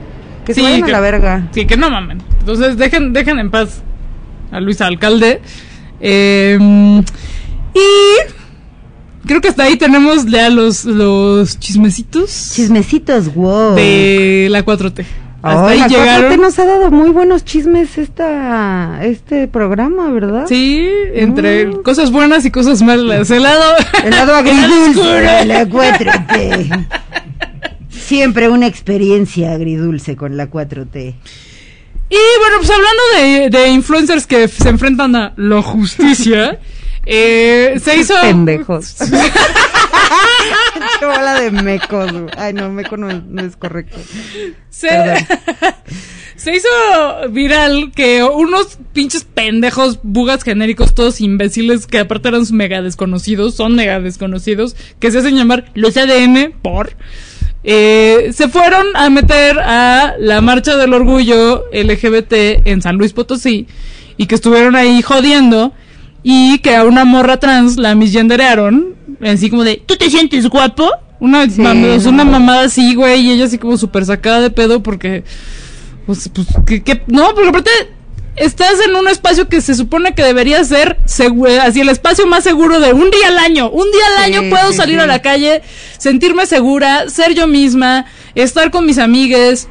Que 0.45 0.55
se 0.55 0.63
vayan 0.63 0.85
a 0.85 0.89
la 0.89 1.01
verga. 1.01 1.49
Sí, 1.53 1.67
que 1.67 1.77
no 1.77 1.91
mamen. 1.91 2.23
Entonces, 2.41 2.77
dejen, 2.77 3.13
dejen 3.13 3.39
en 3.39 3.51
paz 3.51 3.83
a 4.51 4.61
Luis 4.61 4.81
Alcalde. 4.81 5.41
Eh, 6.01 6.59
y 7.75 7.81
creo 9.27 9.41
que 9.41 9.49
hasta 9.49 9.65
ahí 9.65 9.77
tenemos 9.77 10.27
ya 10.27 10.49
los, 10.51 10.85
los 10.85 11.59
chismecitos 11.59 12.53
Chismecitos, 12.55 13.35
wow. 13.35 13.75
de 13.75 14.49
la 14.51 14.65
4T. 14.65 15.05
Hasta 15.43 15.69
Ay, 15.69 15.75
ahí 15.75 15.79
la 15.79 15.87
4T 15.87 15.91
llegaron. 15.91 16.41
nos 16.41 16.59
ha 16.59 16.65
dado 16.65 16.91
muy 16.91 17.11
buenos 17.11 17.45
chismes 17.45 17.99
esta, 17.99 19.01
este 19.05 19.47
programa, 19.47 20.11
¿verdad? 20.11 20.47
Sí, 20.49 20.89
entre 21.15 21.71
cosas 21.83 22.11
buenas 22.11 22.45
y 22.45 22.51
cosas 22.51 22.83
malas. 22.83 23.31
El 23.31 23.43
lado, 23.45 23.75
El 24.05 24.13
el 24.15 24.31
agridulce 24.31 25.01
de 25.03 25.45
la 25.45 25.65
4T. 25.67 26.87
Siempre 27.91 28.49
una 28.49 28.67
experiencia 28.67 29.53
agridulce 29.53 30.17
con 30.17 30.37
la 30.37 30.51
4T. 30.51 31.15
Y 32.09 32.17
bueno, 32.39 32.57
pues 32.59 32.71
hablando 32.71 33.51
de, 33.51 33.51
de 33.51 33.69
influencers 33.71 34.27
que 34.27 34.47
se 34.47 34.69
enfrentan 34.69 35.17
a 35.17 35.33
la 35.37 35.61
justicia, 35.61 36.59
eh, 37.07 37.81
se 37.83 37.97
hizo... 37.97 38.15
Pendejos. 38.21 38.97
Qué 41.01 41.07
bola 41.07 41.41
de 41.41 41.51
mecos. 41.51 42.13
Ay, 42.37 42.53
no, 42.53 42.71
meco 42.71 42.97
no, 42.97 43.09
no 43.13 43.43
es 43.43 43.57
correcto. 43.57 43.99
Se 46.37 46.55
hizo 46.55 46.69
viral 47.31 47.93
que 47.95 48.23
unos 48.23 48.79
pinches 48.93 49.25
pendejos, 49.25 50.01
bugas 50.03 50.43
genéricos, 50.43 50.95
todos 50.95 51.23
imbéciles, 51.23 51.87
que 51.87 52.01
aparte 52.01 52.29
eran 52.29 52.45
mega 52.53 52.83
desconocidos, 52.83 53.55
son 53.55 53.75
mega 53.75 54.01
desconocidos, 54.01 54.77
que 55.01 55.11
se 55.11 55.19
hacen 55.19 55.35
llamar 55.35 55.71
los 55.73 55.97
ADN 55.97 56.53
por, 56.61 56.93
eh, 57.65 58.33
se 58.35 58.49
fueron 58.49 58.87
a 58.95 59.09
meter 59.09 59.59
a 59.59 60.15
la 60.19 60.43
marcha 60.43 60.77
del 60.77 60.93
orgullo 60.93 61.65
LGBT 61.73 62.67
en 62.67 62.83
San 62.83 62.97
Luis 62.97 63.15
Potosí 63.15 63.67
y 64.19 64.27
que 64.27 64.35
estuvieron 64.35 64.77
ahí 64.77 65.01
jodiendo 65.01 65.73
y 66.29 66.59
que 66.59 66.75
a 66.75 66.83
una 66.85 67.05
morra 67.05 67.39
trans 67.39 67.77
la 67.77 67.95
misgenderearon, 67.95 68.97
así 69.25 69.49
como 69.49 69.63
de, 69.63 69.81
¿tú 69.87 69.95
te 69.97 70.11
sientes 70.11 70.49
guapo? 70.49 70.91
Una, 71.21 71.49
Sí, 71.49 71.61
mam- 71.63 72.03
no. 72.03 72.09
una 72.11 72.25
mamada 72.25 72.63
así, 72.63 72.97
güey, 72.97 73.21
y 73.21 73.31
ella 73.31 73.45
así 73.45 73.59
como 73.59 73.77
súper 73.77 74.05
sacada 74.05 74.41
de 74.41 74.51
pedo 74.51 74.83
porque, 74.83 75.23
pues, 76.05 76.29
pues, 76.35 76.49
que, 76.67 76.83
que- 76.83 77.03
no, 77.07 77.33
porque 77.33 77.49
aparte 77.51 77.71
estás 78.35 78.75
en 78.85 78.97
un 78.97 79.07
espacio 79.07 79.49
que 79.49 79.61
se 79.61 79.77
supone 79.77 80.17
que 80.17 80.25
debería 80.25 80.65
ser 80.65 80.99
así 81.63 81.81
el 81.81 81.89
espacio 81.91 82.27
más 82.27 82.43
seguro 82.43 82.81
de 82.81 82.93
un 82.93 83.09
día 83.13 83.29
al 83.29 83.39
año. 83.39 83.71
Un 83.71 83.89
día 83.93 84.03
al 84.19 84.25
Sí, 84.25 84.35
año 84.35 84.51
puedo 84.51 84.73
sí, 84.73 84.77
salir 84.79 84.97
sí. 84.99 85.05
a 85.05 85.07
la 85.07 85.23
calle, 85.23 85.63
sentirme 85.97 86.45
segura, 86.47 87.09
ser 87.09 87.35
yo 87.35 87.47
misma, 87.47 88.05
estar 88.35 88.73
con 88.73 88.85
mis 88.85 88.99
amigues. 88.99 89.69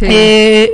Eh, 0.00 0.68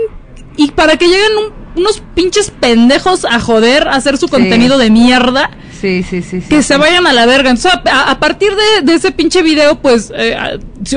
y 0.56 0.70
para 0.70 0.97
que 0.97 1.06
lleguen 1.06 1.36
un- 1.36 1.61
unos 1.77 2.03
pinches 2.15 2.51
pendejos 2.51 3.24
a 3.24 3.40
joder, 3.40 3.89
a 3.89 3.93
hacer 3.97 4.16
su 4.19 4.28
contenido 4.28 4.78
de 4.78 4.90
mierda, 4.90 5.51
Sí, 5.81 6.05
sí, 6.09 6.23
sí. 6.23 6.40
sí, 6.40 6.49
que 6.49 6.62
sí. 6.62 6.69
se 6.69 6.77
vayan 6.77 7.07
a 7.09 7.12
la 7.12 7.27
verga. 7.27 7.51
Entonces, 7.51 7.73
a, 7.90 8.11
a 8.11 8.20
partir 8.20 8.51
de, 8.55 8.82
de 8.86 8.94
ese 8.94 9.11
pinche 9.11 9.43
video, 9.43 9.81
pues, 9.81 10.12
eh, 10.16 10.36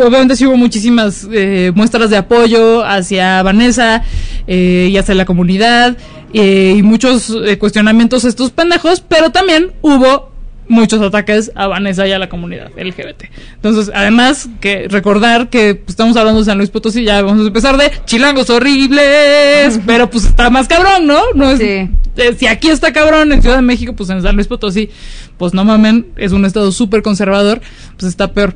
obviamente 0.06 0.36
sí 0.36 0.46
hubo 0.46 0.58
muchísimas 0.58 1.28
eh, 1.32 1.72
muestras 1.74 2.12
de 2.12 2.18
apoyo 2.18 2.84
hacia 2.86 3.42
Vanessa 3.42 4.04
eh, 4.46 4.90
y 4.92 4.98
hacia 4.98 5.16
la 5.16 5.26
comunidad 5.26 5.98
y 6.34 6.82
muchos 6.84 7.34
cuestionamientos 7.60 8.26
a 8.26 8.28
estos 8.28 8.52
pendejos, 8.52 9.00
pero 9.00 9.30
también 9.32 9.72
hubo 9.82 10.35
muchos 10.68 11.02
ataques 11.02 11.52
a 11.56 11.68
Vanessa 11.68 12.08
y 12.08 12.12
a 12.12 12.20
la 12.20 12.28
comunidad 12.30 12.72
LGBT. 12.78 13.26
Entonces, 13.56 13.92
además 13.94 14.50
que 14.62 14.88
recordar 14.90 15.50
que 15.50 15.76
pues, 15.76 15.90
estamos 15.90 16.16
hablando 16.18 16.40
de 16.40 16.46
San 16.46 16.58
Luis 16.58 16.70
Potosí, 16.70 17.04
ya 17.04 17.22
vamos 17.22 17.44
a 17.44 17.48
empezar 17.48 17.78
de 17.78 17.92
chilangos 18.06 18.50
horribles, 18.50 19.80
pero 19.86 20.10
pues 20.10 20.26
está 20.26 20.50
más 20.50 20.68
cabrón, 20.68 21.06
¿no? 21.08 21.20
No 21.36 21.52
es, 21.52 21.60
Sí. 21.60 21.90
eh, 22.18 22.36
si 22.38 22.48
aquí 22.48 22.70
está 22.70 22.94
cabrón 22.94 23.32
en 23.32 23.42
Ciudad 23.42 23.58
de 23.58 23.62
México, 23.62 23.94
pues 23.96 24.10
en 24.10 24.22
San 24.22 24.36
Luis 24.36 24.48
Potosí, 24.48 24.90
pues 25.38 25.54
no 25.54 25.66
mamen, 25.66 26.08
es 26.18 26.32
un 26.32 26.46
estado 26.46 26.72
súper 26.72 27.02
conservador, 27.02 27.62
pues 27.98 28.10
está 28.10 28.32
peor. 28.34 28.56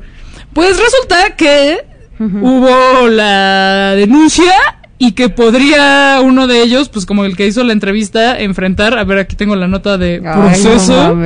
Pues 0.52 0.76
resulta 0.78 1.36
que 1.36 1.78
hubo 2.18 3.08
la 3.08 3.94
denuncia 3.96 4.52
y 5.02 5.12
que 5.12 5.30
podría 5.30 6.20
uno 6.22 6.46
de 6.46 6.62
ellos, 6.62 6.90
pues 6.90 7.06
como 7.06 7.24
el 7.24 7.34
que 7.34 7.46
hizo 7.46 7.64
la 7.64 7.72
entrevista, 7.72 8.38
enfrentar, 8.38 8.98
a 8.98 9.04
ver, 9.04 9.18
aquí 9.18 9.34
tengo 9.34 9.56
la 9.56 9.66
nota 9.66 9.96
de 9.96 10.20
Ay, 10.22 10.40
proceso. 10.60 11.18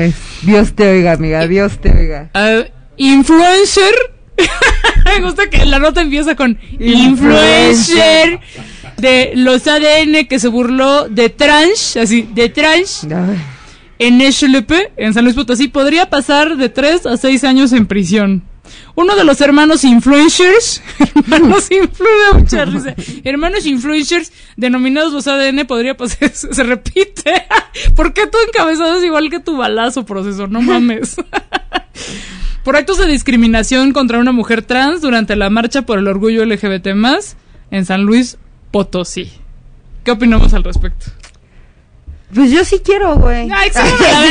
Dios 0.42 0.74
te 0.74 0.88
oiga, 0.88 1.12
amiga, 1.12 1.44
Dios 1.48 1.80
te 1.80 1.90
oiga. 1.90 2.30
influencer. 2.96 3.92
Me 5.04 5.22
gusta 5.22 5.50
que 5.50 5.66
la 5.66 5.80
nota 5.80 6.02
empieza 6.02 6.36
con 6.36 6.56
influencer 6.78 8.38
de 8.96 9.32
los 9.34 9.66
ADN 9.66 10.26
que 10.28 10.38
se 10.38 10.46
burló 10.46 11.08
de 11.08 11.28
trans, 11.30 11.96
así, 11.96 12.28
de 12.32 12.48
trans 12.50 13.04
Ay, 13.04 13.38
en 13.98 14.20
SLP, 14.32 14.70
en 14.96 15.14
San 15.14 15.24
Luis 15.24 15.34
Potosí, 15.34 15.66
podría 15.66 16.08
pasar 16.10 16.56
de 16.56 16.68
3 16.68 17.06
a 17.06 17.16
6 17.16 17.42
años 17.42 17.72
en 17.72 17.86
prisión. 17.86 18.44
Uno 18.96 19.16
de 19.16 19.24
los 19.24 19.40
hermanos 19.40 19.82
influencers, 19.84 20.80
hermanos 21.16 21.68
influ- 21.70 22.34
mucha 22.34 22.64
risa, 22.64 22.94
hermanos 23.24 23.66
influencers 23.66 24.32
denominados 24.56 25.12
los 25.12 25.26
ADN 25.26 25.66
podría 25.66 25.96
pasar, 25.96 26.30
se, 26.30 26.62
repite. 26.62 27.46
¿Por 27.96 28.12
qué 28.12 28.28
tu 28.28 28.38
encabezado 28.46 28.98
es 28.98 29.04
igual 29.04 29.30
que 29.30 29.40
tu 29.40 29.56
balazo, 29.56 30.04
proceso? 30.04 30.46
No 30.46 30.62
mames. 30.62 31.16
por 32.64 32.76
actos 32.76 32.98
de 32.98 33.06
discriminación 33.06 33.92
contra 33.92 34.18
una 34.18 34.32
mujer 34.32 34.62
trans 34.62 35.00
durante 35.00 35.34
la 35.34 35.50
marcha 35.50 35.82
por 35.82 35.98
el 35.98 36.06
orgullo 36.06 36.44
LGBT 36.46 36.86
en 37.70 37.84
San 37.84 38.02
Luis 38.04 38.38
Potosí. 38.70 39.32
¿Qué 40.04 40.12
opinamos 40.12 40.54
al 40.54 40.62
respecto? 40.62 41.06
Pues 42.32 42.50
yo 42.50 42.64
sí 42.64 42.80
quiero, 42.84 43.16
güey. 43.16 43.48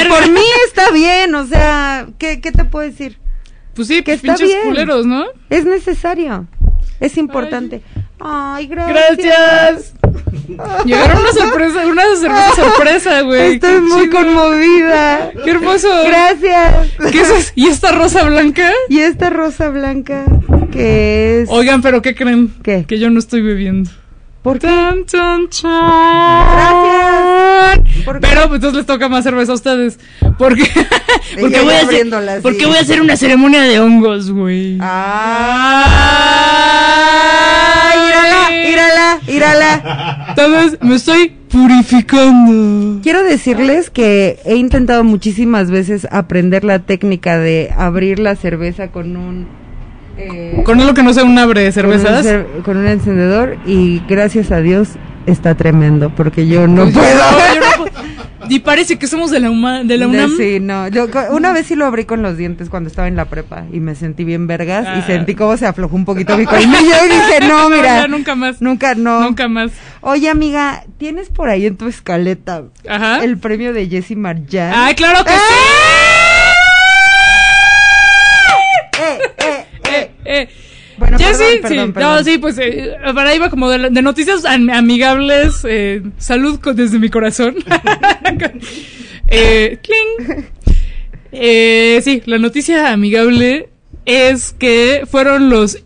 Por 0.10 0.30
mí 0.30 0.42
está 0.68 0.92
bien, 0.92 1.36
o 1.36 1.46
sea, 1.46 2.08
¿qué, 2.18 2.42
qué 2.42 2.52
te 2.52 2.64
puedo 2.66 2.88
decir? 2.90 3.18
Pues 3.76 3.88
sí, 3.88 4.04
Que 4.04 4.18
pues 4.18 4.22
pinches 4.22 4.48
bien. 4.48 4.62
culeros, 4.66 5.06
¿no? 5.06 5.26
Es 5.50 5.66
necesario. 5.66 6.48
Es 7.00 7.18
importante. 7.18 7.82
Ay, 8.20 8.68
gracias. 8.68 9.18
Gracias. 9.18 9.94
Llegaron 10.86 11.18
una 11.22 11.32
sorpresa, 11.34 11.88
una 11.88 12.04
sorpresa, 12.56 13.22
güey. 13.22 13.54
Estoy 13.56 13.74
Qué 13.74 13.80
muy 13.82 14.02
chido. 14.04 14.18
conmovida. 14.18 15.32
Qué 15.44 15.52
hermoso. 15.52 15.88
Gracias. 16.06 16.88
¿Qué 17.12 17.22
es 17.22 17.30
eso? 17.30 17.52
¿Y 17.56 17.68
esta 17.68 17.92
rosa 17.92 18.24
blanca? 18.24 18.72
Y 18.90 19.00
esta 19.00 19.30
rosa 19.30 19.70
blanca 19.70 20.26
que 20.72 21.42
es 21.42 21.50
Oigan, 21.50 21.82
pero 21.82 22.02
¿qué 22.02 22.16
creen? 22.16 22.54
¿Qué? 22.64 22.86
Que 22.88 23.00
yo 23.00 23.10
no 23.10 23.20
estoy 23.20 23.42
bebiendo. 23.42 23.90
¿Por 24.44 24.60
qué? 24.60 24.68
Chan, 24.68 25.06
chan, 25.06 25.48
chan. 25.50 25.72
Gracias. 26.54 28.04
¿Por 28.04 28.20
qué? 28.20 28.28
Pero 28.28 28.42
pues, 28.50 28.56
entonces 28.56 28.78
les 28.78 28.86
toca 28.86 29.08
más 29.08 29.24
cerveza 29.24 29.54
a 29.54 29.56
ustedes. 29.56 29.98
Porque, 30.38 30.66
porque, 31.40 31.62
voy, 31.62 31.74
a 31.74 31.82
hacer, 31.82 32.08
porque 32.42 32.66
voy 32.66 32.76
a 32.76 32.82
hacer 32.82 33.00
una 33.02 33.16
ceremonia 33.16 33.62
de 33.62 33.80
hongos, 33.80 34.32
güey. 34.32 34.78
Ah, 34.82 35.94
írala, 38.10 38.52
írala, 38.68 39.20
írala. 39.28 40.26
Entonces 40.30 40.80
me 40.82 40.96
estoy 40.96 41.30
purificando. 41.50 43.00
Quiero 43.04 43.24
decirles 43.24 43.92
que 43.92 44.40
he 44.44 44.56
intentado 44.56 45.04
muchísimas 45.04 45.70
veces 45.70 46.08
aprender 46.12 46.64
la 46.64 46.80
técnica 46.80 47.38
de 47.38 47.72
abrir 47.78 48.18
la 48.20 48.36
cerveza 48.36 48.88
con 48.90 49.16
un 49.16 49.48
eh, 50.18 50.62
Con 50.66 50.80
algo 50.80 50.94
que 50.94 51.04
no 51.04 51.14
sea 51.14 51.24
un 51.24 51.38
abre 51.38 51.62
con 51.62 51.68
un 51.68 51.74
cervezas. 51.74 52.26
cer- 52.26 52.62
con 52.64 52.78
un 52.78 52.88
encendedor 52.88 53.58
y 53.66 54.02
gracias 54.08 54.52
a 54.52 54.60
Dios 54.62 54.90
está 55.26 55.56
tremendo 55.56 56.10
porque 56.16 56.48
yo 56.48 56.68
no 56.68 56.84
Pues 56.84 56.96
puedo. 56.96 57.16
no, 57.16 57.56
yo 57.56 57.60
no 57.62 57.78
puedo. 57.92 57.94
Y 58.50 58.60
parece 58.60 59.00
que 59.00 59.08
somos 59.08 59.32
de 59.32 59.40
la, 59.40 59.50
UMA, 59.50 59.86
de 59.86 59.98
la 59.98 60.06
De- 60.06 60.12
UNAM. 60.12 60.32
Sí, 60.38 60.60
no. 60.60 60.90
Yo 60.90 61.08
una 61.32 61.54
vez 61.54 61.66
sí 61.68 61.76
lo 61.76 61.86
abrí 61.86 62.04
con 62.04 62.22
los 62.22 62.36
dientes 62.36 62.70
cuando 62.70 62.90
estaba 62.90 63.08
en 63.08 63.16
la 63.16 63.24
prepa 63.26 63.64
y 63.72 63.80
me 63.80 63.96
sentí 63.96 64.26
bien 64.26 64.48
vergas 64.48 64.84
y 64.86 65.00
Ah. 65.00 65.04
sentí 65.08 65.34
cómo 65.34 65.56
se 65.56 65.66
aflojó 65.66 65.96
un 65.96 66.04
poquito 66.04 66.38
mi 66.38 66.46
colmillo 66.46 66.78
y 67.06 67.08
dije, 67.08 67.48
no, 67.48 67.70
mira. 67.72 68.06
nunca 68.10 68.36
más. 68.36 68.62
Nunca, 68.62 68.96
no. 68.96 69.22
Nunca 69.22 69.48
más. 69.48 69.72
Oye, 70.02 70.30
amiga, 70.30 70.84
¿tienes 70.98 71.30
por 71.30 71.50
ahí 71.50 71.66
en 71.66 71.78
tu 71.78 71.88
escaleta 71.88 72.64
Ajá. 72.88 73.24
el 73.24 73.38
premio 73.38 73.72
de 73.72 73.88
Jessie 73.88 74.18
Marjan? 74.18 74.74
Ay, 74.76 74.94
claro 74.96 75.24
que 75.24 75.32
¡Eh, 75.32 75.36
eh, 79.00 79.20
sí. 79.34 79.90
Eh, 79.90 80.12
eh. 80.26 80.50
Bueno, 80.98 81.18
Jessy, 81.18 81.60
perdón, 81.62 81.62
perdón, 81.62 81.88
sí, 81.88 81.92
perdón. 81.94 82.16
no, 82.18 82.24
sí, 82.24 82.38
pues 82.38 82.58
eh, 82.60 82.94
para 83.16 83.30
ahí 83.32 83.40
va 83.40 83.50
como 83.50 83.70
de, 83.70 83.90
de 83.90 84.02
noticias 84.02 84.46
am- 84.46 84.70
amigables, 84.70 85.62
eh, 85.68 86.02
salud 86.18 86.60
con- 86.60 86.76
desde 86.76 87.00
mi 87.00 87.10
corazón. 87.10 87.56
eh. 89.28 89.80
Eh, 91.32 92.00
sí, 92.04 92.22
la 92.26 92.38
noticia 92.38 92.92
amigable 92.92 93.70
es 94.06 94.54
que 94.54 95.04
fueron 95.10 95.50
los 95.50 95.80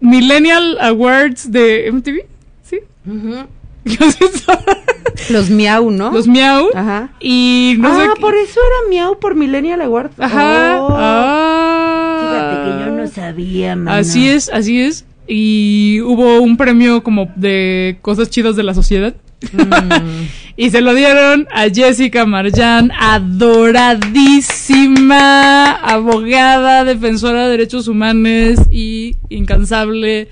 Millennial 0.00 0.76
Awards 0.80 1.50
de 1.50 1.90
MTV, 1.92 2.26
¿sí? 2.62 2.80
Los 5.30 5.50
miau, 5.50 5.90
¿no? 5.90 6.12
Los 6.12 6.26
Miau. 6.28 6.68
Ajá. 6.74 7.10
Y 7.20 7.76
no 7.78 7.88
ah, 7.88 8.14
por 8.20 8.34
eso 8.34 8.60
era 8.60 8.88
miau 8.90 9.18
por 9.18 9.34
Millennial 9.34 9.80
Award. 9.82 10.10
Ajá. 10.18 10.76
Oh. 10.80 10.88
Ah. 10.98 12.18
Fíjate 12.20 12.64
que 12.64 12.84
yo 12.84 12.91
no 13.02 13.08
sabía. 13.08 13.76
Así 13.86 14.28
es, 14.28 14.50
así 14.52 14.80
es. 14.80 15.04
y 15.26 16.00
hubo 16.02 16.40
un 16.40 16.56
premio 16.56 17.02
como 17.02 17.32
de 17.36 17.98
cosas 18.02 18.30
chidas 18.30 18.54
de 18.56 18.62
la 18.62 18.74
sociedad. 18.74 19.14
y 20.56 20.70
se 20.70 20.80
lo 20.80 20.94
dieron 20.94 21.48
a 21.52 21.68
Jessica 21.68 22.24
Marjan, 22.26 22.92
adoradísima 22.98 25.72
abogada, 25.72 26.84
defensora 26.84 27.44
de 27.44 27.50
derechos 27.50 27.88
humanos 27.88 28.60
y 28.70 29.16
incansable 29.28 30.28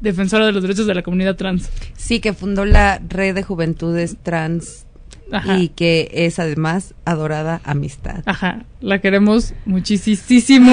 defensora 0.00 0.46
de 0.46 0.52
los 0.52 0.62
derechos 0.62 0.86
de 0.86 0.94
la 0.94 1.02
comunidad 1.02 1.36
trans. 1.36 1.68
Sí, 1.96 2.20
que 2.20 2.32
fundó 2.32 2.64
la 2.64 3.02
red 3.08 3.34
de 3.34 3.42
juventudes 3.42 4.16
trans 4.22 4.86
Ajá. 5.30 5.58
y 5.58 5.68
que 5.68 6.10
es 6.12 6.38
además 6.38 6.94
adorada 7.04 7.60
amistad. 7.64 8.22
Ajá, 8.26 8.64
la 8.80 9.00
queremos 9.00 9.52
muchísimo 9.66 10.72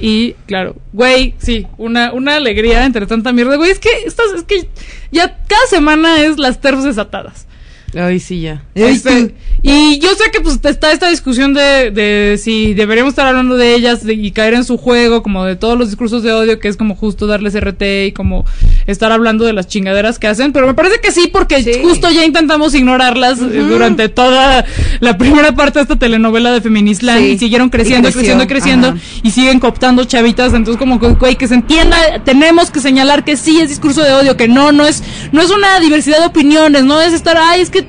y 0.00 0.32
claro, 0.46 0.76
güey, 0.92 1.34
sí, 1.38 1.66
una, 1.78 2.12
una 2.12 2.36
alegría 2.36 2.84
entre 2.84 3.06
tanta 3.06 3.32
mierda, 3.32 3.56
güey, 3.56 3.70
es 3.70 3.78
que 3.78 3.90
estas, 4.06 4.26
es 4.36 4.42
que 4.44 4.68
ya 5.12 5.38
cada 5.46 5.66
semana 5.68 6.20
es 6.24 6.38
las 6.38 6.60
terras 6.60 6.84
desatadas. 6.84 7.46
Ay, 7.94 8.20
sí, 8.20 8.40
ya. 8.40 8.62
Este, 8.74 9.34
y 9.62 9.98
yo 9.98 10.08
sé 10.14 10.30
que 10.32 10.40
pues 10.40 10.58
está 10.64 10.90
esta 10.90 11.10
discusión 11.10 11.52
de, 11.52 11.90
de 11.90 12.38
si 12.38 12.72
deberíamos 12.72 13.10
estar 13.12 13.26
hablando 13.26 13.56
de 13.58 13.74
ellas 13.74 14.02
de- 14.02 14.14
y 14.14 14.30
caer 14.30 14.54
en 14.54 14.64
su 14.64 14.78
juego, 14.78 15.22
como 15.22 15.44
de 15.44 15.56
todos 15.56 15.78
los 15.78 15.88
discursos 15.90 16.22
de 16.22 16.32
odio, 16.32 16.58
que 16.58 16.68
es 16.68 16.78
como 16.78 16.96
justo 16.96 17.26
darles 17.26 17.54
RT 17.54 18.06
y 18.06 18.12
como 18.12 18.46
estar 18.86 19.12
hablando 19.12 19.44
de 19.44 19.52
las 19.52 19.66
chingaderas 19.68 20.18
que 20.18 20.26
hacen, 20.26 20.52
pero 20.52 20.66
me 20.66 20.74
parece 20.74 21.00
que 21.00 21.12
sí, 21.12 21.28
porque 21.32 21.80
justo 21.82 22.10
ya 22.10 22.24
intentamos 22.24 22.74
ignorarlas 22.74 23.40
eh, 23.40 23.64
durante 23.68 24.08
toda 24.08 24.64
la 25.00 25.18
primera 25.18 25.52
parte 25.54 25.78
de 25.78 25.82
esta 25.84 25.96
telenovela 25.96 26.50
de 26.52 26.60
Feministland 26.60 27.20
Sí. 27.20 27.24
y 27.32 27.38
siguieron 27.38 27.68
creciendo, 27.70 28.08
Y 28.08 28.12
creció, 28.12 28.20
creciendo, 28.36 28.46
creciendo 28.48 28.88
ajá. 28.88 28.98
y 29.22 29.30
siguen 29.30 29.60
cooptando 29.60 30.04
chavitas, 30.04 30.52
entonces 30.54 30.78
como 30.78 30.98
que, 30.98 31.08
güey, 31.08 31.36
que 31.36 31.48
se 31.48 31.54
entienda, 31.54 31.96
tenemos 32.24 32.70
que 32.70 32.80
señalar 32.80 33.24
que 33.24 33.36
sí 33.36 33.60
es 33.60 33.68
discurso 33.68 34.02
de 34.02 34.12
odio, 34.12 34.36
que 34.36 34.48
no, 34.48 34.72
no 34.72 34.86
es, 34.86 35.02
no 35.32 35.40
es 35.42 35.50
una 35.50 35.78
diversidad 35.80 36.18
de 36.20 36.26
opiniones, 36.26 36.84
no 36.84 37.00
es 37.00 37.12
estar, 37.12 37.36
ay, 37.36 37.60
es 37.60 37.70
que 37.70 37.86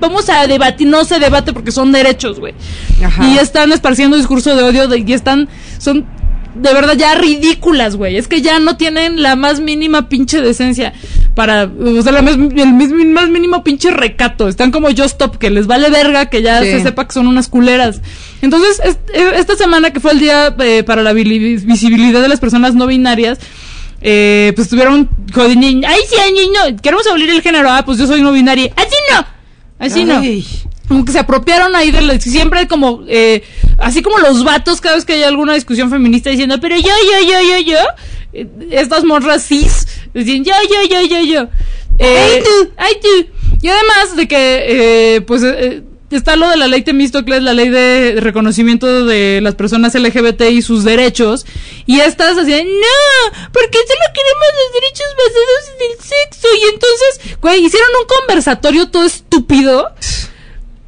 vamos 0.00 0.28
a 0.28 0.46
debatir, 0.46 0.86
no 0.86 1.04
se 1.04 1.18
debate 1.18 1.52
porque 1.52 1.72
son 1.72 1.90
derechos, 1.92 2.38
güey. 2.40 2.54
Ajá. 3.04 3.26
Y 3.26 3.38
están 3.38 3.72
esparciendo 3.72 4.16
discurso 4.16 4.54
de 4.54 4.62
odio 4.62 4.86
de- 4.88 4.98
y 5.06 5.12
están, 5.12 5.48
son 5.78 6.04
de 6.60 6.72
verdad 6.72 6.94
ya 6.96 7.14
ridículas, 7.14 7.96
güey. 7.96 8.16
Es 8.16 8.28
que 8.28 8.42
ya 8.42 8.58
no 8.58 8.76
tienen 8.76 9.22
la 9.22 9.36
más 9.36 9.60
mínima 9.60 10.08
pinche 10.08 10.40
decencia 10.40 10.92
para, 11.34 11.64
o 11.64 12.02
sea, 12.02 12.12
la 12.12 12.22
más- 12.22 12.36
el 12.36 13.06
más 13.06 13.28
mínimo 13.28 13.62
pinche 13.62 13.90
recato. 13.90 14.48
Están 14.48 14.70
como 14.70 14.88
Just 14.88 15.04
Stop, 15.20 15.36
que 15.38 15.50
les 15.50 15.66
vale 15.66 15.90
verga 15.90 16.26
que 16.26 16.42
ya 16.42 16.62
Sí. 16.62 16.70
se 16.70 16.82
sepa 16.82 17.06
que 17.06 17.12
son 17.14 17.26
unas 17.26 17.48
culeras. 17.48 18.00
Entonces, 18.42 18.80
es- 18.84 18.98
esta 19.36 19.56
semana 19.56 19.92
que 19.92 20.00
fue 20.00 20.12
el 20.12 20.20
día 20.20 20.54
eh, 20.58 20.82
para 20.84 21.02
la 21.02 21.12
visibilidad 21.12 22.22
de 22.22 22.28
las 22.28 22.40
personas 22.40 22.74
no 22.74 22.86
binarias, 22.86 23.38
eh, 24.02 24.52
pues 24.56 24.68
tuvieron 24.68 25.08
jodín, 25.34 25.84
ay 25.86 26.00
sí, 26.08 26.16
ay, 26.22 26.32
niño, 26.32 26.80
queremos 26.82 27.06
abolir 27.06 27.30
el 27.30 27.42
género, 27.42 27.70
ah, 27.70 27.82
pues 27.84 27.98
yo 27.98 28.06
soy 28.06 28.22
no 28.22 28.30
binaria, 28.32 28.72
así 28.76 28.94
no, 29.12 29.26
así 29.78 30.04
no. 30.04 30.20
Como 30.88 31.04
que 31.04 31.12
se 31.12 31.18
apropiaron 31.18 31.74
ahí 31.74 31.90
de 31.90 32.00
la, 32.00 32.20
siempre 32.20 32.68
como, 32.68 33.02
eh, 33.08 33.42
así 33.78 34.02
como 34.02 34.18
los 34.18 34.44
vatos 34.44 34.80
cada 34.80 34.94
vez 34.94 35.04
que 35.04 35.14
hay 35.14 35.22
alguna 35.24 35.54
discusión 35.54 35.90
feminista 35.90 36.30
diciendo, 36.30 36.58
pero 36.60 36.76
yo, 36.76 36.82
yo, 36.82 37.28
yo, 37.28 37.40
yo, 37.42 37.72
yo, 37.72 37.78
eh, 38.32 38.46
estas 38.70 39.04
morras 39.04 39.46
cis, 39.46 39.86
dicen, 40.14 40.44
yo, 40.44 40.52
yo, 40.70 40.88
yo, 40.88 41.06
yo, 41.06 41.24
yo. 41.24 41.48
Eh, 41.98 42.18
ay 42.18 42.42
tú, 42.42 42.72
ay 42.76 42.94
tú. 43.02 43.58
Y 43.62 43.68
además 43.68 44.16
de 44.16 44.28
que, 44.28 45.16
eh, 45.16 45.20
pues, 45.22 45.42
eh, 45.42 45.82
está 46.10 46.36
lo 46.36 46.48
de 46.48 46.56
la 46.56 46.68
ley 46.68 46.82
Temístocles, 46.82 47.42
la 47.42 47.54
ley 47.54 47.68
de 47.68 48.16
reconocimiento 48.20 49.06
de 49.06 49.40
las 49.42 49.54
personas 49.54 49.94
LGBT 49.94 50.42
y 50.50 50.62
sus 50.62 50.84
derechos, 50.84 51.46
y 51.86 52.00
estas 52.00 52.38
así, 52.38 52.52
no, 52.52 53.48
porque 53.52 53.78
solo 53.78 54.06
queremos 54.14 54.48
los 54.56 54.72
derechos 54.74 55.06
basados 55.18 55.70
en 55.74 55.90
el 55.90 55.98
sexo, 55.98 56.48
y 56.54 56.74
entonces, 56.74 57.38
güey, 57.40 57.64
hicieron 57.64 57.88
un 58.00 58.06
conversatorio 58.06 58.88
todo 58.88 59.04
estúpido, 59.04 59.90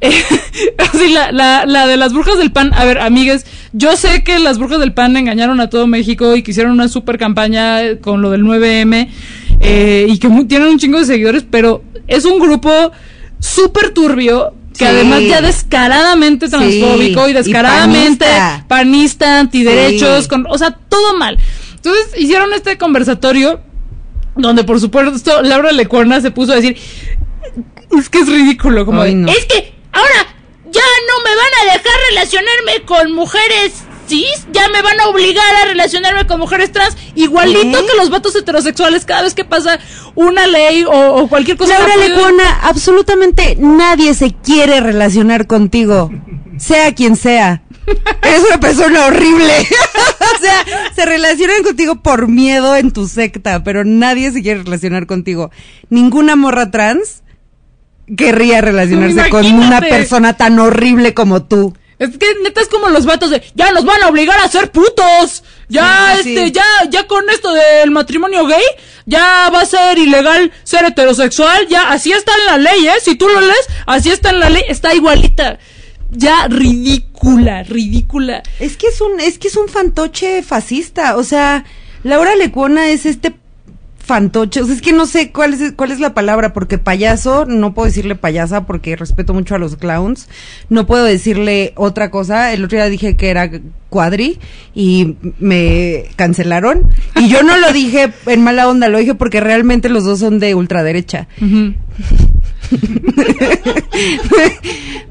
así, 0.77 1.09
la, 1.09 1.31
la, 1.31 1.65
la 1.65 1.87
de 1.87 1.97
las 1.97 2.13
brujas 2.13 2.37
del 2.37 2.51
pan. 2.51 2.71
A 2.73 2.85
ver, 2.85 2.99
amigues, 2.99 3.45
yo 3.73 3.95
sé 3.97 4.23
que 4.23 4.39
las 4.39 4.57
brujas 4.57 4.79
del 4.79 4.93
pan 4.93 5.15
engañaron 5.17 5.59
a 5.59 5.69
todo 5.69 5.87
México 5.87 6.35
y 6.35 6.43
que 6.43 6.51
hicieron 6.51 6.71
una 6.73 6.87
super 6.87 7.17
campaña 7.17 7.97
con 8.01 8.21
lo 8.21 8.31
del 8.31 8.43
9M 8.43 9.09
eh, 9.61 10.07
y 10.09 10.17
que 10.19 10.29
tienen 10.47 10.69
un 10.69 10.79
chingo 10.79 10.99
de 10.99 11.05
seguidores, 11.05 11.45
pero 11.49 11.83
es 12.07 12.25
un 12.25 12.39
grupo 12.39 12.91
súper 13.39 13.93
turbio 13.93 14.53
que 14.77 14.85
Sí. 14.85 14.91
además 14.91 15.21
ya 15.27 15.41
descaradamente 15.41 16.45
Sí, 16.47 16.51
transfóbico 16.51 17.27
y 17.27 17.31
y 17.31 17.33
descaradamente 17.33 18.25
panista. 18.25 18.65
panista, 18.69 19.39
antiderechos, 19.39 20.23
Sí. 20.23 20.29
con, 20.29 20.45
o 20.49 20.57
sea, 20.57 20.71
todo 20.71 21.17
mal. 21.17 21.37
Entonces 21.75 22.11
hicieron 22.17 22.53
este 22.53 22.77
conversatorio 22.77 23.59
donde 24.35 24.63
por 24.63 24.79
supuesto 24.79 25.41
Laura 25.41 25.71
Lecuona 25.73 26.21
se 26.21 26.31
puso 26.31 26.53
a 26.53 26.55
decir 26.55 26.77
es 27.97 28.09
que 28.09 28.19
es 28.19 28.27
ridículo 28.29 28.85
como 28.85 29.01
Ay, 29.01 29.09
de, 29.11 29.15
no. 29.15 29.31
Es 29.31 29.45
que 29.45 29.68
ahora 29.99 30.35
ya 30.71 30.81
no 30.81 31.23
me 31.23 31.35
van 31.35 31.53
a 31.61 31.73
dejar 31.73 31.93
relacionarme 32.09 32.85
con 32.85 33.11
mujeres 33.13 33.73
cis, 34.07 34.47
ya 34.51 34.67
me 34.69 34.81
van 34.81 34.99
a 34.99 35.07
obligar 35.07 35.55
a 35.55 35.65
relacionarme 35.65 36.25
con 36.25 36.39
mujeres 36.39 36.71
trans, 36.71 36.97
igualito 37.15 37.79
¿Eh? 37.79 37.85
que 37.85 37.97
los 37.97 38.09
vatos 38.09 38.35
heterosexuales 38.35 39.05
cada 39.05 39.21
vez 39.21 39.35
que 39.35 39.45
pasa 39.45 39.79
una 40.15 40.47
ley 40.47 40.83
o, 40.83 40.91
o 40.91 41.27
cualquier 41.27 41.57
cosa 41.57 41.77
Laura 41.77 41.95
rápida. 41.95 42.15
Lecuona, 42.15 42.59
absolutamente 42.63 43.55
nadie 43.59 44.15
se 44.15 44.33
quiere 44.33 44.81
relacionar 44.81 45.45
contigo, 45.45 46.11
sea 46.57 46.93
quien 46.95 47.15
sea. 47.15 47.61
Eres 48.21 48.43
una 48.47 48.59
persona 48.59 49.05
horrible. 49.07 49.53
o 50.35 50.41
sea, 50.41 50.65
se 50.95 51.05
relacionan 51.05 51.63
contigo 51.63 52.01
por 52.01 52.27
miedo 52.27 52.75
en 52.75 52.91
tu 52.91 53.07
secta, 53.07 53.63
pero 53.63 53.83
nadie 53.83 54.31
se 54.31 54.41
quiere 54.41 54.63
relacionar 54.63 55.07
contigo. 55.07 55.51
Ninguna 55.89 56.35
morra 56.35 56.69
trans 56.71 57.23
querría 58.15 58.61
relacionarse 58.61 59.29
con 59.29 59.45
una 59.45 59.81
persona 59.81 60.35
tan 60.37 60.59
horrible 60.59 61.13
como 61.13 61.43
tú. 61.43 61.73
Es 61.99 62.17
que 62.17 62.27
neta 62.43 62.61
es 62.61 62.69
como 62.69 62.87
los 62.87 63.05
vatos 63.05 63.29
de 63.29 63.43
ya 63.55 63.73
nos 63.73 63.83
van 63.83 64.01
a 64.01 64.07
obligar 64.07 64.39
a 64.39 64.47
ser 64.47 64.71
putos. 64.71 65.43
Ya 65.67 66.17
sí, 66.23 66.29
este 66.29 66.45
sí. 66.45 66.51
ya 66.53 66.63
ya 66.89 67.07
con 67.07 67.29
esto 67.29 67.51
del 67.53 67.91
matrimonio 67.91 68.45
gay 68.47 68.63
ya 69.05 69.49
va 69.53 69.61
a 69.61 69.65
ser 69.65 69.97
ilegal 69.97 70.51
ser 70.63 70.85
heterosexual, 70.85 71.67
ya 71.67 71.91
así 71.91 72.11
está 72.11 72.31
en 72.39 72.45
la 72.45 72.57
ley, 72.71 72.87
¿eh? 72.87 72.93
Si 73.03 73.15
tú 73.15 73.27
lo 73.27 73.41
lees, 73.41 73.67
así 73.85 74.11
está 74.11 74.29
en 74.29 74.39
la 74.39 74.49
ley, 74.49 74.63
está 74.67 74.93
igualita. 74.95 75.59
Ya 76.09 76.47
ridícula, 76.47 77.63
ridícula. 77.63 78.43
Es 78.59 78.77
que 78.77 78.87
es 78.87 79.01
un, 79.01 79.19
es 79.19 79.37
que 79.37 79.49
es 79.49 79.57
un 79.57 79.67
fantoche 79.67 80.41
fascista. 80.41 81.17
O 81.17 81.23
sea, 81.23 81.65
Laura 82.03 82.35
Lecuona 82.35 82.87
es 82.87 83.05
este 83.05 83.35
fantoche. 84.09 84.61
O 84.61 84.65
sea, 84.65 84.73
es 84.73 84.81
que 84.81 84.91
no 84.91 85.05
sé 85.05 85.31
cuál 85.31 85.53
es, 85.53 85.71
cuál 85.73 85.91
es 85.91 85.99
la 85.99 86.15
palabra, 86.15 86.51
porque 86.51 86.79
payaso, 86.79 87.45
no 87.45 87.75
puedo 87.75 87.85
decirle 87.85 88.15
payasa 88.15 88.65
porque 88.65 88.95
respeto 88.95 89.35
mucho 89.35 89.53
a 89.53 89.59
los 89.59 89.75
clowns. 89.75 90.27
No 90.67 90.87
puedo 90.87 91.03
decirle 91.03 91.73
otra 91.75 92.09
cosa. 92.09 92.51
El 92.51 92.63
otro 92.65 92.77
día 92.79 92.89
dije 92.89 93.15
que 93.15 93.29
era 93.29 93.51
cuadri 93.89 94.39
y 94.73 95.15
me 95.39 96.05
cancelaron. 96.15 96.89
Y 97.15 97.29
yo 97.29 97.43
no 97.43 97.55
lo 97.57 97.71
dije 97.73 98.11
en 98.25 98.41
mala 98.43 98.67
onda, 98.67 98.89
lo 98.89 98.97
dije 98.97 99.13
porque 99.13 99.39
realmente 99.41 99.89
los 99.89 100.03
dos 100.05 100.19
son 100.19 100.39
de 100.39 100.55
ultraderecha. 100.55 101.27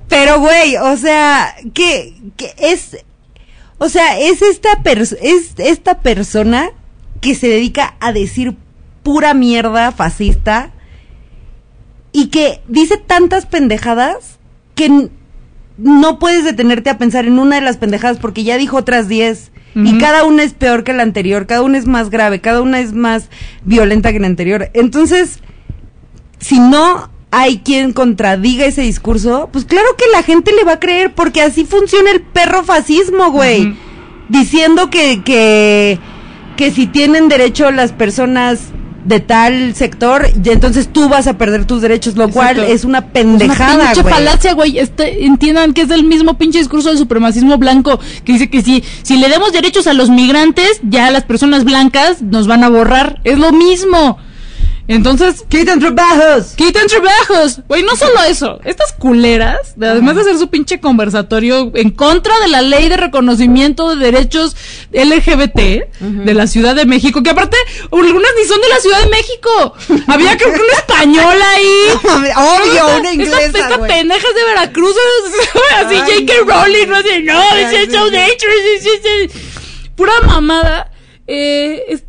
Pero, 0.09 0.41
güey, 0.41 0.77
o 0.77 0.97
sea, 0.97 1.55
que, 1.75 2.15
que 2.37 2.53
es, 2.59 2.97
o 3.79 3.89
sea, 3.89 4.19
es 4.19 4.43
esta, 4.43 4.83
pers- 4.83 5.17
es 5.23 5.53
esta 5.59 6.01
persona 6.01 6.71
que 7.21 7.35
se 7.35 7.49
dedica 7.49 7.95
a 8.01 8.13
decir 8.13 8.55
pura 9.09 9.33
mierda 9.33 9.91
fascista 9.91 10.69
y 12.13 12.27
que 12.27 12.61
dice 12.69 12.99
tantas 12.99 13.47
pendejadas 13.47 14.39
que 14.75 15.09
no 15.79 16.19
puedes 16.19 16.45
detenerte 16.45 16.91
a 16.91 16.99
pensar 16.99 17.25
en 17.25 17.39
una 17.39 17.57
de 17.57 17.63
las 17.63 17.79
pendejadas 17.79 18.19
porque 18.19 18.45
ya 18.45 18.59
dijo 18.59 18.77
otras 18.77 19.09
10 19.09 19.51
y 19.77 19.93
Ujú. 19.93 19.99
cada 19.99 20.25
una 20.25 20.43
es 20.43 20.53
peor 20.53 20.85
que 20.85 20.93
la 20.93 21.05
anterior, 21.05 21.47
cada 21.47 21.63
una 21.63 21.79
es 21.79 21.87
más 21.87 22.11
grave, 22.11 22.43
cada 22.43 22.61
una 22.61 22.81
es 22.81 22.93
más 22.93 23.31
violenta 23.65 24.13
que 24.13 24.21
la 24.21 24.27
anterior. 24.27 24.69
Entonces, 24.75 25.39
si 26.39 26.59
no 26.61 27.09
hay 27.31 27.61
quien 27.61 27.95
contradiga 27.95 28.67
ese 28.67 28.83
discurso, 28.83 29.49
pues 29.51 29.65
claro 29.65 29.89
que 29.97 30.05
la 30.13 30.23
gente 30.23 30.53
le 30.53 30.65
va 30.65 30.73
a 30.73 30.81
creer 30.81 31.15
porque 31.15 31.41
así 31.41 31.65
funciona 31.65 32.11
el 32.11 32.21
perro 32.21 32.63
fascismo, 32.63 33.31
güey. 33.31 33.75
Diciendo 34.29 34.91
que, 34.91 35.23
que, 35.25 35.99
que 36.59 36.71
si 36.73 36.87
tienen 36.87 37.31
derecho 37.31 37.71
las 37.71 37.93
personas 37.93 38.73
de 39.09 39.21
tal 39.21 39.75
sector, 39.75 40.27
y 40.45 40.51
entonces 40.51 40.89
tú 40.93 41.09
vas 41.09 41.27
a 41.27 41.39
perder 41.39 41.65
tus 41.65 41.81
derechos, 41.81 42.15
lo 42.17 42.29
cual 42.29 42.59
Exacto. 42.59 42.73
es 42.75 42.85
una 42.85 42.99
Es 42.99 43.05
una 43.05 43.13
pendejada, 43.13 43.85
pinche 43.87 44.03
güey. 44.03 44.15
falacia, 44.15 44.53
güey. 44.53 44.79
Este, 44.79 45.25
entiendan 45.25 45.73
que 45.73 45.83
es 45.83 45.91
el 45.91 46.05
mismo 46.05 46.35
pinche 46.37 46.59
discurso 46.59 46.91
del 46.91 46.99
supremacismo 46.99 47.57
blanco 47.57 47.99
que 48.25 48.35
dice 48.35 48.51
que 48.51 48.63
si, 48.63 48.85
si 49.03 49.17
le 49.17 49.29
demos 49.31 49.53
derechos 49.53 49.87
a 49.87 49.95
los 49.95 50.11
migrantes, 50.11 50.81
ya 50.83 51.11
las 51.11 51.25
personas 51.25 51.65
blancas 51.65 52.21
nos 52.21 52.47
van 52.47 52.65
a 52.65 52.69
borrar. 52.69 53.21
Es 53.25 53.39
lo 53.39 53.51
mismo. 53.53 54.19
Entonces, 54.89 55.45
¡Quitan 55.51 55.79
trabajos! 55.81 56.55
¡Quitan 56.57 56.87
trabajos! 56.87 57.61
Güey, 57.69 57.83
no 57.83 57.95
solo 57.95 58.23
eso. 58.27 58.59
Estas 58.65 58.93
culeras, 58.95 59.75
de- 59.77 59.87
además 59.89 60.15
de 60.15 60.23
hacer 60.23 60.39
su 60.39 60.49
pinche 60.49 60.81
conversatorio 60.81 61.71
en 61.75 61.91
contra 61.91 62.39
de 62.41 62.49
la 62.49 62.63
ley 62.63 62.89
de 62.89 62.97
reconocimiento 62.97 63.95
de 63.95 64.03
derechos 64.11 64.57
LGBT 64.91 65.61
de 66.01 66.35
la 66.35 66.47
Ciudad 66.47 66.75
de 66.75 66.87
México, 66.87 67.23
que 67.23 67.31
aparte, 67.31 67.57
algunas 67.93 68.31
ni 68.39 68.45
son 68.47 68.61
de 68.63 68.69
la 68.69 68.81
Ciudad 68.81 69.03
de 69.05 69.11
México. 69.11 69.75
Había 70.07 70.37
creo 70.39 70.55
que 70.55 70.61
una 70.61 70.73
española 70.79 71.47
ahí. 71.55 71.89
Obvio, 72.37 72.73
Esta- 72.73 72.87
una 72.87 72.97
esta- 73.11 73.13
inglesa, 73.13 73.41
Esta 73.45 73.77
güey. 73.77 73.91
pendeja 73.91 74.27
es 74.27 74.35
de 74.35 74.45
Veracruz, 74.45 74.97
así 75.77 75.97
J.K. 75.97 76.33
Rowling, 76.47 76.89
no 76.89 77.03
sé, 77.03 77.23
no, 77.23 77.43
it's 77.59 78.87
it's 78.87 79.35
pura 79.97 80.13
mamada. 80.27 80.91
Eh, 81.27 81.85
es- 81.89 82.05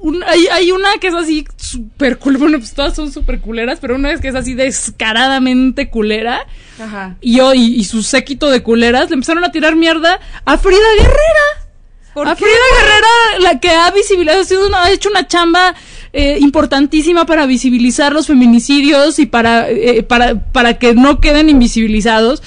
un- 0.00 0.22
hay, 0.24 0.46
hay 0.48 0.70
una 0.72 0.88
que 1.00 1.08
es 1.08 1.14
así 1.14 1.44
súper 1.56 2.18
cool, 2.18 2.36
bueno, 2.36 2.58
pues 2.58 2.72
todas 2.74 2.94
son 2.94 3.12
súper 3.12 3.40
culeras, 3.40 3.78
pero 3.80 3.94
una 3.96 4.12
es 4.12 4.20
que 4.20 4.28
es 4.28 4.34
así 4.34 4.54
descaradamente 4.54 5.88
culera. 5.90 6.46
Ajá. 6.80 7.16
Y 7.20 7.36
yo 7.36 7.54
y, 7.54 7.74
y 7.74 7.84
su 7.84 8.02
séquito 8.02 8.50
de 8.50 8.62
culeras 8.62 9.08
le 9.10 9.14
empezaron 9.14 9.44
a 9.44 9.50
tirar 9.52 9.76
mierda 9.76 10.20
a 10.44 10.58
Frida 10.58 10.78
Guerrera. 10.96 12.30
a 12.30 12.34
qué, 12.36 12.44
Frida? 12.44 12.56
Guerrera, 12.78 13.52
la 13.52 13.60
que 13.60 13.70
ha 13.70 13.90
visibilizado, 13.90 14.66
una- 14.66 14.84
ha 14.84 14.90
hecho 14.90 15.08
una 15.08 15.26
chamba 15.26 15.74
eh, 16.12 16.38
importantísima 16.40 17.26
para 17.26 17.46
visibilizar 17.46 18.12
los 18.12 18.26
feminicidios 18.28 19.18
y 19.18 19.26
para, 19.26 19.68
eh, 19.68 20.02
para, 20.02 20.42
para 20.52 20.78
que 20.78 20.94
no 20.94 21.20
queden 21.20 21.48
invisibilizados. 21.48 22.42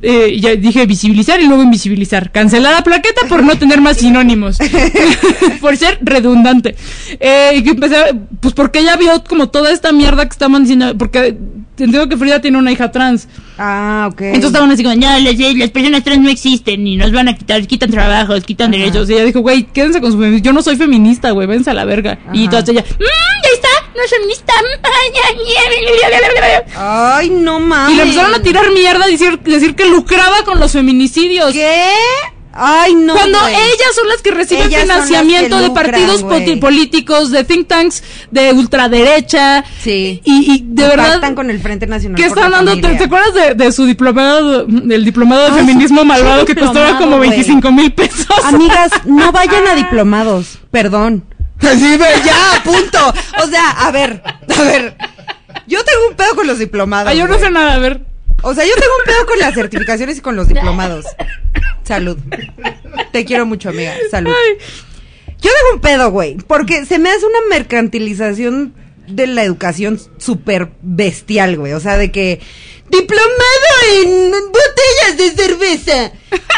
Eh, 0.00 0.38
ya 0.40 0.54
dije 0.54 0.86
visibilizar 0.86 1.40
y 1.40 1.46
luego 1.46 1.62
invisibilizar. 1.62 2.30
Cancelar 2.30 2.74
la 2.74 2.84
plaqueta 2.84 3.22
por 3.28 3.42
no 3.42 3.58
tener 3.58 3.80
más 3.80 3.96
sinónimos. 3.96 4.58
por 5.60 5.76
ser 5.76 5.98
redundante. 6.02 6.76
Eh, 7.18 7.52
y 7.56 7.62
que 7.62 7.70
empecé, 7.70 7.96
pues 8.40 8.54
porque 8.54 8.80
ella 8.80 8.96
vio 8.96 9.24
como 9.24 9.48
toda 9.48 9.72
esta 9.72 9.92
mierda 9.92 10.24
que 10.24 10.32
estaban 10.32 10.62
diciendo, 10.62 10.96
porque 10.96 11.36
entiendo 11.84 12.08
que 12.08 12.16
Frida 12.16 12.40
tiene 12.40 12.58
una 12.58 12.70
hija 12.70 12.90
trans. 12.90 13.28
Ah, 13.58 14.08
ok. 14.12 14.20
Entonces 14.20 14.46
estaban 14.46 14.70
así 14.70 14.82
como, 14.82 14.94
no, 14.94 15.18
las, 15.18 15.38
las 15.38 15.70
personas 15.70 16.04
trans 16.04 16.20
no 16.20 16.28
existen 16.28 16.86
y 16.86 16.96
nos 16.96 17.12
van 17.12 17.28
a 17.28 17.36
quitar, 17.36 17.66
quitan 17.66 17.90
trabajos, 17.90 18.44
quitan 18.44 18.70
derechos. 18.70 19.10
Y 19.10 19.14
ella 19.14 19.24
dijo, 19.24 19.40
güey, 19.40 19.64
quédense 19.64 20.00
con 20.00 20.12
su. 20.12 20.38
Yo 20.38 20.52
no 20.52 20.62
soy 20.62 20.76
feminista, 20.76 21.32
güey, 21.32 21.46
vénse 21.46 21.70
a 21.70 21.74
la 21.74 21.84
verga. 21.84 22.18
Y 22.32 22.48
todas 22.48 22.68
ella, 22.68 22.84
mmm, 22.88 23.37
no 23.98 24.04
es 24.04 24.10
feminista. 24.10 24.52
Ay, 26.76 27.30
no 27.30 27.60
mames. 27.60 27.92
Y 27.94 27.96
le 27.96 28.02
empezaron 28.04 28.34
a 28.34 28.42
tirar 28.42 28.70
mierda, 28.72 29.06
decir, 29.06 29.38
decir 29.40 29.74
que 29.74 29.88
lucraba 29.88 30.44
con 30.44 30.58
los 30.60 30.72
feminicidios. 30.72 31.52
¿Qué? 31.52 31.84
Ay, 32.60 32.94
no. 32.94 33.14
Cuando 33.14 33.38
ellas 33.46 33.94
son 33.94 34.08
las 34.08 34.20
que 34.20 34.32
reciben 34.32 34.66
Ellas 34.66 34.82
financiamiento 34.82 35.56
que 35.58 35.62
de 35.62 35.70
partidos 35.70 36.24
políticos, 36.60 37.30
de 37.30 37.44
think 37.44 37.68
tanks, 37.68 38.02
de 38.32 38.52
ultraderecha. 38.52 39.64
Sí. 39.80 40.20
Y, 40.24 40.52
y 40.54 40.62
de 40.66 40.84
Y 40.84 40.88
verdad. 40.88 41.12
pactan 41.12 41.34
con 41.36 41.50
el 41.50 41.60
Frente 41.60 41.86
Nacional. 41.86 42.16
¿Qué 42.20 42.26
están 42.26 42.50
dando? 42.50 42.74
¿Te, 42.80 42.94
te 42.96 43.04
acuerdas 43.04 43.34
de, 43.34 43.54
de 43.54 43.70
su 43.70 43.84
diplomado, 43.84 44.64
del 44.66 45.04
diplomado 45.04 45.44
de 45.44 45.50
Ay, 45.52 45.66
feminismo 45.66 46.04
malvado 46.04 46.44
que 46.46 46.56
costaba 46.56 46.98
como 46.98 47.18
güey. 47.18 47.30
25 47.30 47.70
mil 47.70 47.92
pesos? 47.92 48.26
Amigas, 48.44 48.90
no 49.04 49.30
vayan 49.30 49.66
a 49.68 49.74
diplomados. 49.76 50.58
Perdón. 50.72 51.24
Sí, 51.60 51.96
ve, 51.96 52.06
ya, 52.24 52.62
punto. 52.64 52.98
O 53.42 53.46
sea, 53.48 53.70
a 53.70 53.90
ver, 53.90 54.22
a 54.24 54.62
ver. 54.62 54.96
Yo 55.66 55.84
tengo 55.84 56.08
un 56.08 56.16
pedo 56.16 56.34
con 56.34 56.46
los 56.46 56.58
diplomados. 56.58 57.10
Ay, 57.10 57.18
yo 57.18 57.24
no 57.26 57.34
güey. 57.34 57.44
sé 57.44 57.50
nada, 57.50 57.74
a 57.74 57.78
ver. 57.78 58.00
O 58.42 58.54
sea, 58.54 58.64
yo 58.64 58.74
tengo 58.74 58.92
un 58.98 59.04
pedo 59.04 59.26
con 59.26 59.38
las 59.38 59.54
certificaciones 59.54 60.18
y 60.18 60.20
con 60.20 60.36
los 60.36 60.48
diplomados. 60.48 61.04
Salud. 61.84 62.18
Te 63.12 63.24
quiero 63.24 63.46
mucho, 63.46 63.70
amiga. 63.70 63.94
Salud. 64.10 64.32
Yo 65.40 65.50
tengo 65.50 65.74
un 65.74 65.80
pedo, 65.80 66.10
güey, 66.10 66.36
porque 66.36 66.84
se 66.86 66.98
me 66.98 67.10
hace 67.10 67.26
una 67.26 67.38
mercantilización 67.50 68.74
de 69.08 69.26
la 69.26 69.42
educación 69.42 69.98
súper 70.18 70.70
bestial, 70.82 71.56
güey. 71.56 71.72
O 71.72 71.80
sea, 71.80 71.96
de 71.96 72.12
que 72.12 72.40
diplomado 72.90 73.26
en 74.02 74.30
botellas 74.30 75.16
de 75.16 75.30
cerveza 75.42 76.12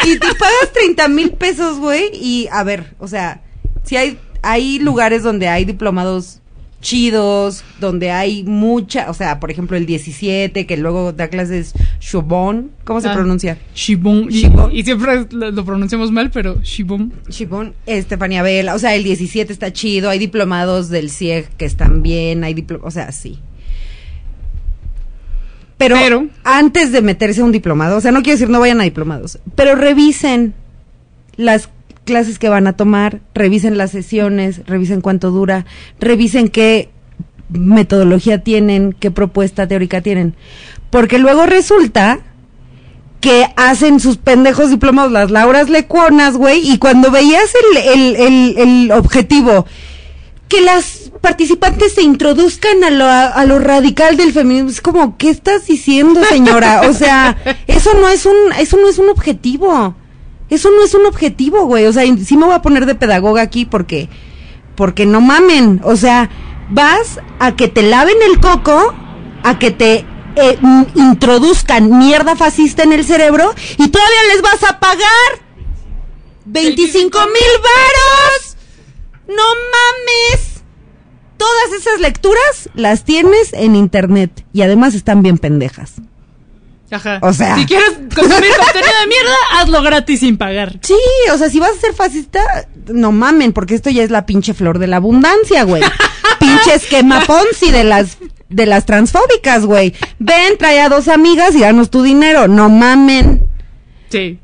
y 0.04 0.18
te 0.18 0.34
pagas 0.34 0.72
30 0.72 1.08
mil 1.08 1.32
pesos, 1.32 1.78
güey. 1.78 2.10
Y 2.14 2.48
a 2.52 2.62
ver, 2.62 2.94
o 2.98 3.08
sea, 3.08 3.42
si 3.84 3.96
hay, 3.96 4.18
hay 4.42 4.78
lugares 4.78 5.22
donde 5.22 5.48
hay 5.48 5.64
diplomados 5.64 6.36
chidos, 6.80 7.62
donde 7.78 8.10
hay 8.10 8.42
mucha, 8.44 9.10
o 9.10 9.14
sea, 9.14 9.38
por 9.38 9.50
ejemplo, 9.50 9.76
el 9.76 9.84
17, 9.84 10.64
que 10.66 10.76
luego 10.78 11.12
da 11.12 11.28
clases 11.28 11.74
Shobon, 12.00 12.70
¿cómo 12.84 13.02
se 13.02 13.08
Ah, 13.10 13.12
pronuncia? 13.12 13.58
Shibón. 13.74 14.28
Y, 14.30 14.40
Shibón. 14.42 14.74
y 14.74 14.82
siempre 14.82 15.26
lo, 15.30 15.50
lo 15.50 15.64
pronunciamos 15.66 16.10
mal, 16.10 16.30
pero 16.30 16.58
Shibón. 16.62 17.12
Shibón, 17.28 17.74
Estefanía 17.84 18.42
Vela, 18.42 18.74
o 18.74 18.78
sea, 18.78 18.94
el 18.94 19.04
17 19.04 19.52
está 19.52 19.74
chido, 19.74 20.08
hay 20.08 20.18
diplomados 20.18 20.88
del 20.88 21.10
CIEG 21.10 21.50
que 21.58 21.66
están 21.66 22.02
bien, 22.02 22.44
hay 22.44 22.54
diplomados, 22.54 22.88
o 22.88 22.94
sea, 22.94 23.12
sí. 23.12 23.38
Pero, 25.76 25.96
Pero- 25.96 26.26
antes 26.44 26.92
de 26.92 27.00
meterse 27.02 27.40
a 27.40 27.44
un 27.44 27.52
diplomado, 27.52 27.96
o 27.96 28.00
sea, 28.00 28.10
no 28.12 28.22
quiero 28.22 28.36
decir 28.36 28.50
no 28.50 28.60
vayan 28.60 28.80
a 28.80 28.84
diplomados, 28.84 29.38
pero 29.54 29.74
revisen 29.74 30.54
las 31.36 31.68
clases 32.10 32.40
que 32.40 32.48
van 32.48 32.66
a 32.66 32.72
tomar, 32.72 33.20
revisen 33.34 33.78
las 33.78 33.92
sesiones, 33.92 34.62
revisen 34.66 35.00
cuánto 35.00 35.30
dura, 35.30 35.64
revisen 36.00 36.48
qué 36.48 36.90
metodología 37.48 38.42
tienen, 38.42 38.92
qué 38.98 39.12
propuesta 39.12 39.68
teórica 39.68 40.00
tienen. 40.00 40.34
Porque 40.90 41.20
luego 41.20 41.46
resulta 41.46 42.18
que 43.20 43.46
hacen 43.56 44.00
sus 44.00 44.16
pendejos 44.16 44.70
diplomados, 44.70 45.12
las 45.12 45.30
Lauras 45.30 45.70
Lecuonas, 45.70 46.36
güey, 46.36 46.68
y 46.68 46.78
cuando 46.78 47.12
veías 47.12 47.52
el, 47.54 47.76
el, 47.76 48.16
el, 48.16 48.58
el 48.58 48.92
objetivo, 48.92 49.66
que 50.48 50.60
las 50.62 51.12
participantes 51.20 51.94
se 51.94 52.02
introduzcan 52.02 52.82
a 52.82 52.90
lo, 52.90 53.06
a 53.06 53.44
lo 53.44 53.60
radical 53.60 54.16
del 54.16 54.32
feminismo, 54.32 54.70
es 54.70 54.80
como, 54.80 55.16
¿qué 55.16 55.30
estás 55.30 55.66
diciendo, 55.66 56.24
señora? 56.24 56.88
O 56.88 56.92
sea, 56.92 57.36
eso 57.68 57.94
no 57.94 58.08
es 58.08 58.26
un, 58.26 58.34
eso 58.58 58.76
no 58.78 58.88
es 58.88 58.98
un 58.98 59.10
objetivo. 59.10 59.94
Eso 60.50 60.70
no 60.70 60.84
es 60.84 60.94
un 60.94 61.06
objetivo, 61.06 61.64
güey. 61.64 61.86
O 61.86 61.92
sea, 61.92 62.04
sí 62.22 62.36
me 62.36 62.46
voy 62.46 62.54
a 62.54 62.62
poner 62.62 62.86
de 62.86 62.94
pedagoga 62.94 63.40
aquí 63.40 63.64
porque, 63.64 64.08
porque 64.74 65.06
no 65.06 65.20
mamen. 65.20 65.80
O 65.84 65.96
sea, 65.96 66.28
vas 66.70 67.20
a 67.38 67.54
que 67.54 67.68
te 67.68 67.82
laven 67.82 68.16
el 68.28 68.40
coco, 68.40 68.94
a 69.42 69.58
que 69.58 69.70
te 69.70 70.04
eh, 70.36 70.58
mm, 70.60 70.82
introduzcan 70.96 71.98
mierda 71.98 72.36
fascista 72.36 72.82
en 72.82 72.92
el 72.92 73.04
cerebro 73.04 73.54
y 73.78 73.88
todavía 73.88 74.22
les 74.32 74.42
vas 74.42 74.62
a 74.64 74.80
pagar 74.80 75.50
25 76.46 77.18
mil 77.18 77.62
varos. 77.62 78.56
No 79.28 79.42
mames. 79.72 80.62
Todas 81.36 81.72
esas 81.80 82.00
lecturas 82.00 82.68
las 82.74 83.04
tienes 83.04 83.52
en 83.52 83.76
internet 83.76 84.44
y 84.52 84.62
además 84.62 84.94
están 84.94 85.22
bien 85.22 85.38
pendejas. 85.38 85.94
Ajá. 86.90 87.18
O 87.22 87.32
sea. 87.32 87.56
Si 87.56 87.66
quieres 87.66 87.92
consumir 88.14 88.50
contenido 88.56 88.92
de 89.00 89.06
mierda, 89.06 89.34
hazlo 89.58 89.82
gratis 89.82 90.20
sin 90.20 90.36
pagar. 90.36 90.78
Sí, 90.82 90.98
o 91.32 91.38
sea, 91.38 91.48
si 91.48 91.60
vas 91.60 91.70
a 91.76 91.80
ser 91.80 91.94
fascista, 91.94 92.40
no 92.88 93.12
mamen, 93.12 93.52
porque 93.52 93.74
esto 93.74 93.90
ya 93.90 94.02
es 94.02 94.10
la 94.10 94.26
pinche 94.26 94.54
flor 94.54 94.78
de 94.78 94.86
la 94.86 94.96
abundancia, 94.96 95.64
güey. 95.64 95.82
pinche 96.40 96.74
esquema 96.74 97.24
Ponzi 97.26 97.70
de 97.70 97.84
las 97.84 98.18
de 98.48 98.66
las 98.66 98.84
transfóbicas, 98.84 99.64
güey. 99.64 99.94
Ven, 100.18 100.58
trae 100.58 100.80
a 100.80 100.88
dos 100.88 101.08
amigas 101.08 101.54
y 101.54 101.60
danos 101.60 101.90
tu 101.90 102.02
dinero. 102.02 102.48
No 102.48 102.68
mamen. 102.68 103.44
Sí. 104.08 104.40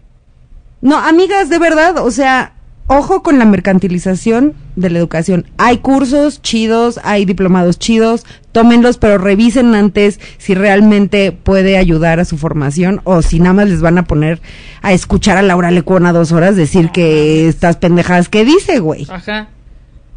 No, 0.81 0.97
amigas, 0.97 1.49
de 1.49 1.59
verdad, 1.59 1.99
o 1.99 2.11
sea, 2.11 2.56
ojo 2.87 3.23
con 3.23 3.39
la 3.39 3.45
mercantilización 3.45 4.55
de 4.77 4.91
la 4.91 4.99
educación. 4.99 5.47
Hay 5.57 5.79
cursos 5.79 6.41
chidos, 6.43 7.01
hay 7.03 7.25
diplomados 7.25 7.79
chidos, 7.79 8.25
tómenlos, 8.53 8.99
pero 8.99 9.19
revisen 9.19 9.75
antes 9.75 10.21
si 10.39 10.55
realmente 10.55 11.33
puede 11.33 11.77
ayudar 11.77 12.21
a 12.21 12.25
su 12.25 12.39
formación 12.39 13.01
o 13.05 13.23
si 13.23 13.41
nada 13.41 13.55
más 13.55 13.69
les 13.69 13.81
van 13.81 13.99
a 13.99 14.05
poner 14.05 14.41
a 14.83 14.93
escuchar 14.93 15.37
a 15.37 15.43
Laura 15.43 15.71
Lecuona 15.71 16.13
dos 16.13 16.33
horas 16.33 16.57
decir 16.57 16.91
que 16.91 17.49
estas 17.49 17.77
pendejadas 17.77 18.29
que 18.29 18.45
dice, 18.45 18.79
güey. 18.79 19.07
Ajá. 19.11 19.49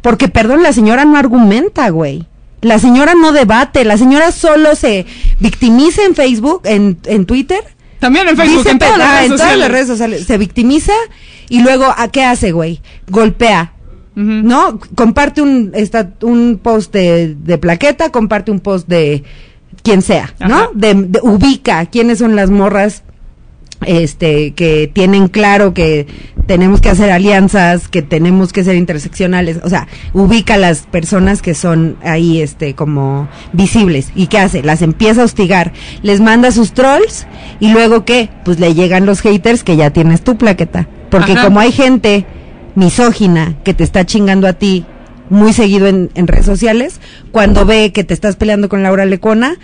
Porque, 0.02 0.28
perdón, 0.28 0.62
la 0.62 0.72
señora 0.72 1.04
no 1.04 1.16
argumenta, 1.16 1.90
güey. 1.90 2.26
La 2.62 2.78
señora 2.78 3.14
no 3.14 3.32
debate, 3.32 3.84
la 3.84 3.96
señora 3.96 4.32
solo 4.32 4.74
se 4.76 5.06
victimiza 5.38 6.04
en 6.04 6.14
Facebook, 6.14 6.62
en, 6.64 6.98
en 7.04 7.26
Twitter. 7.26 7.60
También 8.00 8.26
en 8.28 8.36
Facebook, 8.36 8.66
en 8.66 8.78
todas 8.78 8.94
pe- 8.94 8.98
las 8.98 9.12
redes 9.18 9.30
en 9.30 9.36
todas 9.36 9.58
las 9.58 9.70
redes 9.70 9.86
sociales. 9.86 10.26
Se 10.26 10.38
victimiza 10.38 10.92
y 11.48 11.60
luego, 11.62 11.86
¿a 11.96 12.08
qué 12.08 12.24
hace, 12.24 12.50
güey? 12.52 12.80
Golpea. 13.08 13.74
¿No? 14.16 14.78
Comparte 14.96 15.40
un, 15.40 15.70
esta, 15.74 16.10
un 16.22 16.58
post 16.62 16.92
de, 16.92 17.36
de 17.36 17.56
plaqueta, 17.58 18.10
comparte 18.10 18.50
un 18.50 18.60
post 18.60 18.86
de 18.88 19.22
quien 19.82 20.02
sea, 20.02 20.34
¿no? 20.40 20.70
De, 20.74 20.94
de- 20.94 21.20
ubica 21.22 21.86
quiénes 21.86 22.18
son 22.18 22.34
las 22.36 22.50
morras 22.50 23.02
este 23.86 24.52
que 24.52 24.90
tienen 24.92 25.28
claro 25.28 25.74
que 25.74 26.06
tenemos 26.46 26.80
que 26.80 26.90
hacer 26.90 27.12
alianzas, 27.12 27.88
que 27.88 28.02
tenemos 28.02 28.52
que 28.52 28.64
ser 28.64 28.74
interseccionales, 28.74 29.60
o 29.62 29.68
sea, 29.68 29.86
ubica 30.12 30.54
a 30.54 30.58
las 30.58 30.80
personas 30.80 31.42
que 31.42 31.54
son 31.54 31.96
ahí 32.02 32.40
este 32.42 32.74
como 32.74 33.28
visibles. 33.52 34.10
Y 34.14 34.26
qué 34.26 34.38
hace, 34.38 34.62
las 34.62 34.82
empieza 34.82 35.22
a 35.22 35.24
hostigar, 35.24 35.72
les 36.02 36.20
manda 36.20 36.50
sus 36.50 36.72
trolls 36.72 37.26
y 37.60 37.70
luego 37.70 38.04
qué, 38.04 38.30
pues 38.44 38.58
le 38.58 38.74
llegan 38.74 39.06
los 39.06 39.20
haters 39.20 39.62
que 39.62 39.76
ya 39.76 39.90
tienes 39.90 40.22
tu 40.22 40.36
plaqueta, 40.36 40.88
porque 41.08 41.32
Ajá. 41.32 41.44
como 41.44 41.60
hay 41.60 41.72
gente 41.72 42.26
misógina 42.74 43.56
que 43.62 43.74
te 43.74 43.84
está 43.84 44.04
chingando 44.04 44.46
a 44.48 44.54
ti 44.54 44.84
muy 45.28 45.52
seguido 45.52 45.86
en, 45.86 46.10
en 46.16 46.26
redes 46.26 46.46
sociales, 46.46 47.00
cuando 47.30 47.64
ve 47.64 47.92
que 47.92 48.02
te 48.02 48.12
estás 48.12 48.34
peleando 48.34 48.68
con 48.68 48.82
Laura 48.82 49.06
Lecona, 49.06 49.56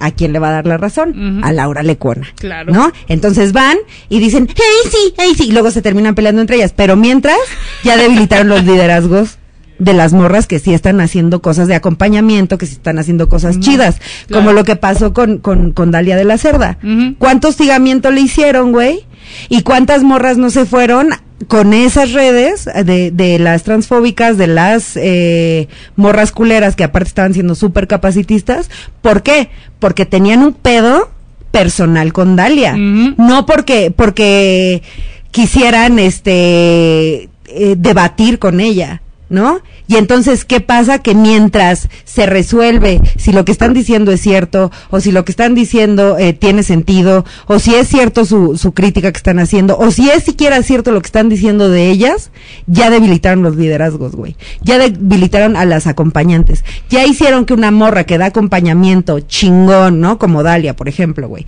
¿a 0.00 0.10
quién 0.10 0.32
le 0.32 0.38
va 0.38 0.48
a 0.48 0.52
dar 0.52 0.66
la 0.66 0.78
razón? 0.78 1.44
A 1.44 1.52
Laura 1.52 1.82
Lecona. 1.82 2.26
Claro. 2.36 2.72
¿No? 2.72 2.90
Entonces 3.06 3.52
van 3.52 3.76
y 4.08 4.18
dicen, 4.18 4.48
hey 4.48 4.90
sí, 4.90 5.14
hey 5.16 5.32
sí, 5.36 5.48
y 5.48 5.52
luego 5.52 5.70
se 5.70 5.82
terminan 5.82 6.14
peleando 6.14 6.40
entre 6.40 6.56
ellas, 6.56 6.72
pero 6.74 6.96
mientras 6.96 7.38
ya 7.84 7.96
debilitaron 7.96 8.48
los 8.48 8.64
liderazgos 8.64 9.38
de 9.78 9.94
las 9.94 10.12
morras 10.12 10.46
que 10.46 10.58
sí 10.58 10.74
están 10.74 11.00
haciendo 11.00 11.40
cosas 11.40 11.66
de 11.66 11.74
acompañamiento, 11.74 12.58
que 12.58 12.66
sí 12.66 12.74
están 12.74 12.98
haciendo 12.98 13.28
cosas 13.28 13.60
chidas, 13.60 13.98
claro. 14.26 14.44
como 14.44 14.52
lo 14.52 14.64
que 14.64 14.76
pasó 14.76 15.12
con, 15.12 15.38
con, 15.38 15.72
con 15.72 15.90
Dalia 15.90 16.16
de 16.16 16.24
la 16.24 16.38
Cerda. 16.38 16.78
Ujú. 16.82 17.14
¿Cuánto 17.18 17.48
hostigamiento 17.48 18.10
le 18.10 18.20
hicieron, 18.20 18.72
güey? 18.72 19.06
¿Y 19.48 19.62
cuántas 19.62 20.02
morras 20.02 20.36
no 20.36 20.50
se 20.50 20.66
fueron 20.66 21.10
con 21.48 21.72
esas 21.72 22.12
redes 22.12 22.66
de, 22.66 23.10
de 23.10 23.38
las 23.38 23.62
transfóbicas, 23.62 24.36
de 24.36 24.46
las 24.46 24.96
eh, 24.96 25.68
morras 25.96 26.32
culeras 26.32 26.76
que 26.76 26.84
aparte 26.84 27.08
estaban 27.08 27.34
siendo 27.34 27.54
súper 27.54 27.86
capacitistas? 27.86 28.70
¿Por 29.00 29.22
qué? 29.22 29.48
Porque 29.78 30.06
tenían 30.06 30.42
un 30.42 30.52
pedo 30.52 31.10
personal 31.50 32.12
con 32.12 32.36
Dalia. 32.36 32.76
No 32.76 33.46
porque, 33.46 33.90
porque 33.90 34.82
quisieran 35.30 35.98
este 35.98 37.28
eh, 37.46 37.74
debatir 37.76 38.38
con 38.38 38.60
ella. 38.60 39.02
¿No? 39.30 39.60
Y 39.86 39.94
entonces, 39.94 40.44
¿qué 40.44 40.60
pasa? 40.60 40.98
Que 40.98 41.14
mientras 41.14 41.88
se 42.04 42.26
resuelve 42.26 43.00
si 43.16 43.32
lo 43.32 43.44
que 43.44 43.52
están 43.52 43.72
diciendo 43.72 44.10
es 44.10 44.20
cierto, 44.20 44.72
o 44.90 45.00
si 45.00 45.12
lo 45.12 45.24
que 45.24 45.30
están 45.30 45.54
diciendo 45.54 46.18
eh, 46.18 46.32
tiene 46.32 46.64
sentido, 46.64 47.24
o 47.46 47.60
si 47.60 47.76
es 47.76 47.86
cierto 47.86 48.24
su, 48.24 48.58
su 48.58 48.72
crítica 48.72 49.12
que 49.12 49.16
están 49.16 49.38
haciendo, 49.38 49.78
o 49.78 49.92
si 49.92 50.10
es 50.10 50.24
siquiera 50.24 50.60
cierto 50.64 50.90
lo 50.90 51.00
que 51.00 51.06
están 51.06 51.28
diciendo 51.28 51.68
de 51.68 51.90
ellas, 51.90 52.32
ya 52.66 52.90
debilitaron 52.90 53.44
los 53.44 53.54
liderazgos, 53.54 54.16
güey. 54.16 54.36
Ya 54.62 54.78
debilitaron 54.78 55.56
a 55.56 55.64
las 55.64 55.86
acompañantes. 55.86 56.64
Ya 56.88 57.06
hicieron 57.06 57.44
que 57.44 57.54
una 57.54 57.70
morra 57.70 58.04
que 58.04 58.18
da 58.18 58.26
acompañamiento 58.26 59.20
chingón, 59.20 60.00
¿no? 60.00 60.18
Como 60.18 60.42
Dalia, 60.42 60.74
por 60.74 60.88
ejemplo, 60.88 61.28
güey 61.28 61.46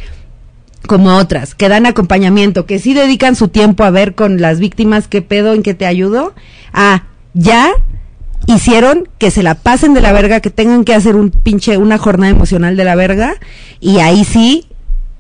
como 0.87 1.17
otras, 1.17 1.55
que 1.55 1.69
dan 1.69 1.87
acompañamiento, 1.87 2.67
que 2.67 2.79
sí 2.79 2.93
dedican 2.93 3.37
su 3.37 3.49
tiempo 3.49 3.85
a 3.85 3.91
ver 3.91 4.15
con 4.15 4.41
las 4.41 4.59
víctimas 4.59 5.07
qué 5.07 5.23
pedo, 5.23 5.55
en 5.55 5.63
qué 5.63 5.75
te 5.75 5.87
ayudo, 5.87 6.35
ah, 6.73 7.05
ya 7.35 7.73
hicieron 8.47 9.09
que 9.19 9.31
se 9.31 9.43
la 9.43 9.55
pasen 9.55 9.95
de 9.95 10.01
la 10.01 10.13
verga, 10.13 10.41
que 10.41 10.51
tengan 10.51 10.85
que 10.85 10.95
hacer 10.95 11.17
un 11.17 11.31
pinche, 11.31 11.77
una 11.77 11.99
jornada 11.99 12.31
emocional 12.31 12.77
de 12.77 12.85
la 12.85 12.95
verga, 12.95 13.35
y 13.81 13.99
ahí 13.99 14.25
sí, 14.25 14.67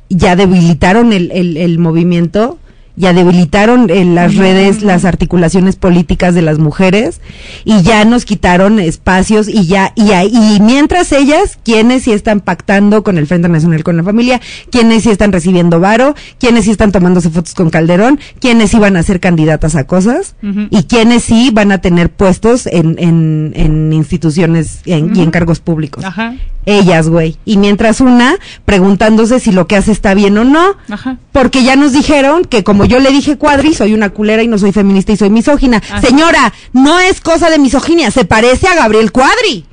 ya 0.09 0.36
debilitaron 0.36 1.12
el, 1.12 1.30
el, 1.32 1.56
el 1.56 1.78
movimiento, 1.78 2.59
ya 2.97 3.12
debilitaron 3.12 3.89
en 3.90 4.14
las 4.14 4.36
redes 4.36 4.82
las 4.82 5.05
articulaciones 5.05 5.77
políticas 5.77 6.35
de 6.35 6.43
las 6.43 6.59
mujeres 6.59 7.20
y 7.64 7.82
ya 7.82 8.05
nos 8.05 8.24
quitaron 8.24 8.78
espacios 8.78 9.48
y 9.48 9.66
ya 9.66 9.93
y, 9.97 10.10
ahí- 10.12 10.31
y 10.32 10.60
mientras 10.60 11.12
ellas 11.12 11.59
quienes 11.64 12.02
sí 12.02 12.12
están 12.12 12.40
pactando 12.40 13.02
con 13.02 13.16
el 13.19 13.27
Frente 13.27 13.48
Nacional 13.48 13.82
con 13.82 13.97
la 13.97 14.02
Familia, 14.02 14.40
quienes 14.70 15.05
sí 15.05 15.10
están 15.10 15.32
recibiendo 15.32 15.81
varo, 15.81 16.14
quienes 16.39 16.64
sí 16.66 16.70
están 16.70 16.93
tomándose 16.93 17.31
fotos 17.31 17.55
con 17.55 17.70
Calderón, 17.70 18.20
quienes 18.40 18.70
sí 18.70 18.78
van 18.78 18.97
a 18.97 19.02
ser 19.02 19.20
candidatas 19.20 19.74
a 19.77 19.85
cosas 19.85 20.35
y 20.70 20.82
quienes 20.85 21.23
sí 21.24 21.51
van 21.52 21.73
a 21.73 21.78
tener 21.78 22.10
puestos 22.10 22.66
en, 22.66 22.97
en, 22.98 23.52
en 23.56 23.93
instituciones 23.93 24.81
en- 24.85 25.16
y 25.16 25.20
en 25.23 25.31
cargos 25.31 25.60
públicos. 25.60 26.05
Ajá. 26.05 26.35
Ellas, 26.64 27.09
güey. 27.09 27.36
Y 27.44 27.56
mientras 27.56 28.01
una 28.01 28.36
preguntándose 28.64 29.40
si 29.40 29.51
lo 29.52 29.66
que 29.66 29.77
hace 29.77 29.90
está 29.93 30.14
bien 30.14 30.39
o 30.39 30.44
no. 30.44 30.77
Ajá. 30.89 31.19
Porque 31.32 31.64
ya 31.64 31.74
nos 31.77 31.93
dijeron 31.93 32.44
que 32.44 32.62
como 32.62 32.81
yo 32.84 32.98
le 32.98 33.10
dije 33.10 33.38
cuadri, 33.38 33.74
soy 33.74 33.94
una 33.94 34.10
culera 34.10 34.42
y 34.42 34.48
no 34.48 34.59
soy 34.59 34.72
feminista 34.72 35.12
y 35.12 35.16
soy 35.16 35.30
misógina. 35.30 35.78
Ajá. 35.78 36.00
Señora, 36.00 36.52
no 36.72 36.98
es 36.98 37.20
cosa 37.20 37.50
de 37.50 37.59
misoginia, 37.59 38.10
se 38.10 38.24
parece 38.24 38.68
a 38.68 38.74
Gabriel 38.74 39.12
Cuadri. 39.12 39.66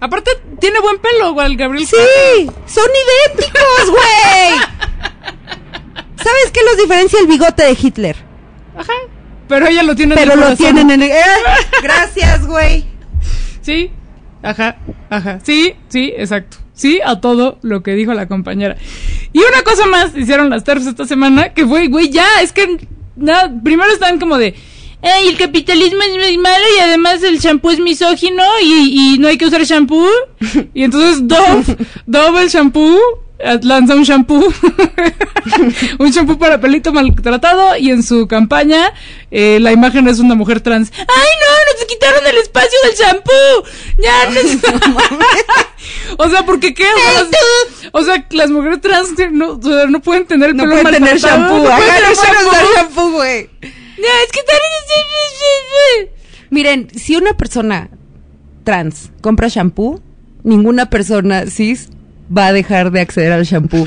Aparte, 0.00 0.30
tiene 0.58 0.80
buen 0.80 0.98
pelo, 0.98 1.32
güey, 1.32 1.46
el 1.46 1.56
Gabriel. 1.56 1.86
Sí, 1.86 2.50
son 2.66 2.88
idénticos, 3.30 3.90
güey. 3.90 4.58
¿Sabes 6.16 6.50
qué 6.52 6.60
los 6.64 6.76
diferencia 6.76 7.20
el 7.20 7.26
bigote 7.28 7.64
de 7.64 7.78
Hitler? 7.80 8.16
Ajá. 8.76 8.92
Pero 9.48 9.66
ella 9.66 9.82
lo 9.82 9.94
tiene 9.94 10.14
en 10.14 10.20
Pero 10.20 10.34
el 10.34 10.40
lo 10.40 10.56
tienen 10.56 10.90
en 10.90 11.02
el... 11.02 11.10
¡Eh! 11.10 11.22
Gracias, 11.82 12.46
güey. 12.46 12.84
Sí, 13.60 13.92
ajá, 14.42 14.76
ajá. 15.08 15.38
Sí, 15.42 15.76
sí, 15.88 16.12
exacto. 16.16 16.56
Sí, 16.82 16.98
a 17.04 17.20
todo 17.20 17.60
lo 17.62 17.84
que 17.84 17.94
dijo 17.94 18.12
la 18.12 18.26
compañera. 18.26 18.76
Y 19.32 19.38
una 19.38 19.62
cosa 19.62 19.86
más 19.86 20.16
hicieron 20.16 20.50
las 20.50 20.64
TERFs 20.64 20.88
esta 20.88 21.06
semana, 21.06 21.54
que 21.54 21.64
fue, 21.64 21.86
güey, 21.86 22.10
ya, 22.10 22.26
es 22.42 22.52
que, 22.52 22.76
nada, 23.14 23.52
primero 23.62 23.92
están 23.92 24.18
como 24.18 24.36
de, 24.36 24.56
Ay, 25.00 25.28
el 25.28 25.36
capitalismo 25.36 26.02
es 26.02 26.16
muy 26.16 26.38
malo 26.38 26.64
y 26.76 26.80
además 26.80 27.22
el 27.22 27.38
shampoo 27.38 27.70
es 27.70 27.78
misógino 27.78 28.42
y, 28.64 29.14
y 29.14 29.18
no 29.20 29.28
hay 29.28 29.38
que 29.38 29.46
usar 29.46 29.62
shampoo. 29.62 30.08
Y 30.74 30.82
entonces 30.82 31.28
Dove, 31.28 31.76
Dove 32.04 32.42
el 32.42 32.48
shampoo, 32.48 32.98
lanza 33.62 33.94
un 33.94 34.02
shampoo, 34.04 34.40
un 35.98 36.10
shampoo 36.10 36.38
para 36.38 36.60
pelito 36.60 36.92
maltratado 36.92 37.76
y 37.76 37.90
en 37.90 38.02
su 38.02 38.26
campaña 38.28 38.92
eh, 39.30 39.58
la 39.60 39.72
imagen 39.72 40.06
es 40.08 40.18
una 40.20 40.34
mujer 40.34 40.60
trans. 40.60 40.92
¡Ay, 40.96 41.04
no! 41.06 41.72
¡Nos 41.72 41.84
quitaron 41.86 42.26
el 42.26 42.36
espacio 42.38 42.78
del 42.84 42.94
shampoo! 42.96 43.64
¡Ya! 43.98 44.30
no- 44.30 46.18
o 46.24 46.28
sea, 46.30 46.44
porque 46.44 46.74
qué? 46.74 46.84
O 46.86 47.26
sea, 47.26 47.90
o 47.92 48.02
sea, 48.04 48.26
las 48.30 48.50
mujeres 48.50 48.80
trans 48.80 49.10
no, 49.32 49.58
no 49.88 50.00
pueden 50.00 50.26
tener 50.26 50.54
No 50.54 50.64
pelo 50.64 50.82
pueden 50.82 51.02
tener 51.02 51.18
shampoo. 51.18 51.58
no 51.58 51.62
pueden 51.64 51.78
no 51.78 51.94
tener 51.94 52.16
shampoo. 52.16 52.74
shampoo, 52.76 53.10
güey. 53.12 53.50
No, 53.62 54.08
es 54.24 54.32
que 54.32 54.40
Miren, 56.50 56.88
si 56.94 57.16
una 57.16 57.34
persona 57.34 57.88
trans 58.64 59.10
compra 59.22 59.48
shampoo, 59.48 60.00
ninguna 60.44 60.90
persona 60.90 61.46
cis 61.46 61.88
va 62.36 62.46
a 62.48 62.52
dejar 62.52 62.90
de 62.90 63.00
acceder 63.00 63.32
al 63.32 63.44
shampoo. 63.44 63.84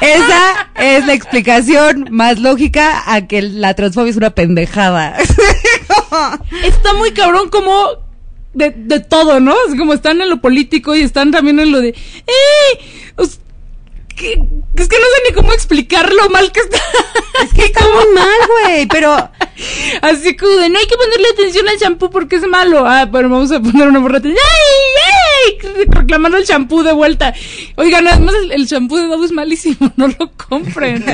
Esa 0.00 0.70
es 0.76 1.06
la 1.06 1.12
explicación 1.12 2.08
más 2.10 2.38
lógica 2.38 3.02
a 3.12 3.26
que 3.26 3.42
la 3.42 3.74
transfobia 3.74 4.10
es 4.10 4.16
una 4.16 4.30
pendejada. 4.30 5.16
Está 6.64 6.94
muy 6.94 7.12
cabrón 7.12 7.50
como 7.50 7.88
de, 8.54 8.70
de 8.70 9.00
todo, 9.00 9.40
¿no? 9.40 9.54
Es 9.68 9.76
como 9.78 9.92
están 9.92 10.20
en 10.20 10.30
lo 10.30 10.40
político 10.40 10.94
y 10.94 11.02
están 11.02 11.30
también 11.30 11.60
en 11.60 11.70
lo 11.72 11.80
de... 11.80 11.88
¡Eh! 11.90 13.12
Os- 13.16 13.38
que- 14.16 14.40
es 14.74 14.88
que 14.88 14.96
no 14.98 15.04
sé 15.04 15.22
ni 15.28 15.34
cómo 15.34 15.52
explicar 15.52 16.12
lo 16.12 16.28
mal 16.30 16.50
que 16.52 16.60
está. 16.60 16.78
Es 17.44 17.52
que 17.54 17.64
está 17.66 17.84
muy 17.84 18.14
mal, 18.14 18.38
güey, 18.64 18.86
pero... 18.86 19.30
Así 20.02 20.36
como 20.36 20.52
de, 20.56 20.68
no 20.70 20.78
hay 20.78 20.86
que 20.86 20.96
ponerle 20.96 21.28
atención 21.32 21.68
al 21.68 21.76
shampoo 21.76 22.10
porque 22.10 22.36
es 22.36 22.46
malo. 22.46 22.86
Ah, 22.86 23.08
pero 23.12 23.28
vamos 23.28 23.52
a 23.52 23.60
poner 23.60 23.88
una 23.88 23.98
borrata. 23.98 24.28
¡Ay, 24.28 24.34
ay! 24.34 24.38
Reclamando 25.88 26.38
el 26.38 26.44
shampoo 26.44 26.82
de 26.82 26.92
vuelta. 26.92 27.32
Oigan, 27.76 28.06
además 28.08 28.34
el, 28.50 28.66
shampoo 28.66 28.96
de 28.98 29.06
Dove 29.06 29.26
es 29.26 29.32
malísimo, 29.32 29.92
no 29.96 30.08
lo 30.08 30.32
compren. 30.32 31.04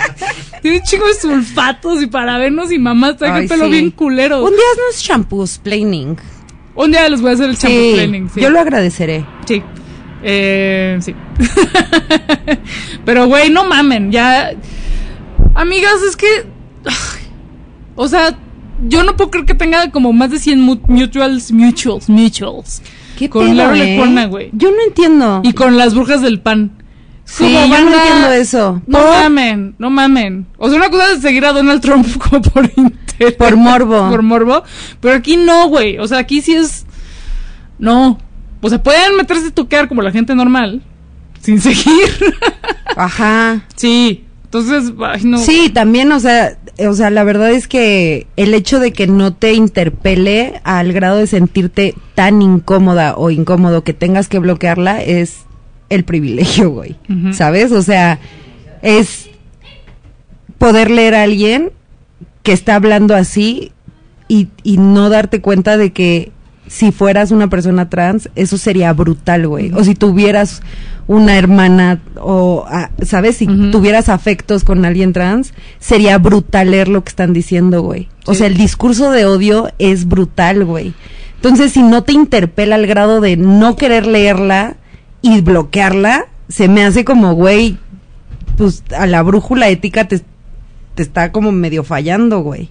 Tiene 0.62 0.78
un 0.78 0.82
chingo 0.84 1.06
de 1.06 1.14
sulfatos 1.14 2.02
y 2.02 2.06
parabenos 2.06 2.70
y 2.72 2.78
mamás, 2.78 3.16
trae 3.16 3.42
el 3.42 3.48
pelo 3.48 3.64
sí. 3.66 3.70
bien 3.70 3.90
culero. 3.90 4.42
Un 4.44 4.50
día 4.50 4.60
haznos 4.72 5.02
shampoos 5.02 5.58
planning. 5.58 6.16
Un 6.74 6.90
día 6.92 7.08
les 7.08 7.20
voy 7.20 7.30
a 7.30 7.34
hacer 7.34 7.50
el 7.50 7.56
shampoo 7.56 7.80
Sí, 7.80 7.92
planning. 7.94 8.30
sí. 8.32 8.40
yo 8.40 8.50
lo 8.50 8.60
agradeceré. 8.60 9.24
Sí. 9.46 9.62
Eh, 10.22 10.98
sí. 11.00 11.14
Pero, 13.04 13.26
güey, 13.26 13.50
no 13.50 13.64
mamen, 13.64 14.12
ya. 14.12 14.52
Amigas, 15.54 16.02
es 16.08 16.16
que. 16.16 16.26
O 17.96 18.06
sea, 18.08 18.36
yo 18.86 19.02
no 19.02 19.16
puedo 19.16 19.30
creer 19.30 19.46
que 19.46 19.54
tenga 19.54 19.90
como 19.90 20.12
más 20.12 20.30
de 20.30 20.38
100 20.38 20.60
mu- 20.60 20.80
mutuals, 20.86 21.52
mutuals, 21.52 22.08
mutuals. 22.08 22.82
¿Qué 23.20 23.28
Con 23.28 23.54
Laura 23.54 23.76
eh? 23.76 24.26
Güey. 24.28 24.48
Yo 24.54 24.70
no 24.70 24.82
entiendo. 24.86 25.42
Y 25.44 25.52
con 25.52 25.76
las 25.76 25.94
brujas 25.94 26.22
del 26.22 26.40
pan. 26.40 26.70
Sí, 27.26 27.44
Como 27.44 27.66
yo 27.66 27.84
no 27.84 27.94
entiendo 27.94 28.32
eso. 28.32 28.82
No 28.86 28.98
¿Por? 28.98 29.10
mamen, 29.10 29.74
no 29.78 29.90
mamen. 29.90 30.46
O 30.56 30.70
sea, 30.70 30.78
una 30.78 30.88
cosa 30.88 31.12
es 31.12 31.20
seguir 31.20 31.44
a 31.44 31.52
Donald 31.52 31.82
Trump 31.82 32.06
como 32.30 32.40
por 32.40 32.70
interés. 32.74 33.34
Por 33.34 33.56
morbo. 33.56 34.08
Por 34.10 34.22
morbo. 34.22 34.62
Pero 35.00 35.16
aquí 35.16 35.36
no, 35.36 35.68
güey. 35.68 35.98
O 35.98 36.08
sea, 36.08 36.16
aquí 36.16 36.40
sí 36.40 36.54
es. 36.54 36.86
No. 37.78 38.18
O 38.62 38.70
sea, 38.70 38.82
pueden 38.82 39.14
meterse 39.18 39.48
a 39.48 39.50
toquear 39.50 39.86
como 39.86 40.00
la 40.00 40.12
gente 40.12 40.34
normal. 40.34 40.82
Sin 41.42 41.60
seguir. 41.60 42.08
Ajá. 42.96 43.66
sí. 43.76 44.24
Entonces, 44.52 44.92
ay, 45.00 45.22
no. 45.22 45.38
Sí, 45.38 45.70
también, 45.72 46.10
o 46.10 46.18
sea, 46.18 46.58
o 46.88 46.92
sea, 46.94 47.10
la 47.10 47.22
verdad 47.22 47.52
es 47.52 47.68
que 47.68 48.26
el 48.34 48.52
hecho 48.52 48.80
de 48.80 48.92
que 48.92 49.06
no 49.06 49.32
te 49.32 49.52
interpele 49.52 50.60
al 50.64 50.92
grado 50.92 51.18
de 51.18 51.28
sentirte 51.28 51.94
tan 52.16 52.42
incómoda 52.42 53.14
o 53.16 53.30
incómodo 53.30 53.84
que 53.84 53.92
tengas 53.92 54.28
que 54.28 54.40
bloquearla 54.40 55.02
es 55.02 55.44
el 55.88 56.02
privilegio, 56.02 56.70
güey. 56.70 56.96
¿Sabes? 57.32 57.70
O 57.70 57.82
sea, 57.82 58.18
es 58.82 59.30
poder 60.58 60.90
leer 60.90 61.14
a 61.14 61.22
alguien 61.22 61.70
que 62.42 62.52
está 62.52 62.74
hablando 62.74 63.14
así 63.14 63.70
y, 64.26 64.48
y 64.64 64.78
no 64.78 65.10
darte 65.10 65.40
cuenta 65.40 65.76
de 65.76 65.92
que 65.92 66.32
si 66.66 66.92
fueras 66.92 67.32
una 67.32 67.50
persona 67.50 67.88
trans, 67.88 68.30
eso 68.36 68.56
sería 68.56 68.92
brutal, 68.92 69.46
güey. 69.48 69.72
O 69.74 69.82
si 69.82 69.94
tuvieras 69.94 70.62
una 71.12 71.36
hermana 71.36 72.00
o, 72.20 72.64
ah, 72.68 72.90
¿sabes? 73.02 73.36
Si 73.38 73.46
tuvieras 73.72 74.08
afectos 74.08 74.62
con 74.62 74.84
alguien 74.84 75.12
trans, 75.12 75.54
sería 75.80 76.18
brutal 76.18 76.70
leer 76.70 76.86
lo 76.86 77.02
que 77.02 77.08
están 77.08 77.32
diciendo, 77.32 77.82
güey. 77.82 78.08
O 78.26 78.32
Sí. 78.34 78.38
sea, 78.38 78.46
el 78.46 78.56
discurso 78.56 79.10
de 79.10 79.24
odio 79.26 79.70
es 79.80 80.06
brutal, 80.06 80.64
güey. 80.64 80.94
Entonces, 81.34 81.72
si 81.72 81.82
no 81.82 82.04
te 82.04 82.12
interpela 82.12 82.76
al 82.76 82.86
grado 82.86 83.20
de 83.20 83.36
no 83.36 83.74
querer 83.74 84.06
leerla 84.06 84.76
y 85.20 85.40
bloquearla, 85.40 86.26
se 86.48 86.68
me 86.68 86.84
hace 86.84 87.04
como, 87.04 87.32
güey, 87.34 87.76
pues 88.56 88.84
a 88.96 89.06
la 89.08 89.22
brújula 89.22 89.68
ética 89.68 90.06
te, 90.06 90.20
te 90.94 91.02
está 91.02 91.32
como 91.32 91.50
medio 91.50 91.82
fallando, 91.82 92.38
güey. 92.38 92.68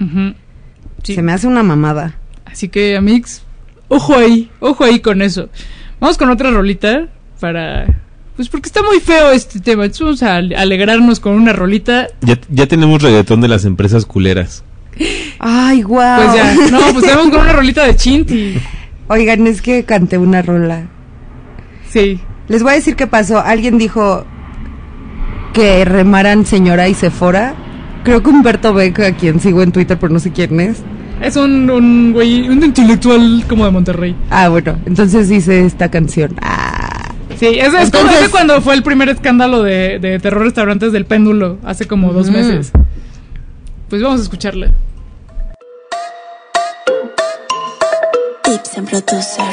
Se 1.04 1.22
me 1.22 1.34
hace 1.34 1.46
una 1.48 1.64
mamada. 1.64 2.16
Así 2.46 2.70
que, 2.70 2.96
amigos, 2.96 3.44
ojo 3.90 4.16
ahí, 4.16 4.50
ojo 4.62 4.86
ahí 4.86 5.02
con 5.02 5.22
eso. 5.22 5.50
Vamos 6.00 6.18
con 6.18 6.30
otra 6.30 6.52
rolita 6.52 7.08
para... 7.42 7.86
Pues 8.40 8.48
porque 8.48 8.68
está 8.70 8.82
muy 8.82 9.02
feo 9.02 9.32
este 9.32 9.60
tema. 9.60 9.84
Entonces 9.84 10.06
vamos 10.06 10.24
a 10.24 10.38
ale- 10.38 10.56
alegrarnos 10.56 11.20
con 11.20 11.34
una 11.34 11.52
rolita. 11.52 12.08
Ya, 12.22 12.40
ya 12.50 12.68
tenemos 12.68 13.02
reggaetón 13.02 13.42
de 13.42 13.50
las 13.50 13.66
empresas 13.66 14.06
culeras. 14.06 14.64
Ay, 15.40 15.82
guau. 15.82 16.24
Pues 16.24 16.36
ya, 16.38 16.54
no, 16.72 16.80
pues 16.94 17.04
tenemos 17.06 17.32
con 17.32 17.42
una 17.42 17.52
rolita 17.52 17.84
de 17.86 17.98
Chinti. 17.98 18.54
Oigan, 19.10 19.46
es 19.46 19.62
que 19.62 19.84
canté 19.84 20.18
una 20.18 20.42
rola. 20.42 20.84
Sí. 21.90 22.22
Les 22.48 22.64
voy 22.64 22.72
a 22.72 22.76
decir 22.76 22.96
qué 22.96 23.08
pasó. 23.08 23.40
Alguien 23.40 23.78
dijo 23.78 24.24
que 25.52 25.84
remaran 25.84 26.46
señora 26.46 26.88
y 26.88 26.94
Sephora. 26.94 27.56
Creo 28.06 28.24
que 28.24 28.30
Humberto 28.30 28.74
Beck, 28.74 29.00
a 29.02 29.12
quien 29.18 29.42
sigo 29.42 29.62
en 29.64 29.74
Twitter, 29.74 29.98
pero 30.00 30.14
no 30.14 30.20
sé 30.22 30.32
quién 30.32 30.58
es. 30.62 30.78
Es 31.22 31.36
un, 31.36 31.70
un 31.70 32.14
güey, 32.14 32.48
un 32.48 32.64
intelectual 32.64 33.44
como 33.50 33.66
de 33.66 33.72
Monterrey. 33.72 34.16
Ah, 34.30 34.48
bueno, 34.48 34.80
entonces 34.86 35.30
hice 35.30 35.66
esta 35.66 35.92
canción. 35.92 36.36
Ah. 36.42 36.99
Sí, 37.40 37.48
es, 37.48 37.68
es 37.68 37.72
como 37.72 37.84
Entonces- 37.84 38.22
ese 38.22 38.32
cuando 38.32 38.62
fue 38.62 38.74
el 38.76 38.84
primer 38.84 39.08
escándalo 39.10 39.64
de, 39.64 40.00
de 40.00 40.20
terror 40.20 40.44
restaurantes 40.44 40.92
del 40.92 41.06
péndulo, 41.06 41.58
hace 41.64 41.88
como 41.88 42.12
dos 42.12 42.30
Mm. 42.30 42.34
meses. 42.34 42.72
Pues 43.90 44.02
vamos 44.02 44.20
a 44.20 44.24
escucharla. 44.24 44.72
Ibsen 48.46 48.86
Producer. 48.86 49.46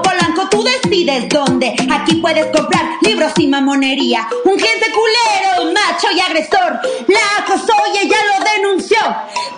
Polanco, 0.00 0.48
tú 0.48 0.62
decides 0.62 1.28
dónde. 1.28 1.74
Aquí 1.90 2.14
puedes 2.16 2.46
comprar 2.46 2.82
libros 3.02 3.32
y 3.36 3.48
mamonería. 3.48 4.26
Un 4.44 4.56
cliente 4.56 4.86
culero, 4.92 5.72
macho 5.72 6.06
y 6.14 6.20
agresor. 6.20 6.80
La 7.08 7.42
acosó 7.42 7.74
y 7.92 8.06
ella 8.06 8.16
lo 8.28 8.44
denunció. 8.62 8.98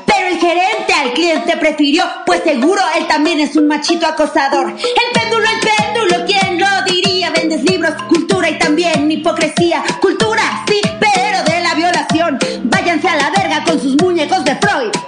Pero 0.06 0.28
el 0.28 0.39
gerente 0.39 0.93
al 0.93 1.12
cliente 1.12 1.56
prefirió, 1.56 2.05
pues 2.27 2.43
seguro 2.43 2.81
él 2.97 3.06
también 3.06 3.40
es 3.40 3.55
un 3.56 3.69
machito 3.69 4.06
acosador. 4.06 4.70
El 4.70 5.20
péndulo, 5.20 5.44
el 5.48 5.61
péndulo, 5.61 6.27
¿quién 6.27 6.59
lo 6.59 6.93
diría? 6.93 7.31
Vendes 7.31 7.62
libros, 7.65 7.94
cultura 8.09 8.48
y 8.48 8.59
también 8.59 9.11
hipocresía. 9.11 9.85
Cultura, 10.01 10.65
sí, 10.69 10.81
pero 10.98 11.44
de 11.44 11.61
la 11.61 11.74
violación. 11.74 12.39
Váyanse 12.65 13.09
a 13.09 13.16
la 13.16 13.31
verga 13.31 13.65
con 13.65 13.81
sus 13.81 14.01
muñecos 14.01 14.44
de 14.44 14.56
Freud. 14.56 15.03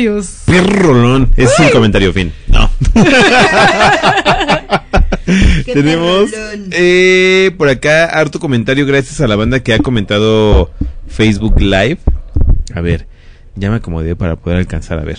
Comentarios. 0.00 0.42
Perrolón. 0.46 1.32
Es 1.36 1.58
el 1.60 1.70
comentario 1.70 2.12
fin. 2.12 2.32
No. 2.48 2.70
Tenemos 5.64 6.30
eh, 6.72 7.52
por 7.56 7.68
acá 7.68 8.06
harto 8.06 8.40
comentario 8.40 8.84
gracias 8.86 9.20
a 9.20 9.28
la 9.28 9.36
banda 9.36 9.60
que 9.60 9.74
ha 9.74 9.78
comentado 9.78 10.70
Facebook 11.08 11.60
Live. 11.60 11.98
A 12.74 12.80
ver, 12.80 13.06
ya 13.54 13.70
me 13.70 13.76
acomodé 13.76 14.16
para 14.16 14.36
poder 14.36 14.58
alcanzar 14.58 14.98
a 14.98 15.02
ver. 15.02 15.18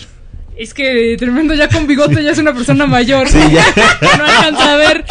Es 0.56 0.74
que 0.74 1.16
tremendo 1.18 1.54
ya 1.54 1.68
con 1.68 1.86
bigote 1.86 2.22
ya 2.22 2.32
es 2.32 2.38
una 2.38 2.52
persona 2.52 2.86
mayor. 2.86 3.28
Sí, 3.28 3.38
ya. 3.52 3.64
no 4.18 4.24
alcanza 4.24 4.72
a 4.72 4.76
ver. 4.76 5.04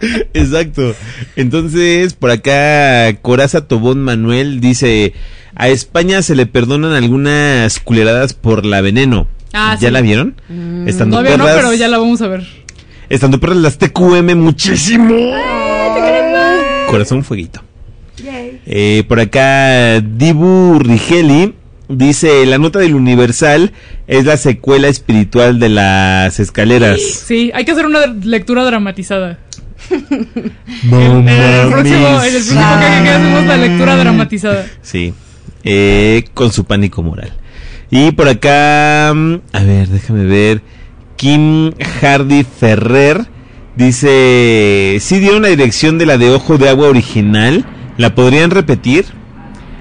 Exacto. 0.34 0.94
Entonces, 1.36 2.14
por 2.14 2.30
acá, 2.30 3.14
Coraza 3.22 3.66
Tobón 3.66 4.02
Manuel 4.02 4.60
dice: 4.60 5.14
A 5.58 5.68
España 5.68 6.22
se 6.22 6.34
le 6.36 6.46
perdonan 6.46 6.92
algunas 6.92 7.78
culeradas 7.80 8.32
por 8.32 8.64
la 8.64 8.80
veneno. 8.80 9.26
Ah, 9.52 9.76
¿Ya 9.80 9.88
sí. 9.88 9.92
la 9.92 10.00
vieron? 10.00 10.40
Mm, 10.48 10.86
Estando 10.88 11.16
Todavía 11.18 11.36
no, 11.36 11.44
perras- 11.44 11.56
pero 11.56 11.74
ya 11.74 11.88
la 11.88 11.98
vamos 11.98 12.22
a 12.22 12.28
ver. 12.28 12.46
Estando 13.08 13.40
perras 13.40 13.56
las 13.58 13.76
TQM 13.78 14.34
muchísimo. 14.36 15.14
Corazón 16.88 17.24
fueguito. 17.24 17.62
Eh, 18.66 19.04
por 19.08 19.20
acá, 19.20 20.00
Dibu 20.00 20.78
Rigeli 20.78 21.54
dice: 21.88 22.44
La 22.46 22.58
nota 22.58 22.78
del 22.78 22.94
Universal 22.94 23.72
es 24.06 24.24
la 24.26 24.36
secuela 24.36 24.88
espiritual 24.88 25.58
de 25.58 25.68
las 25.70 26.38
escaleras. 26.40 27.00
Sí, 27.00 27.50
hay 27.54 27.64
que 27.64 27.72
hacer 27.72 27.86
una 27.86 28.06
lectura 28.06 28.64
dramatizada. 28.64 29.38
En 29.90 29.98
el 30.04 30.50
próximo, 30.90 31.22
mia. 31.22 31.32
en 31.48 31.64
el 31.64 31.70
próximo 31.70 32.60
que, 32.80 33.02
que 33.04 33.10
hacemos 33.10 33.46
la 33.46 33.56
lectura 33.56 33.96
dramatizada. 33.96 34.66
Sí, 34.82 35.14
eh, 35.70 36.24
con 36.32 36.50
su 36.50 36.64
pánico 36.64 37.02
moral. 37.02 37.30
Y 37.90 38.12
por 38.12 38.26
acá, 38.26 39.12
mm, 39.14 39.34
a 39.52 39.62
ver, 39.64 39.88
déjame 39.88 40.24
ver. 40.24 40.62
Kim 41.16 41.72
Hardy 42.00 42.42
Ferrer 42.44 43.26
dice, 43.76 44.96
sí 44.98 45.18
dieron 45.18 45.42
la 45.42 45.48
dirección 45.48 45.98
de 45.98 46.06
la 46.06 46.16
de 46.16 46.30
Ojo 46.30 46.56
de 46.56 46.70
Agua 46.70 46.88
original. 46.88 47.66
¿La 47.98 48.14
podrían 48.14 48.50
repetir? 48.50 49.04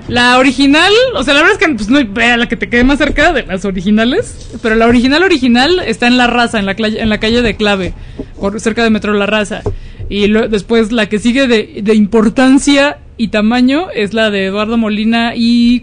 La 0.09 0.37
original, 0.39 0.91
o 1.15 1.23
sea, 1.23 1.33
la 1.33 1.41
verdad 1.41 1.57
es 1.57 1.65
que 1.65 1.73
pues, 1.73 1.87
no 1.87 1.99
hay 1.99 2.03
vea 2.03 2.35
la 2.35 2.49
que 2.49 2.57
te 2.57 2.67
quede 2.67 2.83
más 2.83 2.97
cerca 2.97 3.31
de 3.31 3.43
las 3.43 3.63
originales, 3.63 4.49
pero 4.61 4.75
la 4.75 4.87
original 4.87 5.23
original 5.23 5.79
está 5.85 6.07
en 6.07 6.17
La 6.17 6.27
Raza, 6.27 6.59
en 6.59 6.65
la, 6.65 6.75
en 6.77 7.07
la 7.07 7.19
calle 7.19 7.41
de 7.41 7.55
Clave, 7.55 7.93
por, 8.37 8.59
cerca 8.59 8.83
de 8.83 8.89
Metro 8.89 9.13
La 9.13 9.25
Raza. 9.25 9.61
Y 10.09 10.27
lo- 10.27 10.47
después 10.47 10.91
la 10.91 11.07
que 11.09 11.19
sigue 11.19 11.47
de, 11.47 11.81
de 11.83 11.93
importancia 11.95 12.99
y 13.17 13.27
tamaño 13.29 13.87
es 13.93 14.13
la 14.13 14.29
de 14.29 14.45
Eduardo 14.45 14.77
Molina 14.77 15.33
y, 15.35 15.75
Y 15.77 15.81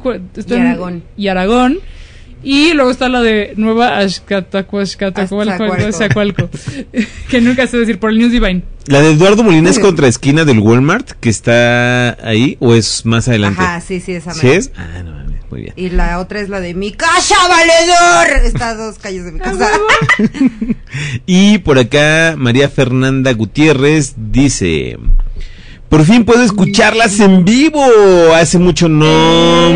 en- 0.54 0.62
Aragón. 0.66 1.02
y 1.16 1.28
Aragón. 1.28 1.78
Y 2.42 2.74
luego 2.74 2.90
está 2.90 3.08
la 3.08 3.22
de 3.22 3.54
Nueva 3.56 3.98
Azcacualco. 5.88 6.50
que 7.30 7.40
nunca 7.40 7.66
sé 7.66 7.78
decir, 7.78 7.98
por 7.98 8.10
el 8.10 8.18
News 8.18 8.32
Divine. 8.32 8.62
¿La 8.86 9.00
de 9.00 9.12
Eduardo 9.12 9.42
Molina 9.42 9.70
es 9.70 9.78
contra 9.78 10.08
esquina 10.08 10.44
del 10.44 10.58
Walmart 10.58 11.12
que 11.12 11.30
está 11.30 12.10
ahí 12.26 12.56
o 12.60 12.74
es 12.74 13.06
más 13.06 13.28
adelante? 13.28 13.62
Ajá, 13.62 13.80
sí, 13.80 13.98
sí, 14.00 14.12
esa 14.12 14.32
¿Sí 14.34 14.48
es? 14.48 14.72
Ah, 14.76 15.02
no 15.02 15.23
muy 15.54 15.62
bien. 15.62 15.74
Y 15.76 15.90
la 15.90 16.18
otra 16.18 16.40
es 16.40 16.48
la 16.48 16.58
de 16.60 16.74
mi 16.74 16.90
casa, 16.92 17.36
valedor. 17.48 18.44
Está 18.44 18.70
a 18.70 18.74
dos 18.74 18.98
calles 18.98 19.24
de 19.24 19.32
mi 19.32 19.38
casa. 19.40 19.68
Y 21.26 21.58
por 21.58 21.78
acá 21.78 22.34
María 22.36 22.68
Fernanda 22.68 23.32
Gutiérrez 23.32 24.14
dice, 24.16 24.96
por 25.88 26.04
fin 26.04 26.24
puedo 26.24 26.42
escucharlas 26.42 27.18
en 27.20 27.44
vivo. 27.44 27.84
Hace 28.34 28.58
mucho 28.58 28.88
no... 28.88 29.72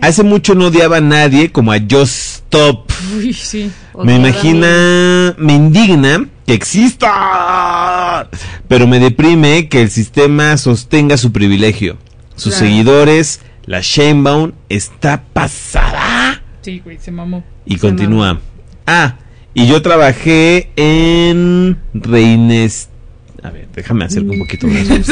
Hace 0.00 0.24
mucho 0.24 0.54
no 0.56 0.66
odiaba 0.66 0.96
a 0.96 1.00
nadie 1.00 1.52
como 1.52 1.70
a 1.72 1.78
Just 1.78 2.42
Stop. 2.46 2.90
Uy, 3.16 3.32
sí. 3.32 3.70
Me 4.02 4.16
imagina, 4.16 5.34
me 5.38 5.52
indigna 5.52 6.26
que 6.46 6.54
exista, 6.54 8.28
pero 8.66 8.86
me 8.88 8.98
deprime 8.98 9.68
que 9.68 9.82
el 9.82 9.90
sistema 9.90 10.56
sostenga 10.56 11.16
su 11.16 11.30
privilegio. 11.30 11.98
Sus 12.34 12.54
Claro. 12.54 12.66
seguidores, 12.66 13.40
la 13.72 13.80
Shanebaum, 13.80 14.52
está 14.68 15.22
pasada. 15.32 16.42
Sí, 16.60 16.82
güey, 16.84 16.98
se 16.98 17.10
mamó. 17.10 17.42
Y 17.64 17.76
Se 17.76 17.80
continúa. 17.80 18.38
Ah, 18.86 19.16
y 19.54 19.66
yo 19.66 19.80
trabajé 19.80 20.68
en 20.76 21.78
Reines. 21.94 22.90
A 23.42 23.48
ver, 23.48 23.68
déjame 23.74 24.04
hacer 24.04 24.24
un 24.24 24.38
poquito 24.40 24.66
más. 24.66 24.86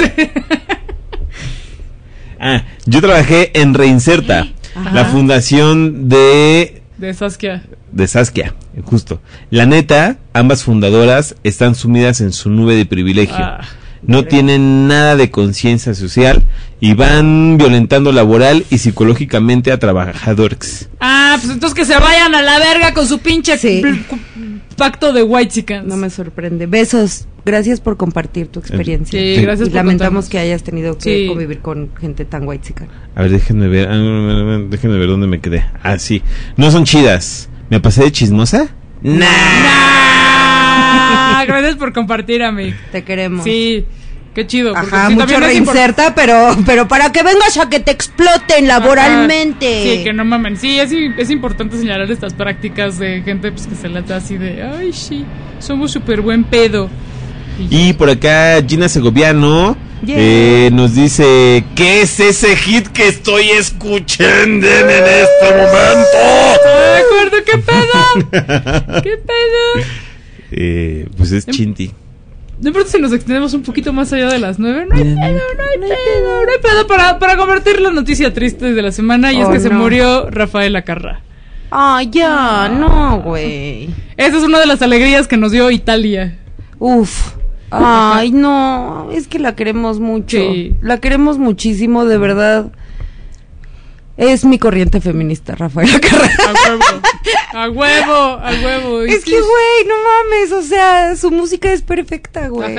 Ah, 2.38 2.64
yo 2.86 3.00
trabajé 3.02 3.50
en 3.60 3.74
Reinserta, 3.74 4.48
Ajá. 4.74 4.92
la 4.92 5.04
fundación 5.06 6.08
de 6.08 6.82
De 6.96 7.12
Saskia. 7.12 7.64
de 7.92 8.06
Saskia, 8.08 8.54
justo. 8.84 9.20
La 9.50 9.66
neta, 9.66 10.16
ambas 10.32 10.64
fundadoras 10.64 11.34
están 11.44 11.74
sumidas 11.74 12.22
en 12.22 12.32
su 12.32 12.48
nube 12.48 12.76
de 12.76 12.86
privilegio. 12.86 13.36
Ah, 13.38 13.60
no 14.02 14.24
tienen 14.24 14.88
nada 14.88 15.16
de 15.16 15.30
conciencia 15.30 15.94
social 15.94 16.42
y 16.80 16.94
van 16.94 17.56
violentando 17.58 18.12
laboral 18.12 18.64
y 18.70 18.78
psicológicamente 18.78 19.72
a 19.72 19.78
trabajadores. 19.78 20.88
Ah, 21.00 21.36
pues 21.40 21.52
entonces 21.52 21.74
que 21.74 21.84
se 21.84 21.98
vayan 21.98 22.34
a 22.34 22.42
la 22.42 22.58
verga 22.58 22.94
con 22.94 23.06
su 23.06 23.18
pinche 23.18 23.58
pacto 24.76 25.12
de 25.12 25.22
white 25.22 25.82
No 25.84 25.96
me 25.96 26.08
sorprende. 26.10 26.66
Besos. 26.66 27.26
Gracias 27.44 27.80
por 27.80 27.96
compartir 27.96 28.48
tu 28.48 28.60
experiencia. 28.60 29.18
Sí, 29.18 29.36
Sí. 29.36 29.42
gracias 29.42 29.68
Y 29.68 29.70
por 29.70 29.76
lamentamos 29.76 30.24
contarnos. 30.26 30.28
que 30.28 30.38
hayas 30.38 30.62
tenido 30.62 30.98
que 30.98 31.22
Sí. 31.22 31.26
convivir 31.26 31.60
con 31.60 31.90
gente 31.98 32.24
tan 32.24 32.46
white 32.46 32.74
A 33.14 33.22
ver, 33.22 33.30
déjenme 33.30 33.68
ver, 33.68 33.88
ah, 33.90 34.58
déjenme 34.68 34.98
ver 34.98 35.08
dónde 35.08 35.26
me 35.26 35.40
quedé. 35.40 35.64
Ah, 35.82 35.98
sí. 35.98 36.22
No 36.56 36.70
son 36.70 36.84
chidas. 36.84 37.48
¿Me 37.70 37.80
pasé 37.80 38.02
de 38.04 38.12
chismosa? 38.12 38.68
Ah, 40.90 41.44
gracias 41.46 41.76
por 41.76 41.92
compartir, 41.92 42.42
amigo. 42.42 42.76
Te 42.92 43.02
queremos. 43.04 43.44
Sí, 43.44 43.84
qué 44.34 44.46
chido. 44.46 44.76
Ajá, 44.76 45.08
sí, 45.08 45.14
mucho 45.14 45.40
reinserta, 45.40 46.14
pero, 46.14 46.56
pero 46.66 46.88
para 46.88 47.12
que 47.12 47.22
vengas 47.22 47.56
a 47.58 47.68
que 47.68 47.80
te 47.80 47.90
exploten 47.90 48.66
laboralmente. 48.66 49.82
Sí, 49.98 50.04
que 50.04 50.12
no 50.12 50.24
mamen. 50.24 50.56
Sí, 50.56 50.78
es, 50.78 51.30
importante 51.30 51.78
señalar 51.78 52.10
estas 52.10 52.34
prácticas 52.34 52.98
de 52.98 53.22
gente 53.22 53.52
pues, 53.52 53.66
que 53.66 53.74
se 53.74 53.88
la 53.88 54.02
da 54.02 54.16
así 54.16 54.36
de, 54.36 54.62
ay, 54.62 54.92
sí, 54.92 55.24
somos 55.58 55.92
súper 55.92 56.20
buen 56.20 56.44
pedo. 56.44 56.88
Y 57.68 57.92
por 57.92 58.08
acá 58.08 58.62
Gina 58.66 58.88
Segoviano 58.88 59.76
Yeah. 60.02 60.16
eh, 60.18 60.70
nos 60.72 60.94
dice, 60.94 61.62
¿qué 61.74 62.00
es 62.00 62.18
ese 62.20 62.56
hit 62.56 62.88
que 62.88 63.08
estoy 63.08 63.50
escuchando 63.50 64.66
en 64.66 64.88
este 64.88 65.50
momento? 65.50 66.18
Ay, 66.64 67.02
acuerdo, 67.04 67.36
qué 67.44 67.58
pedo. 67.58 69.02
¿Qué 69.02 69.16
pedo? 69.18 69.84
Eh, 70.52 71.08
pues 71.16 71.32
es 71.32 71.46
Chinti. 71.46 71.90
De 72.58 72.72
pronto 72.72 72.90
si 72.90 73.00
nos 73.00 73.12
extendemos 73.12 73.54
un 73.54 73.62
poquito 73.62 73.92
más 73.92 74.12
allá 74.12 74.28
de 74.28 74.38
las 74.38 74.58
nueve, 74.58 74.86
no 74.88 74.94
hay 74.94 75.02
pedo, 75.02 75.16
no 75.16 75.62
hay 75.64 75.78
pedo, 75.78 76.44
no 76.44 76.52
hay 76.52 76.58
pedo 76.62 76.86
para, 76.86 77.18
para 77.18 77.36
convertir 77.38 77.80
la 77.80 77.90
noticia 77.90 78.34
triste 78.34 78.74
de 78.74 78.82
la 78.82 78.92
semana 78.92 79.32
y 79.32 79.40
es 79.40 79.48
Oh, 79.48 79.52
que 79.52 79.60
se 79.60 79.70
murió 79.70 80.28
Rafael 80.30 80.76
Acarra. 80.76 81.22
Ay, 81.70 82.10
ya, 82.10 82.68
no, 82.68 83.22
güey. 83.22 83.88
Esa 84.16 84.36
es 84.36 84.42
una 84.42 84.58
de 84.58 84.66
las 84.66 84.82
alegrías 84.82 85.26
que 85.26 85.36
nos 85.38 85.52
dio 85.52 85.70
Italia. 85.70 86.36
Uf. 86.78 87.34
Ay, 87.70 88.32
no, 88.32 89.08
es 89.12 89.28
que 89.28 89.38
la 89.38 89.54
queremos 89.54 90.00
mucho. 90.00 90.36
Sí. 90.36 90.74
La 90.82 90.98
queremos 90.98 91.38
muchísimo, 91.38 92.04
de 92.04 92.18
verdad. 92.18 92.72
Es 94.16 94.44
mi 94.44 94.58
corriente 94.58 95.00
feminista, 95.00 95.54
Rafael 95.54 95.94
Acarra. 95.94 96.28
A 97.52 97.68
huevo, 97.68 97.68
a 97.68 97.68
huevo, 97.70 98.38
a 98.42 98.50
huevo. 98.62 99.02
Es 99.02 99.24
que, 99.24 99.32
güey, 99.32 99.86
no 99.88 99.94
mames, 99.96 100.52
o 100.52 100.62
sea, 100.62 101.16
su 101.16 101.30
música 101.30 101.72
es 101.72 101.82
perfecta, 101.82 102.48
güey. 102.48 102.76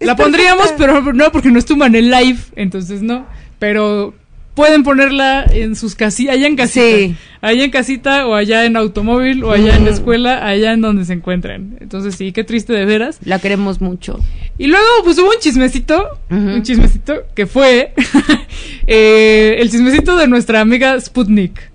La 0.00 0.14
pondríamos, 0.14 0.72
pero 0.78 1.00
no 1.12 1.32
porque 1.32 1.50
no 1.50 1.58
estuvo 1.58 1.84
en 1.84 1.96
el 1.96 2.10
live, 2.10 2.38
entonces 2.54 3.02
no. 3.02 3.26
Pero 3.58 4.14
pueden 4.58 4.82
ponerla 4.82 5.44
en 5.50 5.76
sus 5.76 5.94
casitas, 5.94 6.34
allá 6.34 6.46
en 6.48 6.56
casita. 6.56 6.84
Sí. 6.96 7.14
Allá 7.40 7.62
en 7.64 7.70
casita, 7.70 8.26
o 8.26 8.34
allá 8.34 8.64
en 8.64 8.76
automóvil, 8.76 9.44
o 9.44 9.52
allá 9.52 9.76
en 9.76 9.84
la 9.84 9.90
escuela, 9.92 10.44
allá 10.44 10.72
en 10.72 10.80
donde 10.80 11.04
se 11.04 11.12
encuentren. 11.12 11.78
Entonces 11.80 12.16
sí, 12.16 12.32
qué 12.32 12.42
triste 12.42 12.72
de 12.72 12.84
veras. 12.84 13.18
La 13.24 13.38
queremos 13.38 13.80
mucho. 13.80 14.18
Y 14.58 14.66
luego, 14.66 14.84
pues 15.04 15.16
hubo 15.18 15.28
un 15.28 15.38
chismecito, 15.40 16.18
un 16.30 16.62
chismecito 16.64 17.14
que 17.36 17.46
fue 17.46 17.92
eh, 18.86 19.56
el 19.60 19.70
chismecito 19.70 20.16
de 20.16 20.26
nuestra 20.28 20.60
amiga 20.60 21.00
Sputnik. 21.00 21.70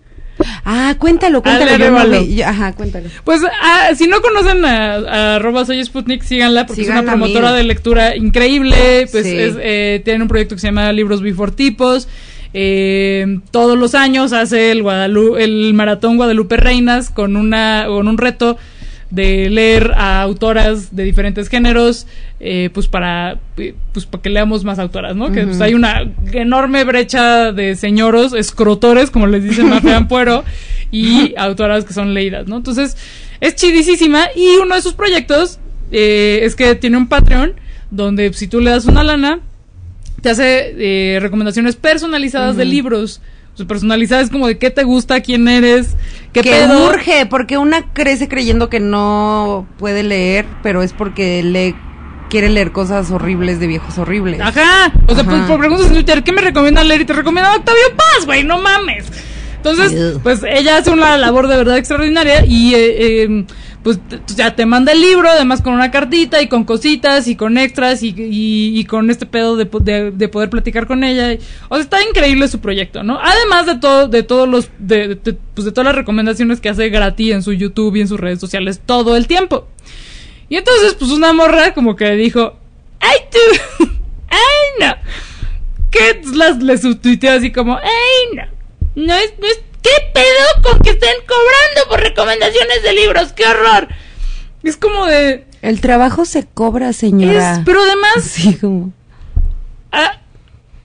Ah, 0.66 0.96
cuéntalo, 0.98 1.42
cuéntalo. 1.44 1.72
yo 1.72 1.78
no 1.78 2.00
arévalo. 2.00 2.22
vi- 2.26 2.36
yo- 2.36 2.46
ajá, 2.48 2.74
cuéntalo. 2.74 3.08
Pues 3.24 3.42
ah, 3.62 3.92
si 3.96 4.08
no 4.08 4.22
conocen 4.22 4.66
a, 4.66 5.36
arroba 5.36 5.64
soy 5.64 5.84
Sputnik, 5.86 6.24
síganla 6.24 6.66
porque 6.66 6.82
es 6.82 6.90
una 6.90 7.04
promotora 7.04 7.50
amiga. 7.50 7.58
de 7.60 7.64
lectura 7.64 8.16
increíble. 8.18 9.08
Pues 9.12 9.26
Sí. 9.26 9.38
es, 9.38 9.56
eh, 9.62 10.02
tiene 10.04 10.24
un 10.24 10.28
proyecto 10.28 10.56
que 10.56 10.62
se 10.62 10.68
llama 10.68 10.92
Libros 10.92 11.22
Before 11.22 11.52
Tipos. 11.52 12.08
Eh, 12.54 13.40
todos 13.52 13.78
los 13.78 13.96
años 13.96 14.32
hace 14.34 14.72
el 14.72 14.84
Guadalu- 14.84 15.40
el 15.40 15.74
maratón 15.74 16.18
Guadalupe 16.18 16.58
Reinas 16.58 17.10
con 17.10 17.36
una 17.36 17.86
con 17.88 18.08
un 18.08 18.18
reto 18.18 18.58
de 19.10 19.50
leer 19.52 19.92
a 19.96 20.22
autoras 20.22 20.96
de 20.96 21.04
diferentes 21.04 21.48
géneros, 21.48 22.08
eh, 22.40 22.70
pues 22.74 22.88
para 22.88 23.38
eh, 23.58 23.76
pues 23.92 24.06
para 24.08 24.22
que 24.24 24.30
leamos 24.30 24.64
más 24.64 24.80
autoras, 24.80 25.16
¿no? 25.16 25.32
Que 25.32 25.44
pues, 25.46 25.62
hay 25.62 25.74
una 25.76 26.04
enorme 26.32 26.84
brecha 26.84 27.52
de 27.52 27.76
señoros, 27.76 28.34
escrotores, 28.34 29.12
como 29.12 29.28
les 29.28 29.44
dicen 29.44 29.70
Mafia 29.70 29.98
Ampuero, 29.98 30.44
y 30.92 31.36
autoras 31.38 31.86
que 31.86 31.94
son 31.94 32.14
leídas, 32.16 32.48
¿no? 32.48 32.58
Entonces, 32.58 32.98
es 33.40 33.56
chidísima 33.56 34.30
y 34.36 34.56
uno 34.58 34.74
de 34.76 34.82
sus 34.82 34.94
proyectos 34.94 35.60
eh, 35.92 36.40
es 36.44 36.56
que 36.56 36.74
tiene 36.74 36.98
un 36.98 37.08
Patreon 37.08 37.54
donde 37.92 38.34
si 38.34 38.48
tú 38.48 38.62
le 38.62 38.72
das 38.72 38.86
una 38.86 39.04
lana, 39.04 39.42
te 40.24 40.30
hace 40.30 40.74
eh, 40.78 41.20
recomendaciones 41.20 41.76
personalizadas 41.76 42.56
de 42.56 42.64
libros. 42.64 43.22
O 43.54 43.58
sea, 43.58 43.68
personalizadas 43.68 44.32
como 44.32 44.48
de 44.48 44.58
qué 44.58 44.72
te 44.72 44.84
gusta, 44.84 45.20
quién 45.22 45.48
eres, 45.48 45.96
qué 46.32 46.42
que 46.42 46.50
pedo. 46.50 46.88
urge, 46.88 47.28
porque 47.28 47.60
una 47.60 47.94
crece 47.94 48.28
creyendo 48.28 48.68
que 48.70 48.80
no 48.80 49.68
puede 49.78 50.02
leer, 50.02 50.48
pero 50.64 50.82
es 50.82 50.94
porque 50.94 51.44
le 51.44 51.76
quiere 52.30 52.50
leer 52.50 52.72
cosas 52.72 53.12
horribles 53.12 53.60
de 53.60 53.68
viejos 53.68 53.98
horribles. 54.00 54.40
Ajá. 54.40 54.94
O 55.08 55.14
sea, 55.14 55.24
Ajá. 55.24 55.30
pues 55.30 55.42
por 55.42 55.60
preguntas 55.60 55.88
en 55.88 55.94
Twitter, 55.94 56.24
¿qué 56.24 56.32
me 56.32 56.42
recomiendan 56.42 56.88
leer? 56.88 57.02
Y 57.02 57.06
te 57.06 57.14
recomiendan 57.14 57.58
Octavio 57.58 57.84
Paz, 57.96 58.26
güey, 58.26 58.44
no 58.44 58.60
mames. 58.60 59.06
Entonces, 59.58 60.20
pues 60.24 60.42
ella 60.44 60.78
hace 60.78 60.90
una 60.90 61.18
labor 61.18 61.48
de 61.48 61.58
verdad 61.58 61.78
extraordinaria 61.78 62.46
y 62.46 62.74
eh, 62.76 63.24
eh, 63.24 63.46
pues 63.84 64.00
ya 64.36 64.56
te 64.56 64.66
manda 64.66 64.94
el 64.94 65.02
libro, 65.02 65.30
además 65.30 65.62
con 65.62 65.74
una 65.74 65.92
cartita 65.92 66.42
y 66.42 66.48
con 66.48 66.64
cositas 66.64 67.28
y 67.28 67.36
con 67.36 67.58
extras 67.58 68.02
y, 68.02 68.16
y- 68.18 68.86
con 68.86 69.10
este 69.12 69.26
pedo 69.26 69.58
de, 69.58 69.66
de- 69.82 70.12
de 70.12 70.28
poder 70.30 70.50
platicar 70.50 70.88
con 70.88 71.04
ella. 71.04 71.38
O 71.70 71.76
sea, 71.76 71.84
está 71.84 72.02
increíble 72.02 72.48
su 72.48 72.60
proyecto, 72.62 73.04
¿no? 73.04 73.20
Además 73.22 73.66
de 73.66 73.76
todo, 73.80 74.08
de 74.08 74.24
todos 74.24 74.48
los, 74.48 74.70
de, 74.80 75.16
de- 75.16 75.34
pues 75.54 75.66
de 75.66 75.72
todas 75.72 75.86
las 75.88 75.96
recomendaciones 75.96 76.62
que 76.62 76.70
hace 76.70 76.90
gratis 76.90 77.34
en 77.34 77.44
su 77.44 77.52
YouTube 77.54 77.96
y 77.98 78.02
en 78.02 78.08
sus 78.08 78.20
redes 78.20 78.40
sociales 78.40 78.80
todo 78.86 79.18
el 79.18 79.28
tiempo. 79.28 79.68
Y 80.50 80.56
entonces, 80.58 80.94
pues 80.94 81.12
una 81.12 81.34
morra 81.34 81.74
como 81.74 81.96
que 81.96 82.12
dijo, 82.12 82.56
¡ay 83.02 83.18
tú! 83.32 83.86
¡ay 84.30 84.38
no! 84.88 84.96
Que 85.92 86.22
las 86.36 86.62
le 86.64 86.78
subtuiteó 86.78 87.32
así 87.34 87.52
como, 87.52 87.76
¡ay 87.78 88.36
no! 88.38 88.44
No 88.96 89.14
es, 89.16 89.34
no 89.40 89.48
es, 89.48 89.62
¿qué 89.84 89.92
pedo 90.14 90.64
con 90.72 90.80
que 90.80 90.92
estén 90.92 91.16
cobrando 91.28 91.90
por 91.90 92.00
recomendaciones 92.00 92.82
de 92.82 92.94
libros? 92.94 93.34
¡Qué 93.34 93.46
horror! 93.46 93.88
Es 94.64 94.78
como 94.78 95.06
de... 95.06 95.46
El 95.62 95.80
trabajo 95.82 96.26
se 96.26 96.46
cobra, 96.48 96.94
señora. 96.94 97.54
Es, 97.54 97.60
pero 97.66 97.82
además... 97.82 98.14
Sí, 98.24 98.56
como... 98.56 98.92
A, 99.92 100.20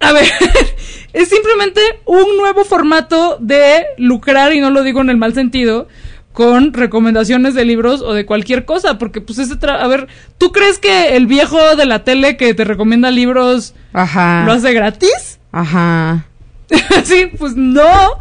a 0.00 0.12
ver, 0.12 0.24
es 1.12 1.28
simplemente 1.28 1.80
un 2.04 2.36
nuevo 2.36 2.64
formato 2.64 3.38
de 3.40 3.86
lucrar, 3.96 4.52
y 4.52 4.60
no 4.60 4.70
lo 4.70 4.82
digo 4.82 5.00
en 5.00 5.10
el 5.10 5.16
mal 5.16 5.32
sentido, 5.32 5.88
con 6.32 6.72
recomendaciones 6.72 7.54
de 7.54 7.64
libros 7.64 8.00
o 8.02 8.12
de 8.12 8.26
cualquier 8.26 8.64
cosa, 8.64 8.98
porque 8.98 9.20
pues 9.20 9.38
ese 9.38 9.54
tra- 9.54 9.80
a 9.80 9.86
ver, 9.88 10.06
¿tú 10.36 10.52
crees 10.52 10.78
que 10.78 11.16
el 11.16 11.26
viejo 11.26 11.74
de 11.74 11.86
la 11.86 12.04
tele 12.04 12.36
que 12.36 12.54
te 12.54 12.64
recomienda 12.64 13.10
libros 13.10 13.74
Ajá. 13.92 14.44
lo 14.44 14.52
hace 14.52 14.72
gratis? 14.72 15.40
Ajá. 15.50 16.26
sí, 17.04 17.30
pues 17.38 17.54
no. 17.56 18.18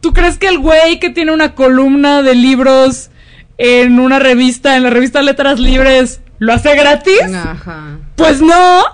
¿Tú 0.00 0.12
crees 0.12 0.38
que 0.38 0.48
el 0.48 0.58
güey 0.58 1.00
que 1.00 1.10
tiene 1.10 1.32
una 1.32 1.54
columna 1.54 2.22
de 2.22 2.34
libros 2.34 3.10
en 3.58 3.98
una 3.98 4.18
revista, 4.18 4.76
en 4.76 4.84
la 4.84 4.90
revista 4.90 5.22
Letras 5.22 5.58
Libres, 5.58 6.20
lo 6.38 6.52
hace 6.52 6.74
gratis? 6.76 7.34
Ajá. 7.34 7.98
Pues 8.16 8.40
no. 8.40 8.84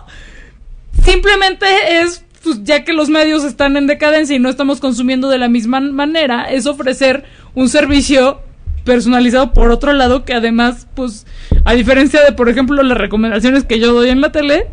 Simplemente 1.04 1.66
es, 2.00 2.24
pues 2.42 2.64
ya 2.64 2.84
que 2.84 2.94
los 2.94 3.10
medios 3.10 3.44
están 3.44 3.76
en 3.76 3.86
decadencia 3.86 4.34
y 4.34 4.38
no 4.38 4.48
estamos 4.48 4.80
consumiendo 4.80 5.28
de 5.28 5.38
la 5.38 5.48
misma 5.48 5.80
manera, 5.80 6.44
es 6.44 6.66
ofrecer 6.66 7.24
un 7.54 7.68
servicio 7.68 8.40
personalizado 8.84 9.52
por 9.52 9.70
otro 9.70 9.92
lado 9.92 10.24
que 10.24 10.34
además, 10.34 10.86
pues, 10.94 11.26
a 11.64 11.74
diferencia 11.74 12.22
de, 12.22 12.32
por 12.32 12.48
ejemplo, 12.48 12.82
las 12.82 12.98
recomendaciones 12.98 13.64
que 13.64 13.80
yo 13.80 13.92
doy 13.92 14.10
en 14.10 14.20
la 14.20 14.32
tele, 14.32 14.68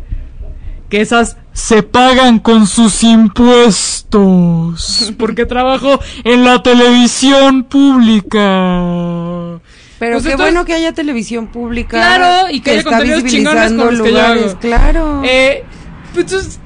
que 0.92 1.00
esas 1.00 1.38
se 1.54 1.82
pagan 1.82 2.38
con 2.38 2.66
sus 2.66 3.02
impuestos, 3.02 4.12
porque 5.18 5.46
trabajo 5.46 5.98
en 6.22 6.44
la 6.44 6.62
televisión 6.62 7.64
pública. 7.64 8.38
Pero 9.98 10.16
Pues 10.18 10.26
qué 10.26 10.36
bueno 10.36 10.60
es- 10.60 10.66
que 10.66 10.74
haya 10.74 10.92
televisión 10.92 11.46
pública. 11.46 11.96
Claro, 11.96 12.50
y 12.50 12.60
que, 12.60 12.72
haya 12.72 12.78
está 12.80 12.90
contenidos 12.90 13.24
chingones 13.24 13.70
visibilizando 13.72 13.84
con 13.86 13.96
los 13.98 14.06
que 14.06 14.12
yo 14.12 14.18
lugares, 14.18 14.50
hago. 14.50 14.60
Claro. 14.60 15.22
Eh, 15.24 15.64
pues, 16.12 16.60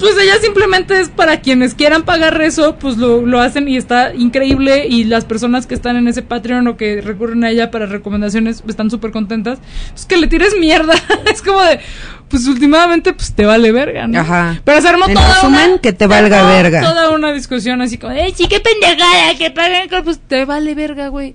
pues, 0.00 0.16
ella 0.18 0.36
simplemente 0.40 0.98
es 1.00 1.08
para 1.08 1.40
quienes 1.40 1.74
quieran 1.74 2.02
pagar 2.04 2.40
eso, 2.42 2.76
pues 2.76 2.96
lo, 2.96 3.24
lo 3.24 3.40
hacen 3.40 3.68
y 3.68 3.76
está 3.76 4.14
increíble. 4.14 4.86
Y 4.88 5.04
las 5.04 5.24
personas 5.24 5.66
que 5.66 5.74
están 5.74 5.96
en 5.96 6.08
ese 6.08 6.22
Patreon 6.22 6.66
o 6.68 6.76
que 6.76 7.00
recurren 7.00 7.44
a 7.44 7.50
ella 7.50 7.70
para 7.70 7.86
recomendaciones 7.86 8.62
están 8.66 8.90
súper 8.90 9.10
contentas. 9.10 9.58
Pues 9.90 10.06
que 10.06 10.16
le 10.16 10.26
tires 10.26 10.54
mierda. 10.58 10.94
es 11.32 11.42
como 11.42 11.60
de, 11.62 11.80
pues 12.28 12.46
últimamente, 12.46 13.12
pues 13.12 13.32
te 13.32 13.44
vale 13.44 13.72
verga, 13.72 14.06
¿no? 14.06 14.20
Ajá. 14.20 14.60
Pero 14.64 14.80
se 14.80 14.88
armó 14.88 15.06
En 15.08 15.14
toda 15.14 15.34
resumen, 15.34 15.70
una, 15.70 15.80
que 15.80 15.92
te 15.92 16.06
valga 16.06 16.46
verga. 16.46 16.80
Toda 16.80 17.10
una 17.10 17.32
discusión 17.32 17.82
así 17.82 17.98
como, 17.98 18.12
¡eh, 18.12 18.32
sí, 18.34 18.46
qué 18.48 18.60
pendejada! 18.60 19.36
Que 19.36 19.50
paguen, 19.50 19.88
con-". 19.88 20.04
pues 20.04 20.20
te 20.20 20.44
vale 20.44 20.74
verga, 20.74 21.08
güey. 21.08 21.34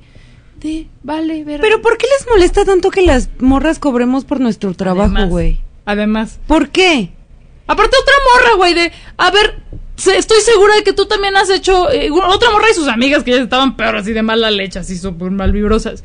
Te 0.59 0.87
vale 1.03 1.43
verga. 1.43 1.61
Pero 1.61 1.81
¿por 1.81 1.97
qué 1.97 2.07
les 2.17 2.27
molesta 2.27 2.63
tanto 2.65 2.89
que 2.91 3.01
las 3.01 3.29
morras 3.39 3.77
cobremos 3.77 4.23
por 4.25 4.39
nuestro 4.39 4.73
trabajo, 4.73 5.11
Además. 5.11 5.29
güey? 5.29 5.59
Además. 5.85 6.39
¿Por 6.47 6.69
qué? 6.69 7.11
Aparte 7.67 7.95
otra 7.99 8.13
morra, 8.33 8.55
güey, 8.57 8.73
de, 8.73 8.91
a 9.17 9.31
ver, 9.31 9.61
estoy 9.97 10.41
segura 10.41 10.75
de 10.75 10.83
que 10.83 10.93
tú 10.93 11.05
también 11.05 11.35
has 11.35 11.49
hecho, 11.49 11.91
eh, 11.91 12.09
otra 12.11 12.51
morra 12.51 12.69
y 12.69 12.73
sus 12.73 12.87
amigas 12.87 13.23
que 13.23 13.31
ya 13.31 13.37
estaban 13.37 13.75
peor 13.75 13.95
así 13.95 14.13
de 14.13 14.21
mala 14.21 14.51
leche, 14.51 14.79
así 14.79 14.97
súper 14.97 15.31
malvibrosas. 15.31 16.03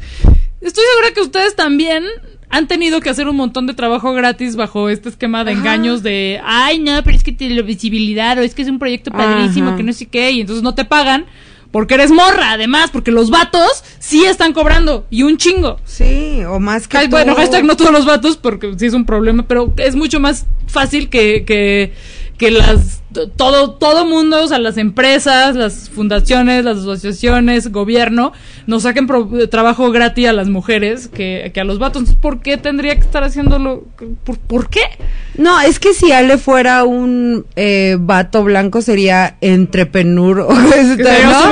Estoy 0.61 0.85
segura 0.93 1.15
que 1.15 1.21
ustedes 1.21 1.57
también 1.57 2.05
han 2.51 2.67
tenido 2.67 3.01
que 3.01 3.11
hacer 3.11 3.29
un 3.29 3.37
montón 3.37 3.67
de 3.67 3.75
trabajo 3.75 4.13
gratis 4.13 4.57
bajo 4.57 4.89
este 4.89 5.09
esquema 5.09 5.45
de 5.45 5.53
engaños 5.53 6.03
de, 6.03 6.41
ay, 6.45 6.81
no, 6.81 7.03
pero 7.05 7.17
es 7.17 7.23
que 7.23 7.33
tiene 7.33 7.63
visibilidad 7.63 8.37
o 8.39 8.43
es 8.43 8.55
que 8.55 8.63
es 8.63 8.69
un 8.69 8.79
proyecto 8.79 9.11
padrísimo 9.11 9.69
Ajá. 9.69 9.77
que 9.77 9.83
no 9.83 9.93
sé 9.93 10.07
qué, 10.07 10.33
y 10.33 10.41
entonces 10.41 10.63
no 10.63 10.75
te 10.75 10.85
pagan 10.85 11.27
porque 11.71 11.95
eres 11.95 12.11
morra, 12.11 12.53
además, 12.53 12.91
porque 12.91 13.11
los 13.11 13.31
vatos 13.31 13.85
sí 13.99 14.25
están 14.25 14.53
cobrando 14.53 15.07
y 15.11 15.23
un 15.23 15.37
chingo. 15.37 15.79
Sí, 15.85 16.43
o 16.45 16.59
más 16.59 16.89
que 16.89 16.99
Ay, 16.99 17.07
tú. 17.07 17.13
Bueno, 17.13 17.35
hashtag 17.35 17.65
no 17.65 17.77
todos 17.77 17.93
los 17.93 18.07
vatos, 18.07 18.37
porque 18.37 18.75
sí 18.77 18.87
es 18.87 18.95
un 18.95 19.07
problema, 19.07 19.45
pero 19.47 19.73
es 19.77 19.95
mucho 19.95 20.21
más 20.21 20.47
fácil 20.67 21.09
que, 21.09 21.45
que, 21.45 21.93
que 22.41 22.51
las 22.51 23.03
todo, 23.37 23.73
todo 23.73 24.07
mundo, 24.07 24.43
o 24.43 24.49
sea, 24.49 24.59
las 24.59 24.79
empresas, 24.79 25.55
las 25.57 25.91
fundaciones, 25.91 26.65
las 26.65 26.79
asociaciones, 26.79 27.71
gobierno, 27.71 28.33
nos 28.67 28.85
saquen 28.85 29.07
pro- 29.07 29.29
trabajo 29.51 29.91
gratis 29.91 30.27
a 30.29 30.33
las 30.33 30.49
mujeres 30.49 31.09
que, 31.09 31.51
que 31.53 31.61
a 31.61 31.65
los 31.65 31.79
vatos. 31.79 32.01
Entonces, 32.01 32.23
¿Por 32.23 32.41
qué 32.41 32.57
tendría 32.57 32.95
que 32.95 33.03
estar 33.03 33.23
haciéndolo? 33.25 33.85
¿Por, 34.25 34.39
por 34.39 34.71
qué? 34.71 34.81
No, 35.37 35.61
es 35.61 35.79
que 35.79 35.93
si 35.93 36.13
Ale 36.13 36.39
fuera 36.39 36.85
un 36.85 37.45
eh, 37.57 37.97
vato 38.01 38.43
blanco 38.43 38.81
sería 38.81 39.37
entrepenur. 39.43 40.41
o 40.49 40.55
sería 40.97 40.97
¿no? 41.27 41.43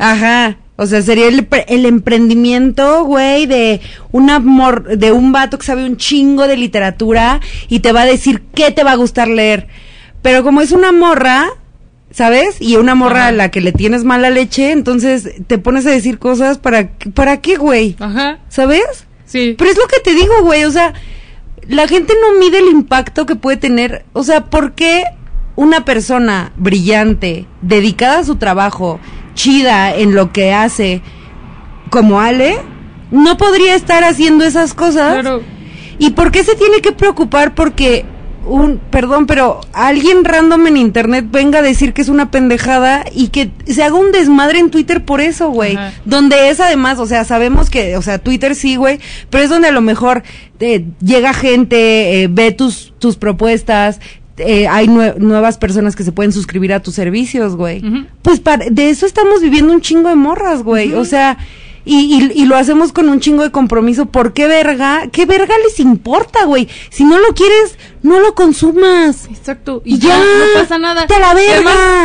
Ajá. 0.00 0.56
O 0.76 0.86
sea, 0.86 1.02
sería 1.02 1.28
el, 1.28 1.46
el 1.68 1.84
emprendimiento, 1.84 3.04
güey, 3.04 3.44
de 3.44 3.82
una 4.12 4.38
mor- 4.38 4.96
de 4.96 5.12
un 5.12 5.32
vato 5.32 5.58
que 5.58 5.66
sabe 5.66 5.84
un 5.84 5.98
chingo 5.98 6.46
de 6.48 6.56
literatura 6.56 7.40
y 7.68 7.80
te 7.80 7.92
va 7.92 8.02
a 8.02 8.06
decir 8.06 8.42
qué 8.54 8.70
te 8.70 8.82
va 8.84 8.92
a 8.92 8.96
gustar 8.96 9.28
leer. 9.28 9.66
Pero 10.22 10.42
como 10.42 10.60
es 10.60 10.72
una 10.72 10.92
morra, 10.92 11.48
¿sabes? 12.10 12.60
Y 12.60 12.76
una 12.76 12.94
morra 12.94 13.28
a 13.28 13.32
la 13.32 13.50
que 13.50 13.60
le 13.60 13.72
tienes 13.72 14.04
mala 14.04 14.30
leche, 14.30 14.72
entonces 14.72 15.30
te 15.46 15.58
pones 15.58 15.86
a 15.86 15.90
decir 15.90 16.18
cosas 16.18 16.58
para 16.58 16.90
para 17.14 17.38
qué, 17.38 17.56
güey. 17.56 17.96
Ajá. 18.00 18.38
¿Sabes? 18.48 19.06
Sí. 19.24 19.54
Pero 19.56 19.70
es 19.70 19.78
lo 19.78 19.86
que 19.86 20.00
te 20.00 20.14
digo, 20.14 20.42
güey, 20.42 20.64
o 20.64 20.70
sea, 20.70 20.92
la 21.68 21.86
gente 21.86 22.14
no 22.20 22.38
mide 22.38 22.58
el 22.58 22.68
impacto 22.68 23.26
que 23.26 23.36
puede 23.36 23.56
tener, 23.56 24.04
o 24.12 24.24
sea, 24.24 24.46
¿por 24.46 24.72
qué 24.72 25.04
una 25.54 25.84
persona 25.84 26.52
brillante, 26.56 27.46
dedicada 27.62 28.18
a 28.18 28.24
su 28.24 28.36
trabajo, 28.36 28.98
chida 29.34 29.94
en 29.94 30.14
lo 30.14 30.32
que 30.32 30.52
hace, 30.52 31.00
como 31.90 32.20
Ale, 32.20 32.58
no 33.12 33.36
podría 33.36 33.76
estar 33.76 34.02
haciendo 34.02 34.44
esas 34.44 34.74
cosas? 34.74 35.20
Claro. 35.20 35.42
¿Y 35.98 36.10
por 36.10 36.32
qué 36.32 36.42
se 36.42 36.56
tiene 36.56 36.80
que 36.80 36.92
preocupar 36.92 37.54
porque 37.54 38.04
un, 38.50 38.78
perdón, 38.90 39.26
pero 39.26 39.60
alguien 39.72 40.24
random 40.24 40.66
en 40.66 40.76
internet 40.76 41.26
venga 41.30 41.60
a 41.60 41.62
decir 41.62 41.92
que 41.92 42.02
es 42.02 42.08
una 42.08 42.30
pendejada 42.30 43.04
y 43.14 43.28
que 43.28 43.50
se 43.66 43.82
haga 43.82 43.94
un 43.94 44.12
desmadre 44.12 44.58
en 44.58 44.70
Twitter 44.70 45.04
por 45.04 45.20
eso, 45.20 45.50
güey? 45.50 45.76
Ajá. 45.76 45.92
Donde 46.04 46.50
es 46.50 46.60
además, 46.60 46.98
o 46.98 47.06
sea, 47.06 47.24
sabemos 47.24 47.70
que, 47.70 47.96
o 47.96 48.02
sea, 48.02 48.18
Twitter 48.18 48.54
sí, 48.54 48.76
güey, 48.76 48.98
pero 49.30 49.44
es 49.44 49.50
donde 49.50 49.68
a 49.68 49.72
lo 49.72 49.80
mejor 49.80 50.22
eh, 50.60 50.84
llega 51.02 51.32
gente, 51.32 52.22
eh, 52.22 52.28
ve 52.30 52.52
tus, 52.52 52.92
tus 52.98 53.16
propuestas, 53.16 54.00
eh, 54.38 54.66
hay 54.68 54.86
nue- 54.88 55.16
nuevas 55.16 55.58
personas 55.58 55.94
que 55.96 56.02
se 56.04 56.12
pueden 56.12 56.32
suscribir 56.32 56.72
a 56.72 56.80
tus 56.80 56.94
servicios, 56.94 57.56
güey. 57.56 57.82
Pues 58.22 58.40
para, 58.40 58.66
de 58.70 58.90
eso 58.90 59.04
estamos 59.06 59.42
viviendo 59.42 59.72
un 59.72 59.80
chingo 59.80 60.08
de 60.08 60.14
morras, 60.16 60.62
güey. 60.62 60.94
O 60.94 61.04
sea, 61.04 61.36
y, 61.84 62.30
y, 62.34 62.42
y 62.42 62.44
lo 62.46 62.56
hacemos 62.56 62.92
con 62.92 63.08
un 63.08 63.20
chingo 63.20 63.42
de 63.42 63.50
compromiso. 63.50 64.06
¿Por 64.06 64.32
qué 64.32 64.46
verga? 64.46 65.08
¿Qué 65.12 65.26
verga 65.26 65.54
les 65.64 65.80
importa, 65.80 66.44
güey? 66.44 66.68
Si 66.90 67.04
no 67.04 67.18
lo 67.18 67.34
quieres, 67.34 67.78
no 68.02 68.20
lo 68.20 68.34
consumas. 68.34 69.26
Exacto. 69.30 69.82
Y 69.84 69.98
Ya, 69.98 70.08
ya, 70.10 70.18
no 70.18 70.60
pasa 70.60 70.78
nada. 70.78 71.06
¡te 71.06 71.18
la 71.18 71.34
verga! 71.34 71.54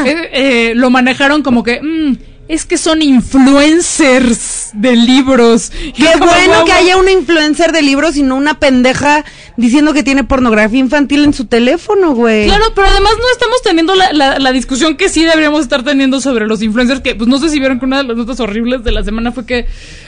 además, 0.02 0.08
eh, 0.08 0.30
eh, 0.34 0.74
lo 0.76 0.90
manejaron 0.90 1.44
como 1.44 1.64
que, 1.64 1.82
mm, 1.82 2.18
es 2.48 2.66
que 2.66 2.78
son 2.78 3.02
influencers 3.02 4.70
de 4.74 4.96
libros. 4.96 5.72
Qué 5.96 6.08
bueno 6.20 6.64
que 6.66 6.72
haya 6.72 6.98
una 6.98 7.12
influencer 7.12 7.72
de 7.72 7.82
libros 7.82 8.18
y 8.18 8.24
no 8.24 8.36
una 8.36 8.60
pendeja 8.60 9.26
diciendo 9.58 9.94
que 9.94 10.04
tiene 10.04 10.24
pornografía 10.24 10.80
infantil 10.80 11.24
en 11.24 11.34
su 11.34 11.46
teléfono, 11.46 12.14
güey. 12.14 12.46
Claro, 12.48 12.66
pero 12.76 12.88
además 12.88 13.14
no 13.18 13.32
estamos 13.32 13.62
teniendo 13.64 13.96
la, 13.96 14.12
la, 14.14 14.40
la 14.40 14.52
discusión 14.52 14.98
que 14.98 15.10
sí 15.10 15.24
deberíamos 15.24 15.62
estar 15.62 15.84
teniendo 15.84 16.20
sobre 16.22 16.48
los 16.48 16.62
influencers, 16.62 17.02
que 17.02 17.16
pues 17.16 17.28
no 17.30 17.40
sé 17.40 17.50
si 17.50 17.60
vieron 17.60 17.80
que 17.80 17.86
una 17.86 17.98
de 17.98 18.04
las 18.04 18.18
notas 18.18 18.40
horribles 18.40 18.84
de 18.84 18.92
la 18.92 19.04
semana 19.04 19.32
fue 19.32 19.46
que, 19.46 19.66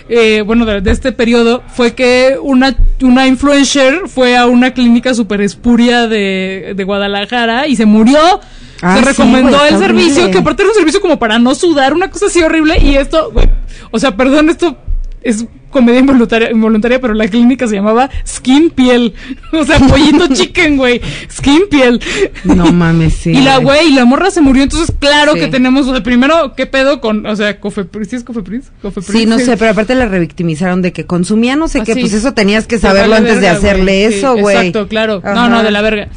eh, 0.09 0.43
bueno, 0.45 0.65
de, 0.65 0.81
de 0.81 0.91
este 0.91 1.11
periodo, 1.11 1.63
fue 1.67 1.93
que 1.95 2.37
una, 2.41 2.75
una 3.01 3.27
influencer 3.27 4.07
fue 4.07 4.37
a 4.37 4.47
una 4.47 4.71
clínica 4.73 5.13
súper 5.13 5.41
espuria 5.41 6.07
de, 6.07 6.73
de 6.75 6.83
Guadalajara 6.83 7.67
y 7.67 7.75
se 7.75 7.85
murió. 7.85 8.19
Ah, 8.81 8.93
se 8.95 8.99
sí, 8.99 9.05
recomendó 9.05 9.65
el 9.65 9.79
servicio, 9.79 10.13
horrible. 10.13 10.31
que 10.31 10.37
aparte 10.37 10.61
era 10.61 10.69
un 10.69 10.75
servicio 10.75 11.01
como 11.01 11.17
para 11.17 11.39
no 11.39 11.55
sudar, 11.55 11.95
una 11.95 12.11
cosa 12.11 12.27
así 12.27 12.43
horrible, 12.43 12.77
y 12.79 12.95
esto, 12.95 13.31
güey, 13.31 13.49
o 13.89 13.97
sea, 13.97 14.15
perdón, 14.15 14.49
esto 14.49 14.77
es 15.21 15.45
comedia 15.69 15.99
involuntaria, 15.99 16.49
involuntaria, 16.51 16.99
pero 17.01 17.13
la 17.13 17.27
clínica 17.27 17.67
se 17.67 17.75
llamaba 17.75 18.09
Skin 18.25 18.69
Piel. 18.69 19.13
O 19.51 19.63
sea, 19.65 19.79
pollito 19.79 20.27
chicken, 20.33 20.77
güey. 20.77 21.01
Skin 21.31 21.63
Piel. 21.69 22.01
No 22.43 22.71
mames, 22.71 23.13
sí. 23.15 23.31
Y 23.31 23.41
la 23.41 23.57
güey, 23.57 23.89
y 23.89 23.93
la 23.93 24.05
morra 24.05 24.31
se 24.31 24.41
murió, 24.41 24.63
entonces 24.63 24.93
claro 24.99 25.33
Sí. 25.33 25.39
que 25.41 25.47
tenemos, 25.47 25.87
o 25.87 25.93
sea, 25.93 26.03
primero, 26.03 26.53
¿qué 26.55 26.65
pedo 26.65 27.01
con, 27.01 27.25
o 27.25 27.35
sea, 27.35 27.59
Cofepris? 27.59 28.09
¿Sí 28.09 28.15
es 28.15 28.23
Cofepris? 28.23 28.71
Cofepris. 28.81 29.17
Sí, 29.17 29.25
no 29.25 29.37
sé, 29.39 29.57
pero 29.57 29.71
aparte 29.71 29.93
la 29.95 30.05
revictimizaron 30.07 30.81
de 30.81 30.93
que 30.93 31.05
consumía 31.05 31.55
no 31.55 31.67
sé 31.67 31.79
Ah, 31.79 31.83
qué, 31.85 31.95
pues 31.95 32.13
eso 32.13 32.33
tenías 32.33 32.67
que 32.67 32.79
saberlo 32.79 33.15
antes 33.15 33.41
de 33.41 33.49
hacerle 33.49 34.05
eso, 34.05 34.35
güey. 34.37 34.55
Exacto, 34.57 34.87
claro. 34.87 35.21
No, 35.23 35.49
no, 35.49 35.63
de 35.63 35.71
la 35.71 35.81
verga. 35.81 36.07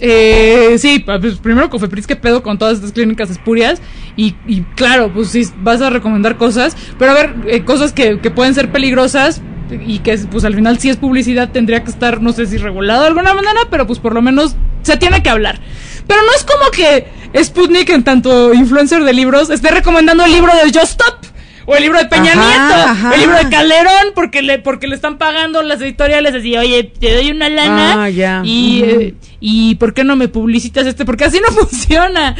Eh, 0.00 0.76
sí, 0.78 0.98
pues 1.00 1.36
primero 1.36 1.70
Cofepris, 1.70 2.06
¿qué 2.06 2.16
pedo 2.16 2.42
con 2.42 2.58
todas 2.58 2.74
estas 2.74 2.92
clínicas 2.92 3.30
espurias? 3.30 3.80
Y, 4.16 4.34
y 4.46 4.62
claro, 4.74 5.12
pues 5.12 5.28
sí, 5.28 5.46
vas 5.58 5.80
a 5.80 5.90
recomendar 5.90 6.36
cosas, 6.36 6.76
pero 6.98 7.12
a 7.12 7.14
ver, 7.14 7.34
eh, 7.46 7.64
cosas 7.64 7.92
que, 7.92 8.18
que 8.20 8.30
pueden 8.30 8.54
ser 8.54 8.72
peligrosas 8.72 9.40
y 9.86 10.00
que 10.00 10.18
pues 10.30 10.44
al 10.44 10.54
final 10.54 10.78
si 10.78 10.90
es 10.90 10.96
publicidad 10.96 11.50
tendría 11.50 11.82
que 11.84 11.90
estar, 11.90 12.20
no 12.20 12.32
sé 12.32 12.46
si 12.46 12.58
regulado 12.58 13.02
de 13.02 13.08
alguna 13.08 13.32
manera, 13.32 13.60
pero 13.70 13.86
pues 13.86 13.98
por 13.98 14.14
lo 14.14 14.22
menos 14.22 14.56
se 14.82 14.96
tiene 14.96 15.22
que 15.22 15.30
hablar. 15.30 15.60
Pero 16.06 16.20
no 16.22 16.32
es 16.36 16.44
como 16.44 16.70
que 16.70 17.06
Sputnik, 17.42 17.88
en 17.90 18.04
tanto 18.04 18.52
influencer 18.52 19.04
de 19.04 19.12
libros, 19.12 19.50
esté 19.50 19.70
recomendando 19.70 20.24
el 20.24 20.32
libro 20.32 20.52
de 20.52 20.64
Just 20.64 20.92
Stop. 20.92 21.31
O 21.66 21.76
el 21.76 21.82
libro 21.82 21.98
de 21.98 22.06
Peña 22.06 22.32
Ajá, 22.32 22.40
Nieto. 22.48 22.90
ajá. 22.90 23.14
El 23.14 23.20
libro 23.20 23.36
de 23.38 23.48
Calderón 23.48 24.12
porque 24.14 24.42
le, 24.42 24.58
porque 24.58 24.86
le 24.88 24.94
están 24.94 25.18
pagando 25.18 25.62
las 25.62 25.80
editoriales 25.80 26.34
así, 26.34 26.56
oye, 26.56 26.84
te 26.84 27.14
doy 27.14 27.30
una 27.30 27.48
lana. 27.48 28.04
Ah, 28.04 28.08
ya. 28.10 28.42
Y, 28.44 28.82
eh, 28.84 29.14
y 29.40 29.74
¿por 29.76 29.94
qué 29.94 30.04
no 30.04 30.16
me 30.16 30.28
publicitas 30.28 30.86
este? 30.86 31.04
Porque 31.04 31.24
así 31.24 31.40
no 31.40 31.52
funciona. 31.54 32.34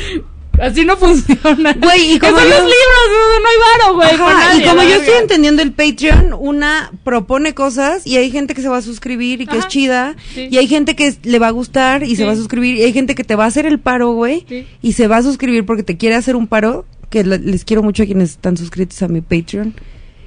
Así 0.61 0.85
no 0.85 0.97
funciona. 0.97 1.73
Güey, 1.75 2.15
y 2.15 2.19
como 2.19 2.39
yo- 2.39 2.45
los 2.45 2.59
libros, 2.61 3.07
no, 3.43 3.49
hay 3.49 3.57
varo, 3.81 3.95
güey. 3.95 4.09
Ajá, 4.11 4.49
nadie, 4.49 4.65
y 4.65 4.69
como 4.69 4.83
yo 4.83 4.95
estoy 4.97 5.15
entendiendo 5.21 5.63
el 5.63 5.73
Patreon, 5.73 6.35
una 6.39 6.93
propone 7.05 7.55
cosas 7.55 8.07
y 8.07 8.17
hay 8.17 8.31
gente 8.31 8.55
que 8.55 8.61
se 8.63 8.69
va 8.69 8.77
a 8.77 8.83
suscribir 8.83 9.41
y 9.41 9.47
que 9.47 9.59
es 9.59 9.69
chida, 9.69 10.15
sí. 10.35 10.49
y 10.51 10.59
hay 10.59 10.69
gente 10.69 10.95
que 10.95 11.15
le 11.23 11.39
va 11.39 11.49
a 11.49 11.53
gustar 11.53 12.03
y 12.05 12.17
se 12.17 12.25
va 12.25 12.33
a 12.33 12.37
suscribir, 12.37 12.77
y 12.77 12.83
hay 12.83 12.93
gente 12.93 13.15
que 13.15 13.25
te 13.25 13.35
va 13.35 13.45
a 13.45 13.49
hacer 13.49 13.65
el 13.67 13.79
paro, 13.81 14.13
güey, 14.13 14.45
Sí. 14.49 14.67
y 14.83 14.93
se 14.93 15.09
va 15.09 15.17
a 15.19 15.23
suscribir 15.23 15.65
porque 15.65 15.83
te 15.83 15.97
quiere 15.97 16.17
hacer 16.17 16.37
un 16.37 16.47
paro, 16.47 16.85
que 17.11 17.25
le- 17.25 17.39
les 17.39 17.65
quiero 17.65 17.83
mucho 17.83 18.03
a 18.03 18.07
quienes 18.07 18.31
están 18.31 18.57
suscritos 18.57 19.03
a 19.03 19.09
mi 19.09 19.21
Patreon. 19.21 19.75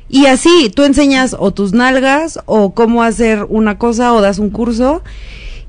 Y 0.07 0.27
así, 0.27 0.71
tú 0.75 0.83
enseñas 0.83 1.35
o 1.39 1.51
tus 1.51 1.73
nalgas 1.73 2.39
o 2.45 2.75
cómo 2.75 3.01
hacer 3.01 3.43
una 3.49 3.79
cosa 3.79 4.13
o 4.13 4.21
das 4.21 4.37
un 4.37 4.51
curso. 4.51 5.01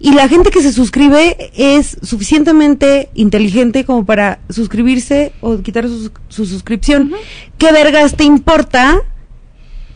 Y 0.06 0.12
la 0.12 0.28
gente 0.28 0.50
que 0.50 0.62
se 0.62 0.72
suscribe 0.72 1.50
es 1.56 1.96
suficientemente 2.00 3.08
inteligente 3.16 3.84
como 3.84 4.06
para 4.06 4.38
suscribirse 4.48 5.32
o 5.40 5.58
quitar 5.62 5.88
su, 5.88 6.12
su 6.28 6.46
suscripción. 6.46 7.12
¿Qué 7.58 7.72
vergas 7.72 8.14
te 8.14 8.22
importa? 8.22 9.00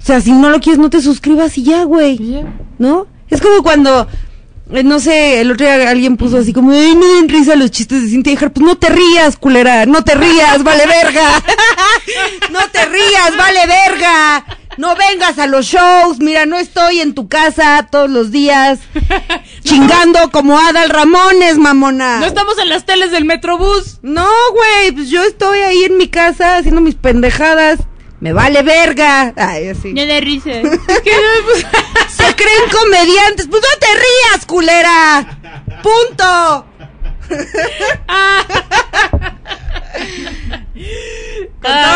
O 0.02 0.04
sea, 0.04 0.20
si 0.20 0.32
no 0.32 0.50
lo 0.50 0.58
quieres, 0.58 0.80
no 0.80 0.90
te 0.90 1.00
suscribas 1.00 1.56
y 1.58 1.62
ya, 1.62 1.84
güey. 1.84 2.44
¿No? 2.76 3.06
Es 3.30 3.40
como 3.40 3.62
cuando, 3.62 4.08
eh, 4.72 4.82
no 4.82 4.98
sé, 4.98 5.42
el 5.42 5.52
otro 5.52 5.64
día 5.64 5.88
alguien 5.88 6.16
puso 6.16 6.38
así 6.38 6.52
como, 6.52 6.72
ay, 6.72 6.96
no 6.96 7.06
den 7.14 7.28
risa 7.28 7.54
los 7.54 7.70
chistes 7.70 8.02
de 8.02 8.08
Cintia 8.08 8.36
Hart. 8.36 8.52
Pues 8.52 8.66
no 8.66 8.76
te 8.76 8.88
rías, 8.88 9.36
culera, 9.36 9.86
no 9.86 10.02
te 10.02 10.16
rías, 10.16 10.64
vale 10.64 10.88
verga. 10.88 11.40
no 12.50 12.58
te 12.72 12.84
rías, 12.84 13.36
vale 13.38 13.60
verga. 13.64 14.44
No 14.80 14.96
vengas 14.96 15.38
a 15.38 15.46
los 15.46 15.66
shows, 15.66 16.20
mira, 16.20 16.46
no 16.46 16.56
estoy 16.56 17.00
en 17.02 17.14
tu 17.14 17.28
casa 17.28 17.86
todos 17.92 18.08
los 18.08 18.30
días 18.30 18.78
chingando 19.62 20.30
como 20.30 20.58
Adal 20.58 20.88
Ramones, 20.88 21.58
mamona. 21.58 22.18
No 22.18 22.24
estamos 22.24 22.56
en 22.56 22.70
las 22.70 22.86
teles 22.86 23.10
del 23.10 23.26
Metrobús. 23.26 23.98
No, 24.00 24.26
güey, 24.52 24.92
pues 24.92 25.10
yo 25.10 25.22
estoy 25.22 25.58
ahí 25.58 25.84
en 25.84 25.98
mi 25.98 26.08
casa 26.08 26.56
haciendo 26.56 26.80
mis 26.80 26.94
pendejadas. 26.94 27.80
Me 28.20 28.32
vale 28.32 28.62
verga. 28.62 29.34
Ay, 29.36 29.68
así. 29.68 29.92
No 29.94 30.06
da 30.06 30.18
risa. 30.20 30.50
Se 30.50 32.34
creen 32.34 32.70
comediantes. 32.72 33.48
Pues 33.48 33.60
no 33.62 33.78
te 33.78 33.86
rías, 33.86 34.46
culera. 34.46 35.38
Punto. 35.82 36.64
Ay. 38.08 38.44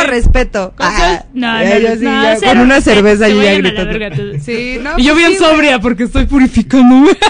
Respeto. 0.05 0.74
Ah, 0.78 1.24
no, 1.32 1.62
ya, 1.62 1.74
no, 1.74 1.78
yo 1.81 1.97
sí, 1.97 2.05
no, 2.05 2.22
ya, 2.22 2.36
cero 2.36 2.52
con 2.52 2.60
una 2.60 2.81
cerveza 2.81 3.28
yo 3.28 3.43
ya 3.43 3.55
gritando. 3.55 4.39
Sí, 4.40 4.78
no, 4.82 4.98
y 4.98 5.05
yo 5.05 5.14
pues 5.14 5.26
bien 5.26 5.39
sí, 5.39 5.44
sobria 5.44 5.78
porque 5.81 6.05
estoy 6.05 6.26
purificando. 6.26 7.10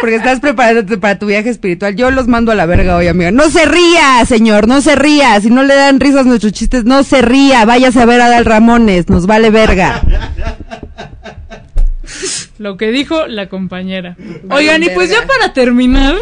Porque 0.00 0.16
estás 0.16 0.40
preparándote 0.40 0.98
para 0.98 1.18
tu 1.18 1.26
viaje 1.26 1.48
espiritual. 1.48 1.96
Yo 1.96 2.10
los 2.10 2.28
mando 2.28 2.52
a 2.52 2.54
la 2.54 2.66
verga 2.66 2.96
hoy, 2.96 3.08
amiga. 3.08 3.30
No 3.30 3.48
se 3.48 3.64
ría, 3.64 4.24
señor, 4.26 4.68
no 4.68 4.80
se 4.80 4.94
ría. 4.94 5.40
Si 5.40 5.50
no 5.50 5.62
le 5.64 5.74
dan 5.74 5.98
risas 5.98 6.26
nuestros 6.26 6.52
chistes, 6.52 6.84
no 6.84 7.02
se 7.02 7.22
ría. 7.22 7.64
Váyase 7.64 8.00
a 8.00 8.06
ver 8.06 8.20
a 8.20 8.28
Dal 8.28 8.44
Ramones, 8.44 9.08
nos 9.08 9.26
vale 9.26 9.50
verga. 9.50 10.02
Lo 12.58 12.76
que 12.76 12.90
dijo 12.90 13.26
la 13.26 13.48
compañera. 13.48 14.16
Vale, 14.18 14.62
Oigan, 14.62 14.82
y 14.82 14.90
pues 14.90 15.10
ya 15.10 15.26
para 15.26 15.52
terminar, 15.52 16.16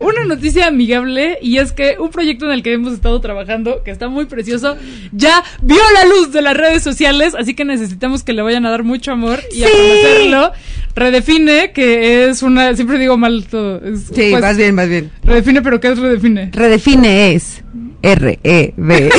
una 0.00 0.24
noticia 0.24 0.66
amigable 0.66 1.38
y 1.42 1.58
es 1.58 1.72
que 1.72 1.96
un 1.98 2.10
proyecto 2.10 2.46
en 2.46 2.52
el 2.52 2.62
que 2.62 2.72
hemos 2.72 2.92
estado 2.94 3.20
trabajando, 3.20 3.82
que 3.84 3.90
está 3.90 4.08
muy 4.08 4.24
precioso, 4.24 4.76
ya 5.12 5.44
vio 5.62 5.78
la 5.94 6.06
luz 6.06 6.32
de 6.32 6.40
las 6.42 6.56
redes 6.56 6.82
sociales, 6.82 7.34
así 7.38 7.54
que 7.54 7.64
necesitamos 7.64 8.24
que 8.24 8.32
le 8.32 8.42
vayan 8.42 8.64
a 8.66 8.70
dar 8.70 8.82
mucho 8.82 9.12
amor 9.12 9.40
y 9.54 9.62
a 9.62 9.68
conocerlo. 9.70 10.52
Redefine, 10.96 11.72
que 11.72 12.28
es 12.28 12.42
una, 12.42 12.74
siempre 12.74 12.98
digo 12.98 13.16
mal 13.16 13.46
todo. 13.48 13.76
es, 13.84 14.06
Sí, 14.06 14.30
pues, 14.30 14.40
más 14.40 14.56
bien, 14.56 14.74
más 14.74 14.88
bien. 14.88 15.10
Redefine, 15.22 15.62
pero 15.62 15.78
¿qué 15.80 15.88
es 15.88 15.98
Redefine? 15.98 16.50
Redefine 16.52 17.34
es 17.34 17.62
R-E-B. 18.02 19.06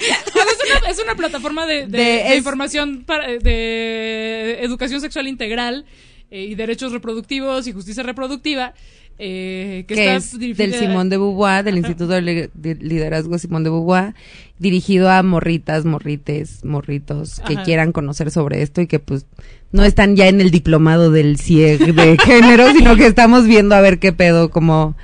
es, 0.00 0.80
una, 0.80 0.90
es 0.90 0.98
una 1.02 1.14
plataforma 1.14 1.66
de, 1.66 1.86
de- 1.86 1.98
De- 1.98 1.98
de 1.98 2.28
es- 2.32 2.36
información 2.38 3.04
para- 3.04 3.26
de 3.28 4.58
educación 4.62 5.00
sexual 5.00 5.26
integral 5.28 5.84
eh, 6.30 6.44
y 6.44 6.54
derechos 6.54 6.92
reproductivos 6.92 7.66
y 7.66 7.72
justicia 7.72 8.02
reproductiva. 8.02 8.74
Eh, 9.20 9.84
que, 9.86 9.94
que 9.94 10.00
está 10.00 10.16
es 10.16 10.56
del 10.56 10.74
Simón 10.74 11.10
de 11.10 11.18
Beauvoir, 11.18 11.62
del 11.62 11.76
Instituto 11.78 12.08
de 12.14 12.22
Li- 12.22 12.50
de 12.54 12.74
Liderazgo 12.76 13.36
Simón 13.38 13.62
de 13.64 13.70
Beauvoir, 13.70 14.14
dirigido 14.58 15.10
a 15.10 15.22
morritas, 15.22 15.84
morrites, 15.84 16.64
morritos 16.64 17.40
que 17.46 17.54
Ajá. 17.54 17.62
quieran 17.64 17.92
conocer 17.92 18.30
sobre 18.30 18.62
esto 18.62 18.80
y 18.80 18.86
que 18.86 18.98
pues 18.98 19.26
no 19.72 19.84
están 19.84 20.16
ya 20.16 20.26
en 20.28 20.40
el 20.40 20.50
diplomado 20.50 21.10
del 21.10 21.38
CIEG 21.38 21.94
de 21.94 22.16
género, 22.24 22.72
sino 22.72 22.96
que 22.96 23.06
estamos 23.06 23.46
viendo 23.46 23.74
a 23.74 23.80
ver 23.80 23.98
qué 23.98 24.12
pedo, 24.12 24.50
cómo, 24.50 24.96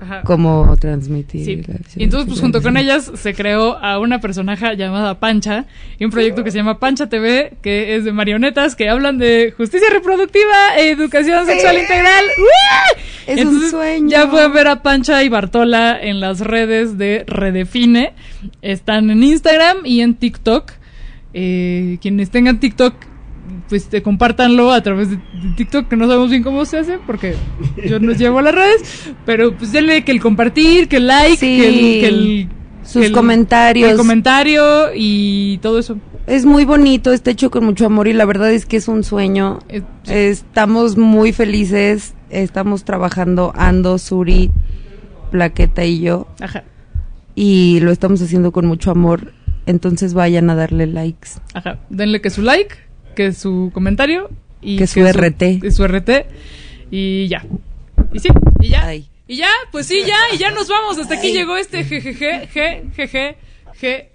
Ajá. 0.00 0.22
cómo 0.24 0.76
transmitir. 0.80 1.44
Sí. 1.44 1.72
Y 1.96 2.04
entonces, 2.04 2.28
pues 2.28 2.40
junto 2.40 2.62
con 2.62 2.76
ellas 2.78 3.10
se 3.14 3.34
creó 3.34 3.76
a 3.78 3.98
una 3.98 4.20
personaje 4.20 4.76
llamada 4.76 5.20
Pancha 5.20 5.66
y 5.98 6.04
un 6.04 6.10
proyecto 6.10 6.42
que 6.42 6.50
se 6.50 6.58
llama 6.58 6.78
Pancha 6.78 7.08
TV, 7.08 7.52
que 7.62 7.96
es 7.96 8.04
de 8.04 8.12
marionetas 8.12 8.76
que 8.76 8.88
hablan 8.88 9.18
de 9.18 9.52
justicia 9.56 9.88
reproductiva 9.90 10.76
e 10.78 10.90
educación 10.90 11.46
sexual 11.46 11.78
integral. 11.78 12.24
¡Uah! 12.38 13.02
Es 13.26 13.44
un 13.44 13.70
sueño. 13.70 14.08
Ya 14.08 14.30
pueden 14.30 14.52
ver 14.52 14.68
a 14.68 14.82
Pancha 14.82 15.22
y 15.22 15.28
Bartola 15.28 15.98
en 16.00 16.20
las 16.20 16.40
redes 16.40 16.98
de 16.98 17.24
Redefine. 17.26 18.14
Están 18.62 19.10
en 19.10 19.22
Instagram 19.22 19.78
y 19.84 20.00
en 20.00 20.14
TikTok. 20.14 20.72
Eh, 21.32 21.98
quienes 22.02 22.30
tengan 22.30 22.58
TikTok, 22.58 22.94
pues 23.68 23.86
te 23.88 24.02
compártanlo 24.02 24.72
a 24.72 24.82
través 24.82 25.10
de, 25.10 25.18
TikTok, 25.56 25.88
que 25.88 25.96
no 25.96 26.06
sabemos 26.06 26.30
bien 26.30 26.42
cómo 26.42 26.64
se 26.64 26.78
hace, 26.78 26.98
porque 27.06 27.34
yo 27.86 27.98
no 28.00 28.12
llevo 28.12 28.38
a 28.38 28.42
las 28.42 28.54
redes, 28.54 29.10
pero 29.26 29.56
pues 29.56 29.72
denle 29.72 30.04
que 30.04 30.12
el 30.12 30.20
compartir, 30.20 30.88
que 30.88 30.96
el 30.98 31.06
like, 31.06 31.36
Sí. 31.36 31.56
que 31.58 31.68
el, 31.68 31.74
que 32.00 32.06
el- 32.08 32.48
Sus 32.82 33.00
que 33.02 33.06
el- 33.08 33.12
comentarios. 33.12 33.90
El 33.90 33.96
comentario 33.96 34.88
y 34.94 35.58
todo 35.58 35.78
eso. 35.78 35.98
Es 36.26 36.44
muy 36.46 36.64
bonito, 36.64 37.12
está 37.12 37.30
hecho 37.30 37.50
con 37.50 37.64
mucho 37.64 37.86
amor 37.86 38.06
y 38.08 38.12
la 38.12 38.24
verdad 38.24 38.52
es 38.52 38.66
que 38.66 38.76
es 38.76 38.88
un 38.88 39.02
sueño. 39.04 39.58
Estamos 40.06 40.96
muy 40.96 41.32
felices, 41.32 42.14
estamos 42.30 42.84
trabajando 42.84 43.52
Ando, 43.56 43.98
Suri, 43.98 44.50
Plaqueta 45.30 45.84
y 45.84 46.00
yo. 46.00 46.26
Ajá. 46.40 46.64
Y 47.34 47.80
lo 47.80 47.90
estamos 47.90 48.20
haciendo 48.22 48.52
con 48.52 48.66
mucho 48.66 48.90
amor, 48.90 49.32
entonces 49.66 50.14
vayan 50.14 50.50
a 50.50 50.54
darle 50.54 50.86
likes. 50.86 51.30
Ajá. 51.54 51.78
Denle 51.88 52.20
que 52.20 52.30
su 52.30 52.42
like, 52.42 52.74
que 53.14 53.32
su 53.32 53.70
comentario 53.72 54.30
y 54.60 54.76
Que 54.76 54.86
su 54.86 55.00
RT. 55.00 55.60
que 55.60 55.70
su 55.70 55.86
RT 55.86 56.10
y 56.90 57.28
ya. 57.28 57.44
Y 58.12 58.18
sí, 58.18 58.28
y 58.60 58.68
ya. 58.68 58.94
Y 58.94 59.36
ya, 59.36 59.48
pues 59.70 59.86
sí, 59.86 60.02
ya, 60.06 60.16
y 60.34 60.38
ya 60.38 60.50
nos 60.50 60.68
vamos. 60.68 60.98
Hasta 60.98 61.14
aquí 61.14 61.32
llegó 61.32 61.56
este 61.56 61.84
jejeje, 61.84 62.48
je, 62.52 62.82
jeje, 62.96 63.06
je, 63.06 63.36
je. 63.80 64.09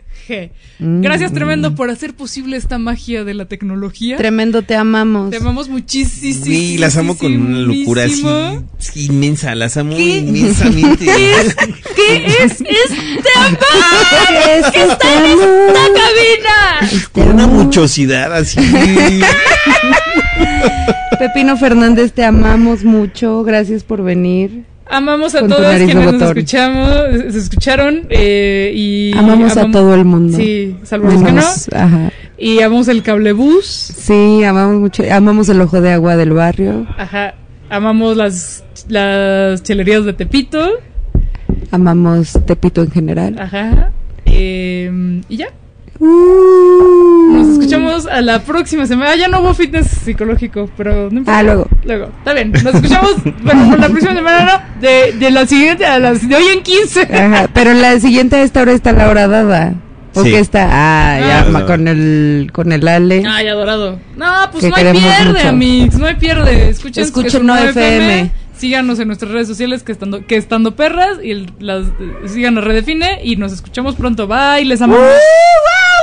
Mm. 0.80 1.02
Gracias 1.02 1.34
tremendo 1.34 1.76
por 1.76 1.90
hacer 1.90 2.16
posible 2.16 2.58
esta 2.58 2.78
magia 2.78 3.24
de 3.24 3.34
la 3.34 3.46
tecnología. 3.46 4.18
Tremendo, 4.18 4.62
te 4.62 4.76
amamos. 4.76 5.30
Te 5.32 5.38
amamos 5.38 5.70
muchísimo. 5.70 6.46
Sí, 6.46 6.78
las 6.78 6.98
amo 6.98 7.18
con 7.18 7.34
una 7.36 7.60
locura 7.60 8.04
así 8.06 8.24
sí, 8.78 9.06
inmensa, 9.06 9.56
las 9.56 9.78
amo 9.78 9.96
¿Qué? 9.96 10.18
inmensamente. 10.18 11.06
¿Qué 11.06 11.32
es? 11.42 11.56
¿Qué 11.96 12.26
es 12.26 12.62
este 12.62 13.30
amor? 13.38 13.60
Es 14.58 14.72
que 14.72 14.84
está 14.84 15.14
en 15.18 15.26
esta 15.26 15.84
cabina? 15.94 17.10
Con 17.12 17.28
una 17.30 17.48
muchosidad 17.48 18.34
así. 18.34 18.60
Pepino 21.20 21.58
Fernández, 21.58 22.12
te 22.14 22.24
amamos 22.24 22.84
mucho, 22.84 23.44
gracias 23.44 23.84
por 23.84 24.04
venir. 24.04 24.66
Amamos 24.88 25.34
a 25.36 25.48
todos 25.48 25.76
quienes 25.78 25.96
nos 25.96 26.22
escuchamos, 26.22 26.90
se 27.32 27.38
escucharon 27.38 28.06
eh, 28.10 28.72
y 28.76 29.18
Amamos 29.18 29.58
a 29.58 29.70
todo 29.72 29.96
el 29.96 30.06
mundo. 30.06 30.38
Sí, 30.38 30.76
salvo 30.84 31.10
los 31.10 31.24
que 31.24 31.32
no. 31.32 31.42
Ajá. 31.42 32.12
Y 32.38 32.60
amamos 32.62 32.88
el 32.88 33.02
cablebús. 33.02 33.66
Sí, 33.66 34.44
amamos 34.44 34.80
mucho, 34.80 35.04
amamos 35.12 35.50
el 35.50 35.62
ojo 35.62 35.82
de 35.82 35.92
agua 35.92 36.16
del 36.18 36.34
barrio, 36.34 36.86
Ajá. 36.98 37.34
Amamos 37.70 38.16
las 38.16 38.64
las 38.88 39.64
chelerías 39.64 40.06
de 40.06 40.14
Tepito. 40.14 40.70
amamos 41.72 42.38
Tepito 42.46 42.84
en 42.84 42.92
general. 42.92 43.40
Ajá. 43.40 43.92
Eh, 44.26 45.22
y 45.30 45.38
ya. 45.38 45.48
Nos 46.00 47.48
escuchamos 47.48 48.06
a 48.08 48.22
la 48.22 48.40
próxima 48.44 48.86
semana. 48.86 49.12
Ah, 49.12 49.16
ya 49.16 49.28
no 49.28 49.40
hubo 49.42 49.54
fitness 49.54 49.88
psicológico, 49.88 50.70
pero 50.78 51.10
no 51.10 51.20
importa. 51.20 51.40
Ah, 51.40 51.44
luego. 51.44 51.68
Luego. 51.84 52.06
Está 52.20 52.34
bien. 52.34 52.52
Nos 52.52 52.76
escuchamos 52.76 53.16
bueno, 53.44 53.70
por 53.70 53.80
la 53.80 53.88
próxima 53.90 54.14
semana, 54.14 54.46
¿no? 54.46 54.82
De, 54.82 55.14
de 55.14 55.32
la 55.32 55.46
siguiente 55.46 55.86
a 55.86 56.00
las 56.00 56.28
de 56.28 56.36
hoy 56.36 56.44
en 56.54 56.64
15. 56.64 57.02
Ajá, 57.04 57.50
pero 57.54 57.74
la 57.74 58.00
siguiente 58.00 58.36
a 58.38 58.44
esta 58.44 58.62
hora 58.62 58.74
está 58.74 58.92
la 58.92 59.10
hora 59.10 59.28
dada. 59.28 59.74
¿O 60.18 60.24
Sí. 60.24 60.32
qué 60.32 60.40
está? 60.40 60.68
Ah, 60.72 61.20
ya, 61.20 61.40
Ah. 61.42 61.50
ma- 61.52 61.66
con 61.66 61.88
el, 61.90 62.50
con 62.54 62.72
el 62.72 62.88
Ale. 62.88 63.24
Ay, 63.28 63.48
adorado. 63.50 64.00
No, 64.16 64.26
pues 64.52 64.64
no 64.64 64.74
hay 64.76 64.84
pierde, 64.94 65.26
mucho. 65.34 65.50
amigos. 65.50 65.96
No 65.96 66.06
hay 66.06 66.16
pierde. 66.16 66.70
Escuchen, 66.70 67.04
Escuchen 67.04 67.46
No 67.46 67.54
9 67.54 67.70
FM. 67.72 68.32
Síganos 68.66 68.98
en 69.00 69.06
nuestras 69.10 69.30
redes 69.32 69.48
sociales 69.48 69.84
que 69.84 69.92
estando, 69.92 70.26
que 70.26 70.38
estando 70.38 70.76
perras 70.76 71.20
y 71.24 71.30
el- 71.30 71.54
las, 71.60 71.86
síganos 72.26 72.64
redefine 72.64 73.20
y 73.24 73.36
nos 73.36 73.54
escuchamos 73.54 73.94
pronto. 73.94 74.26
Bye, 74.26 74.66
les 74.66 74.82
amamos. 74.82 75.04
¡Uh! 75.06 75.95